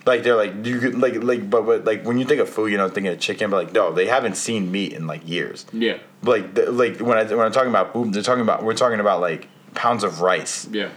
Like 0.06 0.24
they're 0.24 0.36
like 0.36 0.66
you 0.66 0.80
could 0.80 0.98
like 1.00 1.16
like 1.24 1.50
but, 1.50 1.66
but 1.66 1.86
like 1.86 2.04
when 2.06 2.18
you 2.20 2.26
think 2.26 2.42
of 2.42 2.50
food 2.50 2.72
you 2.72 2.78
know 2.78 2.90
thinking 2.90 3.12
of 3.14 3.20
chicken 3.20 3.50
but 3.50 3.66
like 3.66 3.74
no 3.74 3.94
they 3.94 4.06
haven't 4.08 4.36
seen 4.36 4.72
meat 4.72 4.94
in 4.94 5.08
like 5.08 5.28
years. 5.28 5.66
Yeah. 5.72 5.98
Like 6.24 6.54
the, 6.56 6.72
like 6.72 7.00
when 7.00 7.18
I 7.18 7.24
when 7.24 7.40
I'm 7.46 7.52
talking 7.54 7.70
about 7.70 7.94
food 7.94 8.14
they're 8.14 8.22
talking 8.22 8.42
about 8.42 8.64
we're 8.64 8.74
talking 8.74 9.00
about 9.00 9.22
like 9.22 9.48
pounds 9.76 10.04
of 10.04 10.20
rice. 10.22 10.68
Yeah. 10.72 10.90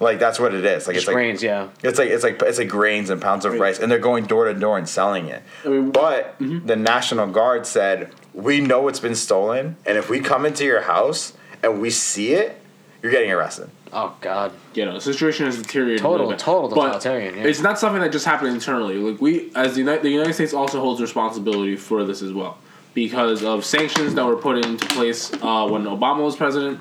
Like 0.00 0.18
that's 0.20 0.38
what 0.38 0.54
it 0.54 0.64
is. 0.64 0.86
Like 0.86 0.94
Just 0.94 1.04
it's 1.04 1.06
like 1.08 1.14
grains, 1.14 1.42
yeah. 1.42 1.68
it's 1.82 1.98
like 1.98 2.08
it's 2.08 2.22
like 2.22 2.40
it's 2.42 2.58
like 2.58 2.68
grains 2.68 3.10
and 3.10 3.20
pounds 3.20 3.44
of 3.44 3.52
Right. 3.52 3.60
rice, 3.60 3.80
and 3.80 3.90
they're 3.90 3.98
going 3.98 4.26
door 4.26 4.44
to 4.46 4.54
door 4.54 4.78
and 4.78 4.88
selling 4.88 5.26
it. 5.26 5.42
I 5.64 5.68
mean- 5.68 5.90
but 5.90 6.38
Mm-hmm. 6.38 6.66
the 6.66 6.76
National 6.76 7.26
Guard 7.26 7.66
said 7.66 8.12
we 8.32 8.60
know 8.60 8.86
it's 8.86 9.00
been 9.00 9.16
stolen, 9.16 9.76
and 9.84 9.98
if 9.98 10.08
we 10.08 10.20
come 10.20 10.46
into 10.46 10.64
your 10.64 10.82
house 10.82 11.32
and 11.64 11.80
we 11.80 11.90
see 11.90 12.32
it, 12.34 12.60
you're 13.02 13.10
getting 13.10 13.32
arrested. 13.32 13.70
Oh 13.92 14.14
God. 14.20 14.52
you 14.74 14.84
know, 14.84 14.94
the 14.94 15.00
situation 15.00 15.46
has 15.46 15.56
deteriorated. 15.60 16.02
Total- 16.02 16.34
total 16.36 16.68
totalitarian, 16.68 17.36
yeah. 17.36 17.44
It's 17.44 17.60
not 17.60 17.78
something 17.78 18.00
that 18.02 18.12
just 18.12 18.24
happened 18.26 18.52
internally. 18.52 18.96
Like 18.96 19.20
we, 19.20 19.50
as 19.54 19.74
the 19.74 19.80
United, 19.80 20.02
the 20.02 20.10
United 20.10 20.34
States 20.34 20.52
also 20.52 20.80
holds 20.80 21.00
responsibility 21.00 21.76
for 21.76 22.04
this 22.04 22.22
as 22.22 22.32
well 22.32 22.58
because 22.94 23.44
of 23.44 23.64
sanctions 23.64 24.14
that 24.14 24.24
were 24.26 24.36
put 24.36 24.64
into 24.64 24.86
place 24.88 25.32
uh, 25.34 25.66
when 25.68 25.84
Obama 25.84 26.24
was 26.24 26.36
president. 26.36 26.80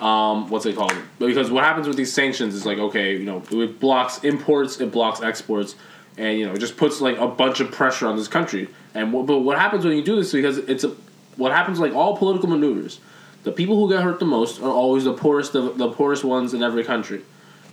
Um, 0.00 0.50
what's 0.50 0.66
it 0.66 0.76
called? 0.76 0.92
Because 1.18 1.50
what 1.50 1.64
happens 1.64 1.88
with 1.88 1.96
these 1.96 2.12
sanctions 2.12 2.54
is 2.54 2.66
like, 2.66 2.78
okay, 2.78 3.16
you 3.16 3.24
know, 3.24 3.42
it 3.50 3.80
blocks 3.80 4.22
imports, 4.24 4.78
it 4.80 4.92
blocks 4.92 5.22
exports, 5.22 5.74
and 6.18 6.38
you 6.38 6.46
know, 6.46 6.52
it 6.52 6.58
just 6.58 6.76
puts 6.76 7.00
like 7.00 7.16
a 7.16 7.26
bunch 7.26 7.60
of 7.60 7.70
pressure 7.72 8.06
on 8.06 8.16
this 8.16 8.28
country. 8.28 8.68
And 8.94 9.12
what, 9.12 9.26
but 9.26 9.38
what 9.38 9.58
happens 9.58 9.84
when 9.84 9.96
you 9.96 10.02
do 10.04 10.16
this? 10.16 10.32
Because 10.32 10.58
it's 10.58 10.84
a, 10.84 10.94
what 11.36 11.52
happens 11.52 11.78
like 11.78 11.94
all 11.94 12.16
political 12.16 12.48
maneuvers. 12.48 13.00
The 13.46 13.52
people 13.52 13.76
who 13.76 13.88
get 13.88 14.02
hurt 14.02 14.18
the 14.18 14.26
most 14.26 14.60
are 14.60 14.68
always 14.68 15.04
the 15.04 15.12
poorest, 15.12 15.52
the, 15.52 15.72
the 15.72 15.88
poorest 15.88 16.24
ones 16.24 16.52
in 16.52 16.64
every 16.64 16.82
country. 16.82 17.22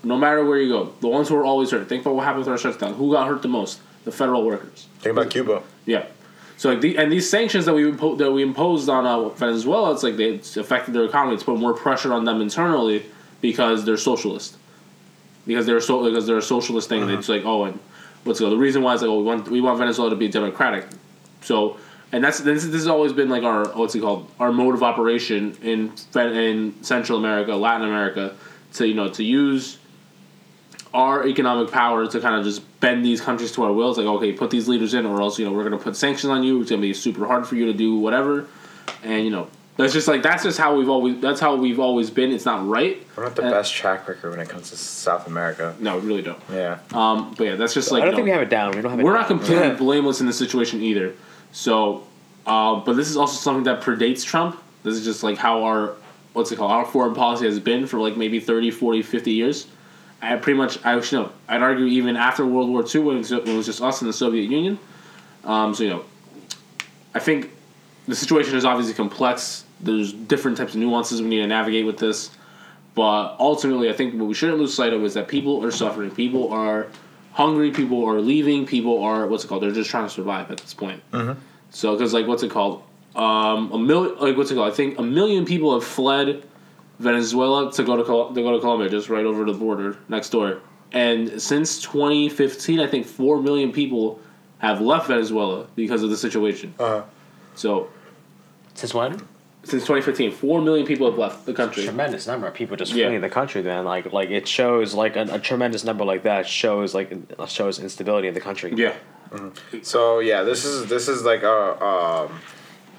No 0.03 0.15
matter 0.15 0.45
where 0.45 0.59
you 0.59 0.69
go, 0.69 0.93
the 1.01 1.07
ones 1.07 1.29
who 1.29 1.35
are 1.35 1.43
always 1.43 1.71
hurt. 1.71 1.89
Think 1.89 2.03
about 2.03 2.13
what 2.13 2.25
happened 2.25 2.45
with 2.45 2.49
our 2.49 2.59
shutdown. 2.59 2.93
Who 2.93 3.11
got 3.11 3.27
hurt 3.27 3.41
the 3.41 3.47
most? 3.47 3.81
The 4.03 4.11
federal 4.11 4.45
workers. 4.45 4.87
Think 4.99 5.17
about 5.17 5.31
Cuba. 5.31 5.63
Yeah. 5.87 6.05
So 6.57 6.69
like 6.69 6.81
the, 6.81 6.95
and 6.99 7.11
these 7.11 7.27
sanctions 7.27 7.65
that 7.65 7.73
we 7.73 7.85
impo- 7.91 8.19
that 8.19 8.31
we 8.31 8.43
imposed 8.43 8.87
on 8.87 9.07
uh, 9.07 9.29
Venezuela, 9.29 9.91
it's 9.93 10.03
like 10.03 10.15
they 10.15 10.35
it's 10.35 10.57
affected 10.57 10.93
their 10.93 11.05
economy. 11.05 11.33
It's 11.33 11.43
put 11.43 11.57
more 11.57 11.73
pressure 11.73 12.13
on 12.13 12.23
them 12.23 12.39
internally 12.39 13.07
because 13.41 13.83
they're 13.83 13.97
socialist. 13.97 14.57
Because 15.47 15.65
they're 15.65 15.81
so 15.81 16.07
because 16.07 16.27
they're 16.27 16.37
a 16.37 16.41
socialist 16.43 16.87
thing. 16.87 17.09
It's 17.09 17.29
like 17.29 17.45
oh 17.45 17.63
and 17.63 17.79
let's 18.25 18.39
go. 18.39 18.51
the 18.51 18.57
reason 18.57 18.83
why 18.83 18.93
is 18.93 19.01
like 19.01 19.09
oh 19.09 19.17
we 19.17 19.23
want 19.23 19.49
we 19.49 19.59
want 19.59 19.79
Venezuela 19.79 20.11
to 20.11 20.15
be 20.15 20.27
democratic. 20.27 20.85
So 21.41 21.77
and 22.13 22.23
that's 22.23 22.39
this, 22.39 22.63
this 22.63 22.73
has 22.73 22.87
always 22.87 23.11
been 23.11 23.27
like 23.27 23.43
our 23.43 23.67
what's 23.69 23.95
it 23.95 23.99
called 24.01 24.29
our 24.39 24.51
mode 24.53 24.75
of 24.75 24.83
operation 24.83 25.57
in 25.63 25.91
in 26.15 26.75
Central 26.83 27.17
America, 27.17 27.55
Latin 27.55 27.87
America, 27.87 28.35
to 28.73 28.87
you 28.87 28.93
know 28.93 29.09
to 29.09 29.23
use 29.23 29.79
our 30.93 31.27
economic 31.27 31.71
power 31.71 32.05
to 32.07 32.19
kind 32.21 32.35
of 32.35 32.43
just 32.45 32.61
bend 32.79 33.03
these 33.03 33.19
countries 33.19 33.51
to 33.53 33.63
our 33.63 33.73
will. 33.73 33.89
It's 33.89 33.97
like, 33.97 34.05
okay, 34.05 34.31
put 34.31 34.51
these 34.51 34.67
leaders 34.67 34.93
in, 34.93 35.07
or 35.07 35.19
else 35.21 35.39
you 35.39 35.45
know 35.45 35.51
we're 35.51 35.63
gonna 35.63 35.77
put 35.79 35.95
sanctions 35.95 36.29
on 36.29 36.43
you. 36.43 36.61
It's 36.61 36.69
gonna 36.69 36.81
be 36.83 36.93
super 36.93 37.25
hard 37.25 37.47
for 37.47 37.55
you 37.55 37.65
to 37.65 37.73
do 37.73 37.95
whatever, 37.97 38.47
and 39.03 39.25
you 39.25 39.31
know 39.31 39.47
that's 39.75 39.91
just 39.91 40.07
like 40.07 40.21
that's 40.21 40.43
just 40.43 40.59
how 40.59 40.75
we've 40.77 40.89
always 40.89 41.19
that's 41.19 41.39
how 41.39 41.55
we've 41.55 41.79
always 41.79 42.11
been. 42.11 42.31
It's 42.31 42.45
not 42.45 42.67
right. 42.67 43.01
We're 43.17 43.23
not 43.23 43.35
the 43.35 43.47
Uh, 43.47 43.49
best 43.49 43.73
track 43.73 44.07
record 44.07 44.29
when 44.29 44.39
it 44.39 44.49
comes 44.49 44.69
to 44.69 44.77
South 44.77 45.25
America. 45.25 45.75
No, 45.79 45.97
we 45.97 46.05
really 46.05 46.21
don't. 46.21 46.39
Yeah. 46.51 46.77
Um, 46.93 47.33
but 47.35 47.43
yeah, 47.45 47.55
that's 47.55 47.73
just 47.73 47.91
like 47.91 48.03
I 48.03 48.05
don't 48.05 48.11
you 48.13 48.17
think 48.17 48.25
we 48.25 48.31
have 48.31 48.43
it 48.43 48.51
down. 48.51 48.75
We 48.75 48.81
don't 48.83 48.91
have 48.91 48.99
it. 48.99 49.03
we're 49.03 49.13
down. 49.13 49.21
not 49.21 49.27
completely 49.29 49.71
blameless 49.77 50.21
in 50.21 50.27
this 50.27 50.37
situation 50.37 50.83
either. 50.83 51.13
So, 51.53 52.05
uh, 52.45 52.77
but 52.81 52.93
this 52.93 53.09
is 53.09 53.15
also 53.15 53.37
something 53.37 53.63
that 53.65 53.81
predates 53.81 54.25
Trump. 54.25 54.61
This 54.81 54.95
is 54.95 55.05
just 55.05 55.23
like 55.23 55.37
how 55.37 55.63
our 55.63 55.95
what's 56.33 56.51
it 56.51 56.57
called 56.57 56.71
our 56.71 56.83
foreign 56.83 57.13
policy 57.13 57.45
has 57.45 57.59
been 57.59 57.85
for 57.85 57.99
like 57.99 58.17
maybe 58.17 58.39
30, 58.39 58.71
40, 58.71 59.03
50 59.03 59.31
years. 59.31 59.67
I 60.21 60.35
pretty 60.37 60.57
much 60.57 60.83
I 60.83 60.95
you 60.95 61.03
know 61.11 61.31
I'd 61.47 61.61
argue 61.61 61.85
even 61.85 62.17
after 62.17 62.45
World 62.45 62.69
War 62.69 62.83
II 62.83 63.01
when 63.01 63.17
it 63.17 63.45
was, 63.45 63.65
just 63.65 63.81
us 63.81 64.01
and 64.01 64.09
the 64.09 64.13
Soviet 64.13 64.49
Union. 64.49 64.79
Um, 65.43 65.75
so 65.75 65.83
you 65.83 65.89
know, 65.91 66.05
I 67.13 67.19
think 67.19 67.51
the 68.07 68.15
situation 68.15 68.57
is 68.57 68.65
obviously 68.65 68.95
complex. 68.95 69.63
There's 69.79 70.11
different 70.11 70.57
types 70.57 70.73
of 70.73 70.79
nuances 70.79 71.21
we 71.21 71.27
need 71.27 71.41
to 71.41 71.47
navigate 71.47 71.85
with 71.85 71.99
this. 71.99 72.31
But 72.95 73.35
ultimately, 73.39 73.89
I 73.89 73.93
think 73.93 74.13
what 74.15 74.25
we 74.25 74.33
shouldn't 74.33 74.59
lose 74.59 74.73
sight 74.73 74.93
of 74.93 75.03
is 75.03 75.13
that 75.15 75.27
people 75.27 75.63
are 75.63 75.71
suffering. 75.71 76.11
People 76.11 76.51
are 76.51 76.87
hungry. 77.33 77.71
People 77.71 78.05
are 78.05 78.21
leaving. 78.21 78.65
People 78.65 79.03
are 79.03 79.27
what's 79.27 79.43
it 79.43 79.47
called? 79.47 79.61
They're 79.63 79.71
just 79.71 79.89
trying 79.89 80.05
to 80.05 80.09
survive 80.13 80.49
at 80.51 80.57
this 80.59 80.73
point. 80.73 81.01
So, 81.69 81.93
because 81.95 82.13
like 82.13 82.27
what's 82.27 82.43
it 82.43 82.51
called? 82.51 82.83
Um, 83.15 83.71
a 83.71 83.77
million 83.77 84.17
like 84.19 84.37
what's 84.37 84.49
it 84.51 84.55
called? 84.55 84.71
I 84.71 84.75
think 84.75 84.97
a 84.99 85.03
million 85.03 85.43
people 85.45 85.73
have 85.73 85.83
fled 85.83 86.43
Venezuela 86.99 87.71
to 87.73 87.83
go 87.83 87.97
to 87.97 88.03
Col- 88.03 88.33
to 88.33 88.41
go 88.41 88.51
to 88.53 88.59
Colombia, 88.59 88.89
just 88.89 89.09
right 89.09 89.25
over 89.25 89.43
the 89.45 89.53
border 89.53 89.97
next 90.07 90.29
door. 90.29 90.59
And 90.91 91.41
since 91.41 91.81
2015, 91.81 92.79
I 92.79 92.85
think 92.87 93.05
four 93.07 93.41
million 93.41 93.71
people 93.71 94.19
have 94.59 94.79
left 94.79 95.07
Venezuela 95.07 95.65
because 95.75 96.03
of 96.03 96.09
the 96.11 96.17
situation. 96.17 96.73
Uh, 96.79 97.01
So 97.55 97.89
Since 98.75 98.93
when? 98.93 99.19
Since 99.63 99.83
2015, 99.83 100.31
four 100.31 100.61
million 100.61 100.85
people 100.85 101.09
have 101.09 101.17
left 101.17 101.45
the 101.45 101.53
country. 101.53 101.83
Tremendous 101.85 102.27
number 102.27 102.47
of 102.47 102.53
people 102.53 102.75
just 102.77 102.93
Yeah. 102.93 103.07
fleeing 103.07 103.21
the 103.21 103.29
country. 103.29 103.61
Then, 103.61 103.85
like, 103.85 104.11
like 104.11 104.29
it 104.29 104.47
shows 104.47 104.93
like 104.93 105.15
a, 105.15 105.21
a 105.31 105.39
tremendous 105.39 105.83
number 105.83 106.03
like 106.05 106.23
that 106.23 106.47
shows 106.47 106.93
like 106.93 107.11
shows 107.47 107.79
instability 107.79 108.27
in 108.27 108.33
the 108.33 108.41
country. 108.41 108.73
Yeah. 108.75 108.93
So 109.81 110.19
yeah, 110.19 110.43
this 110.43 110.63
is 110.65 110.87
this 110.87 111.07
is 111.07 111.23
like 111.23 111.43
a 111.43 111.83
um, 111.83 112.39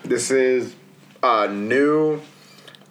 this 0.02 0.30
is 0.30 0.74
a 1.22 1.48
new 1.48 2.20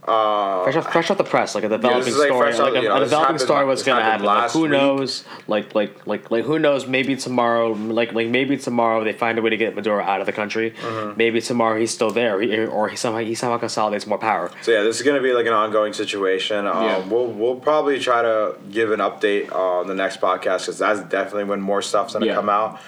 uh, 0.08 0.64
Fresh 0.64 0.76
off, 0.76 0.92
fresh 0.92 1.12
off 1.12 1.18
the 1.18 1.24
press, 1.24 1.56
like 1.56 1.64
a 1.64 1.70
developing 1.70 2.08
is, 2.08 2.18
like, 2.18 2.28
story, 2.28 2.52
fresh 2.52 2.60
like 2.60 2.74
off- 2.76 2.84
a, 2.84 2.88
know, 2.88 2.96
a 2.96 3.00
developing 3.02 3.20
happened- 3.26 3.42
story. 3.42 3.66
What's 3.66 3.82
this 3.82 3.88
gonna 3.88 4.04
happen? 4.04 4.26
Like, 4.26 4.52
who 4.52 4.62
week. 4.64 4.72
knows? 4.72 5.24
Like, 5.48 5.74
like, 5.76 6.06
like, 6.06 6.30
like, 6.32 6.44
who 6.46 6.60
knows? 6.60 6.86
Maybe 6.88 7.16
tomorrow, 7.16 7.72
like, 7.72 8.14
like 8.14 8.28
maybe 8.28 8.58
tomorrow 8.58 9.04
they 9.04 9.14
find 9.14 9.38
a 9.40 9.42
way 9.42 9.50
to 9.50 9.58
get 9.58 9.76
Maduro 9.76 10.04
out 10.04 10.20
of 10.20 10.26
the 10.26 10.32
country. 10.34 10.72
Mm-hmm. 10.72 11.18
Maybe 11.18 11.42
tomorrow 11.42 11.80
he's 11.80 11.92
still 11.92 12.12
there, 12.12 12.40
he, 12.42 12.66
or 12.66 12.90
he 12.90 12.96
somehow 12.98 13.20
he 13.20 13.36
somehow 13.36 13.58
consolidates 13.58 14.06
more 14.06 14.18
power. 14.18 14.52
So 14.62 14.72
yeah, 14.72 14.84
this 14.84 14.98
is 15.00 15.04
gonna 15.06 15.22
be 15.22 15.34
like 15.34 15.46
an 15.46 15.54
ongoing 15.54 15.94
situation. 15.94 16.68
Um, 16.68 16.84
Yeah. 16.84 17.08
We'll 17.08 17.28
we'll 17.28 17.56
probably 17.56 18.00
try 18.00 18.22
to 18.22 18.56
give 18.72 18.92
an 18.92 19.00
update 19.00 19.54
on 19.54 19.88
the 19.88 19.96
next 19.96 20.20
podcast 20.20 20.62
because 20.66 20.80
that's 20.80 21.00
definitely 21.02 21.46
when 21.46 21.62
more 21.62 21.82
stuff's 21.82 22.14
gonna 22.14 22.26
Yeah. 22.26 22.36
come 22.36 22.50
out. 22.50 22.80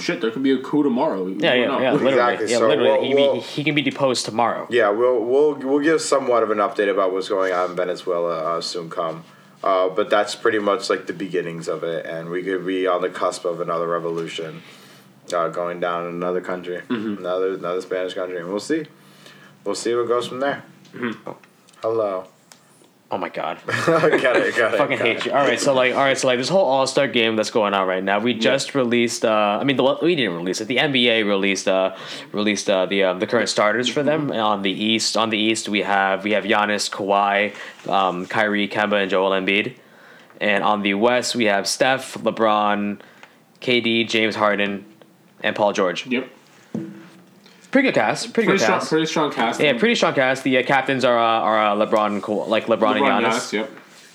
Shit, 0.00 0.20
there 0.20 0.30
could 0.30 0.42
be 0.42 0.52
a 0.52 0.58
coup 0.58 0.82
tomorrow. 0.82 1.26
Yeah, 1.26 1.54
yeah, 1.54 1.80
yeah. 1.80 1.92
Literally, 1.92 2.12
Exactly, 2.12 2.50
yeah, 2.50 2.58
so 2.58 2.68
literally. 2.68 2.90
we'll- 2.90 3.02
he, 3.04 3.14
we'll- 3.14 3.34
he, 3.34 3.40
he 3.40 3.64
can 3.64 3.74
be 3.74 3.82
deposed 3.82 4.24
tomorrow. 4.24 4.66
Yeah, 4.70 4.90
we'll 4.90 5.24
we'll 5.24 5.54
we'll 5.56 5.80
give 5.80 6.00
somewhat 6.00 6.42
of 6.42 6.50
an 6.50 6.58
update 6.58 6.90
about 6.90 7.12
what's 7.12 7.28
going 7.28 7.52
on 7.52 7.70
in 7.70 7.76
Venezuela 7.76 8.58
uh, 8.58 8.60
soon 8.60 8.90
come. 8.90 9.24
Uh, 9.64 9.88
but 9.88 10.10
that's 10.10 10.34
pretty 10.36 10.58
much 10.58 10.90
like 10.90 11.06
the 11.06 11.12
beginnings 11.12 11.66
of 11.68 11.82
it, 11.82 12.04
and 12.06 12.28
we 12.28 12.42
could 12.42 12.64
be 12.66 12.86
on 12.86 13.00
the 13.02 13.08
cusp 13.08 13.44
of 13.44 13.60
another 13.60 13.88
revolution 13.88 14.62
uh, 15.34 15.48
going 15.48 15.80
down 15.80 16.06
in 16.06 16.14
another 16.14 16.40
country, 16.40 16.82
another 16.90 17.54
another 17.54 17.80
Spanish 17.80 18.14
country, 18.14 18.38
and 18.38 18.48
we'll 18.48 18.60
see. 18.60 18.84
We'll 19.64 19.74
see 19.74 19.94
what 19.94 20.06
goes 20.08 20.28
from 20.28 20.40
there. 20.40 20.62
Hello. 21.82 22.26
Oh 23.08 23.18
my 23.18 23.28
god. 23.28 23.60
I 23.68 23.70
got 24.20 24.36
it. 24.36 24.54
I 24.54 24.58
got 24.58 24.74
it. 24.74 24.78
fucking 24.78 24.98
got 24.98 25.06
hate 25.06 25.16
it. 25.18 25.26
you. 25.26 25.32
All 25.32 25.38
right, 25.38 25.60
so 25.60 25.72
like, 25.72 25.94
all 25.94 26.00
right, 26.00 26.18
so 26.18 26.26
like 26.26 26.38
this 26.38 26.48
whole 26.48 26.64
All 26.64 26.88
Star 26.88 27.06
game 27.06 27.36
that's 27.36 27.50
going 27.50 27.72
on 27.72 27.86
right 27.86 28.02
now. 28.02 28.18
We 28.18 28.34
just 28.34 28.74
released. 28.74 29.24
Uh, 29.24 29.58
I 29.60 29.64
mean, 29.64 29.76
the, 29.76 29.98
we 30.02 30.16
didn't 30.16 30.34
release 30.34 30.60
it. 30.60 30.66
The 30.66 30.78
NBA 30.78 31.24
released. 31.24 31.68
Uh, 31.68 31.96
released 32.32 32.68
uh, 32.68 32.86
the 32.86 33.04
um, 33.04 33.20
the 33.20 33.26
current 33.28 33.48
starters 33.48 33.88
for 33.88 34.02
them 34.02 34.32
on 34.32 34.62
the 34.62 34.72
East. 34.72 35.16
On 35.16 35.30
the 35.30 35.38
East, 35.38 35.68
we 35.68 35.82
have 35.82 36.24
we 36.24 36.32
have 36.32 36.44
Giannis, 36.44 36.90
Kawhi, 36.90 37.54
um, 37.88 38.26
Kyrie, 38.26 38.68
Kemba, 38.68 39.02
and 39.02 39.10
Joel 39.10 39.30
Embiid. 39.30 39.76
And 40.40 40.64
on 40.64 40.82
the 40.82 40.94
West, 40.94 41.36
we 41.36 41.44
have 41.44 41.66
Steph, 41.68 42.14
LeBron, 42.14 43.00
KD, 43.60 44.08
James 44.08 44.34
Harden, 44.34 44.84
and 45.42 45.54
Paul 45.54 45.72
George. 45.72 46.06
Yep. 46.06 46.28
Pretty 47.70 47.88
good 47.88 47.94
cast. 47.94 48.32
Pretty, 48.32 48.46
Pretty 48.46 48.58
good 48.58 48.60
strong, 48.64 48.78
cast. 48.80 48.90
pretty 48.90 49.06
strong 49.06 49.32
cast. 49.32 49.60
yeah, 49.60 49.78
pretty 49.78 49.94
strong 49.94 50.14
cast. 50.14 50.44
The 50.44 50.58
uh, 50.58 50.62
captains 50.62 51.04
are 51.04 51.18
uh, 51.18 51.22
are 51.22 51.58
uh, 51.80 51.86
LeBron, 51.86 52.06
and 52.06 52.48
like 52.48 52.66
LeBron, 52.66 52.96
and 52.96 53.04
Giannis. 53.04 53.28
Giannis, 53.32 53.52
Yep. 53.52 53.70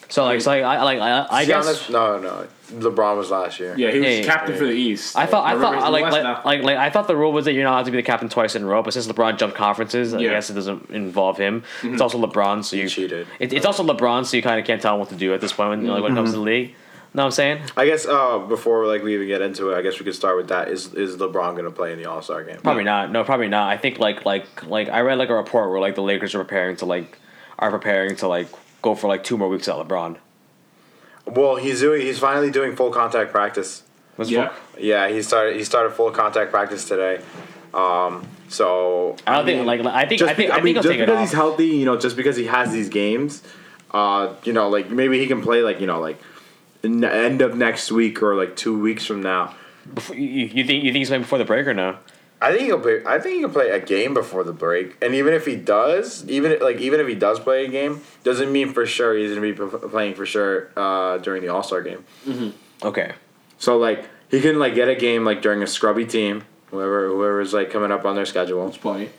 So 0.10 0.26
like, 0.26 0.42
so 0.42 0.50
like, 0.52 0.64
I 0.64 0.84
like, 0.84 1.00
I, 1.00 1.26
I 1.30 1.46
guess. 1.46 1.66
Giannis, 1.66 1.90
no, 1.90 2.20
no, 2.20 2.48
LeBron 2.90 3.16
was 3.16 3.30
last 3.32 3.62
year. 3.62 3.76
Yeah, 3.78 3.92
he 3.92 4.00
was 4.00 4.08
Yeah, 4.08 4.14
yeah, 4.16 4.24
captain 4.26 4.52
yeah. 4.54 4.60
for 4.60 4.66
the 4.66 4.74
East. 4.74 5.16
I 5.16 5.26
thought, 5.26 5.46
I 5.46 5.54
remember 5.54 5.80
thought, 5.80 5.86
he's 5.86 5.92
like, 5.94 6.04
in 6.04 6.10
the 6.10 6.16
like, 6.18 6.24
West 6.26 6.44
now. 6.44 6.50
like, 6.50 6.64
like, 6.64 6.78
I 6.78 6.90
thought 6.90 7.08
the 7.08 7.16
rule 7.16 7.32
was 7.32 7.46
that 7.46 7.54
you're 7.54 7.64
not 7.64 7.76
allowed 7.76 7.86
to 7.86 7.92
be 7.92 7.98
the 7.98 8.04
captain 8.04 8.28
twice 8.28 8.54
in 8.56 8.64
a 8.64 8.66
row. 8.66 8.84
But 8.84 8.92
since 8.94 9.08
LeBron 9.08 9.38
jumped 9.38 9.56
conferences, 9.56 10.14
I 10.14 10.20
Yeah. 10.20 10.32
guess 10.32 10.50
it 10.50 10.54
doesn't 10.56 10.90
involve 10.90 11.38
him. 11.38 11.62
Mm-hmm. 11.62 11.94
It's 11.94 12.02
also 12.02 12.18
LeBron, 12.26 12.66
so 12.66 12.76
you 12.76 12.90
cheated. 12.90 13.26
It, 13.40 13.54
it's 13.54 13.66
also 13.66 13.86
LeBron, 13.86 14.26
so 14.26 14.36
you 14.36 14.44
kind 14.44 14.60
of 14.60 14.66
can't 14.66 14.82
tell 14.82 14.96
him 14.96 15.00
what 15.00 15.08
to 15.10 15.16
do 15.16 15.34
at 15.34 15.40
this 15.40 15.54
point 15.54 15.70
when, 15.70 15.88
like, 15.88 16.04
when 16.04 16.12
it 16.12 16.16
comes 16.16 16.32
to 16.32 16.38
the 16.38 16.42
league. 16.44 16.76
Know 17.14 17.24
what 17.24 17.26
I'm 17.26 17.32
saying? 17.32 17.62
I 17.76 17.86
guess 17.86 18.06
uh, 18.06 18.40
before 18.40 18.86
like 18.88 19.04
we 19.04 19.16
even 19.16 19.28
get 19.28 19.42
into 19.42 19.72
it, 19.72 19.78
I 19.78 19.82
guess 19.82 20.00
we 20.00 20.06
could 20.06 20.16
start 20.16 20.38
with 20.38 20.48
that. 20.48 20.70
Is 20.70 20.94
is 20.94 21.18
LeBron 21.18 21.58
gonna 21.58 21.72
play 21.72 21.92
in 21.92 22.00
the 22.00 22.06
All 22.06 22.22
Star 22.22 22.44
game? 22.44 22.58
Probably 22.64 22.86
not. 22.86 23.12
No, 23.12 23.26
probably 23.26 23.50
not. 23.50 23.70
I 23.70 23.78
think 23.78 24.00
like 24.00 24.26
like 24.26 24.66
like 24.66 24.88
I 24.88 25.02
read 25.02 25.18
like 25.18 25.30
a 25.30 25.36
report 25.36 25.70
where 25.72 25.82
like 25.82 25.96
the 25.96 26.04
Lakers 26.04 26.34
are 26.36 26.40
preparing 26.40 26.78
to 26.78 26.86
like 26.86 27.18
are 27.60 27.70
preparing 27.70 28.16
to 28.18 28.28
like 28.30 28.48
go 28.82 28.96
for 28.96 29.08
like 29.08 29.26
two 29.26 29.38
more 29.38 29.50
weeks 29.50 29.68
at 29.68 29.76
LeBron. 29.76 30.18
Well, 31.26 31.58
he's 31.58 31.82
doing. 31.82 32.02
He's 32.02 32.18
finally 32.18 32.50
doing 32.50 32.78
full 32.78 32.92
contact 32.92 33.32
practice. 33.32 33.84
Was 34.16 34.32
yeah. 34.32 34.54
Yeah, 34.80 35.10
he 35.10 35.22
started. 35.22 35.58
He 35.58 35.66
started 35.66 35.92
full 35.92 36.12
contact 36.12 36.50
practice 36.52 36.88
today. 36.88 37.22
Um, 37.74 38.28
so 38.48 39.16
I 39.26 39.36
don't 39.36 39.46
think 39.46 39.66
like 39.66 39.82
I 39.86 40.06
think 40.06 40.20
Just 40.20 40.32
I 40.32 40.36
think 40.36 40.50
be- 40.50 40.52
I, 40.52 40.56
think 40.56 40.64
mean, 40.66 40.76
he'll 40.76 40.84
just 40.84 40.92
take 40.92 41.02
it 41.02 41.06
because 41.06 41.30
he's 41.30 41.34
healthy, 41.34 41.68
you 41.68 41.86
know, 41.86 41.98
just 41.98 42.16
because 42.18 42.36
he 42.36 42.46
has 42.46 42.72
these 42.72 42.90
games, 42.90 43.44
uh, 43.92 44.34
you 44.44 44.52
know, 44.54 44.70
like 44.70 44.90
maybe 44.90 45.20
he 45.20 45.28
can 45.28 45.42
play 45.42 45.62
like 45.62 45.80
you 45.80 45.88
know 45.88 46.00
like 46.00 46.18
n- 46.18 46.22
end 46.84 47.42
of 47.42 47.56
next 47.56 47.92
week 47.92 48.22
or 48.24 48.36
like 48.36 48.56
two 48.56 48.80
weeks 48.80 49.06
from 49.06 49.22
now. 49.22 49.56
Before- 49.94 50.16
you, 50.16 50.46
you 50.48 50.64
think 50.66 50.84
you 50.84 50.92
think 50.92 50.98
he's 51.02 51.08
playing 51.10 51.24
before 51.24 51.38
the 51.40 51.46
break 51.46 51.68
or 51.68 51.74
no? 51.74 51.98
I 52.44 52.52
think 52.52 52.64
he'll 52.64 52.80
play. 52.80 53.04
I 53.06 53.20
think 53.20 53.36
he 53.36 53.42
can 53.42 53.52
play 53.52 53.70
a 53.70 53.80
game 53.80 54.16
before 54.16 54.44
the 54.44 54.52
break. 54.54 54.98
And 55.00 55.14
even 55.14 55.34
if 55.34 55.46
he 55.46 55.56
does, 55.56 56.28
even 56.28 56.58
like 56.60 56.78
even 56.80 57.00
if 57.00 57.08
he 57.08 57.14
does 57.16 57.40
play 57.40 57.66
a 57.66 57.68
game, 57.68 58.02
doesn't 58.24 58.52
mean 58.52 58.74
for 58.74 58.86
sure 58.88 59.16
he's 59.16 59.30
gonna 59.30 59.42
be 59.42 59.54
playing 59.54 60.16
for 60.16 60.26
sure 60.26 60.70
uh, 60.76 61.18
during 61.20 61.44
the 61.44 61.50
All 61.50 61.62
Star 61.62 61.82
game. 61.84 62.04
Okay. 62.84 63.14
So 63.60 63.78
like 63.78 64.10
he 64.32 64.42
can 64.42 64.58
like 64.58 64.74
get 64.74 64.88
a 64.90 64.96
game 64.96 65.24
like 65.24 65.44
during 65.44 65.62
a 65.62 65.68
scrubby 65.68 66.06
team, 66.06 66.44
whoever 66.72 67.08
whoever's 67.10 67.54
like 67.54 67.70
coming 67.70 67.92
up 67.92 68.06
on 68.06 68.16
their 68.16 68.26
schedule, 68.26 68.68
It's 68.68 68.78
funny. 68.78 69.10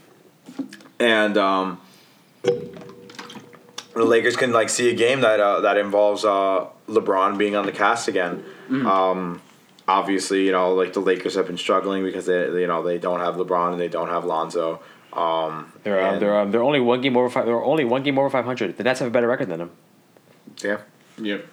and 0.98 1.36
um, 1.38 1.80
the 2.42 4.04
Lakers 4.04 4.36
can 4.36 4.52
like 4.52 4.68
see 4.68 4.90
a 4.90 4.94
game 4.94 5.20
that 5.20 5.38
uh, 5.38 5.60
that 5.60 5.76
involves 5.76 6.24
uh, 6.24 6.66
LeBron 6.88 7.38
being 7.38 7.56
on 7.56 7.66
the 7.66 7.72
cast 7.72 8.08
again. 8.08 8.44
Um, 8.70 9.40
obviously, 9.88 10.44
you 10.46 10.52
know, 10.52 10.74
like 10.74 10.92
the 10.92 11.00
Lakers 11.00 11.34
have 11.34 11.46
been 11.46 11.58
struggling 11.58 12.04
because 12.04 12.26
they, 12.26 12.48
they, 12.50 12.60
you 12.62 12.66
know, 12.66 12.82
they 12.82 12.98
don't 12.98 13.20
have 13.20 13.34
LeBron 13.36 13.72
and 13.72 13.80
they 13.80 13.88
don't 13.88 14.08
have 14.08 14.24
Lonzo. 14.24 14.80
Um, 15.12 15.70
They're 15.84 16.02
um, 16.06 16.20
they're 16.20 16.38
um, 16.38 16.50
they're 16.52 16.62
only 16.62 16.80
one 16.80 17.02
game 17.02 17.16
over 17.18 17.28
five. 17.28 17.44
They're 17.44 17.62
only 17.62 17.84
one 17.84 18.02
game 18.02 18.18
over 18.18 18.30
five 18.30 18.46
hundred. 18.46 18.78
The 18.78 18.82
Nets 18.84 19.00
have 19.00 19.08
a 19.08 19.10
better 19.10 19.28
record 19.28 19.48
than 19.50 19.58
them. 19.58 19.70
yeah, 20.62 20.78
Yep. 21.18 21.46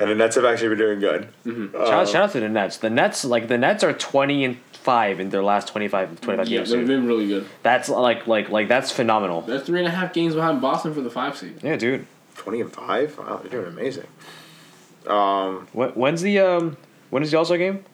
and 0.00 0.10
the 0.10 0.14
Nets 0.14 0.36
have 0.36 0.46
actually 0.46 0.70
been 0.70 0.78
doing 0.78 1.00
good. 1.00 1.28
Shout, 1.74 1.92
out, 1.92 2.08
shout 2.08 2.22
out 2.24 2.32
to 2.32 2.40
the 2.40 2.48
Nets. 2.48 2.78
The 2.78 2.88
Nets 2.88 3.22
like 3.26 3.48
the 3.48 3.58
Nets 3.58 3.84
are 3.84 3.92
twenty 3.92 4.42
and 4.44 4.56
five 4.72 5.18
in 5.20 5.28
their 5.30 5.42
last 5.42 5.68
25, 5.68 6.20
25 6.20 6.46
Yeah, 6.48 6.58
games. 6.58 6.70
they've 6.70 6.86
been 6.86 7.06
really 7.06 7.26
good. 7.26 7.46
That's 7.62 7.88
like 7.90 8.26
like 8.26 8.48
like 8.48 8.68
that's 8.68 8.90
phenomenal. 8.90 9.42
They're 9.42 9.60
three 9.60 9.80
and 9.80 9.88
a 9.88 9.90
half 9.90 10.14
games 10.14 10.34
behind 10.34 10.62
Boston 10.62 10.94
for 10.94 11.02
the 11.02 11.10
five 11.10 11.36
seed. 11.36 11.62
Yeah, 11.62 11.76
dude. 11.76 12.06
Twenty 12.36 12.62
and 12.62 12.72
five. 12.72 13.18
Wow, 13.18 13.36
they're 13.42 13.50
doing 13.50 13.66
amazing. 13.66 14.06
Um, 15.06 15.66
When, 15.72 15.90
when's 15.90 16.22
the 16.22 16.38
um 16.40 16.76
when 17.10 17.22
is 17.22 17.30
the 17.30 17.38
All 17.38 17.44
Star 17.44 17.58
game? 17.58 17.84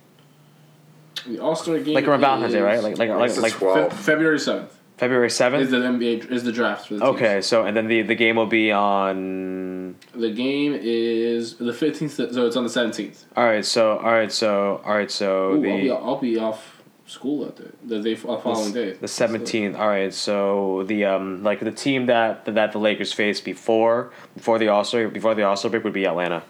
The 1.27 1.39
All 1.39 1.57
Star 1.57 1.79
game 1.79 1.95
Like 1.95 2.07
around 2.07 2.21
Valentine's 2.21 2.53
Day, 2.53 2.61
right? 2.61 2.83
Like 2.83 2.99
like 2.99 3.11
like, 3.11 3.37
like 3.37 3.53
12th. 3.53 3.91
Fe- 3.91 3.97
February 3.97 4.41
seventh 4.41 4.77
February 5.01 5.29
is 5.29 5.39
the 5.39 5.79
NBA 5.79 6.31
is 6.31 6.45
the 6.45 6.53
draft 6.53 6.89
for 6.89 6.95
the 6.95 7.01
teams. 7.01 7.17
Okay, 7.17 7.41
so 7.41 7.65
and 7.65 7.75
then 7.75 7.87
the 7.89 8.03
the 8.03 8.15
game 8.15 8.37
will 8.37 8.45
be 8.45 8.71
on. 8.71 9.97
The 10.15 10.31
game 10.31 10.79
is 10.79 11.55
the 11.55 11.73
fifteenth, 11.73 12.13
so 12.13 12.47
it's 12.47 12.55
on 12.55 12.65
the 12.65 12.69
seventeenth. 12.69 13.25
All 13.35 13.45
right, 13.45 13.65
so 13.65 13.97
all 13.97 14.13
right, 14.13 14.31
so 14.31 14.83
all 14.85 14.95
right, 14.95 15.11
so 15.11 15.53
I'll, 15.53 15.61
the 15.63 15.81
be, 15.81 15.91
I'll 15.91 16.17
be 16.19 16.39
off 16.39 16.83
school 17.11 17.45
that 17.45 17.57
day. 17.57 17.71
The 17.83 18.03
day 18.03 18.13
uh, 18.13 18.37
following 18.37 18.73
day. 18.73 18.93
The 18.93 19.09
seventeenth. 19.09 19.75
All 19.75 19.89
right. 19.89 20.13
So 20.13 20.85
the 20.87 21.07
um 21.07 21.43
like 21.43 21.61
the 21.61 21.73
team 21.73 22.07
that 22.07 22.45
that 22.45 22.73
the 22.73 22.79
Lakers 22.79 23.13
faced 23.13 23.45
before 23.45 24.13
before 24.35 24.59
the 24.59 24.69
All 24.69 24.85
Star 24.85 25.09
before 25.09 25.35
the 25.35 25.43
All 25.43 25.57
Star 25.57 25.71
break 25.71 25.83
would 25.85 25.93
be 25.93 26.07
Atlanta. 26.07 26.43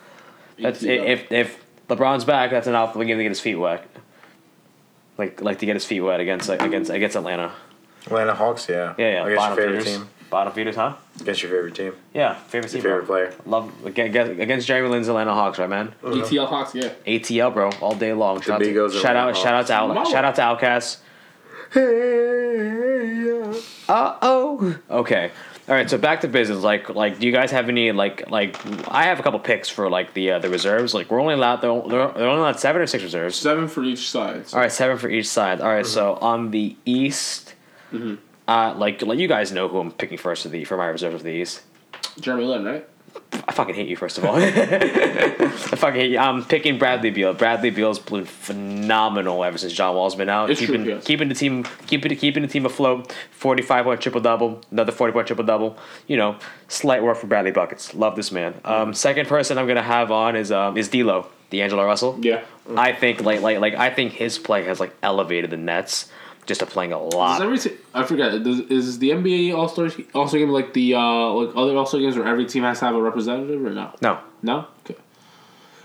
That's 0.63 0.83
Yeah. 0.83 0.93
if 1.03 1.31
if 1.33 1.65
LeBron's 1.89 2.25
back, 2.25 2.51
that's 2.51 2.67
enough 2.67 2.93
for 2.93 3.03
him 3.03 3.09
to 3.09 3.23
get 3.23 3.31
his 3.31 3.41
feet 3.41 3.57
wet. 3.57 3.87
Like 5.19 5.41
like 5.41 5.59
to 5.59 5.67
get 5.67 5.75
his 5.77 5.85
feet 5.85 6.01
wet 6.01 6.21
against 6.21 6.49
like, 6.49 6.63
against 6.63 6.91
against 6.91 7.17
Atlanta. 7.17 7.53
Atlanta 8.07 8.35
Hawks. 8.35 8.69
Yeah. 8.69 8.95
Yeah, 8.97 9.09
yeah. 9.11 9.23
Against 9.27 9.37
bottom 9.37 9.59
your 9.59 9.67
favorite 9.67 9.85
feeders. 9.85 9.99
team. 9.99 10.09
Bottom 10.31 10.53
feeders, 10.53 10.77
huh? 10.77 10.95
Against 11.21 11.43
your 11.43 11.51
favorite 11.51 11.75
team. 11.75 11.93
Yeah, 12.15 12.35
favorite 12.35 12.71
team. 12.71 12.83
Favorite 12.83 13.07
bro. 13.07 13.29
player. 13.29 13.35
Love 13.47 13.73
against, 13.85 14.31
against 14.41 14.67
Jeremy 14.69 14.89
Lin's 14.89 15.09
Atlanta 15.09 15.35
Hawks, 15.35 15.59
right, 15.59 15.69
man? 15.69 15.93
ATL 16.05 16.47
Hawks, 16.47 16.73
yeah. 16.73 16.91
ATL, 17.05 17.53
bro, 17.53 17.71
all 17.81 17.97
day 17.97 18.13
long. 18.13 18.41
Shout 18.41 18.63
out, 18.63 18.65
to, 18.65 18.91
shout 18.93 19.17
out, 19.17 19.31
Atlanta 19.31 19.35
shout 19.43 19.55
out 19.55 19.67
to 19.67 19.73
Out, 19.75 19.89
Mama. 19.89 20.07
shout 20.09 20.25
out 20.25 20.37
to 20.37 20.43
OutKast. 20.67 20.99
Uh 23.89 24.17
oh. 24.23 24.79
Okay. 24.89 25.31
All 25.71 25.77
right. 25.77 25.89
So 25.89 25.99
back 25.99 26.23
to 26.23 26.29
business. 26.29 26.65
Like, 26.65 26.89
like, 26.97 27.21
do 27.21 27.27
you 27.27 27.33
guys 27.33 27.53
have 27.53 27.69
any 27.69 27.93
like, 27.93 28.29
like? 28.29 28.59
I 28.91 29.05
have 29.05 29.21
a 29.21 29.23
couple 29.23 29.39
picks 29.39 29.69
for 29.69 29.89
like 29.89 30.13
the 30.15 30.33
uh, 30.33 30.39
the 30.41 30.51
reserves. 30.51 30.95
Like, 30.95 31.13
we're 31.13 31.21
only 31.21 31.35
allowed 31.35 31.61
they're, 31.61 31.81
they're 31.83 32.09
they're 32.09 32.29
only 32.29 32.41
allowed 32.41 32.59
seven 32.59 32.83
or 32.83 32.89
six 32.89 33.05
reserves. 33.05 33.37
Seven 33.37 33.69
for 33.69 33.85
each 33.85 34.11
side. 34.11 34.47
All 34.53 34.59
right, 34.59 34.73
seven 34.73 34.99
for 34.99 35.09
each 35.09 35.29
side. 35.29 35.61
All 35.61 35.69
right, 35.69 35.87
so 35.87 36.15
on 36.15 36.51
the 36.51 36.77
East, 36.85 37.55
uh, 38.49 38.75
like, 38.77 39.01
like 39.03 39.21
you 39.21 39.29
guys 39.29 39.53
know 39.53 39.69
who 39.69 39.79
I'm 39.79 39.93
picking 39.93 40.19
first 40.19 40.43
for 40.43 40.49
the 40.49 40.65
for 40.65 40.77
my 40.77 40.87
reserves 40.87 41.15
of 41.15 41.23
the 41.23 41.31
East. 41.31 41.63
Jeremy 42.19 42.47
Lin, 42.47 42.65
right? 42.65 42.89
I 43.33 43.53
fucking 43.53 43.75
hate 43.75 43.89
you, 43.89 43.97
first 43.97 44.19
of 44.19 44.25
all. 44.25 44.37
I 44.39 45.49
fucking 45.49 46.01
hate 46.01 46.11
you. 46.13 46.19
I'm 46.19 46.45
picking 46.45 46.79
Bradley 46.79 47.11
Beal. 47.11 47.33
Bradley 47.35 47.71
Beal's 47.71 47.99
been 47.99 48.25
phenomenal 48.25 49.45
ever 49.45 49.59
since 49.59 49.73
John 49.73 49.95
Wall's 49.95 50.15
been 50.15 50.29
out. 50.29 50.51
It's 50.51 50.61
true, 50.61 50.69
keeping 50.69 50.87
yes. 50.87 51.05
keeping 51.05 51.29
the 51.29 51.35
team 51.35 51.65
keeping 51.87 52.17
keeping 52.17 52.43
the 52.43 52.49
team 52.49 52.67
afloat. 52.67 53.13
Forty 53.31 53.63
five 53.63 53.85
point 53.85 54.01
triple 54.01 54.21
double, 54.21 54.63
another 54.71 54.93
forty 54.93 55.13
point 55.13 55.27
triple 55.27 55.45
double. 55.45 55.79
You 56.07 56.17
know, 56.17 56.39
slight 56.69 57.03
work 57.03 57.17
for 57.17 57.27
Bradley 57.27 57.51
buckets. 57.51 57.95
Love 57.95 58.17
this 58.17 58.33
man. 58.33 58.55
Um, 58.65 58.95
second 58.95 59.29
person 59.29 59.59
I'm 59.59 59.67
gonna 59.67 59.83
have 59.83 60.11
on 60.11 60.37
is 60.37 60.53
um 60.53 60.77
is 60.77 60.89
D'Lo, 60.89 61.27
D'Angelo 61.51 61.85
Russell. 61.85 62.19
Yeah. 62.21 62.43
I 62.77 62.93
think 62.93 63.23
like 63.23 63.41
like 63.41 63.59
like 63.59 63.75
I 63.75 63.91
think 63.91 64.13
his 64.13 64.39
play 64.39 64.65
has 64.65 64.81
like 64.81 64.95
elevated 65.03 65.51
the 65.51 65.57
Nets 65.57 66.11
just 66.51 66.59
to 66.61 66.67
playing 66.67 66.93
a 66.93 66.99
Does 66.99 67.15
lot. 67.15 67.41
every 67.41 67.59
te- 67.59 67.77
I 67.95 68.03
forget. 68.05 68.43
Does, 68.43 68.59
is 68.61 68.99
the 68.99 69.11
NBA 69.11 69.55
All 69.57 69.69
Star 69.69 69.89
All 70.15 70.27
Star 70.27 70.41
game 70.41 70.51
like 70.51 70.73
the 70.75 70.95
uh 70.95 71.31
like 71.33 71.55
other 71.57 71.77
All 71.77 71.87
Star 71.87 72.01
games 72.01 72.17
where 72.17 72.27
every 72.27 72.45
team 72.45 72.65
has 72.65 72.81
to 72.81 72.87
have 72.87 72.97
a 72.97 73.01
representative 73.01 73.65
or 73.65 73.71
no? 73.71 73.95
No. 74.03 74.19
No. 74.43 74.67
Okay. 74.85 74.99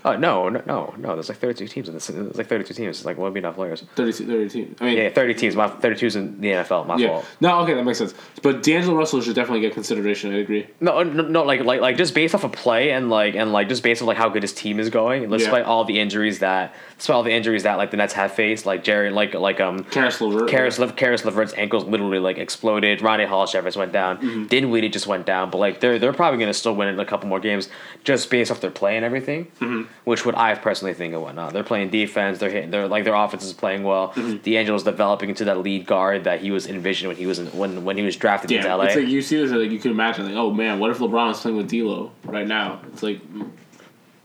Oh 0.06 0.16
no, 0.16 0.48
no, 0.48 0.62
no, 0.66 0.94
no. 0.96 1.14
There's 1.14 1.28
like 1.28 1.38
32 1.38 1.66
teams 1.66 1.88
in 1.88 1.94
this. 1.94 2.06
There's 2.06 2.36
like 2.36 2.48
32 2.48 2.74
teams. 2.74 2.98
It's 2.98 3.04
like 3.04 3.18
won't 3.18 3.34
be 3.34 3.40
enough 3.40 3.56
players. 3.56 3.84
32, 3.96 4.26
30 4.26 4.48
teams. 4.48 4.76
I 4.80 4.84
mean, 4.84 4.98
Yeah, 4.98 5.10
30 5.10 5.34
teams. 5.34 5.56
My 5.56 5.68
32's 5.68 6.14
in 6.14 6.40
the 6.40 6.48
NFL. 6.48 6.86
My 6.86 6.96
yeah. 6.96 7.08
fault. 7.08 7.26
No, 7.40 7.60
okay, 7.62 7.74
that 7.74 7.84
makes 7.84 7.98
sense. 7.98 8.14
But 8.40 8.62
D'Angelo 8.62 8.96
Russell 8.96 9.20
should 9.20 9.34
definitely 9.34 9.62
get 9.62 9.74
consideration. 9.74 10.32
I 10.32 10.38
agree. 10.38 10.68
No, 10.80 11.02
no, 11.02 11.24
no, 11.24 11.42
like, 11.42 11.64
like, 11.64 11.80
like, 11.80 11.96
just 11.96 12.14
based 12.14 12.36
off 12.36 12.44
of 12.44 12.52
play 12.52 12.92
and 12.92 13.10
like, 13.10 13.34
and 13.34 13.52
like, 13.52 13.68
just 13.68 13.82
based 13.82 14.00
on 14.00 14.06
like 14.06 14.16
how 14.16 14.28
good 14.28 14.42
his 14.42 14.52
team 14.52 14.78
is 14.78 14.90
going, 14.90 15.24
and 15.24 15.32
despite 15.32 15.64
all 15.64 15.84
the 15.84 15.98
injuries 15.98 16.38
that, 16.38 16.72
despite 16.96 17.16
all 17.16 17.22
the 17.24 17.32
injuries 17.32 17.64
that 17.64 17.76
like 17.76 17.90
the 17.90 17.96
Nets 17.96 18.12
have 18.12 18.32
faced, 18.32 18.64
like 18.64 18.84
Jerry, 18.84 19.10
like, 19.10 19.34
like 19.34 19.60
um, 19.60 19.82
Caris 19.84 20.20
LeVert. 20.20 20.48
Caris, 20.48 20.78
Le- 20.78 20.92
Caris 20.92 21.24
LeVert's 21.24 21.54
ankles 21.54 21.84
literally 21.84 22.20
like 22.20 22.38
exploded. 22.38 23.02
Ronnie 23.02 23.24
Hall 23.24 23.44
just 23.46 23.76
went 23.76 23.92
down. 23.92 24.18
Mm-hmm. 24.18 24.46
Dinwiddie 24.46 24.88
just 24.88 25.08
went 25.08 25.26
down. 25.26 25.50
But 25.50 25.58
like 25.58 25.80
they're 25.80 25.98
they're 25.98 26.12
probably 26.12 26.38
gonna 26.38 26.54
still 26.54 26.76
win 26.76 26.88
in 26.88 27.00
a 27.00 27.04
couple 27.04 27.28
more 27.28 27.40
games 27.40 27.68
just 28.04 28.30
based 28.30 28.50
off 28.52 28.60
their 28.60 28.70
play 28.70 28.96
and 28.96 29.04
everything. 29.04 29.46
Mm-hmm. 29.60 29.90
Which 30.04 30.24
would 30.24 30.36
I 30.36 30.54
personally 30.54 30.94
think 30.94 31.14
and 31.14 31.22
whatnot. 31.22 31.52
They're 31.52 31.64
playing 31.64 31.90
defense. 31.90 32.38
They're 32.38 32.50
hitting. 32.50 32.70
They're 32.70 32.86
like 32.86 33.02
their 33.04 33.14
offense 33.14 33.44
is 33.44 33.52
playing 33.52 33.82
well. 33.82 34.10
Mm-hmm. 34.10 34.36
D'Angelo's 34.36 34.84
developing 34.84 35.30
into 35.30 35.44
that 35.46 35.58
lead 35.58 35.84
guard 35.86 36.24
that 36.24 36.40
he 36.40 36.52
was 36.52 36.68
envisioned 36.68 37.08
when 37.08 37.16
he 37.16 37.26
was 37.26 37.40
in, 37.40 37.46
when 37.46 37.84
when 37.84 37.96
he 37.96 38.04
was 38.04 38.14
drafted 38.16 38.52
into 38.52 38.68
LA. 38.68 38.84
it's 38.84 38.96
like 38.96 39.08
you 39.08 39.20
see 39.20 39.36
this, 39.36 39.50
like 39.50 39.70
you 39.70 39.80
can 39.80 39.90
imagine, 39.90 40.26
like, 40.26 40.34
oh 40.34 40.52
man, 40.52 40.78
what 40.78 40.90
if 40.90 40.98
LeBron 40.98 41.32
is 41.32 41.40
playing 41.40 41.56
with 41.56 41.68
D'Lo 41.68 42.12
right 42.24 42.46
now? 42.46 42.80
It's 42.92 43.02
like 43.02 43.20
mm, 43.32 43.50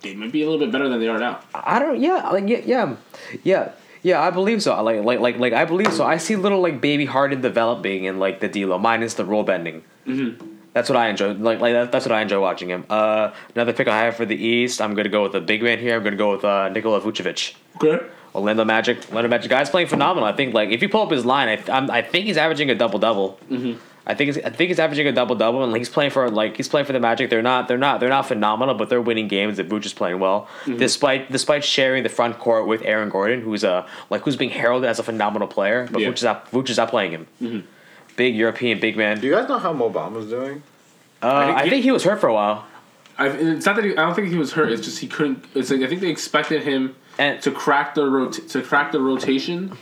they 0.01 0.13
might 0.13 0.31
be 0.31 0.41
a 0.41 0.45
little 0.45 0.59
bit 0.59 0.71
better 0.71 0.89
than 0.89 0.99
they 0.99 1.07
are 1.07 1.19
now. 1.19 1.39
I 1.53 1.79
don't. 1.79 1.99
Yeah, 1.99 2.29
like 2.29 2.47
yeah, 2.47 2.61
yeah, 2.65 2.95
yeah, 3.43 3.71
yeah. 4.01 4.21
I 4.21 4.29
believe 4.29 4.61
so. 4.61 4.81
Like, 4.83 5.03
like, 5.03 5.19
like, 5.19 5.37
like 5.37 5.53
I 5.53 5.65
believe 5.65 5.93
so. 5.93 6.05
I 6.05 6.17
see 6.17 6.35
little 6.35 6.61
like 6.61 6.81
baby 6.81 7.05
Harden 7.05 7.41
developing 7.41 8.05
in 8.05 8.19
like 8.19 8.39
the 8.39 8.47
D'Lo, 8.47 8.77
minus 8.77 9.13
the 9.15 9.25
role 9.25 9.43
bending. 9.43 9.83
Mm-hmm. 10.07 10.50
That's 10.73 10.89
what 10.89 10.95
I 10.97 11.09
enjoy. 11.09 11.33
Like, 11.33 11.59
like 11.59 11.73
that, 11.73 11.91
that's 11.91 12.05
what 12.05 12.13
I 12.13 12.21
enjoy 12.21 12.39
watching 12.39 12.69
him. 12.69 12.85
Uh, 12.89 13.31
another 13.55 13.73
pick 13.73 13.87
I 13.87 14.05
have 14.05 14.15
for 14.15 14.25
the 14.25 14.35
East. 14.35 14.81
I'm 14.81 14.93
gonna 14.95 15.09
go 15.09 15.23
with 15.23 15.35
a 15.35 15.41
big 15.41 15.61
man 15.61 15.79
here. 15.79 15.95
I'm 15.97 16.03
gonna 16.03 16.15
go 16.15 16.31
with 16.31 16.45
uh, 16.45 16.69
Nikola 16.69 17.01
Vucevic. 17.01 17.55
Okay. 17.81 18.05
Orlando 18.33 18.63
Magic. 18.63 18.97
Orlando 19.09 19.27
Magic. 19.29 19.49
Guy's 19.49 19.69
playing 19.69 19.87
phenomenal. 19.87 20.27
I 20.27 20.31
think 20.33 20.53
like 20.53 20.69
if 20.69 20.81
you 20.81 20.87
pull 20.87 21.01
up 21.01 21.11
his 21.11 21.25
line, 21.25 21.49
I 21.49 21.71
I'm, 21.71 21.91
I 21.91 22.01
think 22.01 22.25
he's 22.25 22.37
averaging 22.37 22.69
a 22.69 22.75
double 22.75 22.99
double. 22.99 23.37
Mm-hmm. 23.49 23.79
I 24.07 24.15
think 24.15 24.33
he's, 24.33 24.43
I 24.43 24.49
think 24.49 24.69
he's 24.69 24.79
averaging 24.79 25.05
a 25.07 25.11
double 25.11 25.35
double, 25.35 25.63
and 25.63 25.75
he's 25.75 25.89
playing 25.89 26.09
for 26.11 26.29
like 26.29 26.55
he's 26.57 26.67
playing 26.69 26.87
for 26.87 26.93
the 26.93 26.99
Magic. 26.99 27.29
They're 27.29 27.41
not 27.43 27.67
they're 27.67 27.77
not 27.77 27.99
they're 27.99 28.09
not 28.09 28.25
phenomenal, 28.25 28.73
but 28.73 28.89
they're 28.89 29.01
winning 29.01 29.27
games. 29.27 29.57
That 29.57 29.67
Vooch 29.69 29.85
is 29.85 29.93
playing 29.93 30.19
well, 30.19 30.47
despite 30.65 31.31
despite 31.31 31.63
sharing 31.65 32.03
the 32.03 32.09
front 32.09 32.39
court 32.39 32.65
with 32.65 32.81
Aaron 32.83 33.09
Gordon, 33.09 33.41
who's 33.41 33.63
a 33.65 33.85
like 34.09 34.21
who's 34.21 34.37
being 34.37 34.49
heralded 34.51 34.89
as 34.89 34.97
a 34.99 35.03
phenomenal 35.03 35.47
player, 35.49 35.87
but 35.91 36.01
Yeah. 36.01 36.07
Vooch 36.09 36.15
is 36.17 36.23
not 36.23 36.49
Vooch 36.51 36.69
is 36.69 36.77
not 36.77 36.89
playing 36.89 37.11
him. 37.11 37.67
Big 38.15 38.35
European 38.35 38.79
big 38.79 38.97
man. 38.97 39.19
Do 39.19 39.27
you 39.27 39.33
guys 39.33 39.47
know 39.47 39.57
how 39.57 39.73
Mo 39.73 39.89
Bamba's 39.89 40.27
doing? 40.29 40.61
Uh, 41.21 41.53
I 41.55 41.69
think 41.69 41.83
he 41.83 41.91
was 41.91 42.03
hurt 42.03 42.19
for 42.19 42.27
a 42.27 42.33
while. 42.33 42.65
I, 43.17 43.27
it's 43.27 43.65
not 43.65 43.75
that 43.75 43.85
he, 43.85 43.91
I 43.91 43.95
don't 44.05 44.15
think 44.15 44.29
he 44.29 44.37
was 44.37 44.53
hurt. 44.53 44.71
It's 44.71 44.81
just 44.83 44.99
he 44.99 45.07
couldn't. 45.07 45.45
It's 45.53 45.69
like 45.69 45.81
I 45.81 45.87
think 45.87 46.01
they 46.01 46.09
expected 46.09 46.63
him 46.63 46.95
And- 47.19 47.41
to 47.43 47.51
crack 47.51 47.93
the 47.95 48.05
rot- 48.05 48.33
to 48.49 48.61
crack 48.61 48.91
the 48.91 48.99
rotation 48.99 49.77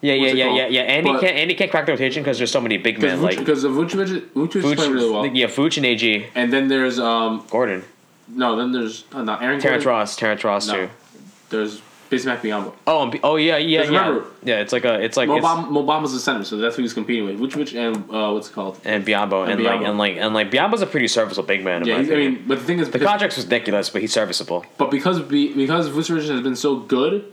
Yeah, 0.00 0.14
yeah, 0.14 0.32
yeah, 0.32 0.54
yeah, 0.54 0.66
yeah. 0.68 0.80
And 0.82 1.06
he 1.06 1.12
But- 1.12 1.20
can't 1.20 1.36
and 1.36 1.50
he 1.50 1.56
can't 1.56 1.70
crack 1.70 1.86
the 1.86 1.92
rotation 1.92 2.22
because 2.22 2.38
there's 2.38 2.50
so 2.50 2.60
many 2.60 2.78
big 2.78 2.96
because 2.96 3.12
men 3.14 3.22
like 3.22 3.38
because 3.38 3.64
of 3.64 3.72
Vucevic. 3.72 4.28
Vucevic 4.30 4.56
is 4.56 4.74
playing 4.76 4.92
really 4.92 5.10
well. 5.10 5.26
yeah, 5.26 5.46
Vooch 5.46 5.76
and 5.76 5.84
AG 5.86 6.26
And 6.34 6.52
then 6.52 6.68
there's 6.68 6.98
um 6.98 7.44
Gordon, 7.50 7.84
no 8.28 8.56
then 8.56 8.72
there's 8.72 9.04
uh, 9.12 9.22
not 9.22 9.42
Aaron 9.42 9.60
Terrence 9.60 9.84
Gordon. 9.84 9.98
Ross, 10.00 10.16
Terrence 10.16 10.44
Ross 10.44 10.68
No. 10.68 10.74
too. 10.86 10.90
There's 11.50 11.82
Bismack 12.10 12.40
Biyombo. 12.40 12.72
Oh, 12.86 13.02
and 13.02 13.12
B- 13.12 13.20
oh 13.22 13.36
yeah, 13.36 13.56
yeah, 13.58 13.82
yeah. 13.82 13.86
remember- 13.86 14.26
yeah, 14.42 14.60
it's 14.60 14.72
like 14.72 14.84
a, 14.84 15.00
it's 15.02 15.16
like 15.16 15.28
it's, 15.28 15.44
Mobam, 15.44 15.70
Mo 15.70 15.84
Bamba's 15.84 16.12
the 16.12 16.18
center, 16.20 16.44
so 16.44 16.56
that's 16.56 16.76
who 16.76 16.82
he's 16.82 16.94
competing 16.94 17.24
with. 17.26 17.38
Vucevic 17.38 17.74
and 17.78 17.96
uh, 18.10 18.32
what's 18.32 18.48
it 18.48 18.52
called? 18.54 18.80
and 18.84 19.04
Biyombo 19.04 19.42
and, 19.42 19.52
And 19.52 19.62
like 19.64 19.80
and 19.82 19.98
like 19.98 20.16
and 20.16 20.34
like 20.34 20.50
Biyombo's 20.50 20.80
a 20.82 20.86
pretty 20.86 21.08
serviceable 21.08 21.46
big 21.46 21.62
man. 21.64 21.82
In 21.82 21.88
Yeah, 21.88 21.96
I 21.96 22.02
mean, 22.02 22.44
but 22.46 22.58
the 22.60 22.64
thing 22.64 22.78
is, 22.78 22.90
the 22.90 22.98
contract's 22.98 23.38
ridiculous, 23.38 23.90
but 23.90 24.00
he's 24.00 24.12
serviceable. 24.12 24.64
but 24.78 24.90
because 24.90 25.20
be, 25.20 25.52
because 25.52 25.90
Vucevic 25.90 26.28
has 26.28 26.40
been 26.40 26.56
so 26.56 26.76
good, 26.76 27.30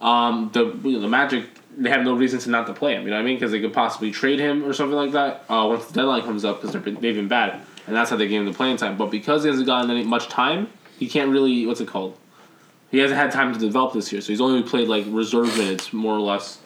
um, 0.00 0.50
the 0.52 0.64
you 0.84 0.92
know, 0.92 1.00
the 1.00 1.08
Magic 1.08 1.46
they 1.76 1.90
have 1.90 2.04
no 2.04 2.14
reason 2.14 2.38
to 2.38 2.50
not 2.50 2.66
to 2.68 2.72
play 2.72 2.94
him. 2.94 3.02
You 3.02 3.10
know 3.10 3.16
what 3.16 3.22
I 3.22 3.24
mean? 3.24 3.36
Because 3.36 3.50
they 3.50 3.60
could 3.60 3.72
possibly 3.72 4.10
trade 4.12 4.38
him 4.38 4.64
or 4.64 4.72
something 4.72 4.96
like 4.96 5.12
that 5.12 5.44
uh, 5.48 5.66
once 5.68 5.86
the 5.86 5.94
deadline 5.94 6.22
comes 6.22 6.44
up 6.44 6.60
because 6.60 6.72
they've 6.72 6.84
been, 6.84 6.94
they've 7.00 7.14
been 7.16 7.28
bad, 7.28 7.60
and 7.86 7.96
that's 7.96 8.10
how 8.10 8.16
they 8.16 8.28
gave 8.28 8.40
him 8.40 8.46
the 8.46 8.52
playing 8.52 8.76
time. 8.76 8.96
But 8.96 9.10
because 9.10 9.42
he 9.42 9.48
hasn't 9.50 9.66
gotten 9.66 9.90
any 9.90 10.04
much 10.04 10.28
time, 10.28 10.68
he 10.98 11.08
can't 11.08 11.30
really 11.30 11.66
what's 11.66 11.80
it 11.80 11.88
called? 11.88 12.16
He 12.94 13.00
hasn't 13.00 13.18
had 13.18 13.32
time 13.32 13.52
to 13.52 13.58
develop 13.58 13.92
this 13.92 14.12
year, 14.12 14.20
so 14.20 14.28
he's 14.28 14.40
only 14.40 14.62
played 14.62 14.86
like 14.86 15.04
reserve 15.08 15.58
minutes 15.58 15.92
more 15.92 16.14
or 16.14 16.20
less. 16.20 16.60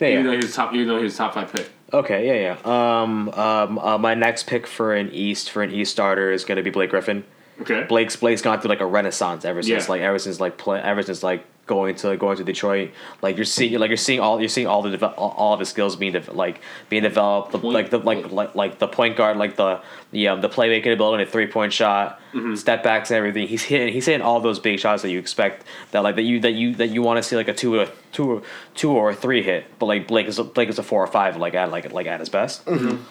Yeah, 0.00 0.08
Even 0.08 0.24
yeah. 0.24 0.30
though 0.32 0.36
he's 0.38 0.52
top, 0.52 0.74
even 0.74 0.88
though 0.88 1.00
he's 1.00 1.16
top 1.16 1.32
five 1.34 1.52
pick. 1.52 1.70
Okay, 1.92 2.26
yeah, 2.26 2.56
yeah. 2.64 3.02
Um, 3.02 3.28
um, 3.30 3.78
uh, 3.78 3.96
my 3.96 4.14
next 4.14 4.48
pick 4.48 4.66
for 4.66 4.92
an 4.96 5.10
East 5.12 5.50
for 5.52 5.62
an 5.62 5.70
East 5.70 5.92
starter 5.92 6.32
is 6.32 6.44
gonna 6.44 6.64
be 6.64 6.70
Blake 6.70 6.90
Griffin. 6.90 7.22
Okay. 7.60 7.84
Blake's 7.88 8.16
Blake's 8.16 8.42
gone 8.42 8.60
through 8.60 8.70
like 8.70 8.80
a 8.80 8.86
renaissance 8.86 9.44
ever 9.44 9.62
since 9.62 9.84
Yeah. 9.84 9.90
like 9.92 10.00
ever 10.00 10.18
since 10.18 10.40
like 10.40 10.58
play 10.58 10.80
ever 10.80 11.04
since 11.04 11.22
like 11.22 11.44
going 11.70 11.94
to 11.94 12.16
going 12.16 12.36
to 12.36 12.44
Detroit. 12.44 12.90
Like 13.22 13.36
you're 13.36 13.44
seeing 13.56 13.78
like 13.78 13.88
you're 13.90 13.96
seeing 14.08 14.20
all 14.20 14.40
you're 14.40 14.48
seeing 14.56 14.66
all 14.66 14.82
the 14.82 14.90
deve- 14.90 15.14
all, 15.16 15.30
all 15.38 15.54
of 15.54 15.60
his 15.60 15.68
skills 15.70 15.94
being 15.96 16.12
de- 16.12 16.32
like 16.32 16.60
being 16.90 17.02
developed. 17.04 17.52
The, 17.52 17.58
Point- 17.60 17.74
like 17.74 17.90
the 17.90 17.98
like, 17.98 18.30
like 18.32 18.54
like 18.54 18.78
the 18.78 18.88
point 18.88 19.16
guard, 19.16 19.36
like 19.38 19.54
the 19.56 19.80
the 20.10 20.28
um, 20.28 20.40
the 20.40 20.48
playmaking 20.48 20.92
ability, 20.92 21.24
the 21.24 21.30
three 21.30 21.46
point 21.46 21.72
shot, 21.72 22.20
Mm-hmm. 22.34 22.54
step 22.54 22.82
backs, 22.84 23.10
and 23.10 23.18
everything. 23.18 23.48
He's 23.48 23.62
hitting 23.64 23.92
he's 23.92 24.06
hitting 24.06 24.22
all 24.22 24.40
those 24.40 24.58
big 24.60 24.78
shots 24.78 25.02
that 25.02 25.10
you 25.10 25.18
expect 25.18 25.64
that 25.92 26.02
like 26.04 26.16
that 26.16 26.22
you 26.22 26.38
that 26.40 26.52
you 26.52 26.74
that 26.76 26.90
you 26.90 27.02
want 27.02 27.16
to 27.18 27.22
see 27.22 27.34
like 27.36 27.48
a 27.48 27.54
two 27.54 27.74
or 27.80 27.88
two 28.12 28.30
or 28.32 28.42
two 28.74 28.92
or 28.92 29.14
three 29.14 29.42
hit. 29.42 29.64
But 29.78 29.86
like 29.86 30.06
Blake 30.08 30.26
is 30.26 30.38
a, 30.38 30.44
Blake 30.44 30.68
is 30.68 30.78
a 30.78 30.82
four 30.84 31.02
or 31.02 31.06
five 31.08 31.36
like 31.36 31.54
at 31.54 31.70
like 31.72 31.92
like 31.92 32.06
at 32.06 32.20
his 32.20 32.28
best. 32.28 32.64
Mm-hmm. 32.66 33.02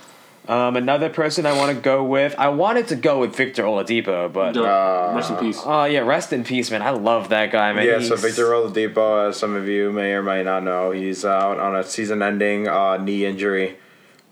Um, 0.50 0.76
another 0.76 1.10
person 1.10 1.46
I 1.46 1.54
want 1.56 1.76
to 1.76 1.80
go 1.80 2.04
with, 2.04 2.34
I 2.40 2.50
wanted 2.50 2.88
to 2.88 2.96
go 2.96 3.20
with 3.20 3.36
Victor 3.36 3.62
Oladipo, 3.64 4.34
but 4.34 4.58
Uh, 4.58 5.14
Rest 5.16 5.30
in 5.30 5.36
peace. 5.38 5.62
Oh 5.64 5.84
yeah, 5.84 6.00
rest 6.00 6.34
in 6.34 6.44
peace, 6.44 6.72
man. 6.72 6.82
I 6.82 6.90
love 6.90 7.30
that 7.30 7.52
guy, 7.52 7.72
man. 7.72 7.86
Yeah, 7.86 8.00
so 8.02 8.16
Victor 8.16 8.46
Oladipo, 8.48 9.30
as 9.30 9.38
some 9.38 9.56
of 9.56 9.68
you 9.68 9.92
may 9.92 10.12
or 10.14 10.24
may 10.24 10.42
not 10.44 10.64
know, 10.64 10.90
he's 10.90 11.24
out 11.24 11.60
on 11.60 11.76
a 11.76 11.84
season-ending 11.84 12.68
uh, 12.68 12.98
knee 12.98 13.26
injury 13.26 13.78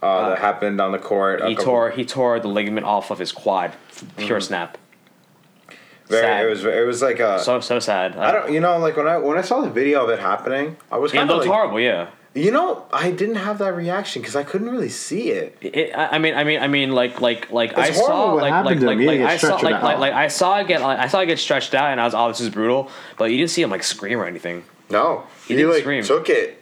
uh, 0.02 0.30
that 0.30 0.40
happened 0.40 0.82
on 0.82 0.92
the 0.92 0.98
court. 0.98 1.44
he 1.44 1.54
couple- 1.54 1.66
tore 1.66 1.92
he 1.92 2.04
tore 2.04 2.40
the 2.40 2.48
ligament 2.48 2.88
off 2.88 3.12
of 3.12 3.20
his 3.20 3.32
quad, 3.32 3.74
pure 4.18 4.42
snap. 4.42 4.80
Very, 6.08 6.22
sad. 6.24 6.46
it 6.46 6.50
was 6.50 6.66
it 6.66 6.88
was 6.88 7.02
like 7.04 7.20
a. 7.20 7.38
So 7.40 7.60
so 7.60 7.78
sad. 7.78 8.16
I 8.18 8.32
don't, 8.32 8.52
you 8.52 8.60
know, 8.60 8.80
like 8.80 8.98
when 8.98 9.08
I 9.08 9.18
when 9.18 9.38
I 9.38 9.42
saw 9.42 9.62
the 9.62 9.70
video 9.70 10.04
of 10.04 10.10
it 10.10 10.20
happening, 10.20 10.78
I 10.92 10.98
was 10.98 11.12
It 11.14 11.18
kind 11.18 11.30
of 11.30 11.36
looked 11.36 11.48
like, 11.48 11.56
horrible, 11.56 11.80
yeah. 11.80 12.08
You 12.38 12.52
know, 12.52 12.86
I 12.94 13.12
didn't 13.12 13.36
have 13.36 13.58
that 13.60 13.74
reaction 13.76 14.22
because 14.22 14.36
I 14.36 14.44
couldn't 14.44 14.70
really 14.70 14.90
see 14.90 15.32
it. 15.32 15.58
It, 15.62 15.96
I 15.96 16.16
I 16.16 16.18
mean, 16.20 16.36
I 16.36 16.44
mean, 16.44 16.60
I 16.62 16.68
mean, 16.68 16.92
like, 16.92 17.20
like, 17.22 17.52
like 17.52 17.72
It's 17.72 17.80
I 17.80 17.92
saw, 17.92 18.34
like, 18.34 18.66
like, 18.66 18.80
like, 18.80 19.00
like, 19.00 19.20
I 19.22 19.38
saw, 19.38 19.56
like, 19.56 19.82
like, 19.82 19.98
like, 20.00 20.14
I 20.14 20.28
saw 20.28 20.60
it 20.60 20.68
get, 20.68 20.82
like, 20.82 21.00
I 21.00 21.08
saw 21.08 21.20
it 21.22 21.26
get 21.26 21.40
stretched 21.40 21.74
out, 21.74 21.92
and 21.92 22.00
I 22.00 22.06
was, 22.06 22.14
oh, 22.14 22.28
this 22.30 22.40
is 22.40 22.50
brutal. 22.50 22.90
But 23.18 23.32
you 23.32 23.38
didn't 23.38 23.50
see 23.50 23.62
him 23.62 23.70
like 23.72 23.84
scream 23.84 24.20
or 24.20 24.26
anything. 24.26 24.64
No, 24.90 25.24
He 25.48 25.54
he, 25.54 25.58
didn't 25.58 25.72
like 25.74 25.82
scream. 25.82 26.04
took 26.04 26.30
it. 26.30 26.62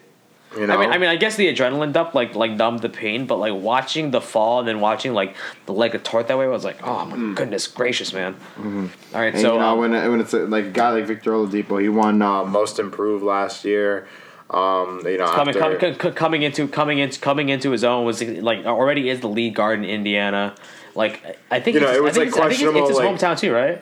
You 0.58 0.68
know, 0.68 0.74
I 0.74 0.78
mean, 0.78 0.90
I 0.92 0.98
mean, 0.98 1.10
I 1.10 1.18
guess 1.18 1.36
the 1.36 1.54
adrenaline 1.54 1.92
dump 1.92 2.16
like 2.16 2.34
like 2.34 2.52
numbed 2.52 2.82
the 2.82 2.88
pain, 2.88 3.26
but 3.26 3.36
like 3.38 3.54
watching 3.54 4.12
the 4.12 4.22
fall 4.22 4.60
and 4.60 4.68
then 4.68 4.80
watching 4.80 5.14
like 5.14 5.36
the 5.66 5.74
leg 5.74 5.92
get 5.92 6.06
tort 6.06 6.30
that 6.30 6.38
way, 6.38 6.46
I 6.46 6.48
was 6.48 6.64
like, 6.64 6.78
oh 6.82 7.04
my 7.06 7.34
goodness 7.36 7.68
gracious, 7.68 8.14
man. 8.14 8.38
All 8.58 9.20
right, 9.20 9.34
And, 9.34 9.42
so 9.42 9.54
you 9.54 9.60
know, 9.60 9.74
um, 9.74 9.80
when 9.80 9.92
when 10.12 10.22
it's 10.22 10.34
a, 10.34 10.46
like 10.46 10.66
a 10.66 10.70
guy 10.70 10.92
like 10.92 11.06
Victor 11.08 11.32
Oladipo, 11.32 11.82
he 11.82 11.90
won. 11.90 12.22
uh, 12.22 12.46
most 12.46 12.80
improved 12.80 13.22
last 13.24 13.66
year. 13.66 14.08
Um, 14.50 15.02
you 15.06 15.18
know, 15.18 15.26
coming, 15.28 15.56
after, 15.56 15.78
coming, 15.78 15.96
co- 15.96 16.12
coming 16.12 16.42
into 16.44 16.68
coming 16.68 17.00
into 17.00 17.20
coming 17.20 17.50
into 17.50 17.72
his 17.72 17.84
own 17.84 18.06
was 18.06 18.22
like 18.22 18.66
already 18.66 19.10
is 19.10 19.22
the 19.22 19.28
lead 19.28 19.56
guard 19.56 19.80
in 19.80 19.86
Indiana. 19.86 20.54
Like 20.94 21.40
I 21.50 21.60
think 21.60 21.76
You 21.76 21.82
know, 21.82 21.90
it's, 21.90 21.98
it 21.98 22.04
was, 22.04 22.18
I 22.18 22.26
think 22.26 22.36
like, 22.38 22.52
it's, 22.52 22.62
I 22.62 22.66
think 22.66 22.78
it's, 22.78 22.78
it's 22.78 22.90
his 22.90 22.98
questionable, 22.98 23.18
hometown 23.18 23.40
too, 23.40 23.54
right? 23.54 23.82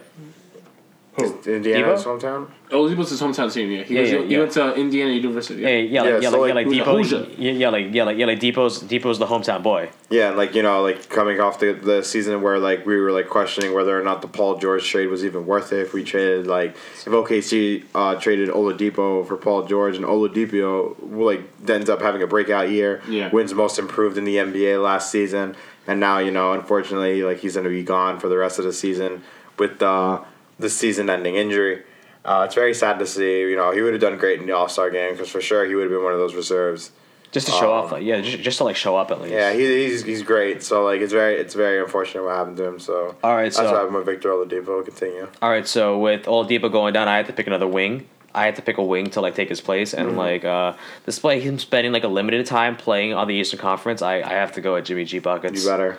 Is 1.16 1.46
Indiana's 1.48 2.04
Debo? 2.04 2.20
hometown. 2.20 2.48
Oladipo's 2.72 3.12
his 3.12 3.22
hometown 3.22 3.54
team. 3.54 3.70
Yeah, 3.70 3.84
he, 3.84 3.94
Yeah, 3.94 4.02
was, 4.02 4.12
yeah, 4.12 4.18
he 4.24 4.26
yeah. 4.34 4.40
went 4.40 4.52
to 4.54 4.74
Indiana 4.74 5.12
University. 5.12 5.62
Yeah, 5.62 5.70
yeah, 5.70 6.02
like, 6.02 6.10
Yeah, 6.10 6.20
yeah, 6.22 6.30
so, 6.32 6.40
like, 6.42 6.48
yeah, 6.50 6.54
like, 6.56 6.66
like 6.68 6.76
Dipo, 6.76 6.98
Hoosier? 6.98 7.28
yeah, 7.38 7.52
yeah, 7.52 7.70
like 7.70 7.86
yeah, 7.94 8.04
like 8.04 8.18
yeah, 8.18 8.26
like 8.26 8.40
Dipo's 8.40 8.82
Dipo's 8.82 9.20
the 9.20 9.28
hometown 9.28 9.62
boy. 9.62 9.90
Yeah, 10.10 10.30
and 10.30 10.38
like 10.38 10.56
you 10.56 10.64
know, 10.64 10.82
like 10.82 11.10
coming 11.10 11.40
off 11.40 11.60
the 11.60 11.74
the 11.74 12.04
season 12.04 12.42
where 12.42 12.58
like 12.58 12.86
we 12.88 12.98
were 13.00 13.12
like 13.12 13.30
questioning 13.30 13.76
whether 13.76 14.00
or 14.00 14.04
not 14.04 14.24
the 14.24 14.28
Paul 14.28 14.58
George 14.58 14.88
trade 14.90 15.08
was 15.08 15.24
even 15.24 15.46
worth 15.46 15.72
it. 15.72 15.82
If 15.82 15.94
we 15.94 16.04
traded 16.04 16.48
like 16.48 16.72
if 16.72 17.06
OKC 17.06 17.84
uh, 17.94 18.16
traded 18.16 18.50
Oladipo 18.50 19.28
for 19.28 19.38
Paul 19.38 19.68
George 19.68 19.96
and 19.98 20.06
Oladipo 20.06 20.96
like 21.02 21.42
ends 21.70 21.92
up 21.92 22.02
having 22.02 22.24
a 22.24 22.28
breakout 22.28 22.72
year, 22.72 23.02
Yeah. 23.08 23.30
wins 23.32 23.54
Most 23.54 23.78
Improved 23.78 24.18
in 24.18 24.24
the 24.26 24.38
NBA 24.38 24.82
last 24.84 25.12
season, 25.12 25.56
and 25.86 26.00
now 26.00 26.18
you 26.18 26.32
know 26.32 26.54
unfortunately 26.54 27.22
like 27.22 27.38
he's 27.38 27.54
going 27.54 27.66
to 27.66 27.70
be 27.70 27.84
gone 27.84 28.20
for 28.20 28.30
the 28.30 28.38
rest 28.38 28.58
of 28.58 28.66
the 28.66 28.74
season 28.74 29.22
with 29.60 29.80
uh, 29.84 30.22
the 30.60 30.70
season-ending 30.70 31.36
injury. 31.36 31.84
Uh, 32.26 32.44
it's 32.46 32.56
very 32.56 32.74
sad 32.74 33.00
to 33.00 33.06
see. 33.06 33.42
You 33.42 33.56
know, 33.56 33.72
he 33.72 33.82
would 33.82 33.94
have 33.94 34.02
done 34.02 34.18
great 34.18 34.40
in 34.40 34.46
the 34.46 34.54
All 34.54 34.70
Star 34.70 34.90
game 34.90 35.12
because 35.14 35.30
for 35.30 35.42
sure 35.42 35.66
he 35.66 35.76
would 35.76 35.84
have 35.84 35.92
been 35.92 36.04
one 36.04 36.14
of 36.14 36.20
those 36.20 36.36
reserves. 36.36 36.92
Just 37.32 37.48
to 37.48 37.52
show 37.54 37.74
Um, 37.74 37.86
off, 37.86 37.92
like 37.92 38.04
yeah, 38.04 38.22
just, 38.22 38.40
just 38.44 38.58
to 38.60 38.64
like 38.64 38.76
show 38.76 38.96
up 38.96 39.10
at 39.10 39.20
least. 39.20 39.34
Yeah, 39.34 39.52
he, 39.54 39.66
he's 39.88 40.04
he's 40.04 40.22
great. 40.22 40.62
So 40.62 40.84
like 40.86 41.02
it's 41.02 41.12
very 41.12 41.36
it's 41.36 41.56
very 41.56 41.80
unfortunate 41.82 42.24
what 42.24 42.36
happened 42.36 42.58
to 42.58 42.64
him. 42.66 42.80
So 42.80 43.16
All 43.24 43.36
right, 43.36 43.46
that's 43.46 43.56
so- 43.58 43.64
what 43.66 43.74
happened 43.74 43.96
with 43.96 44.06
Victor 44.06 44.30
Oladipo. 44.30 44.86
Continue. 44.86 45.28
All 45.42 45.50
right, 45.50 45.68
so 45.68 45.98
with 45.98 46.26
Oladipo 46.26 46.72
going 46.72 46.94
down, 46.94 47.08
I 47.08 47.18
had 47.18 47.26
to 47.26 47.34
pick 47.34 47.48
another 47.48 47.68
wing. 47.68 48.08
I 48.36 48.46
had 48.46 48.56
to 48.58 48.62
pick 48.62 48.78
a 48.78 48.84
wing 48.84 49.10
to 49.12 49.22
like 49.22 49.34
take 49.36 49.50
his 49.50 49.62
place, 49.62 49.94
and 49.96 50.16
like 50.16 50.46
uh, 50.46 50.74
despite 51.06 51.42
him 51.44 51.58
spending 51.60 51.92
like 51.92 52.04
a 52.04 52.08
limited 52.08 52.46
time 52.46 52.76
playing 52.78 53.14
on 53.14 53.28
the 53.28 53.34
Eastern 53.34 53.60
Conference, 53.60 54.02
I, 54.04 54.18
I 54.22 54.30
have 54.34 54.52
to 54.54 54.62
go 54.62 54.76
at 54.76 54.86
Jimmy 54.86 55.04
G 55.06 55.18
buckets. 55.20 55.64
You 55.64 55.70
better. 55.70 55.98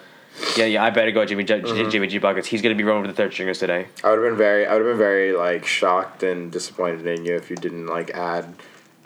Yeah, 0.56 0.64
yeah, 0.66 0.84
I 0.84 0.90
better 0.90 1.10
go 1.12 1.22
at 1.22 1.28
Jimmy 1.28 1.44
G, 1.44 1.60
Jimmy 1.90 2.06
G 2.06 2.18
buckets. 2.18 2.46
He's 2.48 2.62
gonna 2.62 2.74
be 2.74 2.84
rolling 2.84 3.02
with 3.06 3.10
the 3.16 3.22
third 3.22 3.32
stringers 3.32 3.58
today. 3.58 3.86
I 4.02 4.10
would 4.10 4.18
have 4.18 4.28
been 4.30 4.36
very 4.36 4.66
I 4.66 4.72
would 4.74 4.82
have 4.84 4.90
been 4.92 4.98
very 4.98 5.32
like 5.32 5.64
shocked 5.66 6.22
and 6.22 6.50
disappointed 6.50 7.06
in 7.06 7.24
you 7.24 7.34
if 7.36 7.50
you 7.50 7.56
didn't 7.56 7.86
like 7.86 8.10
add 8.10 8.54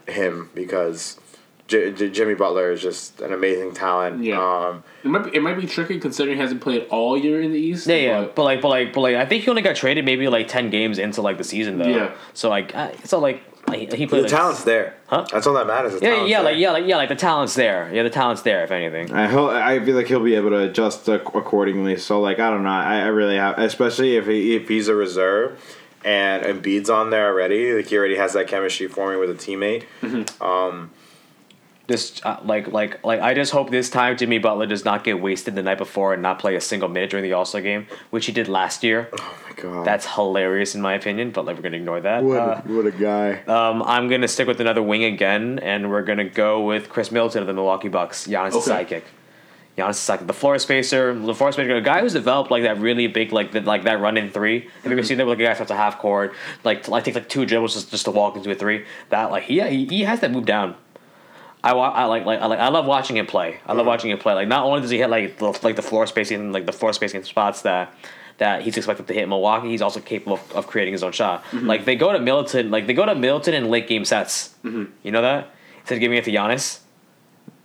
him 0.07 0.51
because 0.55 1.19
J- 1.67 1.93
J- 1.93 2.09
Jimmy 2.09 2.33
Butler 2.35 2.71
is 2.73 2.81
just 2.81 3.21
an 3.21 3.33
amazing 3.35 3.75
talent. 3.75 4.25
Yeah. 4.25 4.41
Um, 4.41 4.83
It 5.05 5.09
might 5.09 5.25
be, 5.31 5.37
it 5.37 5.41
might 5.43 5.61
be 5.61 5.67
tricky 5.67 6.01
considering 6.01 6.39
he 6.39 6.41
hasn't 6.41 6.63
played 6.63 6.87
all 6.89 7.17
year 7.19 7.43
in 7.43 7.53
the 7.53 7.59
East. 7.59 7.87
Yeah, 7.87 7.97
yeah, 7.97 8.21
but- 8.23 8.35
but 8.37 8.45
like, 8.45 8.61
but 8.63 8.69
like, 8.69 8.93
but 8.95 9.01
like, 9.03 9.17
I 9.17 9.27
think 9.27 9.45
he 9.45 9.51
only 9.51 9.61
got 9.61 9.77
traded 9.77 10.07
maybe 10.07 10.27
like 10.29 10.49
ten 10.49 10.71
games 10.71 10.99
into 10.99 11.21
like 11.21 11.37
the 11.37 11.45
season 11.45 11.77
though. 11.79 11.89
Yeah. 11.89 12.13
So 12.33 12.49
like, 12.49 12.75
uh, 12.75 12.93
so 13.05 13.19
like, 13.19 13.43
like, 13.69 13.93
he 13.93 14.07
played 14.07 14.25
the 14.25 14.29
like, 14.29 14.31
talent's 14.31 14.65
there. 14.65 14.95
Huh? 15.07 15.27
That's 15.33 15.47
all 15.47 15.55
that 15.55 15.67
matters. 15.67 15.95
The 15.95 16.01
Yeah, 16.01 16.25
yeah, 16.25 16.43
there. 16.43 16.53
like 16.53 16.59
yeah, 16.59 16.71
like 16.73 16.87
yeah, 16.87 16.97
like 16.97 17.09
the 17.09 17.17
talent's 17.17 17.55
there. 17.55 17.91
Yeah, 17.93 18.03
the 18.03 18.11
talent's 18.11 18.43
there. 18.43 18.65
If 18.65 18.71
anything. 18.71 19.13
I 19.13 19.29
he'll, 19.29 19.49
I 19.49 19.79
feel 19.85 19.97
like 19.97 20.07
he'll 20.07 20.23
be 20.23 20.35
able 20.35 20.51
to 20.51 20.61
adjust 20.69 21.09
accordingly. 21.09 21.97
So 21.97 22.21
like 22.21 22.39
I 22.39 22.51
don't 22.51 22.63
know. 22.63 22.71
I, 22.71 23.01
I 23.01 23.07
really 23.07 23.37
have, 23.37 23.59
especially 23.59 24.17
if 24.17 24.27
he 24.27 24.57
if 24.57 24.69
he's 24.69 24.89
a 24.89 24.95
reserve 24.95 25.61
and 26.05 26.45
Embiid's 26.45 26.91
on 26.91 27.11
there 27.11 27.29
already, 27.29 27.75
like 27.75 27.87
he 27.87 27.97
already 27.97 28.17
has 28.17 28.33
that 28.35 28.49
chemistry 28.49 28.89
forming 28.89 29.19
with 29.19 29.31
a 29.31 29.35
teammate. 29.35 29.85
Mm-hmm. 30.01 30.43
Um, 30.43 30.91
Just 31.89 32.25
uh, 32.27 32.39
like 32.45 32.69
like 32.71 33.03
like 33.03 33.21
I 33.21 33.33
just 33.33 33.51
hope 33.51 33.71
this 33.71 33.89
time 33.89 34.15
Jimmy 34.19 34.37
Butler 34.39 34.67
does 34.67 34.85
not 34.85 35.05
get 35.05 35.21
wasted 35.23 35.55
the 35.55 35.63
night 35.63 35.79
before 35.79 36.13
and 36.13 36.21
not 36.23 36.39
play 36.39 36.55
a 36.55 36.61
single 36.61 36.89
minute 36.91 37.09
during 37.09 37.23
the 37.25 37.33
All 37.33 37.47
Star 37.47 37.63
game, 37.63 37.87
which 38.11 38.27
he 38.27 38.33
did 38.33 38.47
last 38.47 38.85
year. 38.85 39.09
Oh 39.19 39.39
my 39.49 39.63
god. 39.63 39.87
That's 39.87 40.05
hilarious 40.15 40.75
in 40.75 40.83
my 40.83 40.93
opinion, 40.93 41.31
but 41.31 41.47
like 41.47 41.57
we're 41.57 41.63
gonna 41.63 41.79
ignore 41.79 42.01
that. 42.03 42.23
what 42.25 42.37
Uh, 42.39 42.61
a, 42.63 42.73
what 42.73 42.87
a 42.87 42.91
guy. 42.91 43.41
um, 43.45 43.83
I'm 43.83 44.09
gonna 44.11 44.29
stick 44.29 44.47
with 44.47 44.61
another 44.61 44.83
wing 44.83 45.03
again, 45.05 45.61
and 45.61 45.89
we're 45.91 46.03
gonna 46.03 46.29
go 46.29 46.63
with 46.63 46.91
Khris 46.91 47.11
Middleton 47.11 47.41
of 47.41 47.47
the 47.47 47.55
Milwaukee 47.55 47.89
Bucks, 47.89 48.27
Giannis' 48.27 48.69
Okay. 48.69 48.85
sidekick. 48.85 49.03
Giannis' 49.79 49.95
sidekick, 49.95 50.27
the 50.27 50.35
floor 50.35 50.59
spacer, 50.59 51.15
the 51.15 51.35
floor 51.35 51.53
spacer, 51.53 51.75
a 51.75 51.81
guy 51.81 52.01
who's 52.03 52.13
developed 52.13 52.51
like 52.51 52.65
that 52.65 52.79
really 52.81 53.07
big, 53.07 53.33
like 53.33 53.53
the, 53.53 53.63
like 53.63 53.85
that 53.85 53.99
run 53.99 54.19
in 54.19 54.29
three. 54.29 54.69
Have 54.83 54.87
you 54.87 54.99
ever 54.99 55.03
seen 55.05 55.17
that? 55.19 55.27
Like 55.27 55.39
a 55.39 55.45
guy 55.45 55.55
starts 55.55 55.71
a 55.71 55.77
half 55.77 55.99
court, 55.99 56.35
like 56.65 56.87
like 56.87 57.05
takes 57.05 57.15
like 57.15 57.31
two 57.31 57.47
dribbles 57.47 57.73
just, 57.73 57.91
just 57.91 58.05
to 58.05 58.11
walk 58.11 58.37
into 58.37 58.51
a 58.51 58.55
three. 58.55 58.85
That 59.09 59.31
like 59.31 59.49
yeah, 59.49 59.69
he, 59.69 59.87
he 59.87 60.03
has 60.03 60.21
that 60.21 60.33
move 60.33 60.45
down. 60.45 60.75
I, 61.63 61.75
wa- 61.75 61.91
I 61.91 62.05
like 62.05 62.25
like 62.25 62.41
I 62.41 62.47
like 62.47 62.61
I 62.61 62.69
love 62.69 62.87
watching 62.87 63.17
him 63.17 63.27
play. 63.27 63.59
I 63.67 63.73
love 63.73 63.87
watching 63.87 64.11
him 64.11 64.19
play. 64.19 64.35
Like 64.35 64.49
not 64.49 64.65
only 64.65 64.81
does 64.81 64.91
he 64.91 64.99
hit 64.99 65.11
like 65.11 65.39
the, 65.39 65.59
like 65.63 65.77
the 65.77 65.83
floor 65.83 66.07
spacing 66.07 66.53
like 66.53 66.67
the 66.67 66.73
floor 66.73 66.93
spacing 66.93 67.23
spots 67.25 67.63
that 67.63 67.93
that 68.39 68.63
he's 68.63 68.77
expected 68.77 69.09
to 69.09 69.15
hit 69.15 69.25
in 69.25 69.29
Milwaukee, 69.29 69.69
he's 69.69 69.83
also 69.83 69.99
capable 70.01 70.35
of, 70.35 70.53
of 70.53 70.67
creating 70.69 70.93
his 70.93 71.03
own 71.03 71.11
shot. 71.11 71.43
Mm-hmm. 71.47 71.67
Like 71.67 71.85
they 71.85 71.97
go 71.97 72.13
to 72.13 72.21
Milton, 72.21 72.71
like 72.71 72.87
they 72.87 72.95
go 72.95 73.05
to 73.05 73.15
Milton 73.15 73.55
in 73.55 73.69
late 73.71 73.89
game 73.89 74.05
sets. 74.05 74.55
Mm-hmm. 74.65 74.85
You 75.03 75.11
know 75.11 75.23
that 75.23 75.51
instead 75.81 75.97
of 75.97 76.01
giving 76.01 76.19
it 76.19 76.25
to 76.25 76.33
Giannis. 76.33 76.81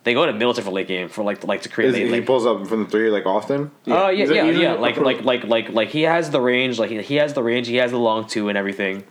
They 0.03 0.13
go 0.13 0.25
to 0.25 0.33
Milton 0.33 0.65
for 0.65 0.71
late 0.71 0.87
game 0.87 1.07
for 1.07 1.23
like 1.23 1.43
like 1.45 1.61
to 1.61 1.69
create. 1.69 1.89
Is, 1.89 1.93
late, 1.93 2.05
he 2.07 2.11
like, 2.11 2.25
pulls 2.25 2.45
up 2.45 2.67
from 2.67 2.83
the 2.83 2.89
three 2.89 3.09
like 3.09 3.25
often. 3.25 3.71
Oh 3.87 4.09
yeah, 4.09 4.21
He's 4.21 4.29
a- 4.31 4.35
yeah, 4.35 4.45
yeah. 4.49 4.73
Like 4.73 4.97
like 4.97 5.21
like 5.21 5.45
like 5.45 5.69
like 5.69 5.89
he 5.89 6.01
has 6.01 6.29
the 6.29 6.41
range. 6.41 6.77
Like 6.77 6.89
he, 6.89 7.01
he 7.01 7.15
has 7.15 7.33
the 7.33 7.43
range. 7.43 7.67
He 7.67 7.77
has 7.77 7.91
the 7.91 7.99
long 7.99 8.27
two 8.27 8.49
and 8.49 8.57
everything. 8.57 9.05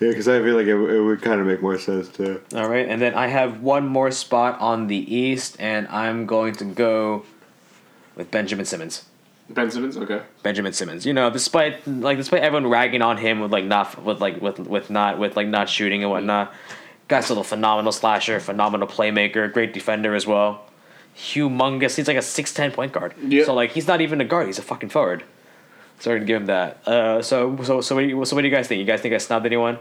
Yeah, 0.00 0.10
because 0.10 0.28
I 0.28 0.42
feel 0.42 0.54
like 0.56 0.66
it, 0.66 0.76
it 0.76 1.00
would 1.00 1.22
kind 1.22 1.40
of 1.40 1.46
make 1.46 1.62
more 1.62 1.78
sense 1.78 2.08
too. 2.08 2.42
All 2.54 2.68
right, 2.68 2.86
and 2.86 3.00
then 3.00 3.14
I 3.14 3.28
have 3.28 3.62
one 3.62 3.86
more 3.86 4.10
spot 4.10 4.60
on 4.60 4.88
the 4.88 5.14
east, 5.14 5.56
and 5.58 5.88
I'm 5.88 6.26
going 6.26 6.54
to 6.56 6.64
go 6.64 7.24
with 8.14 8.30
Benjamin 8.30 8.66
Simmons. 8.66 9.04
Ben 9.48 9.70
Simmons. 9.70 9.96
Okay. 9.96 10.22
Benjamin 10.42 10.72
Simmons. 10.72 11.06
You 11.06 11.12
know, 11.12 11.30
despite 11.30 11.86
like 11.86 12.18
despite 12.18 12.42
everyone 12.42 12.68
ragging 12.68 13.02
on 13.02 13.16
him 13.16 13.40
with 13.40 13.52
like 13.52 13.64
not 13.64 14.02
with 14.02 14.20
like 14.20 14.40
with 14.40 14.58
with 14.58 14.90
not 14.90 15.18
with 15.18 15.36
like 15.36 15.46
not 15.46 15.68
shooting 15.68 16.02
and 16.02 16.10
whatnot, 16.10 16.52
guy's 17.08 17.26
still 17.26 17.38
a 17.38 17.44
phenomenal 17.44 17.92
slasher, 17.92 18.40
phenomenal 18.40 18.88
playmaker, 18.88 19.52
great 19.52 19.72
defender 19.72 20.14
as 20.14 20.26
well. 20.26 20.66
Humongous. 21.16 21.96
He's 21.96 22.08
like 22.08 22.16
a 22.16 22.22
six 22.22 22.52
ten 22.52 22.72
point 22.72 22.92
guard. 22.92 23.14
Yeah. 23.22 23.44
So 23.44 23.54
like 23.54 23.70
he's 23.70 23.86
not 23.86 24.00
even 24.00 24.20
a 24.20 24.24
guard. 24.24 24.46
He's 24.46 24.58
a 24.58 24.62
fucking 24.62 24.88
forward. 24.88 25.22
So 26.00 26.10
we're 26.10 26.16
gonna 26.16 26.26
give 26.26 26.40
him 26.42 26.46
that. 26.46 26.86
Uh, 26.86 27.22
so 27.22 27.56
so 27.62 27.80
so 27.80 27.94
what, 27.94 28.02
do 28.02 28.06
you, 28.08 28.24
so 28.24 28.36
what 28.36 28.42
do 28.42 28.48
you 28.48 28.54
guys 28.54 28.68
think? 28.68 28.78
You 28.80 28.84
guys 28.84 29.00
think 29.00 29.14
I 29.14 29.18
snubbed 29.18 29.46
anyone? 29.46 29.78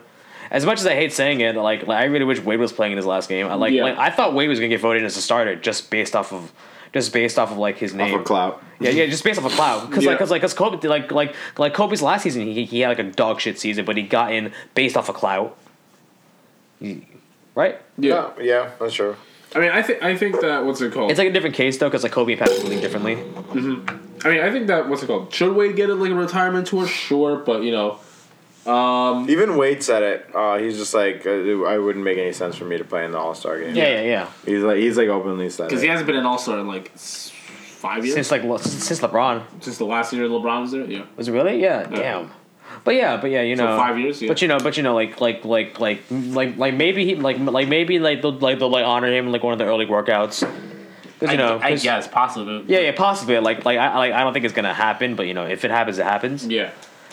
As 0.52 0.66
much 0.66 0.80
as 0.80 0.86
I 0.86 0.94
hate 0.94 1.12
saying 1.12 1.42
it, 1.42 1.56
like, 1.56 1.88
like 1.88 1.98
I 1.98 2.06
really 2.06 2.24
wish 2.26 2.40
Wade 2.40 2.60
was 2.60 2.72
playing 2.72 2.92
in 2.94 2.98
his 2.98 3.06
last 3.06 3.28
game. 3.28 3.48
I 3.48 3.56
like, 3.56 3.74
Yeah. 3.74 3.84
like 3.84 3.98
I 3.98 4.10
thought 4.12 4.34
Wade 4.34 4.48
was 4.48 4.60
gonna 4.60 4.70
get 4.70 4.80
voted 4.80 5.02
in 5.02 5.06
as 5.06 5.18
a 5.18 5.22
starter 5.22 5.56
just 5.56 5.90
based 5.90 6.16
off 6.16 6.32
of 6.32 6.52
just 6.94 7.12
based 7.12 7.38
off 7.38 7.52
of 7.52 7.58
like 7.58 7.78
his 7.78 7.94
name. 7.94 8.14
Off 8.14 8.22
of 8.22 8.26
clout. 8.26 8.64
Yeah, 8.80 8.92
yeah, 8.92 9.06
just 9.08 9.24
based 9.24 9.40
off 9.40 9.46
of 9.46 9.52
cloud. 9.54 9.90
Because 9.90 10.04
Yeah. 10.04 10.12
like, 10.12 10.20
cause 10.20 10.32
like, 10.32 10.42
cause 10.42 10.54
Kobe, 10.54 10.88
like, 10.88 11.12
like, 11.12 11.36
like 11.58 11.74
Kobe's 11.74 12.02
last 12.02 12.24
season, 12.24 12.44
he, 12.48 12.64
he 12.66 12.80
had 12.82 12.90
like 12.90 13.00
a 13.00 13.04
dog 13.12 13.42
shit 13.42 13.60
season, 13.60 13.84
but 13.86 13.98
he 13.98 14.04
got 14.04 14.32
in 14.32 14.54
based 14.76 14.96
off 14.96 15.10
of 15.10 15.16
clout. 15.16 15.58
He- 16.80 17.06
right? 17.56 17.80
Yeah. 17.98 18.30
Yeah, 18.38 18.44
yeah, 18.44 18.70
that's 18.80 18.94
true. 18.94 19.16
I 19.56 19.60
mean, 19.60 19.72
I 19.72 19.82
think 19.82 20.04
I 20.04 20.16
think 20.18 20.42
that 20.42 20.66
what's 20.66 20.82
it 20.82 20.92
called? 20.94 21.12
It's 21.12 21.18
like 21.18 21.30
a 21.30 21.32
different 21.32 21.56
case 21.56 21.78
though, 21.78 21.88
because 21.88 22.04
like 22.04 22.12
Kobe 22.12 22.34
and 22.34 22.40
Patrick 22.40 22.60
the 22.60 22.68
league 22.68 22.82
differently. 22.82 23.14
I 23.16 24.30
mean, 24.30 24.42
I 24.42 24.52
think 24.52 24.68
that 24.68 24.90
what's 24.90 25.02
it 25.02 25.08
called? 25.08 25.34
Should 25.34 25.56
Wade 25.56 25.76
get 25.76 25.90
a, 25.90 25.96
like 25.96 26.12
a 26.12 26.16
retirement 26.16 26.68
tour? 26.68 26.86
Sure, 26.86 27.38
but 27.38 27.64
you 27.64 27.72
know, 27.72 28.00
um, 28.66 29.30
Even 29.30 29.58
Wade 29.58 29.84
said 29.84 30.02
it. 30.04 30.36
Uh, 30.36 30.58
he's 30.58 30.78
just 30.78 30.94
like, 30.94 31.26
uh, 31.26 31.64
I 31.64 31.78
wouldn't 31.78 32.04
make 32.04 32.18
any 32.18 32.34
sense 32.34 32.56
for 32.56 32.66
me 32.66 32.78
to 32.78 32.84
play 32.84 33.06
in 33.06 33.12
the 33.12 33.18
All 33.18 33.36
Star 33.36 33.60
game. 33.60 33.76
Yeah, 33.76 33.88
yeah, 33.88 34.02
yeah. 34.02 34.30
He's 34.46 34.64
like 34.64 34.78
he's 34.78 34.98
like 34.98 35.08
openly 35.08 35.50
said 35.50 35.70
because 35.70 35.82
he 35.82 35.88
hasn't 35.88 36.08
been 36.08 36.16
an 36.16 36.26
All 36.26 36.38
Star 36.40 36.60
in 36.60 36.68
like 36.68 36.92
five 36.98 38.04
years 38.04 38.16
Since 38.16 38.32
like 38.32 38.44
Le- 38.44 38.60
since 38.60 39.00
LeBron 39.00 39.44
since 39.62 39.78
the 39.78 39.86
last 39.86 40.12
year 40.14 40.28
LeBron 40.28 40.62
was 40.62 40.72
there. 40.72 40.86
Yeah, 40.86 41.06
was 41.16 41.28
it 41.28 41.32
really? 41.32 41.62
Yeah, 41.62 41.84
damn. 41.84 42.32
But 42.86 42.96
yeah, 42.96 43.18
but 43.18 43.32
yeah, 43.32 43.42
you 43.42 43.58
So 43.58 43.66
know, 43.66 43.78
five 43.78 44.00
years, 44.00 44.22
yeah. 44.22 44.28
But 44.30 44.42
you 44.42 44.48
know, 44.48 44.60
but 44.60 44.78
you 44.78 44.84
know, 44.84 44.94
like, 44.96 45.20
like, 45.20 45.44
like, 45.44 45.80
like, 45.80 46.04
like, 46.10 46.56
like 46.56 46.74
maybe 46.76 47.04
he, 47.04 47.16
like, 47.16 47.38
like 47.40 47.68
maybe 47.68 48.00
like 48.00 48.22
they'll 48.22 48.32
like 48.38 48.60
they'll 48.60 48.70
like 48.70 48.86
honor 48.86 49.08
him 49.12 49.26
in, 49.26 49.32
like 49.34 49.44
one 49.44 49.54
of 49.54 49.60
the 49.60 49.66
early 49.66 49.88
workouts. 49.88 50.48
Because 51.20 51.32
you 51.32 51.38
know, 51.38 51.60
'cause- 51.60 51.82
guess 51.84 52.08
possibly. 52.08 52.64
yeah, 52.68 52.80
yeah, 52.80 52.92
possibly. 52.92 53.38
Like, 53.40 53.66
like 53.66 53.78
I, 53.80 53.98
like 53.98 54.14
I 54.14 54.22
don't 54.24 54.34
think 54.34 54.46
it's 54.46 54.54
gonna 54.54 54.74
happen, 54.74 55.16
but 55.16 55.26
you 55.28 55.34
know, 55.34 55.46
if 55.46 55.66
it 55.66 55.72
happens, 55.72 55.98
it 55.98 56.04
happens. 56.06 56.46
Yeah. 56.46 56.70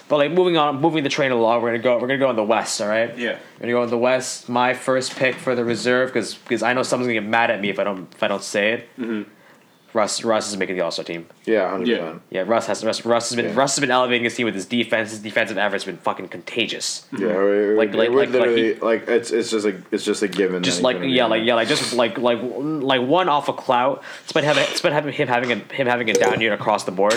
But 0.09 0.16
like 0.18 0.33
moving 0.33 0.59
on, 0.59 0.79
moving 0.83 1.05
the 1.05 1.09
train 1.09 1.33
along, 1.33 1.62
we're 1.62 1.70
gonna 1.70 1.83
go. 1.83 1.95
We're 1.95 2.09
gonna 2.09 2.18
go 2.18 2.29
in 2.29 2.37
the 2.37 2.45
West. 2.45 2.83
All 2.83 2.89
right. 2.89 3.16
Yeah. 3.16 3.39
We're 3.59 3.61
gonna 3.61 3.73
go 3.73 3.83
in 3.85 3.89
the 3.91 3.97
West. 3.97 4.51
My 4.51 4.75
first 4.75 5.16
pick 5.16 5.37
for 5.37 5.55
the 5.55 5.64
reserve, 5.64 6.11
because 6.11 6.35
because 6.35 6.62
I 6.62 6.75
know 6.75 6.83
someone's 6.83 7.07
gonna 7.09 7.20
get 7.20 7.27
mad 7.31 7.51
at 7.51 7.62
me 7.62 7.70
if 7.70 7.79
I 7.79 7.85
don't 7.85 8.12
if 8.12 8.23
I 8.23 8.29
don't 8.29 8.43
say 8.43 8.73
it. 8.73 8.89
Mm-hmm. 9.01 9.23
Russ 9.95 10.24
Russ 10.24 10.49
is 10.49 10.57
making 10.57 10.76
the 10.76 10.82
All 10.82 10.90
Star 10.90 11.05
team. 11.05 11.26
Yeah, 11.45 11.68
hundred 11.70 11.88
Yeah. 11.88 11.99
percent. 11.99 12.22
Yeah, 12.30 12.45
Russ 12.47 12.66
has 12.66 12.84
Russ, 12.84 13.05
Russ 13.05 13.28
has 13.30 13.36
been 13.36 13.47
Yeah. 13.47 13.53
Russ 13.55 13.76
has 13.76 13.80
been 13.80 13.90
elevating 13.90 14.24
his 14.24 14.34
team 14.34 14.47
with 14.47 14.55
his 14.55 14.64
defense. 14.66 15.11
His 15.11 15.18
defensive 15.20 15.59
efforts 15.59 15.84
have 15.84 15.95
been 15.95 16.03
fucking 16.03 16.28
contagious. 16.28 17.05
Yeah, 17.12 17.18
mm-hmm. 17.28 17.72
it, 17.72 17.76
Like- 17.76 17.88
like, 17.90 17.97
like- 17.99 18.07
it 18.09 18.12
would 18.12 18.18
like- 18.18 18.28
like 18.30 18.40
literally 18.40 18.74
he- 18.74 18.80
like 18.80 19.09
it's 19.09 19.30
it's 19.30 19.51
just 19.51 19.66
a 19.66 19.76
it's 19.90 20.05
just 20.05 20.22
a 20.22 20.28
given. 20.28 20.62
Just 20.62 20.82
like 20.82 21.01
he's 21.03 21.14
yeah, 21.14 21.26
like 21.26 21.45
yeah, 21.45 21.55
like 21.55 21.68
just 21.68 21.93
like 21.95 22.16
like 22.18 22.38
like 22.43 23.03
one 23.03 23.28
off 23.28 23.49
of 23.49 23.57
clout. 23.57 24.03
Despite 24.24 24.45
having 24.45 24.64
despite 24.70 24.93
having 24.93 25.12
him 25.12 25.28
having 25.28 25.53
a 25.53 25.57
him 25.74 25.86
having 25.86 26.09
a 26.11 26.14
down 26.14 26.40
year 26.40 26.53
across 26.55 26.84
the 26.84 26.93
board. 26.93 27.14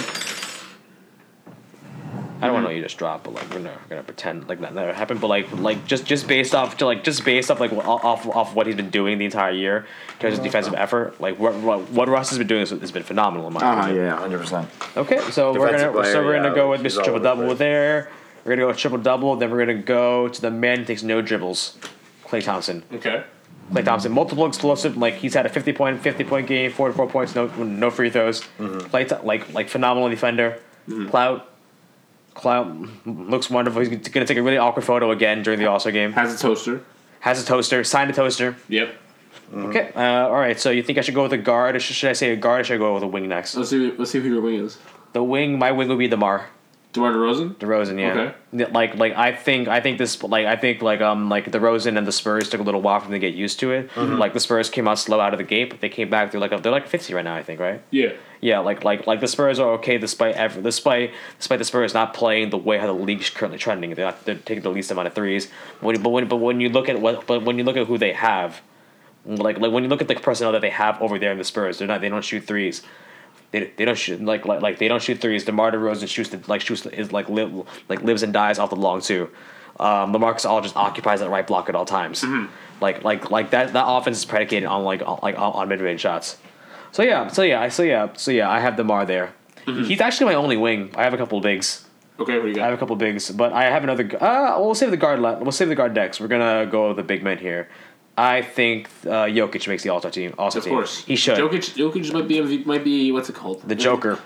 I 2.46 2.48
don't 2.48 2.56
want 2.64 2.68
to 2.68 2.76
you 2.76 2.82
just 2.82 2.98
dropped, 2.98 3.24
but 3.26 3.34
like 3.34 3.50
we're 3.52 3.60
not 3.60 3.90
gonna 3.90 4.04
pretend 4.04 4.48
like 4.48 4.62
that 4.62 4.74
never 4.74 4.94
happened. 4.94 5.20
But 5.22 5.28
like 5.28 5.52
like 5.54 5.86
just 5.86 6.06
just 6.06 6.28
based 6.28 6.54
off 6.56 6.78
to 6.78 6.86
like 6.86 7.04
just 7.04 7.26
based 7.26 7.50
off 7.52 7.60
like 7.60 7.72
off 7.74 8.28
off 8.28 8.56
what 8.56 8.68
he's 8.68 8.76
been 8.76 8.90
doing 8.90 9.18
the 9.18 9.26
entire 9.26 9.52
year 9.52 9.86
in 10.14 10.20
terms 10.20 10.38
of 10.38 10.44
defensive 10.44 10.74
effort. 10.76 11.20
Like 11.20 11.40
what 11.40 11.56
what, 11.56 11.90
what 11.92 12.08
Russ 12.08 12.30
has 12.30 12.38
been 12.38 12.48
doing 12.48 12.62
has, 12.62 12.70
has 12.70 12.92
been 12.92 13.04
phenomenal 13.04 13.48
in 13.48 13.54
my 13.54 13.62
Uh-huh, 13.62 13.82
opinion. 13.82 14.06
yeah, 14.06 14.18
hundred 14.18 14.40
percent. 14.40 14.70
Okay, 14.96 15.20
so 15.32 15.54
we're 15.54 15.72
gonna 15.72 16.06
so 16.06 16.24
we're 16.24 16.36
gonna 16.36 16.50
yeah, 16.50 16.56
go 16.56 16.70
with 16.70 16.82
Mr. 16.82 16.98
all 17.00 17.04
Triple 17.04 17.10
over 17.16 17.20
the 17.20 17.24
Double 17.44 17.56
there. 17.56 18.10
We're 18.44 18.52
gonna 18.52 18.62
go 18.62 18.68
with 18.68 18.78
triple 18.78 18.98
double. 19.00 19.36
Then 19.38 19.50
we're 19.50 19.66
gonna 19.66 19.82
go 19.82 20.28
to 20.28 20.40
the 20.42 20.52
man 20.52 20.78
who 20.80 20.86
takes 20.86 21.02
no 21.02 21.20
dribbles, 21.20 21.80
Klay 22.26 22.44
Thompson. 22.44 22.84
Okay. 22.94 23.24
Klay 23.74 23.84
Thompson, 23.84 24.12
multiple 24.12 24.46
explosive. 24.46 24.96
Like 24.98 25.16
he's 25.16 25.34
had 25.34 25.48
a 25.48 25.50
fifty 25.50 25.74
point, 25.74 26.00
fifty 26.02 26.24
point 26.24 26.46
game, 26.46 26.70
forty 26.72 26.94
four 26.96 27.08
points, 27.10 27.34
no 27.34 27.48
no 27.48 27.90
free 27.90 28.12
throws. 28.12 28.42
Mm-hmm. 28.60 28.88
Clay, 28.90 29.08
like 29.24 29.52
like 29.52 29.68
phenomenal 29.70 30.10
defender. 30.10 30.60
Clout, 31.10 31.50
Clout 32.36 32.68
looks 33.06 33.50
wonderful. 33.50 33.82
He's 33.82 34.10
gonna 34.10 34.26
take 34.26 34.38
a 34.38 34.44
really 34.44 34.58
awkward 34.58 34.86
photo 34.86 35.10
again 35.12 35.42
during 35.42 35.60
the 35.60 35.66
All 35.66 35.80
Star 35.80 35.92
game. 35.92 36.12
Has 36.12 36.36
a 36.36 36.38
toaster. 36.38 36.84
Has 37.22 37.42
a 37.42 37.46
toaster, 37.46 37.84
signed 37.84 38.12
a 38.12 38.14
toaster. 38.14 38.56
Yep. 38.70 38.96
Mm-hmm. 39.52 39.66
Okay, 39.68 39.92
uh, 39.96 40.28
all 40.28 40.34
right. 40.34 40.60
So 40.60 40.70
you 40.70 40.84
think 40.84 40.98
I 40.98 41.02
should 41.02 41.16
go 41.16 41.24
with 41.24 41.34
a 41.34 41.38
guard, 41.38 41.76
or 41.76 41.80
should, 41.80 41.96
should 41.96 42.10
I 42.10 42.14
say 42.14 42.32
a 42.32 42.36
guard, 42.36 42.62
or 42.62 42.64
should 42.66 42.76
I 42.76 42.78
go 42.78 42.94
with 42.94 43.04
a 43.04 43.08
wing 43.08 43.28
next? 43.28 43.56
Let's 43.56 43.70
see. 43.70 43.92
Let's 43.92 44.12
see 44.12 44.20
who 44.20 44.30
your 44.30 44.42
wing 44.42 44.56
is. 44.56 44.78
The 45.14 45.24
wing, 45.24 45.58
my 45.58 45.72
wing 45.72 45.88
would 45.88 45.98
be 45.98 46.08
DeMar. 46.08 46.48
DeMar 46.96 47.14
DeRozan. 47.14 47.56
DeRozan, 47.56 48.00
yeah. 48.00 48.34
Okay. 48.54 48.72
Like, 48.72 48.96
like 48.96 49.14
I 49.16 49.36
think, 49.36 49.68
I 49.68 49.80
think 49.82 50.00
this, 50.00 50.24
like, 50.24 50.48
I 50.48 50.56
think, 50.56 50.82
like, 50.82 51.02
um, 51.02 51.30
like 51.30 51.52
DeRozan 51.52 51.98
and 51.98 52.08
the 52.08 52.12
Spurs 52.12 52.50
took 52.50 52.60
a 52.60 52.64
little 52.64 52.82
while 52.82 53.00
for 53.00 53.06
them 53.06 53.14
to 53.14 53.20
get 53.20 53.36
used 53.36 53.60
to 53.60 53.72
it. 53.72 53.90
Mm-hmm. 53.92 54.16
Like 54.16 54.34
the 54.34 54.40
Spurs 54.40 54.70
came 54.70 54.88
out 54.88 54.98
slow 54.98 55.20
out 55.20 55.34
of 55.34 55.38
the 55.38 55.44
gate, 55.44 55.70
but 55.70 55.82
they 55.82 55.90
came 55.90 56.10
back. 56.10 56.32
They're 56.32 56.42
like, 56.42 56.52
a, 56.52 56.58
they're 56.58 56.72
like 56.72 56.88
fifty 56.88 57.14
right 57.14 57.24
now, 57.24 57.36
I 57.36 57.44
think, 57.44 57.60
right? 57.60 57.82
Yeah. 57.92 58.14
Yeah, 58.42 58.60
like, 58.60 58.84
like, 58.84 59.08
like 59.08 59.22
the 59.22 59.28
Spurs 59.28 59.60
are 59.60 59.74
okay 59.74 59.98
despite 59.98 60.36
ever, 60.36 60.62
despite, 60.62 61.14
despite 61.38 61.60
the 61.60 61.66
Spurs 61.66 61.94
not 61.94 62.14
playing 62.14 62.50
the 62.50 62.58
way 62.58 62.78
how 62.78 62.88
the 62.88 62.94
league's 62.94 63.30
currently 63.30 63.58
trending. 63.58 63.94
They're 63.94 64.06
not, 64.06 64.26
they're 64.26 64.36
taking 64.36 64.64
the 64.64 64.70
least 64.70 64.92
amount 64.92 65.08
of 65.08 65.14
threes. 65.14 65.50
When, 65.82 66.02
but 66.02 66.10
when, 66.10 66.28
but 66.28 66.38
when 66.38 66.60
you 66.62 66.70
look 66.70 66.90
at 66.90 67.00
what, 67.00 67.28
but 67.28 67.44
when 67.44 67.58
you 67.58 67.64
look 67.64 67.78
at 67.78 67.88
who 67.88 67.98
they 67.98 68.14
have, 68.14 68.62
like, 69.26 69.58
like 69.58 69.72
when 69.72 69.84
you 69.84 69.90
look 69.90 70.02
at 70.02 70.08
the 70.08 70.16
personnel 70.16 70.52
that 70.52 70.62
they 70.62 70.70
have 70.70 71.02
over 71.02 71.18
there 71.18 71.32
in 71.32 71.38
the 71.40 71.44
Spurs, 71.44 71.80
they're 71.80 71.88
not, 71.88 72.02
they 72.02 72.10
don't 72.10 72.24
shoot 72.24 72.44
threes. 72.46 72.84
They, 73.56 73.72
they 73.78 73.86
don't 73.86 73.98
shoot 73.98 74.22
like, 74.22 74.46
like 74.46 74.62
like 74.62 74.80
they 74.80 74.90
don't 74.90 75.02
shoot 75.02 75.22
threes. 75.22 75.46
DeMar 75.46 75.72
DeRozan 75.72 76.10
shoots 76.10 76.30
the, 76.30 76.42
like 76.48 76.60
shoots 76.60 76.86
is 76.88 77.14
like 77.14 77.30
live 77.30 77.66
like 77.88 78.02
lives 78.02 78.22
and 78.22 78.34
dies 78.34 78.60
off 78.60 78.70
the 78.70 78.76
long 78.76 79.00
two. 79.00 79.30
Um, 79.80 80.12
LaMarcus 80.12 80.46
All 80.46 80.60
just 80.60 80.76
occupies 80.76 81.22
that 81.22 81.30
right 81.30 81.48
block 81.48 81.70
at 81.70 81.76
all 81.76 81.86
times. 81.86 82.26
Like 82.82 83.06
like 83.06 83.32
like 83.32 83.52
that 83.52 83.72
that 83.72 83.86
offense 83.88 84.18
is 84.18 84.26
predicated 84.26 84.68
on 84.68 84.84
like 84.84 85.02
on, 85.06 85.20
like 85.24 85.40
on, 85.40 85.70
mid 85.70 85.80
range 85.80 86.02
shots. 86.02 86.38
So 86.92 87.02
yeah, 87.02 87.30
so 87.30 87.44
yeah, 87.44 87.62
I 87.62 87.70
so 87.70 87.84
yeah, 87.84 88.10
so 88.18 88.32
yeah, 88.32 88.50
I 88.50 88.60
have 88.60 88.76
DeMar 88.76 89.06
there. 89.06 89.34
He's 89.66 90.02
actually 90.02 90.26
my 90.26 90.36
only 90.36 90.58
wing. 90.58 90.92
I 90.98 91.04
have 91.04 91.14
a 91.14 91.18
couple 91.18 91.38
of 91.38 91.44
bigs. 91.44 91.86
Okay. 92.20 92.38
What 92.38 92.44
do 92.44 92.52
you 92.52 92.62
I 92.62 92.66
have 92.66 92.74
a 92.74 92.78
couple 92.78 92.94
of 92.94 93.00
bigs, 93.00 93.32
but 93.32 93.54
I 93.54 93.64
have 93.64 93.84
another. 93.84 94.22
Uh, 94.22 94.60
we'll 94.60 94.76
save 94.76 94.92
the 94.92 94.98
guard. 94.98 95.22
We'll 95.22 95.52
save 95.54 95.70
the 95.70 95.76
guard 95.76 95.94
decks. 95.94 96.20
We're 96.20 96.28
gonna 96.28 96.66
go 96.70 96.90
with 96.90 96.98
the 96.98 97.04
big 97.04 97.24
men 97.24 97.38
here. 97.38 97.70
I 98.18 98.42
think 98.42 98.88
uh, 99.06 99.26
Jokic 99.26 99.68
makes 99.68 99.84
the 99.84 99.90
All 99.90 100.00
Star 100.00 100.12
team. 100.12 100.34
All 100.38 100.50
Star 100.50 100.60
Of 100.60 100.66
team. 100.66 100.74
course. 100.74 101.04
he 101.04 101.16
should. 101.16 101.38
Jokic. 101.38 101.76
Jokic 101.76 102.14
might 102.14 102.28
be 102.28 102.36
MVP, 102.36 102.66
might 102.66 102.84
be 102.84 103.12
what's 103.12 103.30
it 103.30 103.36
called? 103.36 103.62
the 103.68 103.76
Joker. 103.76 104.20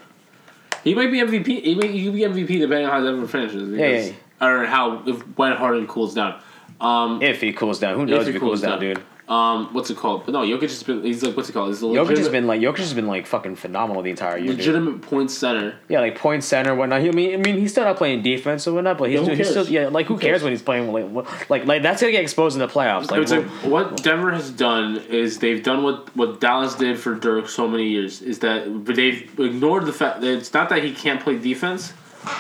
He 0.84 0.94
might 0.96 1.12
be 1.12 1.20
MVP. 1.20 1.62
He 1.64 1.76
might 1.76 1.90
he 1.90 2.10
be 2.10 2.20
MVP 2.22 2.48
depending 2.60 2.86
on 2.86 2.92
how 2.92 3.04
Denver 3.04 3.28
finishes. 3.28 3.70
Yeah, 3.72 3.92
because- 3.92 4.14
Or 4.42 4.66
how 4.66 5.04
if 5.06 5.22
when 5.38 5.54
Harden 5.54 5.88
cools 5.88 6.14
down. 6.14 6.40
Um, 6.80 7.22
If 7.22 7.42
he 7.42 7.52
cools 7.52 7.80
down, 7.80 7.96
who 7.96 8.06
knows 8.06 8.22
if, 8.22 8.28
he 8.28 8.34
he 8.34 8.40
cools 8.40 8.62
down, 8.62 8.80
dude? 8.80 9.02
Um, 9.30 9.72
what's 9.76 9.92
it 9.92 9.98
called? 9.98 10.26
But 10.26 10.32
no, 10.32 10.42
Jokic 10.42 10.62
has 10.62 10.82
been. 10.82 11.04
He's 11.04 11.22
like 11.22 11.38
what's 11.38 11.50
it 11.50 11.54
called? 11.54 11.68
He's 11.68 11.82
Jokic 11.82 12.18
has 12.18 12.30
been 12.30 12.48
like 12.48 12.62
Jokic 12.62 12.80
has 12.80 12.96
been 12.96 13.06
like 13.06 13.28
fucking 13.28 13.58
phenomenal 13.58 14.02
the 14.02 14.10
entire 14.10 14.38
year. 14.40 14.48
Dude. 14.48 14.58
legitimate 14.58 15.04
point 15.04 15.30
center. 15.30 15.76
Yeah, 15.88 16.00
like 16.00 16.18
point 16.18 16.44
center, 16.44 16.74
whatnot. 16.74 17.02
He, 17.02 17.10
I 17.10 17.12
mean, 17.12 17.34
I 17.36 17.38
mean, 17.38 17.60
he's 17.60 17.72
still 17.72 17.84
not 17.84 17.98
playing 17.98 18.24
defense 18.24 18.68
or 18.68 18.74
whatnot, 18.74 18.98
but 18.98 19.12
he's, 19.12 19.22
Yeah, 19.22 19.36
he's 19.36 19.52
still 19.52 19.68
yeah. 19.68 19.90
Like 19.90 20.08
who, 20.08 20.16
Who 20.16 20.20
cares? 20.20 20.32
cares? 20.32 20.44
when 20.44 20.52
he's 20.54 20.64
playing? 20.64 20.92
Like, 20.92 21.50
like, 21.50 21.66
like 21.66 21.84
that's 21.84 22.02
gonna 22.02 22.12
get 22.12 22.24
exposed 22.24 22.56
in 22.56 22.60
the 22.60 22.68
playoffs. 22.68 23.12
Like, 23.12 23.30
like, 23.30 23.46
what 23.72 24.02
Denver 24.02 24.32
has 24.32 24.50
done 24.50 24.98
is 25.10 25.38
they've 25.38 25.62
done 25.62 25.84
what, 25.84 26.16
what 26.16 26.42
Dallas 26.42 26.74
did 26.74 26.98
for 27.00 27.14
Dirk 27.14 27.50
so 27.50 27.68
many 27.68 27.88
years 27.88 28.24
is 28.24 28.40
that 28.40 28.84
but 28.84 28.96
they've 28.96 29.30
ignored 29.40 29.86
the 29.86 29.94
fact 29.94 30.22
that 30.22 30.32
it's 30.32 30.54
not 30.54 30.70
that 30.70 30.84
he 30.84 30.92
can't 30.92 31.22
play 31.22 31.38
defense. 31.38 31.94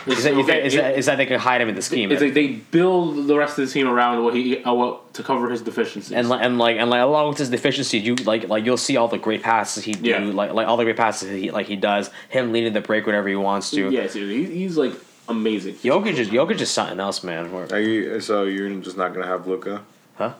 It's, 0.06 0.18
is 0.19 0.23
that, 0.26 0.34
is, 0.34 0.45
that, 0.47 0.56
okay, 0.57 0.65
is, 0.68 0.73
it- 0.76 0.77
that, 0.81 0.97
is 0.97 1.06
that 1.06 1.15
they 1.18 1.26
can 1.26 1.39
hide 1.39 1.61
him 1.61 1.69
in 1.69 1.76
the 1.76 1.81
scheme? 1.81 2.11
it's 2.11 2.22
like 2.22 2.34
they 2.34 2.47
build 2.47 3.27
the 3.27 3.38
rest 3.38 3.57
of 3.57 3.65
the 3.65 3.72
team 3.73 3.88
around 3.88 4.23
what 4.23 4.34
he 4.35 4.61
uh, 4.64 4.73
what 4.73 5.14
to 5.14 5.23
cover 5.23 5.49
his 5.49 5.61
deficiencies. 5.61 6.11
and 6.11 6.27
like 6.27 6.41
and 6.43 6.57
like 6.57 6.77
and 6.77 6.89
like 6.89 7.01
along 7.01 7.30
with 7.30 7.38
his 7.38 7.49
deficiency, 7.49 7.97
you 7.99 8.15
like 8.15 8.49
like 8.49 8.65
you'll 8.65 8.77
see 8.77 8.97
all 8.97 9.07
the 9.07 9.18
great 9.18 9.41
passes 9.41 9.84
he 9.85 9.93
do, 9.93 10.10
Yeah. 10.10 10.19
like 10.19 10.51
like 10.53 10.68
all 10.68 10.76
the 10.77 10.84
great 10.84 10.97
passes 10.97 11.30
he 11.31 11.49
like 11.51 11.68
he 11.68 11.76
does. 11.77 12.10
Him 12.30 12.51
leading 12.51 12.73
the 12.73 12.81
break 12.81 13.06
whenever 13.06 13.30
he 13.30 13.35
wants 13.35 13.72
to. 13.72 13.89
yeah, 13.89 14.07
dude, 14.07 14.49
he's 14.49 14.76
like 14.77 14.93
amazing. 15.30 15.76
Jokic 15.76 16.18
is 16.18 16.27
Jokic 16.30 16.60
is 16.60 16.69
something 16.69 16.99
else, 16.99 17.23
man. 17.23 17.45
Are 17.72 17.80
you 17.80 18.19
so 18.19 18.43
you're 18.43 18.69
just 18.81 18.97
not 18.97 19.14
gonna 19.14 19.27
have 19.27 19.47
Luka? 19.47 19.81
Huh? 20.18 20.34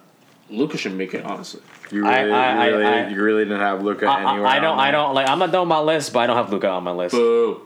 Luka 0.50 0.78
should 0.78 0.96
make 0.96 1.14
it 1.14 1.24
honestly. 1.24 1.62
You 1.92 2.04
really, 2.04 2.32
I- 2.32 2.68
you, 2.68 2.72
really 2.76 2.86
I- 2.86 3.10
you 3.10 3.22
really 3.24 3.44
didn't 3.46 3.60
have 3.62 3.84
Luka 3.84 4.06
I, 4.08 4.32
anywhere. 4.34 4.48
I, 4.48 4.58
I 4.58 4.60
don't 4.60 4.80
I 4.80 4.92
don't 4.92 5.14
like 5.16 5.30
I'm 5.30 5.40
not 5.40 5.52
done 5.52 5.62
with 5.62 5.70
my 5.70 5.80
list, 5.80 6.12
but 6.12 6.20
I 6.20 6.28
don't 6.28 6.36
have 6.38 6.52
Luka 6.52 6.68
on 6.70 6.84
my 6.84 6.92
list. 6.92 7.14
Boo. 7.16 7.62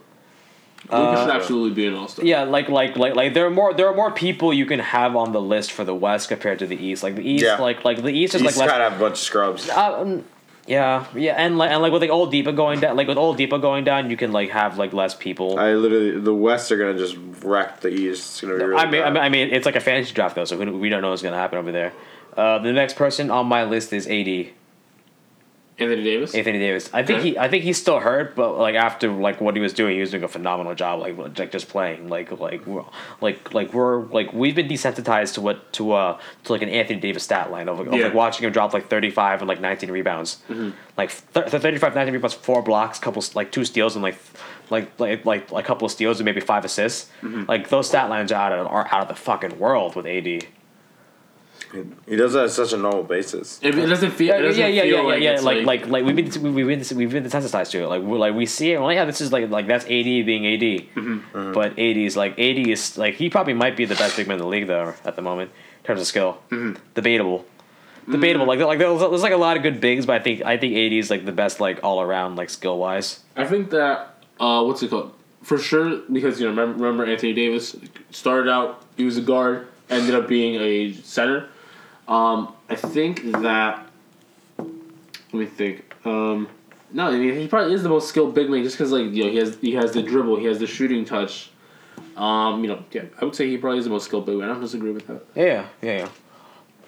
Luka's 0.92 1.20
should 1.22 1.30
Uh, 1.30 1.34
absolutely 1.34 1.72
be 1.74 1.88
an 1.88 1.94
all 1.96 2.08
star. 2.08 2.26
Yeah, 2.26 2.44
like 2.44 2.70
like 2.70 2.98
like 2.98 3.16
like 3.16 3.34
there 3.34 3.46
are 3.46 3.50
more 3.50 3.74
there 3.74 3.88
are 3.88 3.96
more 3.96 4.12
people 4.12 4.54
you 4.54 4.66
can 4.66 4.80
have 4.80 5.16
on 5.16 5.32
the 5.32 5.42
list 5.42 5.72
for 5.72 5.84
the 5.84 5.96
West 5.96 6.30
compared 6.30 6.60
to 6.60 6.68
the 6.68 6.76
East. 6.76 7.04
Like 7.04 7.16
the 7.16 7.28
East, 7.28 7.44
Yeah. 7.46 7.58
like 7.58 7.84
like 7.86 8.02
the 8.04 8.10
East 8.12 8.36
is 8.36 8.42
He's 8.42 8.52
like 8.58 8.58
less. 8.58 8.70
kind 8.70 8.84
of 8.84 8.92
have 8.92 9.02
a 9.02 9.04
bunch 9.04 9.14
of 9.14 9.20
scrubs. 9.20 9.70
Uh, 9.70 10.02
um, 10.02 10.24
Yeah, 10.66 11.06
yeah, 11.16 11.34
and 11.38 11.58
like 11.58 11.72
and 11.72 11.82
like 11.82 11.92
with 11.92 12.02
like 12.02 12.12
old 12.12 12.32
Dipo 12.34 12.56
going 12.56 12.80
down, 12.80 12.96
like 12.96 13.08
with 13.08 13.18
old 13.18 13.38
Dipo 13.38 13.62
going 13.62 13.84
down, 13.84 14.10
you 14.10 14.16
can 14.18 14.32
like 14.32 14.50
have 14.52 14.78
like 14.78 14.94
less 14.94 15.14
people. 15.14 15.60
I 15.60 15.74
literally 15.74 16.12
the 16.20 16.34
West 16.34 16.72
are 16.72 16.78
gonna 16.78 16.98
just 16.98 17.18
wreck 17.44 17.82
the 17.82 17.90
East. 17.90 18.22
It's 18.32 18.42
gonna 18.42 18.56
be 18.58 18.64
really 18.64 18.76
I 18.82 18.86
mean, 18.90 19.02
I 19.02 19.06
bad. 19.06 19.14
mean, 19.14 19.24
I 19.24 19.30
mean, 19.30 19.50
it's 19.54 19.66
like 19.66 19.76
a 19.76 19.82
fantasy 19.82 20.14
draft 20.14 20.36
though, 20.36 20.46
so 20.46 20.58
we, 20.58 20.66
we 20.70 20.90
don't 20.90 21.02
know 21.02 21.10
what's 21.10 21.22
gonna 21.22 21.36
happen 21.38 21.58
over 21.60 21.72
there. 21.74 21.92
Uh, 22.38 22.60
the 22.60 22.72
next 22.72 22.96
person 22.96 23.30
on 23.30 23.46
my 23.48 23.64
list 23.66 23.92
is 23.94 24.08
AD 24.08 24.48
Anthony 25.80 26.04
Davis. 26.04 26.36
Anthony 26.36 26.60
Davis. 26.60 26.90
I 26.94 27.02
think 27.04 27.20
Okay. 27.20 27.30
he, 27.32 27.38
I 27.38 27.48
think 27.48 27.64
he's 27.64 27.80
still 27.82 28.00
hurt, 28.00 28.36
but 28.36 28.58
like 28.60 28.76
after 28.76 29.10
like 29.12 29.42
what 29.42 29.56
he 29.56 29.62
was 29.62 29.74
doing, 29.74 29.96
he 29.96 30.02
was 30.02 30.12
doing 30.12 30.24
a 30.24 30.28
phenomenal 30.28 30.76
job. 30.76 31.00
Like 31.00 31.18
like 31.40 31.52
just 31.52 31.68
playing, 31.68 32.10
like 32.10 32.32
like 32.40 32.66
we're, 32.68 32.84
like 33.22 33.54
like 33.54 33.74
we're 33.74 34.04
like 34.06 34.32
we've 34.34 34.56
been 34.56 34.68
desensitized 34.68 35.34
to 35.36 35.42
what 35.42 35.74
to 35.74 35.94
uh 35.94 36.20
to 36.44 36.52
like 36.54 36.62
an 36.62 36.70
Anthony 36.70 37.00
Davis 37.00 37.24
stat 37.24 37.50
line 37.52 37.68
of, 37.70 37.80
of 37.80 37.88
Yeah. 37.94 38.06
like 38.06 38.14
watching 38.14 38.46
him 38.46 38.52
drop 38.54 38.74
like 38.74 38.88
thirty 38.88 39.10
five 39.10 39.42
and 39.42 39.48
like 39.48 39.60
nineteen 39.62 39.90
rebounds, 39.92 40.42
like 40.98 41.10
th- 41.34 41.48
35, 41.48 41.96
19 41.96 42.14
rebounds, 42.14 42.36
four 42.36 42.62
blocks, 42.62 43.00
couple 43.00 43.24
like 43.34 43.52
two 43.52 43.66
steals 43.66 43.96
and 43.96 44.04
like. 44.04 44.18
Like, 44.70 44.98
like 45.00 45.26
like 45.26 45.52
like 45.52 45.66
a 45.66 45.68
couple 45.68 45.86
of 45.86 45.92
steals 45.92 46.20
and 46.20 46.26
maybe 46.26 46.40
five 46.40 46.64
assists, 46.66 47.10
like 47.22 47.70
those 47.70 47.88
stat 47.90 48.10
lines 48.10 48.32
are 48.32 48.36
out 48.36 48.54
of 48.54 48.66
are 48.68 48.88
out 48.92 49.02
of 49.04 49.08
the 49.10 49.14
fucking 49.16 49.60
world 49.60 49.96
with 49.96 50.06
AD. 50.08 50.46
He 52.08 52.16
does 52.16 52.34
that 52.34 52.44
on 52.44 52.50
such 52.50 52.74
a 52.74 52.78
normal 52.78 53.04
basis. 53.04 53.60
If 53.62 53.76
it 53.76 53.86
doesn't 53.86 54.12
feel, 54.12 54.28
Yeah, 54.28 54.38
it 54.38 54.42
doesn't 54.44 54.60
yeah, 54.60 54.68
yeah, 54.68 54.82
feel 54.84 54.96
yeah, 54.96 55.02
like 55.02 55.22
yeah, 55.22 55.32
it's 55.32 55.44
Like, 55.44 55.66
like, 55.66 55.88
like, 55.88 56.06
we've 56.06 56.16
been, 56.16 56.54
we've 56.54 56.68
been, 56.68 56.98
we've 56.98 57.12
been 57.12 57.24
desensitized 57.24 57.72
to 57.72 57.84
it. 57.84 57.88
Like, 57.88 58.02
we're 58.02 58.18
like, 58.18 58.34
we 58.34 58.46
see 58.46 58.72
it. 58.74 58.80
Well, 58.80 58.92
yeah, 58.92 59.06
this 59.06 59.22
is 59.22 59.32
like, 59.32 59.50
like 59.50 59.68
that's 59.68 59.86
AD 59.86 59.90
being 59.90 60.46
AD. 60.46 60.62
Mm-hmm. 60.96 61.54
But 61.54 61.72
AD 61.74 61.98
is 61.98 62.16
like, 62.16 62.34
AD 62.34 62.68
is 62.68 62.98
like, 62.98 63.16
he 63.16 63.30
probably 63.30 63.54
might 63.54 63.76
be 63.76 63.86
the 63.86 63.96
best 63.96 64.16
big 64.18 64.28
man 64.28 64.38
in 64.38 64.42
the 64.42 64.48
league 64.48 64.68
though 64.68 64.94
at 65.04 65.16
the 65.16 65.22
moment 65.22 65.52
in 65.80 65.86
terms 65.86 66.02
of 66.02 66.08
skill. 66.08 66.40
Mm-hmm. 66.50 66.80
Debatable, 66.94 67.46
debatable. 68.10 68.46
Like, 68.46 68.60
like 68.60 68.80
there's, 68.80 69.00
there's 69.00 69.24
like 69.24 69.34
a 69.34 69.38
lot 69.38 69.58
of 69.58 69.64
good 69.64 69.82
bigs, 69.82 70.06
but 70.06 70.20
I 70.20 70.24
think, 70.24 70.44
I 70.44 70.58
think 70.58 70.76
AD 70.76 70.94
is 70.94 71.10
like 71.10 71.26
the 71.26 71.32
best 71.32 71.60
like 71.60 71.80
all 71.84 72.02
around 72.02 72.36
like 72.36 72.50
skill 72.50 72.78
wise. 72.78 73.22
I 73.36 73.46
think 73.46 73.72
that 73.72 74.16
uh, 74.40 74.64
what's 74.64 74.84
it 74.84 74.90
called? 74.90 75.14
For 75.42 75.58
sure, 75.58 76.02
because 76.12 76.40
you 76.40 76.46
know, 76.46 76.52
remember, 76.52 76.84
remember 76.84 77.06
Anthony 77.06 77.34
Davis 77.34 77.76
started 78.12 78.50
out. 78.50 78.82
He 78.96 79.04
was 79.04 79.18
a 79.18 79.22
guard, 79.22 79.68
ended 79.90 80.16
up 80.16 80.28
being 80.28 80.56
a 80.56 80.94
center. 80.94 81.50
Um, 82.08 82.54
I 82.70 82.76
think 82.76 83.24
that. 83.42 83.88
Let 84.58 85.34
me 85.34 85.46
think. 85.46 85.84
Um, 86.06 86.48
no, 86.92 87.08
I 87.08 87.18
mean 87.18 87.36
he 87.36 87.48
probably 87.48 87.74
is 87.74 87.82
the 87.82 87.90
most 87.90 88.08
skilled 88.08 88.36
big 88.36 88.50
man, 88.50 88.64
just 88.64 88.78
because 88.78 88.92
like 88.92 89.12
you 89.12 89.24
know 89.24 89.30
he 89.32 89.38
has 89.38 89.58
he 89.60 89.74
has 89.74 89.94
the 89.94 90.04
dribble, 90.04 90.38
he 90.38 90.46
has 90.46 90.60
the 90.60 90.68
shooting 90.68 91.06
touch. 91.06 91.50
Um, 92.16 92.64
you 92.64 92.70
know, 92.70 92.84
yeah, 92.92 93.06
I 93.20 93.26
would 93.26 93.36
say 93.36 93.50
he 93.50 93.58
probably 93.58 93.80
is 93.80 93.86
the 93.86 93.90
most 93.90 94.06
skilled 94.06 94.26
big 94.28 94.38
man. 94.38 94.50
I 94.50 94.54
don't 94.54 94.62
disagree 94.62 94.92
with 94.92 95.08
that. 95.08 95.26
Yeah, 95.36 95.68
yeah, 95.82 95.98
yeah. 95.98 96.10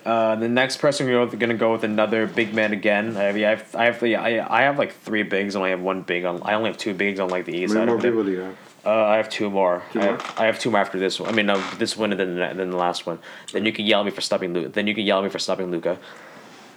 Uh, 0.05 0.35
the 0.35 0.47
next 0.47 0.77
person 0.77 1.07
we're 1.07 1.25
gonna 1.25 1.55
go 1.55 1.71
with 1.71 1.83
another 1.83 2.27
big 2.27 2.53
man 2.53 2.73
again. 2.73 3.17
I 3.17 3.23
have, 3.23 3.37
yeah, 3.37 3.47
I 3.47 3.55
have, 3.55 3.75
I 3.75 3.85
have, 3.85 4.03
yeah, 4.03 4.21
I, 4.21 4.59
I 4.59 4.61
have 4.63 4.77
like 4.77 4.93
three 4.93 5.23
bigs, 5.23 5.55
and 5.55 5.63
I 5.65 5.69
have 5.69 5.81
one 5.81 6.03
big 6.03 6.25
on. 6.25 6.43
I 6.43 6.53
only 6.53 6.69
have 6.69 6.77
two 6.77 6.93
bigs 6.93 7.19
on 7.19 7.29
like 7.29 7.45
the 7.45 7.55
east 7.57 7.73
How 7.73 7.79
side. 7.79 7.85
many 7.87 7.91
more 7.93 8.01
people 8.01 8.23
do 8.23 8.31
you 8.31 8.39
have? 8.41 8.57
Uh, 8.85 9.05
I 9.05 9.17
have 9.17 9.29
two 9.29 9.49
more. 9.49 9.81
Two 9.91 9.99
I, 9.99 10.03
more? 10.05 10.11
have, 10.17 10.33
I 10.37 10.45
have 10.45 10.59
two 10.59 10.69
more 10.69 10.79
after 10.79 10.99
this 10.99 11.19
one. 11.19 11.29
I 11.29 11.33
mean, 11.33 11.47
no, 11.47 11.59
this 11.77 11.97
one 11.97 12.11
and 12.11 12.19
then 12.19 12.35
the, 12.35 12.53
then 12.55 12.69
the 12.69 12.77
last 12.77 13.05
one. 13.07 13.19
Then 13.51 13.65
you 13.65 13.73
can 13.73 13.85
yell 13.85 14.01
at 14.01 14.05
me 14.05 14.11
for 14.11 14.21
snubbing 14.21 14.53
Luka. 14.53 14.69
Then 14.69 14.85
you 14.87 14.93
can 14.93 15.05
yell 15.05 15.17
at 15.19 15.23
me 15.23 15.29
for 15.29 15.39
snubbing 15.39 15.71
Luka. 15.71 15.97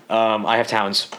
Um, 0.09 0.47
I 0.47 0.57
have 0.57 0.67
Towns. 0.69 1.11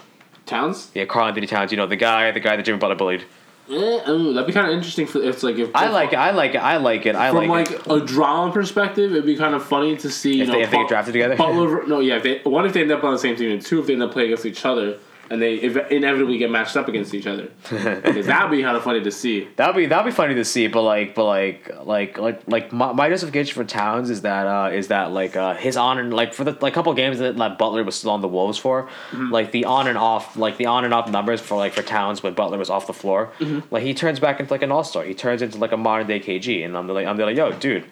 Towns. 0.47 0.89
Yeah, 0.95 1.05
Karl-Anthony 1.05 1.45
Towns. 1.45 1.71
You 1.71 1.77
know 1.77 1.85
the 1.85 1.95
guy, 1.95 2.31
the 2.31 2.39
guy 2.39 2.55
that 2.55 2.63
Jimmy 2.65 2.79
Butler 2.79 2.95
bullied. 2.95 3.23
Eh, 3.69 3.73
know, 4.07 4.33
that'd 4.33 4.47
be 4.47 4.53
kind 4.53 4.65
of 4.67 4.73
interesting 4.73 5.05
for 5.05 5.21
if 5.21 5.43
like 5.43 5.57
if 5.57 5.75
I 5.75 5.89
like 5.89 6.11
it. 6.11 6.15
I 6.15 6.31
like 6.31 6.55
it. 6.55 6.57
I 6.57 6.77
like 6.77 7.05
it. 7.05 7.15
I 7.15 7.29
from 7.29 7.47
like, 7.47 7.69
like, 7.69 7.79
it. 7.79 7.91
a 7.91 8.03
drama 8.03 8.51
perspective, 8.51 9.11
it'd 9.11 9.27
be 9.27 9.35
kind 9.35 9.53
of 9.53 9.63
funny 9.63 9.95
to 9.97 10.09
see 10.09 10.37
you 10.37 10.41
If 10.43 10.47
know 10.47 10.55
they- 10.55 10.63
if 10.63 10.71
they 10.71 10.77
get 10.77 10.87
drafted 10.87 11.13
together? 11.13 11.35
Butler, 11.35 11.85
no, 11.87 11.99
yeah. 11.99 12.15
If 12.17 12.23
they, 12.23 12.39
one, 12.49 12.65
if 12.65 12.73
they 12.73 12.81
end 12.81 12.91
up 12.91 13.03
on 13.03 13.13
the 13.13 13.19
same 13.19 13.35
team, 13.35 13.51
and 13.51 13.61
two, 13.61 13.79
if 13.79 13.85
they 13.85 13.93
end 13.93 14.01
up 14.01 14.11
playing 14.11 14.29
against 14.29 14.47
each 14.47 14.65
other, 14.65 14.97
and 15.30 15.41
they 15.41 15.60
ev- 15.61 15.91
inevitably 15.91 16.38
get 16.38 16.49
matched 16.49 16.76
up 16.76 16.88
against 16.88 17.14
each 17.14 17.27
other, 17.27 17.49
because 17.69 18.26
that'd 18.27 18.51
be 18.51 18.61
kind 18.61 18.76
of 18.76 18.84
funny 18.84 19.01
to 19.01 19.11
see. 19.11 19.47
That'd 19.56 19.76
be 19.76 19.85
that'd 19.85 20.06
be 20.06 20.11
funny 20.11 20.35
to 20.35 20.45
see, 20.45 20.68
but 20.68 20.81
like, 20.81 21.15
but 21.15 21.26
like, 21.26 21.72
like, 21.84 22.18
like, 22.18 22.41
like, 22.47 22.73
my, 22.73 22.91
my 22.91 23.10
justification 23.10 23.53
for 23.53 23.68
Towns 23.68 24.10
is 24.10 24.22
that 24.22 24.47
uh, 24.47 24.69
is 24.72 24.88
that 24.89 25.11
like 25.11 25.35
uh, 25.35 25.56
his 25.56 25.77
on 25.77 25.97
and 25.97 26.14
like 26.14 26.34
for 26.34 26.43
the 26.43 26.57
like 26.61 26.73
couple 26.73 26.93
games 26.93 27.19
that 27.19 27.35
like, 27.35 27.57
Butler 27.57 27.84
was 27.84 27.95
still 27.95 28.11
on 28.11 28.22
the 28.22 28.27
Wolves 28.27 28.57
for, 28.57 28.89
like 29.14 29.51
the 29.51 29.65
on 29.65 29.88
and 29.88 29.97
off, 29.97 30.35
like 30.38 30.57
the 30.57 30.65
on 30.65 30.85
and 30.85 30.93
off 30.93 31.10
numbers 31.10 31.41
for 31.41 31.57
like 31.57 31.73
for 31.73 31.81
Towns 31.84 32.23
when 32.23 32.34
Butler 32.34 32.57
was 32.57 32.69
off 32.69 32.88
the 32.88 32.93
floor, 32.93 33.31
like 33.72 33.84
he 33.84 33.93
turns 33.93 34.19
back 34.19 34.39
into 34.39 34.51
like 34.51 34.61
an 34.64 34.72
all 34.72 34.84
star. 34.84 35.03
He 35.03 35.14
turns 35.14 35.41
into 35.41 35.57
like 35.57 35.72
a 35.72 35.77
modern 35.77 36.07
day 36.07 36.19
KG, 36.19 36.65
and 36.65 36.77
I'm 36.77 36.88
like, 36.88 37.06
I'm 37.06 37.18
like, 37.18 37.38
yo, 37.38 37.51
dude, 37.51 37.85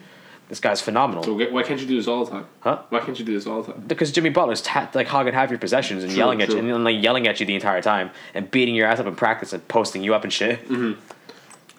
this 0.49 0.59
guy's 0.59 0.79
phenomenal. 0.81 1.23
So 1.23 1.33
why 1.51 1.63
can't 1.63 1.79
you 1.81 1.87
do 1.87 1.97
this 1.97 2.07
all 2.07 2.23
the 2.25 2.31
time? 2.31 2.45
Huh? 2.61 2.81
Why 2.89 2.99
can't 3.01 3.17
you 3.19 3.25
do 3.25 3.33
this 3.33 3.45
all 3.45 3.61
the 3.63 3.73
time? 3.73 3.83
because 3.87 4.11
Jimmy 4.11 4.29
Butler's 4.29 4.61
ta- 4.61 4.89
like 4.93 5.07
hogging 5.07 5.33
half 5.33 5.49
your 5.49 5.59
possessions 5.59 6.03
and 6.03 6.11
True, 6.11 6.17
yelling 6.17 6.41
at 6.41 6.49
true. 6.49 6.65
you 6.65 6.73
and, 6.75 6.83
like 6.83 7.01
yelling 7.03 7.27
at 7.27 7.39
you 7.39 7.45
the 7.45 7.55
entire 7.55 7.81
time 7.81 8.11
and 8.33 8.49
beating 8.49 8.73
your 8.75 8.87
ass 8.87 8.99
up 8.99 9.05
in 9.07 9.15
practice 9.15 9.51
and 9.53 9.67
posting 9.67 10.03
you 10.03 10.13
up 10.15 10.23
and 10.23 10.31
shit. 10.31 10.67
Mm-hmm. 10.69 10.99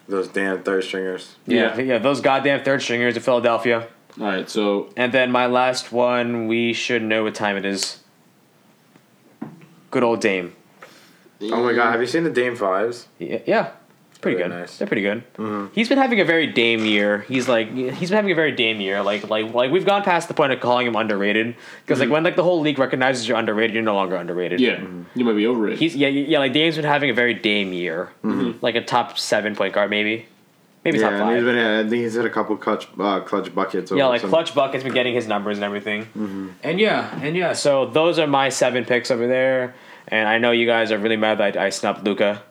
Those 0.07 0.27
damn 0.27 0.63
third 0.63 0.83
stringers. 0.83 1.35
Yeah, 1.45 1.75
Yeah. 1.77 1.81
yeah, 1.81 1.97
those 1.99 2.21
goddamn 2.21 2.63
third 2.63 2.81
stringers 2.81 3.15
in 3.15 3.21
Philadelphia. 3.23 3.87
All 4.19 4.25
right, 4.25 4.49
so 4.49 4.89
And 4.97 5.11
then 5.13 5.31
my 5.31 5.45
last 5.45 5.91
one, 5.91 6.47
we 6.47 6.73
should 6.73 7.01
know 7.03 7.23
what 7.23 7.35
time 7.35 7.57
it 7.57 7.65
is. 7.65 8.01
Good 9.91 10.03
old 10.03 10.21
Dame. 10.21 10.55
Oh 11.41 11.63
my 11.63 11.73
god, 11.73 11.91
have 11.91 12.01
you 12.01 12.07
seen 12.07 12.23
the 12.23 12.29
Dame 12.29 12.55
Fives? 12.55 13.07
Yeah, 13.17 13.39
yeah 13.45 13.71
pretty 14.21 14.37
Very 14.37 14.49
good. 14.49 14.55
nice. 14.59 14.77
They're 14.77 14.87
pretty 14.87 15.01
good. 15.01 15.23
Mm-hmm. 15.35 15.73
He's 15.73 15.87
been 15.89 15.97
having 15.97 16.19
a 16.19 16.25
very 16.25 16.47
Dame 16.47 16.85
year. 16.85 17.19
He's 17.27 17.47
like 17.47 17.73
he's 17.73 18.09
been 18.09 18.17
having 18.17 18.31
a 18.31 18.35
very 18.35 18.51
Dame 18.51 18.81
year. 18.81 19.01
Like 19.01 19.29
like 19.29 19.53
like 19.53 19.71
we've 19.71 19.85
gone 19.85 20.03
past 20.03 20.27
the 20.27 20.33
point 20.33 20.51
of 20.51 20.59
calling 20.59 20.87
him 20.87 20.95
underrated 20.95 21.55
because 21.81 21.99
like 21.99 22.07
mm-hmm. 22.07 22.13
when 22.13 22.23
like 22.23 22.35
the 22.35 22.43
whole 22.43 22.59
league 22.59 22.79
recognizes 22.79 23.27
you're 23.27 23.37
underrated, 23.37 23.73
you're 23.73 23.83
no 23.83 23.95
longer 23.95 24.15
underrated. 24.15 24.59
yeah, 24.59 24.77
mm-hmm. 24.77 25.03
you 25.17 25.25
might 25.25 25.33
be 25.33 25.45
over 25.45 25.67
it. 25.69 25.79
He's 25.79 25.95
yeah 25.95 26.07
yeah 26.07 26.39
like 26.39 26.53
Dame's 26.53 26.75
been 26.75 26.85
having 26.85 27.09
a 27.09 27.13
very 27.13 27.33
Dame 27.33 27.73
year. 27.73 28.09
Like 28.61 28.75
a 28.75 28.81
top 28.83 29.17
seven 29.17 29.55
point 29.55 29.73
guard 29.73 29.89
maybe, 29.89 30.27
maybe 30.83 30.99
top 30.99 31.11
Yeah, 31.11 31.21
and 31.21 31.29
he's 31.31 31.39
five. 31.39 31.45
been. 31.45 31.85
I 31.85 31.89
think 31.89 32.03
he's 32.03 32.13
hit 32.15 32.25
a 32.25 32.29
couple 32.29 32.57
clutch, 32.57 32.87
uh, 32.99 33.21
clutch 33.21 33.53
buckets. 33.53 33.91
Yeah, 33.91 34.07
like 34.07 34.21
some- 34.21 34.29
Clutch 34.29 34.53
Bucket's 34.53 34.83
been 34.83 34.93
getting 34.93 35.13
his 35.15 35.27
numbers 35.27 35.57
and 35.57 35.63
everything. 35.63 36.55
And 36.63 36.79
yeah, 36.79 37.17
and 37.21 37.35
yeah. 37.35 37.53
So 37.53 37.85
those 37.85 38.19
are 38.19 38.27
my 38.27 38.49
seven 38.49 38.85
picks 38.85 39.11
over 39.11 39.27
there. 39.27 39.75
And 40.11 40.27
I 40.27 40.39
know 40.39 40.51
you 40.51 40.65
guys 40.65 40.91
are 40.91 40.97
really 40.97 41.17
mad 41.17 41.37
that 41.37 41.55
I, 41.55 41.67
I 41.67 41.69
snubbed 41.69 42.03
Luka. 42.03 42.41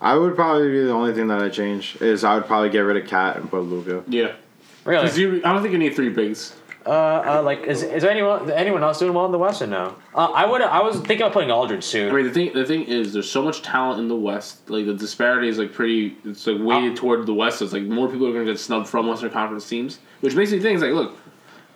I 0.00 0.14
would 0.16 0.34
probably 0.36 0.70
be 0.70 0.80
the 0.84 0.92
only 0.92 1.12
thing 1.12 1.26
that 1.28 1.40
I 1.42 1.48
change 1.48 1.96
is 2.00 2.22
I 2.24 2.34
would 2.36 2.46
probably 2.46 2.70
get 2.70 2.80
rid 2.80 2.96
of 3.02 3.08
KAT 3.08 3.36
and 3.36 3.50
put 3.50 3.62
Luka. 3.62 4.04
yeah, 4.08 4.32
Really? 4.84 5.10
you. 5.20 5.42
I 5.44 5.52
don't 5.52 5.60
think 5.62 5.72
you 5.72 5.78
need 5.78 5.94
three 5.94 6.08
bigs. 6.10 6.54
Uh, 6.86 6.90
uh, 6.90 7.42
like 7.42 7.64
is, 7.64 7.82
is 7.82 8.00
there 8.02 8.10
anyone 8.10 8.50
anyone 8.52 8.82
else 8.82 8.98
doing 8.98 9.12
well 9.12 9.26
in 9.26 9.32
the 9.32 9.36
West 9.38 9.60
or 9.60 9.66
no? 9.66 9.94
Uh, 10.14 10.26
I 10.26 10.46
would 10.46 10.62
I 10.62 10.80
was 10.80 10.96
thinking 11.00 11.22
of 11.26 11.32
putting 11.32 11.50
Aldridge 11.50 11.78
I 11.84 11.86
soon. 11.86 12.14
mean, 12.14 12.24
the 12.24 12.30
thing 12.32 12.52
the 12.54 12.64
thing 12.64 12.84
is, 12.84 13.12
there's 13.12 13.30
so 13.30 13.42
much 13.42 13.60
talent 13.60 14.00
in 14.00 14.08
the 14.08 14.16
West. 14.16 14.70
Like 14.70 14.86
the 14.86 14.94
disparity 14.94 15.48
is 15.48 15.58
like 15.58 15.74
pretty. 15.74 16.16
It's 16.24 16.46
like 16.46 16.56
weighted 16.60 16.92
Uh, 16.92 16.96
toward 16.96 17.26
the 17.26 17.34
West. 17.34 17.58
So 17.58 17.64
it's 17.66 17.74
like 17.74 17.82
more 17.82 18.08
people 18.08 18.26
are 18.28 18.32
going 18.32 18.46
to 18.46 18.52
get 18.52 18.58
snubbed 18.58 18.88
from 18.88 19.06
Western 19.08 19.30
Conference 19.30 19.68
teams, 19.68 19.98
which 20.20 20.34
makes 20.34 20.50
me 20.50 20.60
think 20.60 20.74
it's 20.76 20.82
like, 20.82 20.92
look, 20.92 21.18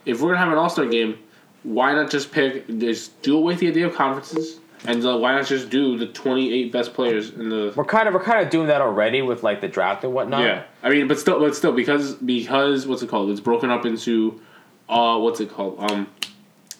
if 0.06 0.22
we're 0.22 0.28
gonna 0.28 0.38
have 0.38 0.52
an 0.52 0.56
All 0.58 0.70
Star 0.70 0.86
game, 0.86 1.18
why 1.64 1.92
not 1.92 2.10
just 2.10 2.32
pick? 2.32 2.66
Just 2.78 3.20
do 3.20 3.36
away 3.36 3.52
with 3.52 3.60
the 3.60 3.68
idea 3.68 3.88
of 3.88 3.94
conferences, 3.94 4.60
and 4.84 5.04
uh, 5.04 5.16
why 5.16 5.32
not 5.32 5.46
just 5.46 5.70
do 5.70 5.96
the 5.96 6.06
28 6.06 6.72
best 6.72 6.94
players 6.94 7.30
in 7.30 7.48
the 7.48 7.72
We're 7.74 7.84
kind 7.84 8.08
of 8.08 8.14
we're 8.14 8.22
kind 8.22 8.44
of 8.44 8.50
doing 8.50 8.66
that 8.66 8.80
already 8.80 9.22
with 9.22 9.42
like 9.42 9.60
the 9.60 9.68
draft 9.68 10.04
and 10.04 10.12
whatnot. 10.12 10.42
Yeah, 10.42 10.64
I 10.82 10.90
mean, 10.90 11.08
but 11.08 11.18
still, 11.18 11.38
but 11.38 11.54
still, 11.54 11.72
because 11.72 12.14
because 12.14 12.86
what's 12.86 13.02
it 13.02 13.08
called? 13.08 13.30
It's 13.30 13.40
broken 13.40 13.70
up 13.70 13.86
into, 13.86 14.40
uh, 14.88 15.18
what's 15.18 15.40
it 15.40 15.50
called? 15.50 15.78
Um, 15.90 16.08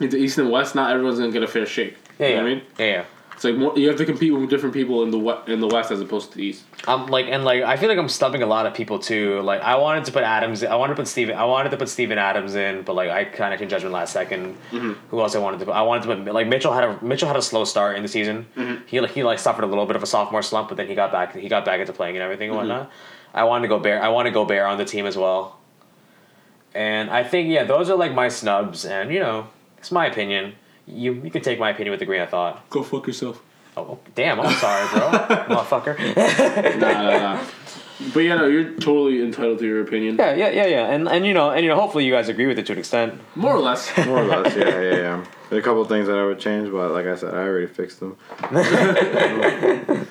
into 0.01 0.17
East 0.17 0.39
and 0.39 0.51
West. 0.51 0.75
Not 0.75 0.91
everyone's 0.91 1.19
gonna 1.19 1.33
get 1.33 1.43
a 1.43 1.49
fair 1.49 1.67
shake. 1.67 1.97
yeah, 2.19 2.27
you 2.27 2.35
yeah. 2.35 2.43
what 2.43 2.47
I 2.47 2.55
mean, 2.55 2.63
yeah, 2.79 2.87
yeah. 2.87 3.05
It's 3.43 3.51
like 3.51 3.57
more, 3.57 3.77
you 3.77 3.89
have 3.89 3.97
to 3.97 4.05
compete 4.05 4.33
with 4.33 4.49
different 4.49 4.73
people 4.73 5.03
in 5.03 5.11
the 5.11 5.19
we- 5.19 5.53
in 5.53 5.59
the 5.59 5.67
West 5.67 5.91
as 5.91 6.01
opposed 6.01 6.31
to 6.31 6.39
the 6.39 6.45
East. 6.45 6.63
I'm 6.87 7.09
like, 7.09 7.27
and 7.27 7.45
like, 7.45 7.65
I 7.65 7.77
feel 7.77 7.89
like 7.89 7.99
I'm 7.99 8.09
stumping 8.09 8.41
a 8.41 8.47
lot 8.47 8.67
of 8.67 8.75
people 8.75 9.01
too. 9.01 9.41
Like, 9.41 9.61
I 9.63 9.75
wanted 9.75 10.05
to 10.05 10.13
put 10.13 10.23
Adams. 10.23 10.63
I 10.63 10.77
wanted 10.77 10.95
to 10.95 11.03
put 11.03 11.09
Steven. 11.09 11.37
I 11.37 11.45
wanted 11.45 11.71
to 11.71 11.77
put 11.77 11.89
Steven 11.89 12.19
Adams 12.19 12.55
in, 12.55 12.83
but 12.83 12.95
like, 12.95 13.11
I 13.11 13.25
kind 13.25 13.53
of 13.53 13.59
changed 13.59 13.73
judgment 13.73 13.95
last 13.95 14.15
2nd 14.15 14.55
mm-hmm. 14.71 14.93
Who 15.09 15.21
else 15.21 15.35
I 15.35 15.41
wanted 15.41 15.59
to 15.59 15.67
put? 15.67 15.73
I 15.73 15.83
wanted 15.83 16.03
to 16.09 16.15
put 16.15 16.33
like 16.33 16.47
Mitchell 16.47 16.73
had 16.73 16.85
a 16.85 17.05
Mitchell 17.05 17.27
had 17.27 17.37
a 17.37 17.43
slow 17.43 17.65
start 17.65 17.97
in 17.97 18.03
the 18.03 18.09
season. 18.09 18.47
Mm-hmm. 18.57 18.87
He 18.87 19.01
like 19.01 19.11
he 19.11 19.25
like 19.25 19.41
suffered 19.41 19.65
a 19.65 19.67
little 19.67 19.87
bit 19.87 19.97
of 19.97 20.05
a 20.05 20.07
sophomore 20.07 20.43
slump, 20.43 20.69
but 20.69 20.77
then 20.77 20.87
he 20.87 20.95
got 20.95 21.11
back. 21.11 21.35
He 21.35 21.49
got 21.49 21.65
back 21.65 21.81
into 21.81 21.93
playing 21.93 22.15
and 22.15 22.23
everything 22.23 22.51
and 22.51 22.59
mm-hmm. 22.59 22.69
whatnot. 22.69 22.93
I 23.35 23.43
wanted 23.43 23.63
to 23.63 23.69
go 23.69 23.81
bear. 23.81 24.01
I 24.01 24.09
want 24.09 24.27
to 24.27 24.33
go 24.33 24.45
bear 24.45 24.69
on 24.69 24.79
the 24.79 24.85
team 24.85 25.05
as 25.05 25.17
well. 25.17 25.59
And 26.75 27.11
I 27.11 27.25
think 27.25 27.49
yeah, 27.49 27.65
those 27.65 27.91
are 27.91 27.97
like 27.97 28.15
my 28.15 28.29
snubs, 28.29 28.85
and 28.85 29.13
you 29.13 29.19
know, 29.19 29.49
it's 29.79 29.91
my 29.91 30.07
opinion. 30.07 30.55
You 30.87 31.15
you 31.15 31.31
can 31.31 31.43
take 31.43 31.59
my 31.59 31.71
opinion 31.71 31.93
with 31.93 32.03
a 32.03 32.07
grain 32.07 32.21
of 32.23 32.31
thought. 32.31 32.69
Go 32.71 32.83
fuck 32.83 33.07
yourself. 33.07 33.43
Oh 33.77 33.99
damn! 34.15 34.39
I'm 34.41 34.53
sorry, 34.57 34.87
bro, 34.91 35.11
motherfucker. 35.57 36.79
nah, 36.79 36.93
nah, 36.93 37.19
nah. 37.19 37.45
But 38.13 38.21
yeah, 38.21 38.37
no, 38.37 38.47
you're 38.47 38.73
totally 38.75 39.23
entitled 39.23 39.61
to 39.61 39.67
your 39.67 39.81
opinion. 39.81 40.17
Yeah, 40.19 40.35
yeah, 40.35 40.51
yeah, 40.51 40.67
yeah, 40.67 40.91
and 40.93 41.09
and 41.09 41.25
you 41.25 41.33
know, 41.33 41.51
and 41.51 41.63
you 41.63 41.69
know, 41.71 41.81
hopefully 41.81 42.05
you 42.05 42.13
guys 42.13 42.29
agree 42.29 42.47
with 42.47 42.59
it 42.59 42.67
to 42.67 42.73
an 42.73 42.79
extent. 42.79 43.21
More 43.37 43.55
or 43.55 43.61
less. 43.61 43.91
More 44.07 44.19
or 44.19 44.25
less, 44.25 44.55
yeah, 44.57 44.69
yeah, 44.69 44.95
yeah. 44.97 45.25
There 45.49 45.59
are 45.59 45.61
a 45.61 45.65
couple 45.65 45.85
things 45.85 46.07
that 46.09 46.19
I 46.19 46.25
would 46.25 46.39
change, 46.39 46.71
but 46.71 46.91
like 46.91 47.07
I 47.07 47.15
said, 47.17 47.33
I 47.35 47.45
already 47.45 47.67
fixed 47.67 48.01
them. 48.01 48.17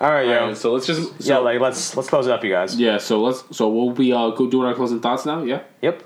All 0.00 0.12
right, 0.12 0.26
yo. 0.26 0.32
Alright, 0.38 0.56
so 0.56 0.72
let's 0.72 0.86
just 0.86 1.02
so, 1.02 1.14
yeah, 1.34 1.38
like 1.38 1.60
let's 1.60 1.96
let's 1.96 2.08
close 2.08 2.26
it 2.26 2.32
up, 2.32 2.44
you 2.44 2.50
guys. 2.50 2.78
yeah. 2.78 2.98
So 2.98 3.20
let's 3.20 3.44
so 3.56 3.68
we'll 3.68 3.90
be 3.92 4.12
uh 4.12 4.30
go 4.30 4.48
doing 4.48 4.66
our 4.66 4.74
closing 4.74 5.00
thoughts 5.00 5.26
now. 5.26 5.42
Yeah. 5.42 5.62
Yep. 5.82 6.04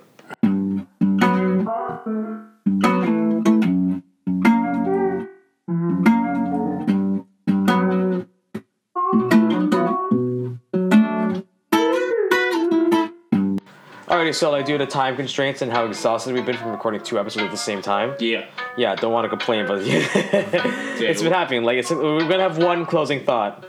Alrighty, 14.22 14.34
so 14.36 14.52
like 14.52 14.66
due 14.66 14.78
to 14.78 14.86
time 14.86 15.16
constraints 15.16 15.62
and 15.62 15.72
how 15.72 15.84
exhausted 15.84 16.32
we've 16.32 16.46
been 16.46 16.56
from 16.56 16.70
recording 16.70 17.02
two 17.02 17.18
episodes 17.18 17.46
at 17.46 17.50
the 17.50 17.56
same 17.56 17.82
time. 17.82 18.14
Yeah. 18.20 18.46
Yeah, 18.76 18.94
don't 18.94 19.12
want 19.12 19.24
to 19.24 19.28
complain, 19.28 19.66
but 19.66 19.82
it's 19.84 21.22
been 21.22 21.32
happening. 21.32 21.64
Like 21.64 21.78
it's 21.78 21.90
we're 21.90 22.20
gonna 22.28 22.38
have 22.44 22.56
one 22.56 22.86
closing 22.86 23.24
thought. 23.24 23.64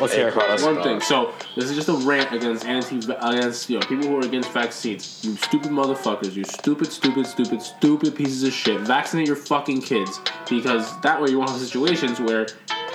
Let's 0.00 0.14
hear 0.14 0.28
it, 0.28 0.34
Carlos. 0.34 0.62
One 0.62 0.80
thing. 0.80 1.00
So 1.00 1.34
this 1.56 1.64
is 1.64 1.74
just 1.74 1.88
a 1.88 1.94
rant 2.06 2.32
against 2.32 2.64
anti 2.66 2.98
against 2.98 3.68
you 3.68 3.80
know 3.80 3.86
people 3.86 4.06
who 4.06 4.16
are 4.18 4.24
against 4.24 4.52
vaccines. 4.52 5.24
You 5.24 5.34
stupid 5.34 5.72
motherfuckers. 5.72 6.36
You 6.36 6.44
stupid, 6.44 6.92
stupid, 6.92 7.26
stupid, 7.26 7.62
stupid 7.62 8.14
pieces 8.14 8.44
of 8.44 8.52
shit. 8.52 8.80
Vaccinate 8.82 9.26
your 9.26 9.34
fucking 9.34 9.82
kids 9.82 10.20
because 10.48 11.00
that 11.00 11.20
way 11.20 11.30
you 11.30 11.38
won't 11.38 11.50
have 11.50 11.58
situations 11.58 12.20
where 12.20 12.46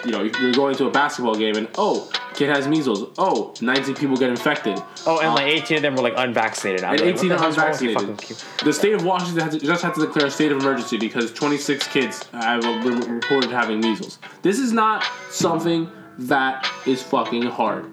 you 0.08 0.14
know 0.14 0.24
you're 0.24 0.54
going 0.54 0.76
to 0.78 0.88
a 0.88 0.92
basketball 0.92 1.36
game 1.36 1.56
and 1.56 1.68
oh 1.78 2.10
kid 2.38 2.50
has 2.50 2.68
measles. 2.68 3.12
Oh, 3.18 3.54
19 3.62 3.96
people 3.96 4.16
get 4.16 4.30
infected. 4.30 4.82
Oh, 5.06 5.20
and 5.20 5.30
Uh, 5.30 5.34
like 5.34 5.48
18 5.48 5.78
of 5.78 5.84
them 5.84 5.96
were 5.96 6.04
like 6.04 6.14
unvaccinated. 6.16 6.84
I'm 6.84 6.94
and 6.94 7.02
like, 7.02 7.16
18 7.16 7.32
are 7.32 7.36
the 7.36 7.42
hell's 7.42 7.58
wrong 7.58 7.72
with 7.72 7.82
you 7.82 7.98
unvaccinated. 7.98 8.46
The 8.64 8.74
state 8.74 8.94
of 8.94 9.04
Washington 9.04 9.44
had 9.44 9.52
to, 9.54 9.60
just 9.60 9.84
had 9.84 9.96
to 9.96 10.06
declare 10.06 10.28
a 10.28 10.32
state 10.32 10.52
of 10.52 10.60
emergency 10.60 10.98
because 10.98 11.34
26 11.34 11.88
kids 11.88 12.24
have 12.32 12.62
been 12.62 13.00
reported 13.00 13.50
having 13.50 13.82
measles. 13.82 14.20
This 14.44 14.60
is 14.60 14.72
not 14.72 15.04
something 15.32 15.90
that 16.20 16.72
is 16.86 17.02
fucking 17.02 17.44
hard. 17.44 17.92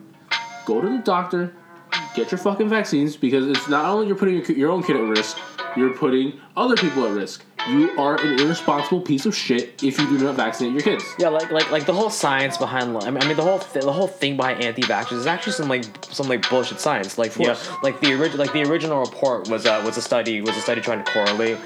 Go 0.67 0.81
to 0.81 0.89
the 0.89 0.99
doctor, 0.99 1.55
get 2.15 2.31
your 2.31 2.39
fucking 2.39 2.69
vaccines 2.69 3.17
because 3.17 3.49
it's 3.49 3.69
not 3.69 3.87
only 3.87 4.07
you're 4.07 4.17
putting 4.17 4.35
your, 4.35 4.45
your 4.53 4.71
own 4.71 4.83
kid 4.83 4.97
at 4.97 5.03
risk, 5.03 5.39
you're 5.77 5.95
putting 5.95 6.39
other 6.57 6.77
people 6.77 7.07
at 7.07 7.13
risk. 7.13 7.45
You 7.69 7.91
are 7.99 8.21
an 8.21 8.41
irresponsible 8.41 9.01
piece 9.01 9.27
of 9.27 9.35
shit 9.35 9.83
if 9.83 9.99
you 9.99 10.07
do 10.07 10.19
not 10.19 10.35
vaccinate 10.35 10.73
your 10.73 10.83
kids. 10.83 11.05
Yeah, 11.19 11.29
like 11.29 11.51
like 11.51 11.71
like 11.71 11.87
the 11.87 11.95
whole 11.95 12.11
science 12.11 12.59
behind. 12.59 12.97
I 12.99 13.11
mean, 13.11 13.23
I 13.23 13.27
mean 13.27 13.37
the 13.37 13.43
whole 13.43 13.59
th- 13.59 13.85
the 13.85 13.93
whole 13.93 14.07
thing 14.07 14.37
behind 14.37 14.63
anti-vaxxers 14.63 15.13
is 15.13 15.27
actually 15.27 15.55
some 15.55 15.69
like 15.69 15.85
some 16.11 16.29
like 16.29 16.49
bullshit 16.49 16.81
science. 16.81 17.17
Like 17.17 17.37
yeah, 17.37 17.57
like 17.83 18.01
the 18.01 18.13
original 18.13 18.39
like 18.39 18.53
the 18.53 18.63
original 18.63 19.01
report 19.01 19.49
was 19.49 19.65
uh, 19.67 19.83
was 19.85 19.97
a 19.97 20.03
study 20.03 20.41
was 20.41 20.57
a 20.57 20.61
study 20.61 20.81
trying 20.81 21.03
to 21.03 21.11
correlate 21.11 21.59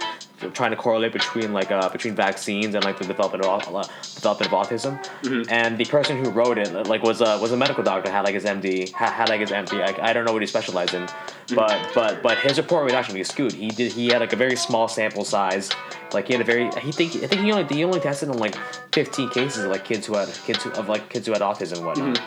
trying 0.55 0.71
to 0.71 0.77
correlate 0.77 1.13
between 1.13 1.53
like 1.53 1.71
uh, 1.71 1.89
between 1.89 2.15
vaccines 2.15 2.75
and 2.75 2.85
like 2.85 2.99
the 2.99 3.05
development 3.05 3.45
of 3.45 3.75
uh, 3.75 3.83
development 4.15 4.53
of 4.53 4.59
autism. 4.59 5.49
And 5.51 5.79
the 5.79 5.85
person 5.85 6.23
who 6.23 6.31
wrote 6.31 6.59
it 6.59 6.73
like 6.87 7.03
was 7.03 7.21
a 7.21 7.39
was 7.39 7.53
a 7.53 7.57
medical 7.57 7.83
doctor 7.83 8.11
had 8.11 8.23
like 8.23 8.35
his 8.35 8.45
MD 8.45 8.93
had, 8.93 9.13
had 9.13 9.29
like 9.29 9.41
his 9.41 9.51
MD. 9.51 9.81
I, 9.83 10.11
I 10.11 10.13
don't 10.13 10.25
know 10.25 10.33
what 10.33 10.43
he 10.43 10.47
specialized 10.47 10.95
in, 10.95 11.09
but 11.55 11.91
but 11.95 12.23
but 12.23 12.39
his 12.39 12.59
report 12.59 12.85
was 12.85 12.93
actually 12.95 13.23
skewed. 13.25 13.53
He 13.53 13.69
did 13.69 13.93
he 13.93 14.09
had 14.09 14.21
like 14.21 14.33
a 14.33 14.37
very 14.37 14.57
small 14.57 14.89
sample 14.89 15.25
size. 15.25 15.71
Like 16.13 16.27
he 16.27 16.33
had 16.33 16.41
a 16.41 16.45
very 16.45 16.71
he 16.81 16.93
think 16.93 17.17
I 17.17 17.27
think 17.27 17.43
he 17.43 17.53
only 17.53 17.75
he 17.75 17.85
only 17.85 18.01
tested 18.01 18.29
on 18.29 18.39
like 18.39 18.55
15 18.93 19.31
cases 19.31 19.65
of 19.65 19.71
like 19.71 19.85
kids 19.85 20.07
who 20.07 20.15
had 20.17 20.29
kids 20.47 20.63
who, 20.63 20.71
of 20.73 20.89
like 20.89 21.09
kids 21.11 21.27
who 21.27 21.33
had 21.33 21.43
autism 21.43 21.79
and 21.79 21.87
whatnot. 21.87 22.21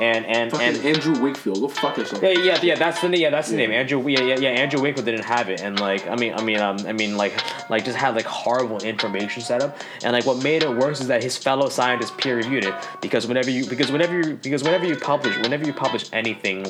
And 0.00 0.26
and 0.26 0.50
Fucking 0.50 0.66
and 0.66 0.84
Andrew 0.84 1.22
Wakefield, 1.22 1.60
go 1.60 1.68
fuck 1.68 1.96
yourself. 1.96 2.22
yeah, 2.22 2.30
yeah, 2.30 2.58
yeah. 2.62 2.74
That's 2.74 3.00
the 3.00 3.16
yeah, 3.16 3.30
that's 3.30 3.50
the 3.50 3.56
name. 3.56 3.70
Andrew, 3.70 4.06
yeah, 4.06 4.20
yeah, 4.20 4.38
yeah. 4.38 4.50
Andrew 4.50 4.82
Wakefield 4.82 5.06
didn't 5.06 5.24
have 5.24 5.48
it, 5.48 5.62
and 5.62 5.80
like, 5.80 6.06
I 6.06 6.16
mean, 6.16 6.34
I 6.34 6.42
mean, 6.42 6.60
um, 6.60 6.76
I 6.86 6.92
mean, 6.92 7.16
like, 7.16 7.32
like 7.70 7.84
just 7.84 7.96
had 7.96 8.14
like 8.14 8.26
horrible 8.26 8.78
information 8.78 9.42
set 9.42 9.62
up, 9.62 9.76
and 10.02 10.12
like 10.12 10.26
what 10.26 10.42
made 10.42 10.62
it 10.62 10.70
worse 10.70 11.00
is 11.00 11.08
that 11.08 11.22
his 11.22 11.36
fellow 11.36 11.68
scientists 11.68 12.12
peer 12.18 12.36
reviewed 12.36 12.64
it 12.64 12.74
because 13.00 13.26
whenever 13.26 13.50
you 13.50 13.66
because 13.66 13.90
whenever 13.92 14.14
you 14.16 14.34
because 14.36 14.62
whenever 14.62 14.84
you 14.86 14.96
publish 14.96 15.36
whenever 15.38 15.64
you 15.64 15.72
publish 15.72 16.06
anything 16.12 16.64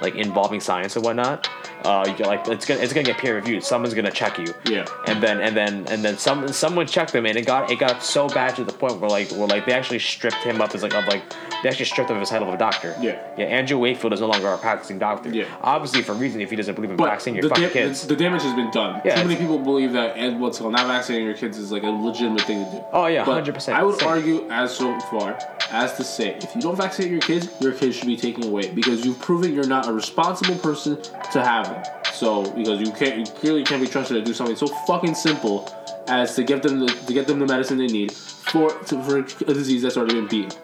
like 0.00 0.14
involving 0.14 0.60
science 0.60 0.96
and 0.96 1.04
whatnot, 1.04 1.48
uh, 1.84 2.12
you're 2.18 2.26
like 2.26 2.46
it's 2.48 2.64
gonna 2.66 2.80
it's 2.80 2.92
gonna 2.92 3.04
get 3.06 3.18
peer 3.18 3.34
reviewed. 3.34 3.62
Someone's 3.62 3.94
gonna 3.94 4.10
check 4.10 4.38
you. 4.38 4.52
Yeah. 4.66 4.86
And 5.06 5.22
then 5.22 5.40
and 5.40 5.56
then 5.56 5.86
and 5.88 6.04
then 6.04 6.18
some 6.18 6.48
someone 6.48 6.86
checked 6.86 7.14
him, 7.14 7.26
and 7.26 7.36
it 7.36 7.46
got 7.46 7.70
it 7.70 7.78
got 7.78 8.02
so 8.02 8.28
bad 8.28 8.56
to 8.56 8.64
the 8.64 8.72
point 8.72 9.00
where 9.00 9.10
like 9.10 9.30
where 9.32 9.46
like 9.46 9.66
they 9.66 9.72
actually 9.72 9.98
stripped 9.98 10.42
him 10.42 10.60
up 10.60 10.74
as 10.74 10.82
like 10.82 10.94
of 10.94 11.06
like 11.06 11.22
they 11.62 11.68
actually 11.68 11.84
stripped 11.86 12.10
him 12.10 12.16
of 12.16 12.20
his 12.20 12.30
title 12.30 12.48
of 12.48 12.54
a 12.54 12.58
doctor. 12.58 12.94
Yeah. 13.00 13.20
Yeah, 13.38 13.46
Andrew 13.46 13.78
Wakefield 13.78 14.12
is 14.12 14.20
no 14.20 14.26
longer 14.28 14.48
a 14.48 14.58
practicing 14.58 14.98
doctor. 14.98 15.30
Yeah. 15.30 15.44
Obviously, 15.62 16.02
for 16.02 16.12
a 16.12 16.14
reason, 16.16 16.40
if 16.40 16.50
he 16.50 16.56
doesn't 16.56 16.74
believe 16.74 16.90
in 16.90 16.96
But 16.96 17.06
vaccinating 17.06 17.42
the, 17.42 17.48
your 17.48 17.68
fucking 17.68 17.82
da- 17.82 17.88
kids. 17.88 18.02
the, 18.02 18.08
the 18.14 18.16
damage 18.16 18.42
has 18.42 18.54
been 18.54 18.70
done. 18.70 19.00
Yeah, 19.04 19.20
Too 19.20 19.28
many 19.28 19.38
people 19.40 19.58
believe 19.58 19.92
that 19.92 20.13
and 20.16 20.40
what's 20.40 20.58
called 20.58 20.72
not 20.72 20.86
vaccinating 20.86 21.26
your 21.26 21.36
kids 21.36 21.58
is 21.58 21.72
like 21.72 21.82
a 21.82 21.88
legitimate 21.88 22.42
thing 22.42 22.64
to 22.64 22.70
do. 22.70 22.84
Oh, 22.92 23.06
yeah, 23.06 23.24
100%. 23.24 23.72
I 23.72 23.82
would 23.82 23.98
Same. 23.98 24.08
argue 24.08 24.50
as 24.50 24.76
so 24.76 24.98
far 25.00 25.38
as 25.70 25.96
to 25.96 26.04
say 26.04 26.36
if 26.36 26.54
you 26.54 26.60
don't 26.60 26.76
vaccinate 26.76 27.10
your 27.10 27.20
kids, 27.20 27.48
your 27.60 27.72
kids 27.72 27.96
should 27.96 28.06
be 28.06 28.16
taken 28.16 28.44
away 28.44 28.70
because 28.70 29.04
you've 29.04 29.20
proven 29.20 29.52
you're 29.54 29.66
not 29.66 29.88
a 29.88 29.92
responsible 29.92 30.56
person 30.56 31.00
to 31.32 31.42
have 31.42 31.66
them. 31.66 31.84
So 32.12 32.50
because 32.52 32.80
you 32.80 32.92
can't, 32.92 33.18
you 33.18 33.24
clearly 33.26 33.64
can't 33.64 33.82
be 33.82 33.88
trusted 33.88 34.16
to 34.16 34.22
do 34.22 34.34
something 34.34 34.56
so 34.56 34.66
fucking 34.86 35.14
simple 35.14 35.68
as 36.06 36.34
to 36.36 36.44
get 36.44 36.62
them 36.62 36.80
the, 36.80 36.86
to 36.86 37.12
get 37.12 37.26
them 37.26 37.38
the 37.38 37.46
medicine 37.46 37.78
they 37.78 37.86
need 37.86 38.12
for 38.12 38.70
to, 38.84 39.02
for 39.02 39.18
a 39.18 39.54
disease 39.54 39.82
that's 39.82 39.96
already 39.96 40.14
been 40.14 40.28
beaten. 40.28 40.58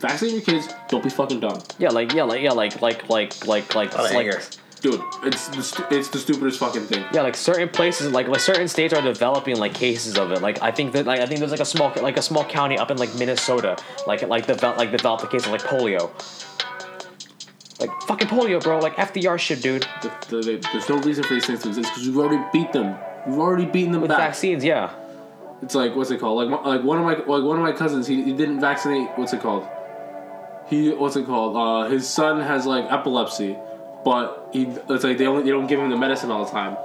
Vaccinate 0.00 0.34
your 0.34 0.42
kids. 0.42 0.68
Don't 0.88 1.02
be 1.02 1.10
fucking 1.10 1.40
dumb, 1.40 1.62
yeah, 1.78 1.90
like 1.90 2.12
yeah, 2.12 2.24
like 2.24 2.42
yeah, 2.42 2.50
like 2.50 2.82
like 2.82 3.08
like 3.08 3.46
like 3.46 3.74
like 3.74 3.94
A 3.94 4.02
like 4.02 4.14
anger. 4.14 4.40
Dude. 4.82 5.00
It's 5.22 5.48
the, 5.48 5.62
stu- 5.62 5.84
it's 5.90 6.08
the 6.08 6.18
stupidest 6.18 6.58
fucking 6.58 6.82
thing. 6.82 7.04
yeah, 7.12 7.22
like 7.22 7.36
certain 7.36 7.68
places, 7.68 8.10
like 8.12 8.28
like 8.28 8.40
certain 8.40 8.68
states 8.68 8.92
are 8.92 9.00
developing 9.02 9.56
like 9.56 9.72
cases 9.74 10.18
of 10.18 10.32
it. 10.32 10.42
Like 10.42 10.60
I 10.62 10.70
think 10.70 10.92
that 10.92 11.06
like 11.06 11.20
I 11.20 11.26
think 11.26 11.38
there's 11.40 11.52
like 11.52 11.60
a 11.60 11.64
small 11.64 11.92
like 12.02 12.16
a 12.18 12.22
small 12.22 12.44
county 12.44 12.76
up 12.76 12.90
in 12.90 12.96
like 12.98 13.14
Minnesota, 13.14 13.76
like 14.06 14.22
like 14.28 14.46
develop 14.46 14.76
like 14.76 14.90
developed 14.90 15.24
a 15.24 15.28
case 15.28 15.46
of 15.46 15.52
like 15.52 15.62
polio. 15.62 16.10
Like 17.80 17.90
fucking 18.02 18.28
polio, 18.28 18.62
bro. 18.62 18.78
Like 18.78 18.96
FDR 18.96 19.38
shit, 19.38 19.62
dude. 19.62 19.86
The, 20.02 20.10
the, 20.28 20.36
the- 20.42 20.68
there's 20.72 20.88
no 20.88 20.98
reason 21.00 21.24
for 21.24 21.34
these 21.34 21.46
things 21.46 21.62
to 21.62 21.68
exist 21.68 21.90
because 21.90 22.06
we've 22.08 22.18
already 22.18 22.42
beat 22.52 22.72
them. 22.72 22.96
We've 23.26 23.38
already 23.38 23.66
beaten 23.66 23.92
them 23.92 24.02
With 24.02 24.10
back. 24.10 24.18
vaccines, 24.18 24.64
yeah. 24.64 24.92
It's 25.62 25.74
like 25.74 25.94
what's 25.94 26.10
it 26.10 26.18
called? 26.20 26.44
Like 26.48 26.60
one- 26.64 26.76
like 26.76 26.84
one 26.84 26.98
of 26.98 27.04
my 27.04 27.14
like 27.14 27.44
one 27.44 27.56
of 27.56 27.62
my 27.62 27.72
cousins. 27.72 28.06
He, 28.06 28.22
he 28.22 28.32
didn't 28.32 28.60
vaccinate. 28.60 29.08
What's 29.16 29.32
it 29.32 29.40
called? 29.40 29.66
He 30.68 30.90
what's 30.90 31.16
it 31.16 31.26
called? 31.26 31.56
Uh, 31.56 31.88
his 31.90 32.08
son 32.08 32.40
has 32.40 32.66
like 32.66 32.84
epilepsy, 32.90 33.56
but 34.04 34.50
he 34.52 34.64
it's 34.64 35.04
like 35.04 35.18
they 35.18 35.26
only 35.26 35.42
they 35.42 35.50
don't 35.50 35.66
give 35.66 35.80
him 35.80 35.90
the 35.90 35.96
medicine 35.96 36.30
all 36.30 36.44
the 36.44 36.50
time. 36.50 36.76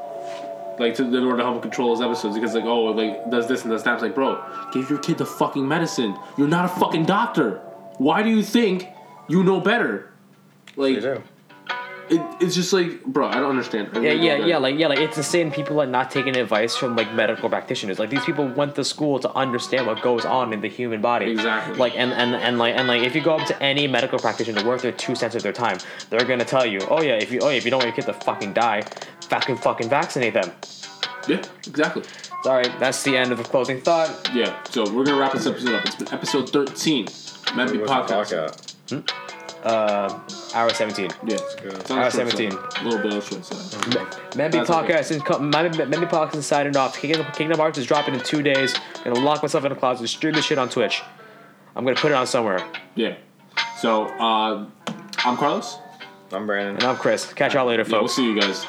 Like 0.79 0.93
to, 0.95 1.03
in 1.03 1.23
order 1.23 1.37
to 1.37 1.43
help 1.43 1.55
him 1.55 1.61
control 1.61 1.91
his 1.91 2.01
episodes 2.01 2.35
because 2.35 2.53
like 2.53 2.65
oh 2.65 2.85
like 2.85 3.29
does 3.31 3.47
this 3.47 3.63
and 3.63 3.71
does 3.71 3.83
that. 3.83 3.95
It's 3.95 4.03
like 4.03 4.15
bro, 4.15 4.43
give 4.71 4.89
your 4.89 4.99
kid 4.99 5.17
the 5.17 5.25
fucking 5.25 5.67
medicine. 5.67 6.17
You're 6.37 6.47
not 6.47 6.65
a 6.65 6.79
fucking 6.79 7.05
doctor. 7.05 7.57
Why 7.97 8.21
do 8.21 8.29
you 8.29 8.43
think 8.43 8.87
you 9.27 9.43
know 9.43 9.59
better? 9.59 10.11
Like. 10.75 10.95
It, 12.09 12.21
it's 12.41 12.55
just 12.55 12.73
like 12.73 13.03
bro, 13.05 13.27
I 13.27 13.35
don't 13.35 13.49
understand. 13.49 13.89
I 13.93 13.99
Yeah, 13.99 14.09
really 14.09 14.25
yeah, 14.27 14.37
don't 14.37 14.47
yeah, 14.47 14.57
like 14.57 14.77
yeah, 14.77 14.87
like 14.87 14.99
it's 14.99 15.17
insane. 15.17 15.51
People 15.51 15.81
are 15.81 15.85
not 15.85 16.09
taking 16.11 16.35
advice 16.37 16.75
from 16.75 16.95
like 16.95 17.11
medical 17.13 17.49
practitioners. 17.49 17.99
Like 17.99 18.09
these 18.09 18.23
people 18.25 18.47
went 18.47 18.75
to 18.75 18.83
school 18.83 19.19
to 19.19 19.31
understand 19.33 19.87
what 19.87 20.01
goes 20.01 20.25
on 20.25 20.53
in 20.53 20.61
the 20.61 20.67
human 20.69 21.01
body. 21.01 21.31
Exactly. 21.31 21.75
Like 21.77 21.93
and 21.97 22.11
and 22.13 22.35
and 22.35 22.57
like 22.57 22.75
and 22.75 22.87
like 22.87 23.03
if 23.03 23.15
you 23.15 23.21
go 23.21 23.35
up 23.35 23.47
to 23.47 23.63
any 23.63 23.87
medical 23.87 24.19
practitioner 24.19 24.63
worth 24.65 24.81
their 24.81 24.91
two 24.91 25.15
cents 25.15 25.35
of 25.35 25.43
their 25.43 25.53
time, 25.53 25.77
they're 26.09 26.25
gonna 26.25 26.45
tell 26.45 26.65
you, 26.65 26.79
oh 26.89 27.01
yeah, 27.01 27.13
if 27.15 27.31
you 27.31 27.39
oh 27.41 27.49
yeah, 27.49 27.57
if 27.57 27.65
you 27.65 27.71
don't 27.71 27.79
want 27.79 27.87
your 27.87 27.95
kid 27.95 28.11
to 28.11 28.19
fucking 28.25 28.53
die, 28.53 28.81
fucking 29.29 29.57
fucking 29.57 29.89
vaccinate 29.89 30.33
them. 30.33 30.51
yeah, 31.27 31.41
exactly. 31.67 32.03
All 32.45 32.53
right, 32.53 32.71
that's 32.79 33.03
the 33.03 33.17
end 33.17 33.31
of 33.31 33.37
the 33.39 33.43
closing 33.43 33.81
thought. 33.81 34.29
Yeah, 34.33 34.61
so 34.69 34.83
we're 34.93 35.03
gonna 35.03 35.19
wrap 35.19 35.33
this 35.33 35.47
episode 35.47 35.73
up. 35.73 35.85
It's 35.85 35.95
been 35.95 36.13
episode 36.13 36.49
thirteen. 36.49 37.07
Might 37.55 37.71
be 37.71 37.77
What's 37.79 37.91
the 37.91 38.03
clock 38.05 38.07
podcast. 38.07 38.93
at? 38.93 39.36
Uh, 39.67 40.19
hour 40.53 40.69
seventeen. 40.73 41.09
Yeah, 41.25 41.37
good. 41.61 41.73
It's 41.73 41.91
on 41.91 41.97
Hour 41.99 42.05
the 42.05 42.11
short 42.17 42.29
17. 42.31 42.51
side. 42.51 42.81
A 42.81 42.83
little 42.85 42.99
bit 42.99 43.11
on 43.13 43.19
the 43.19 43.25
short 43.25 43.45
side. 43.45 43.81
Memby 44.31 44.51
That's 44.51 44.69
okay. 44.69 44.93
podcast 44.93 45.11
is 45.11 45.21
co- 45.21 45.39
Memby 45.39 45.71
Memby 45.89 46.09
podcast 46.09 46.35
is 46.35 46.45
signing 46.45 46.75
off. 46.77 46.97
Kingdom, 46.97 47.25
Kingdom 47.33 47.57
Hearts 47.59 47.77
is 47.77 47.85
dropping 47.85 48.13
in 48.13 48.21
two 48.21 48.41
days. 48.41 48.73
I'm 49.05 49.13
gonna 49.13 49.25
lock 49.25 49.41
myself 49.43 49.65
in 49.65 49.71
a 49.71 49.75
closet, 49.75 50.01
and 50.01 50.09
stream 50.09 50.33
this 50.33 50.45
shit 50.45 50.57
on 50.57 50.69
Twitch. 50.69 51.01
I'm 51.75 51.83
gonna 51.83 51.95
put 51.97 52.11
it 52.11 52.15
on 52.15 52.27
somewhere. 52.27 52.65
Yeah. 52.95 53.15
So 53.79 54.05
uh, 54.05 54.65
I'm 55.25 55.37
Carlos. 55.37 55.77
I'm 56.31 56.45
Brandon. 56.45 56.75
And 56.75 56.83
I'm 56.83 56.95
Chris. 56.97 57.31
Catch 57.33 57.53
y'all 57.53 57.65
later, 57.65 57.83
Yeah, 57.83 57.91
we'll 57.91 58.01
folks. 58.01 58.13
see 58.15 58.25
you 58.25 58.39
guys. 58.39 58.65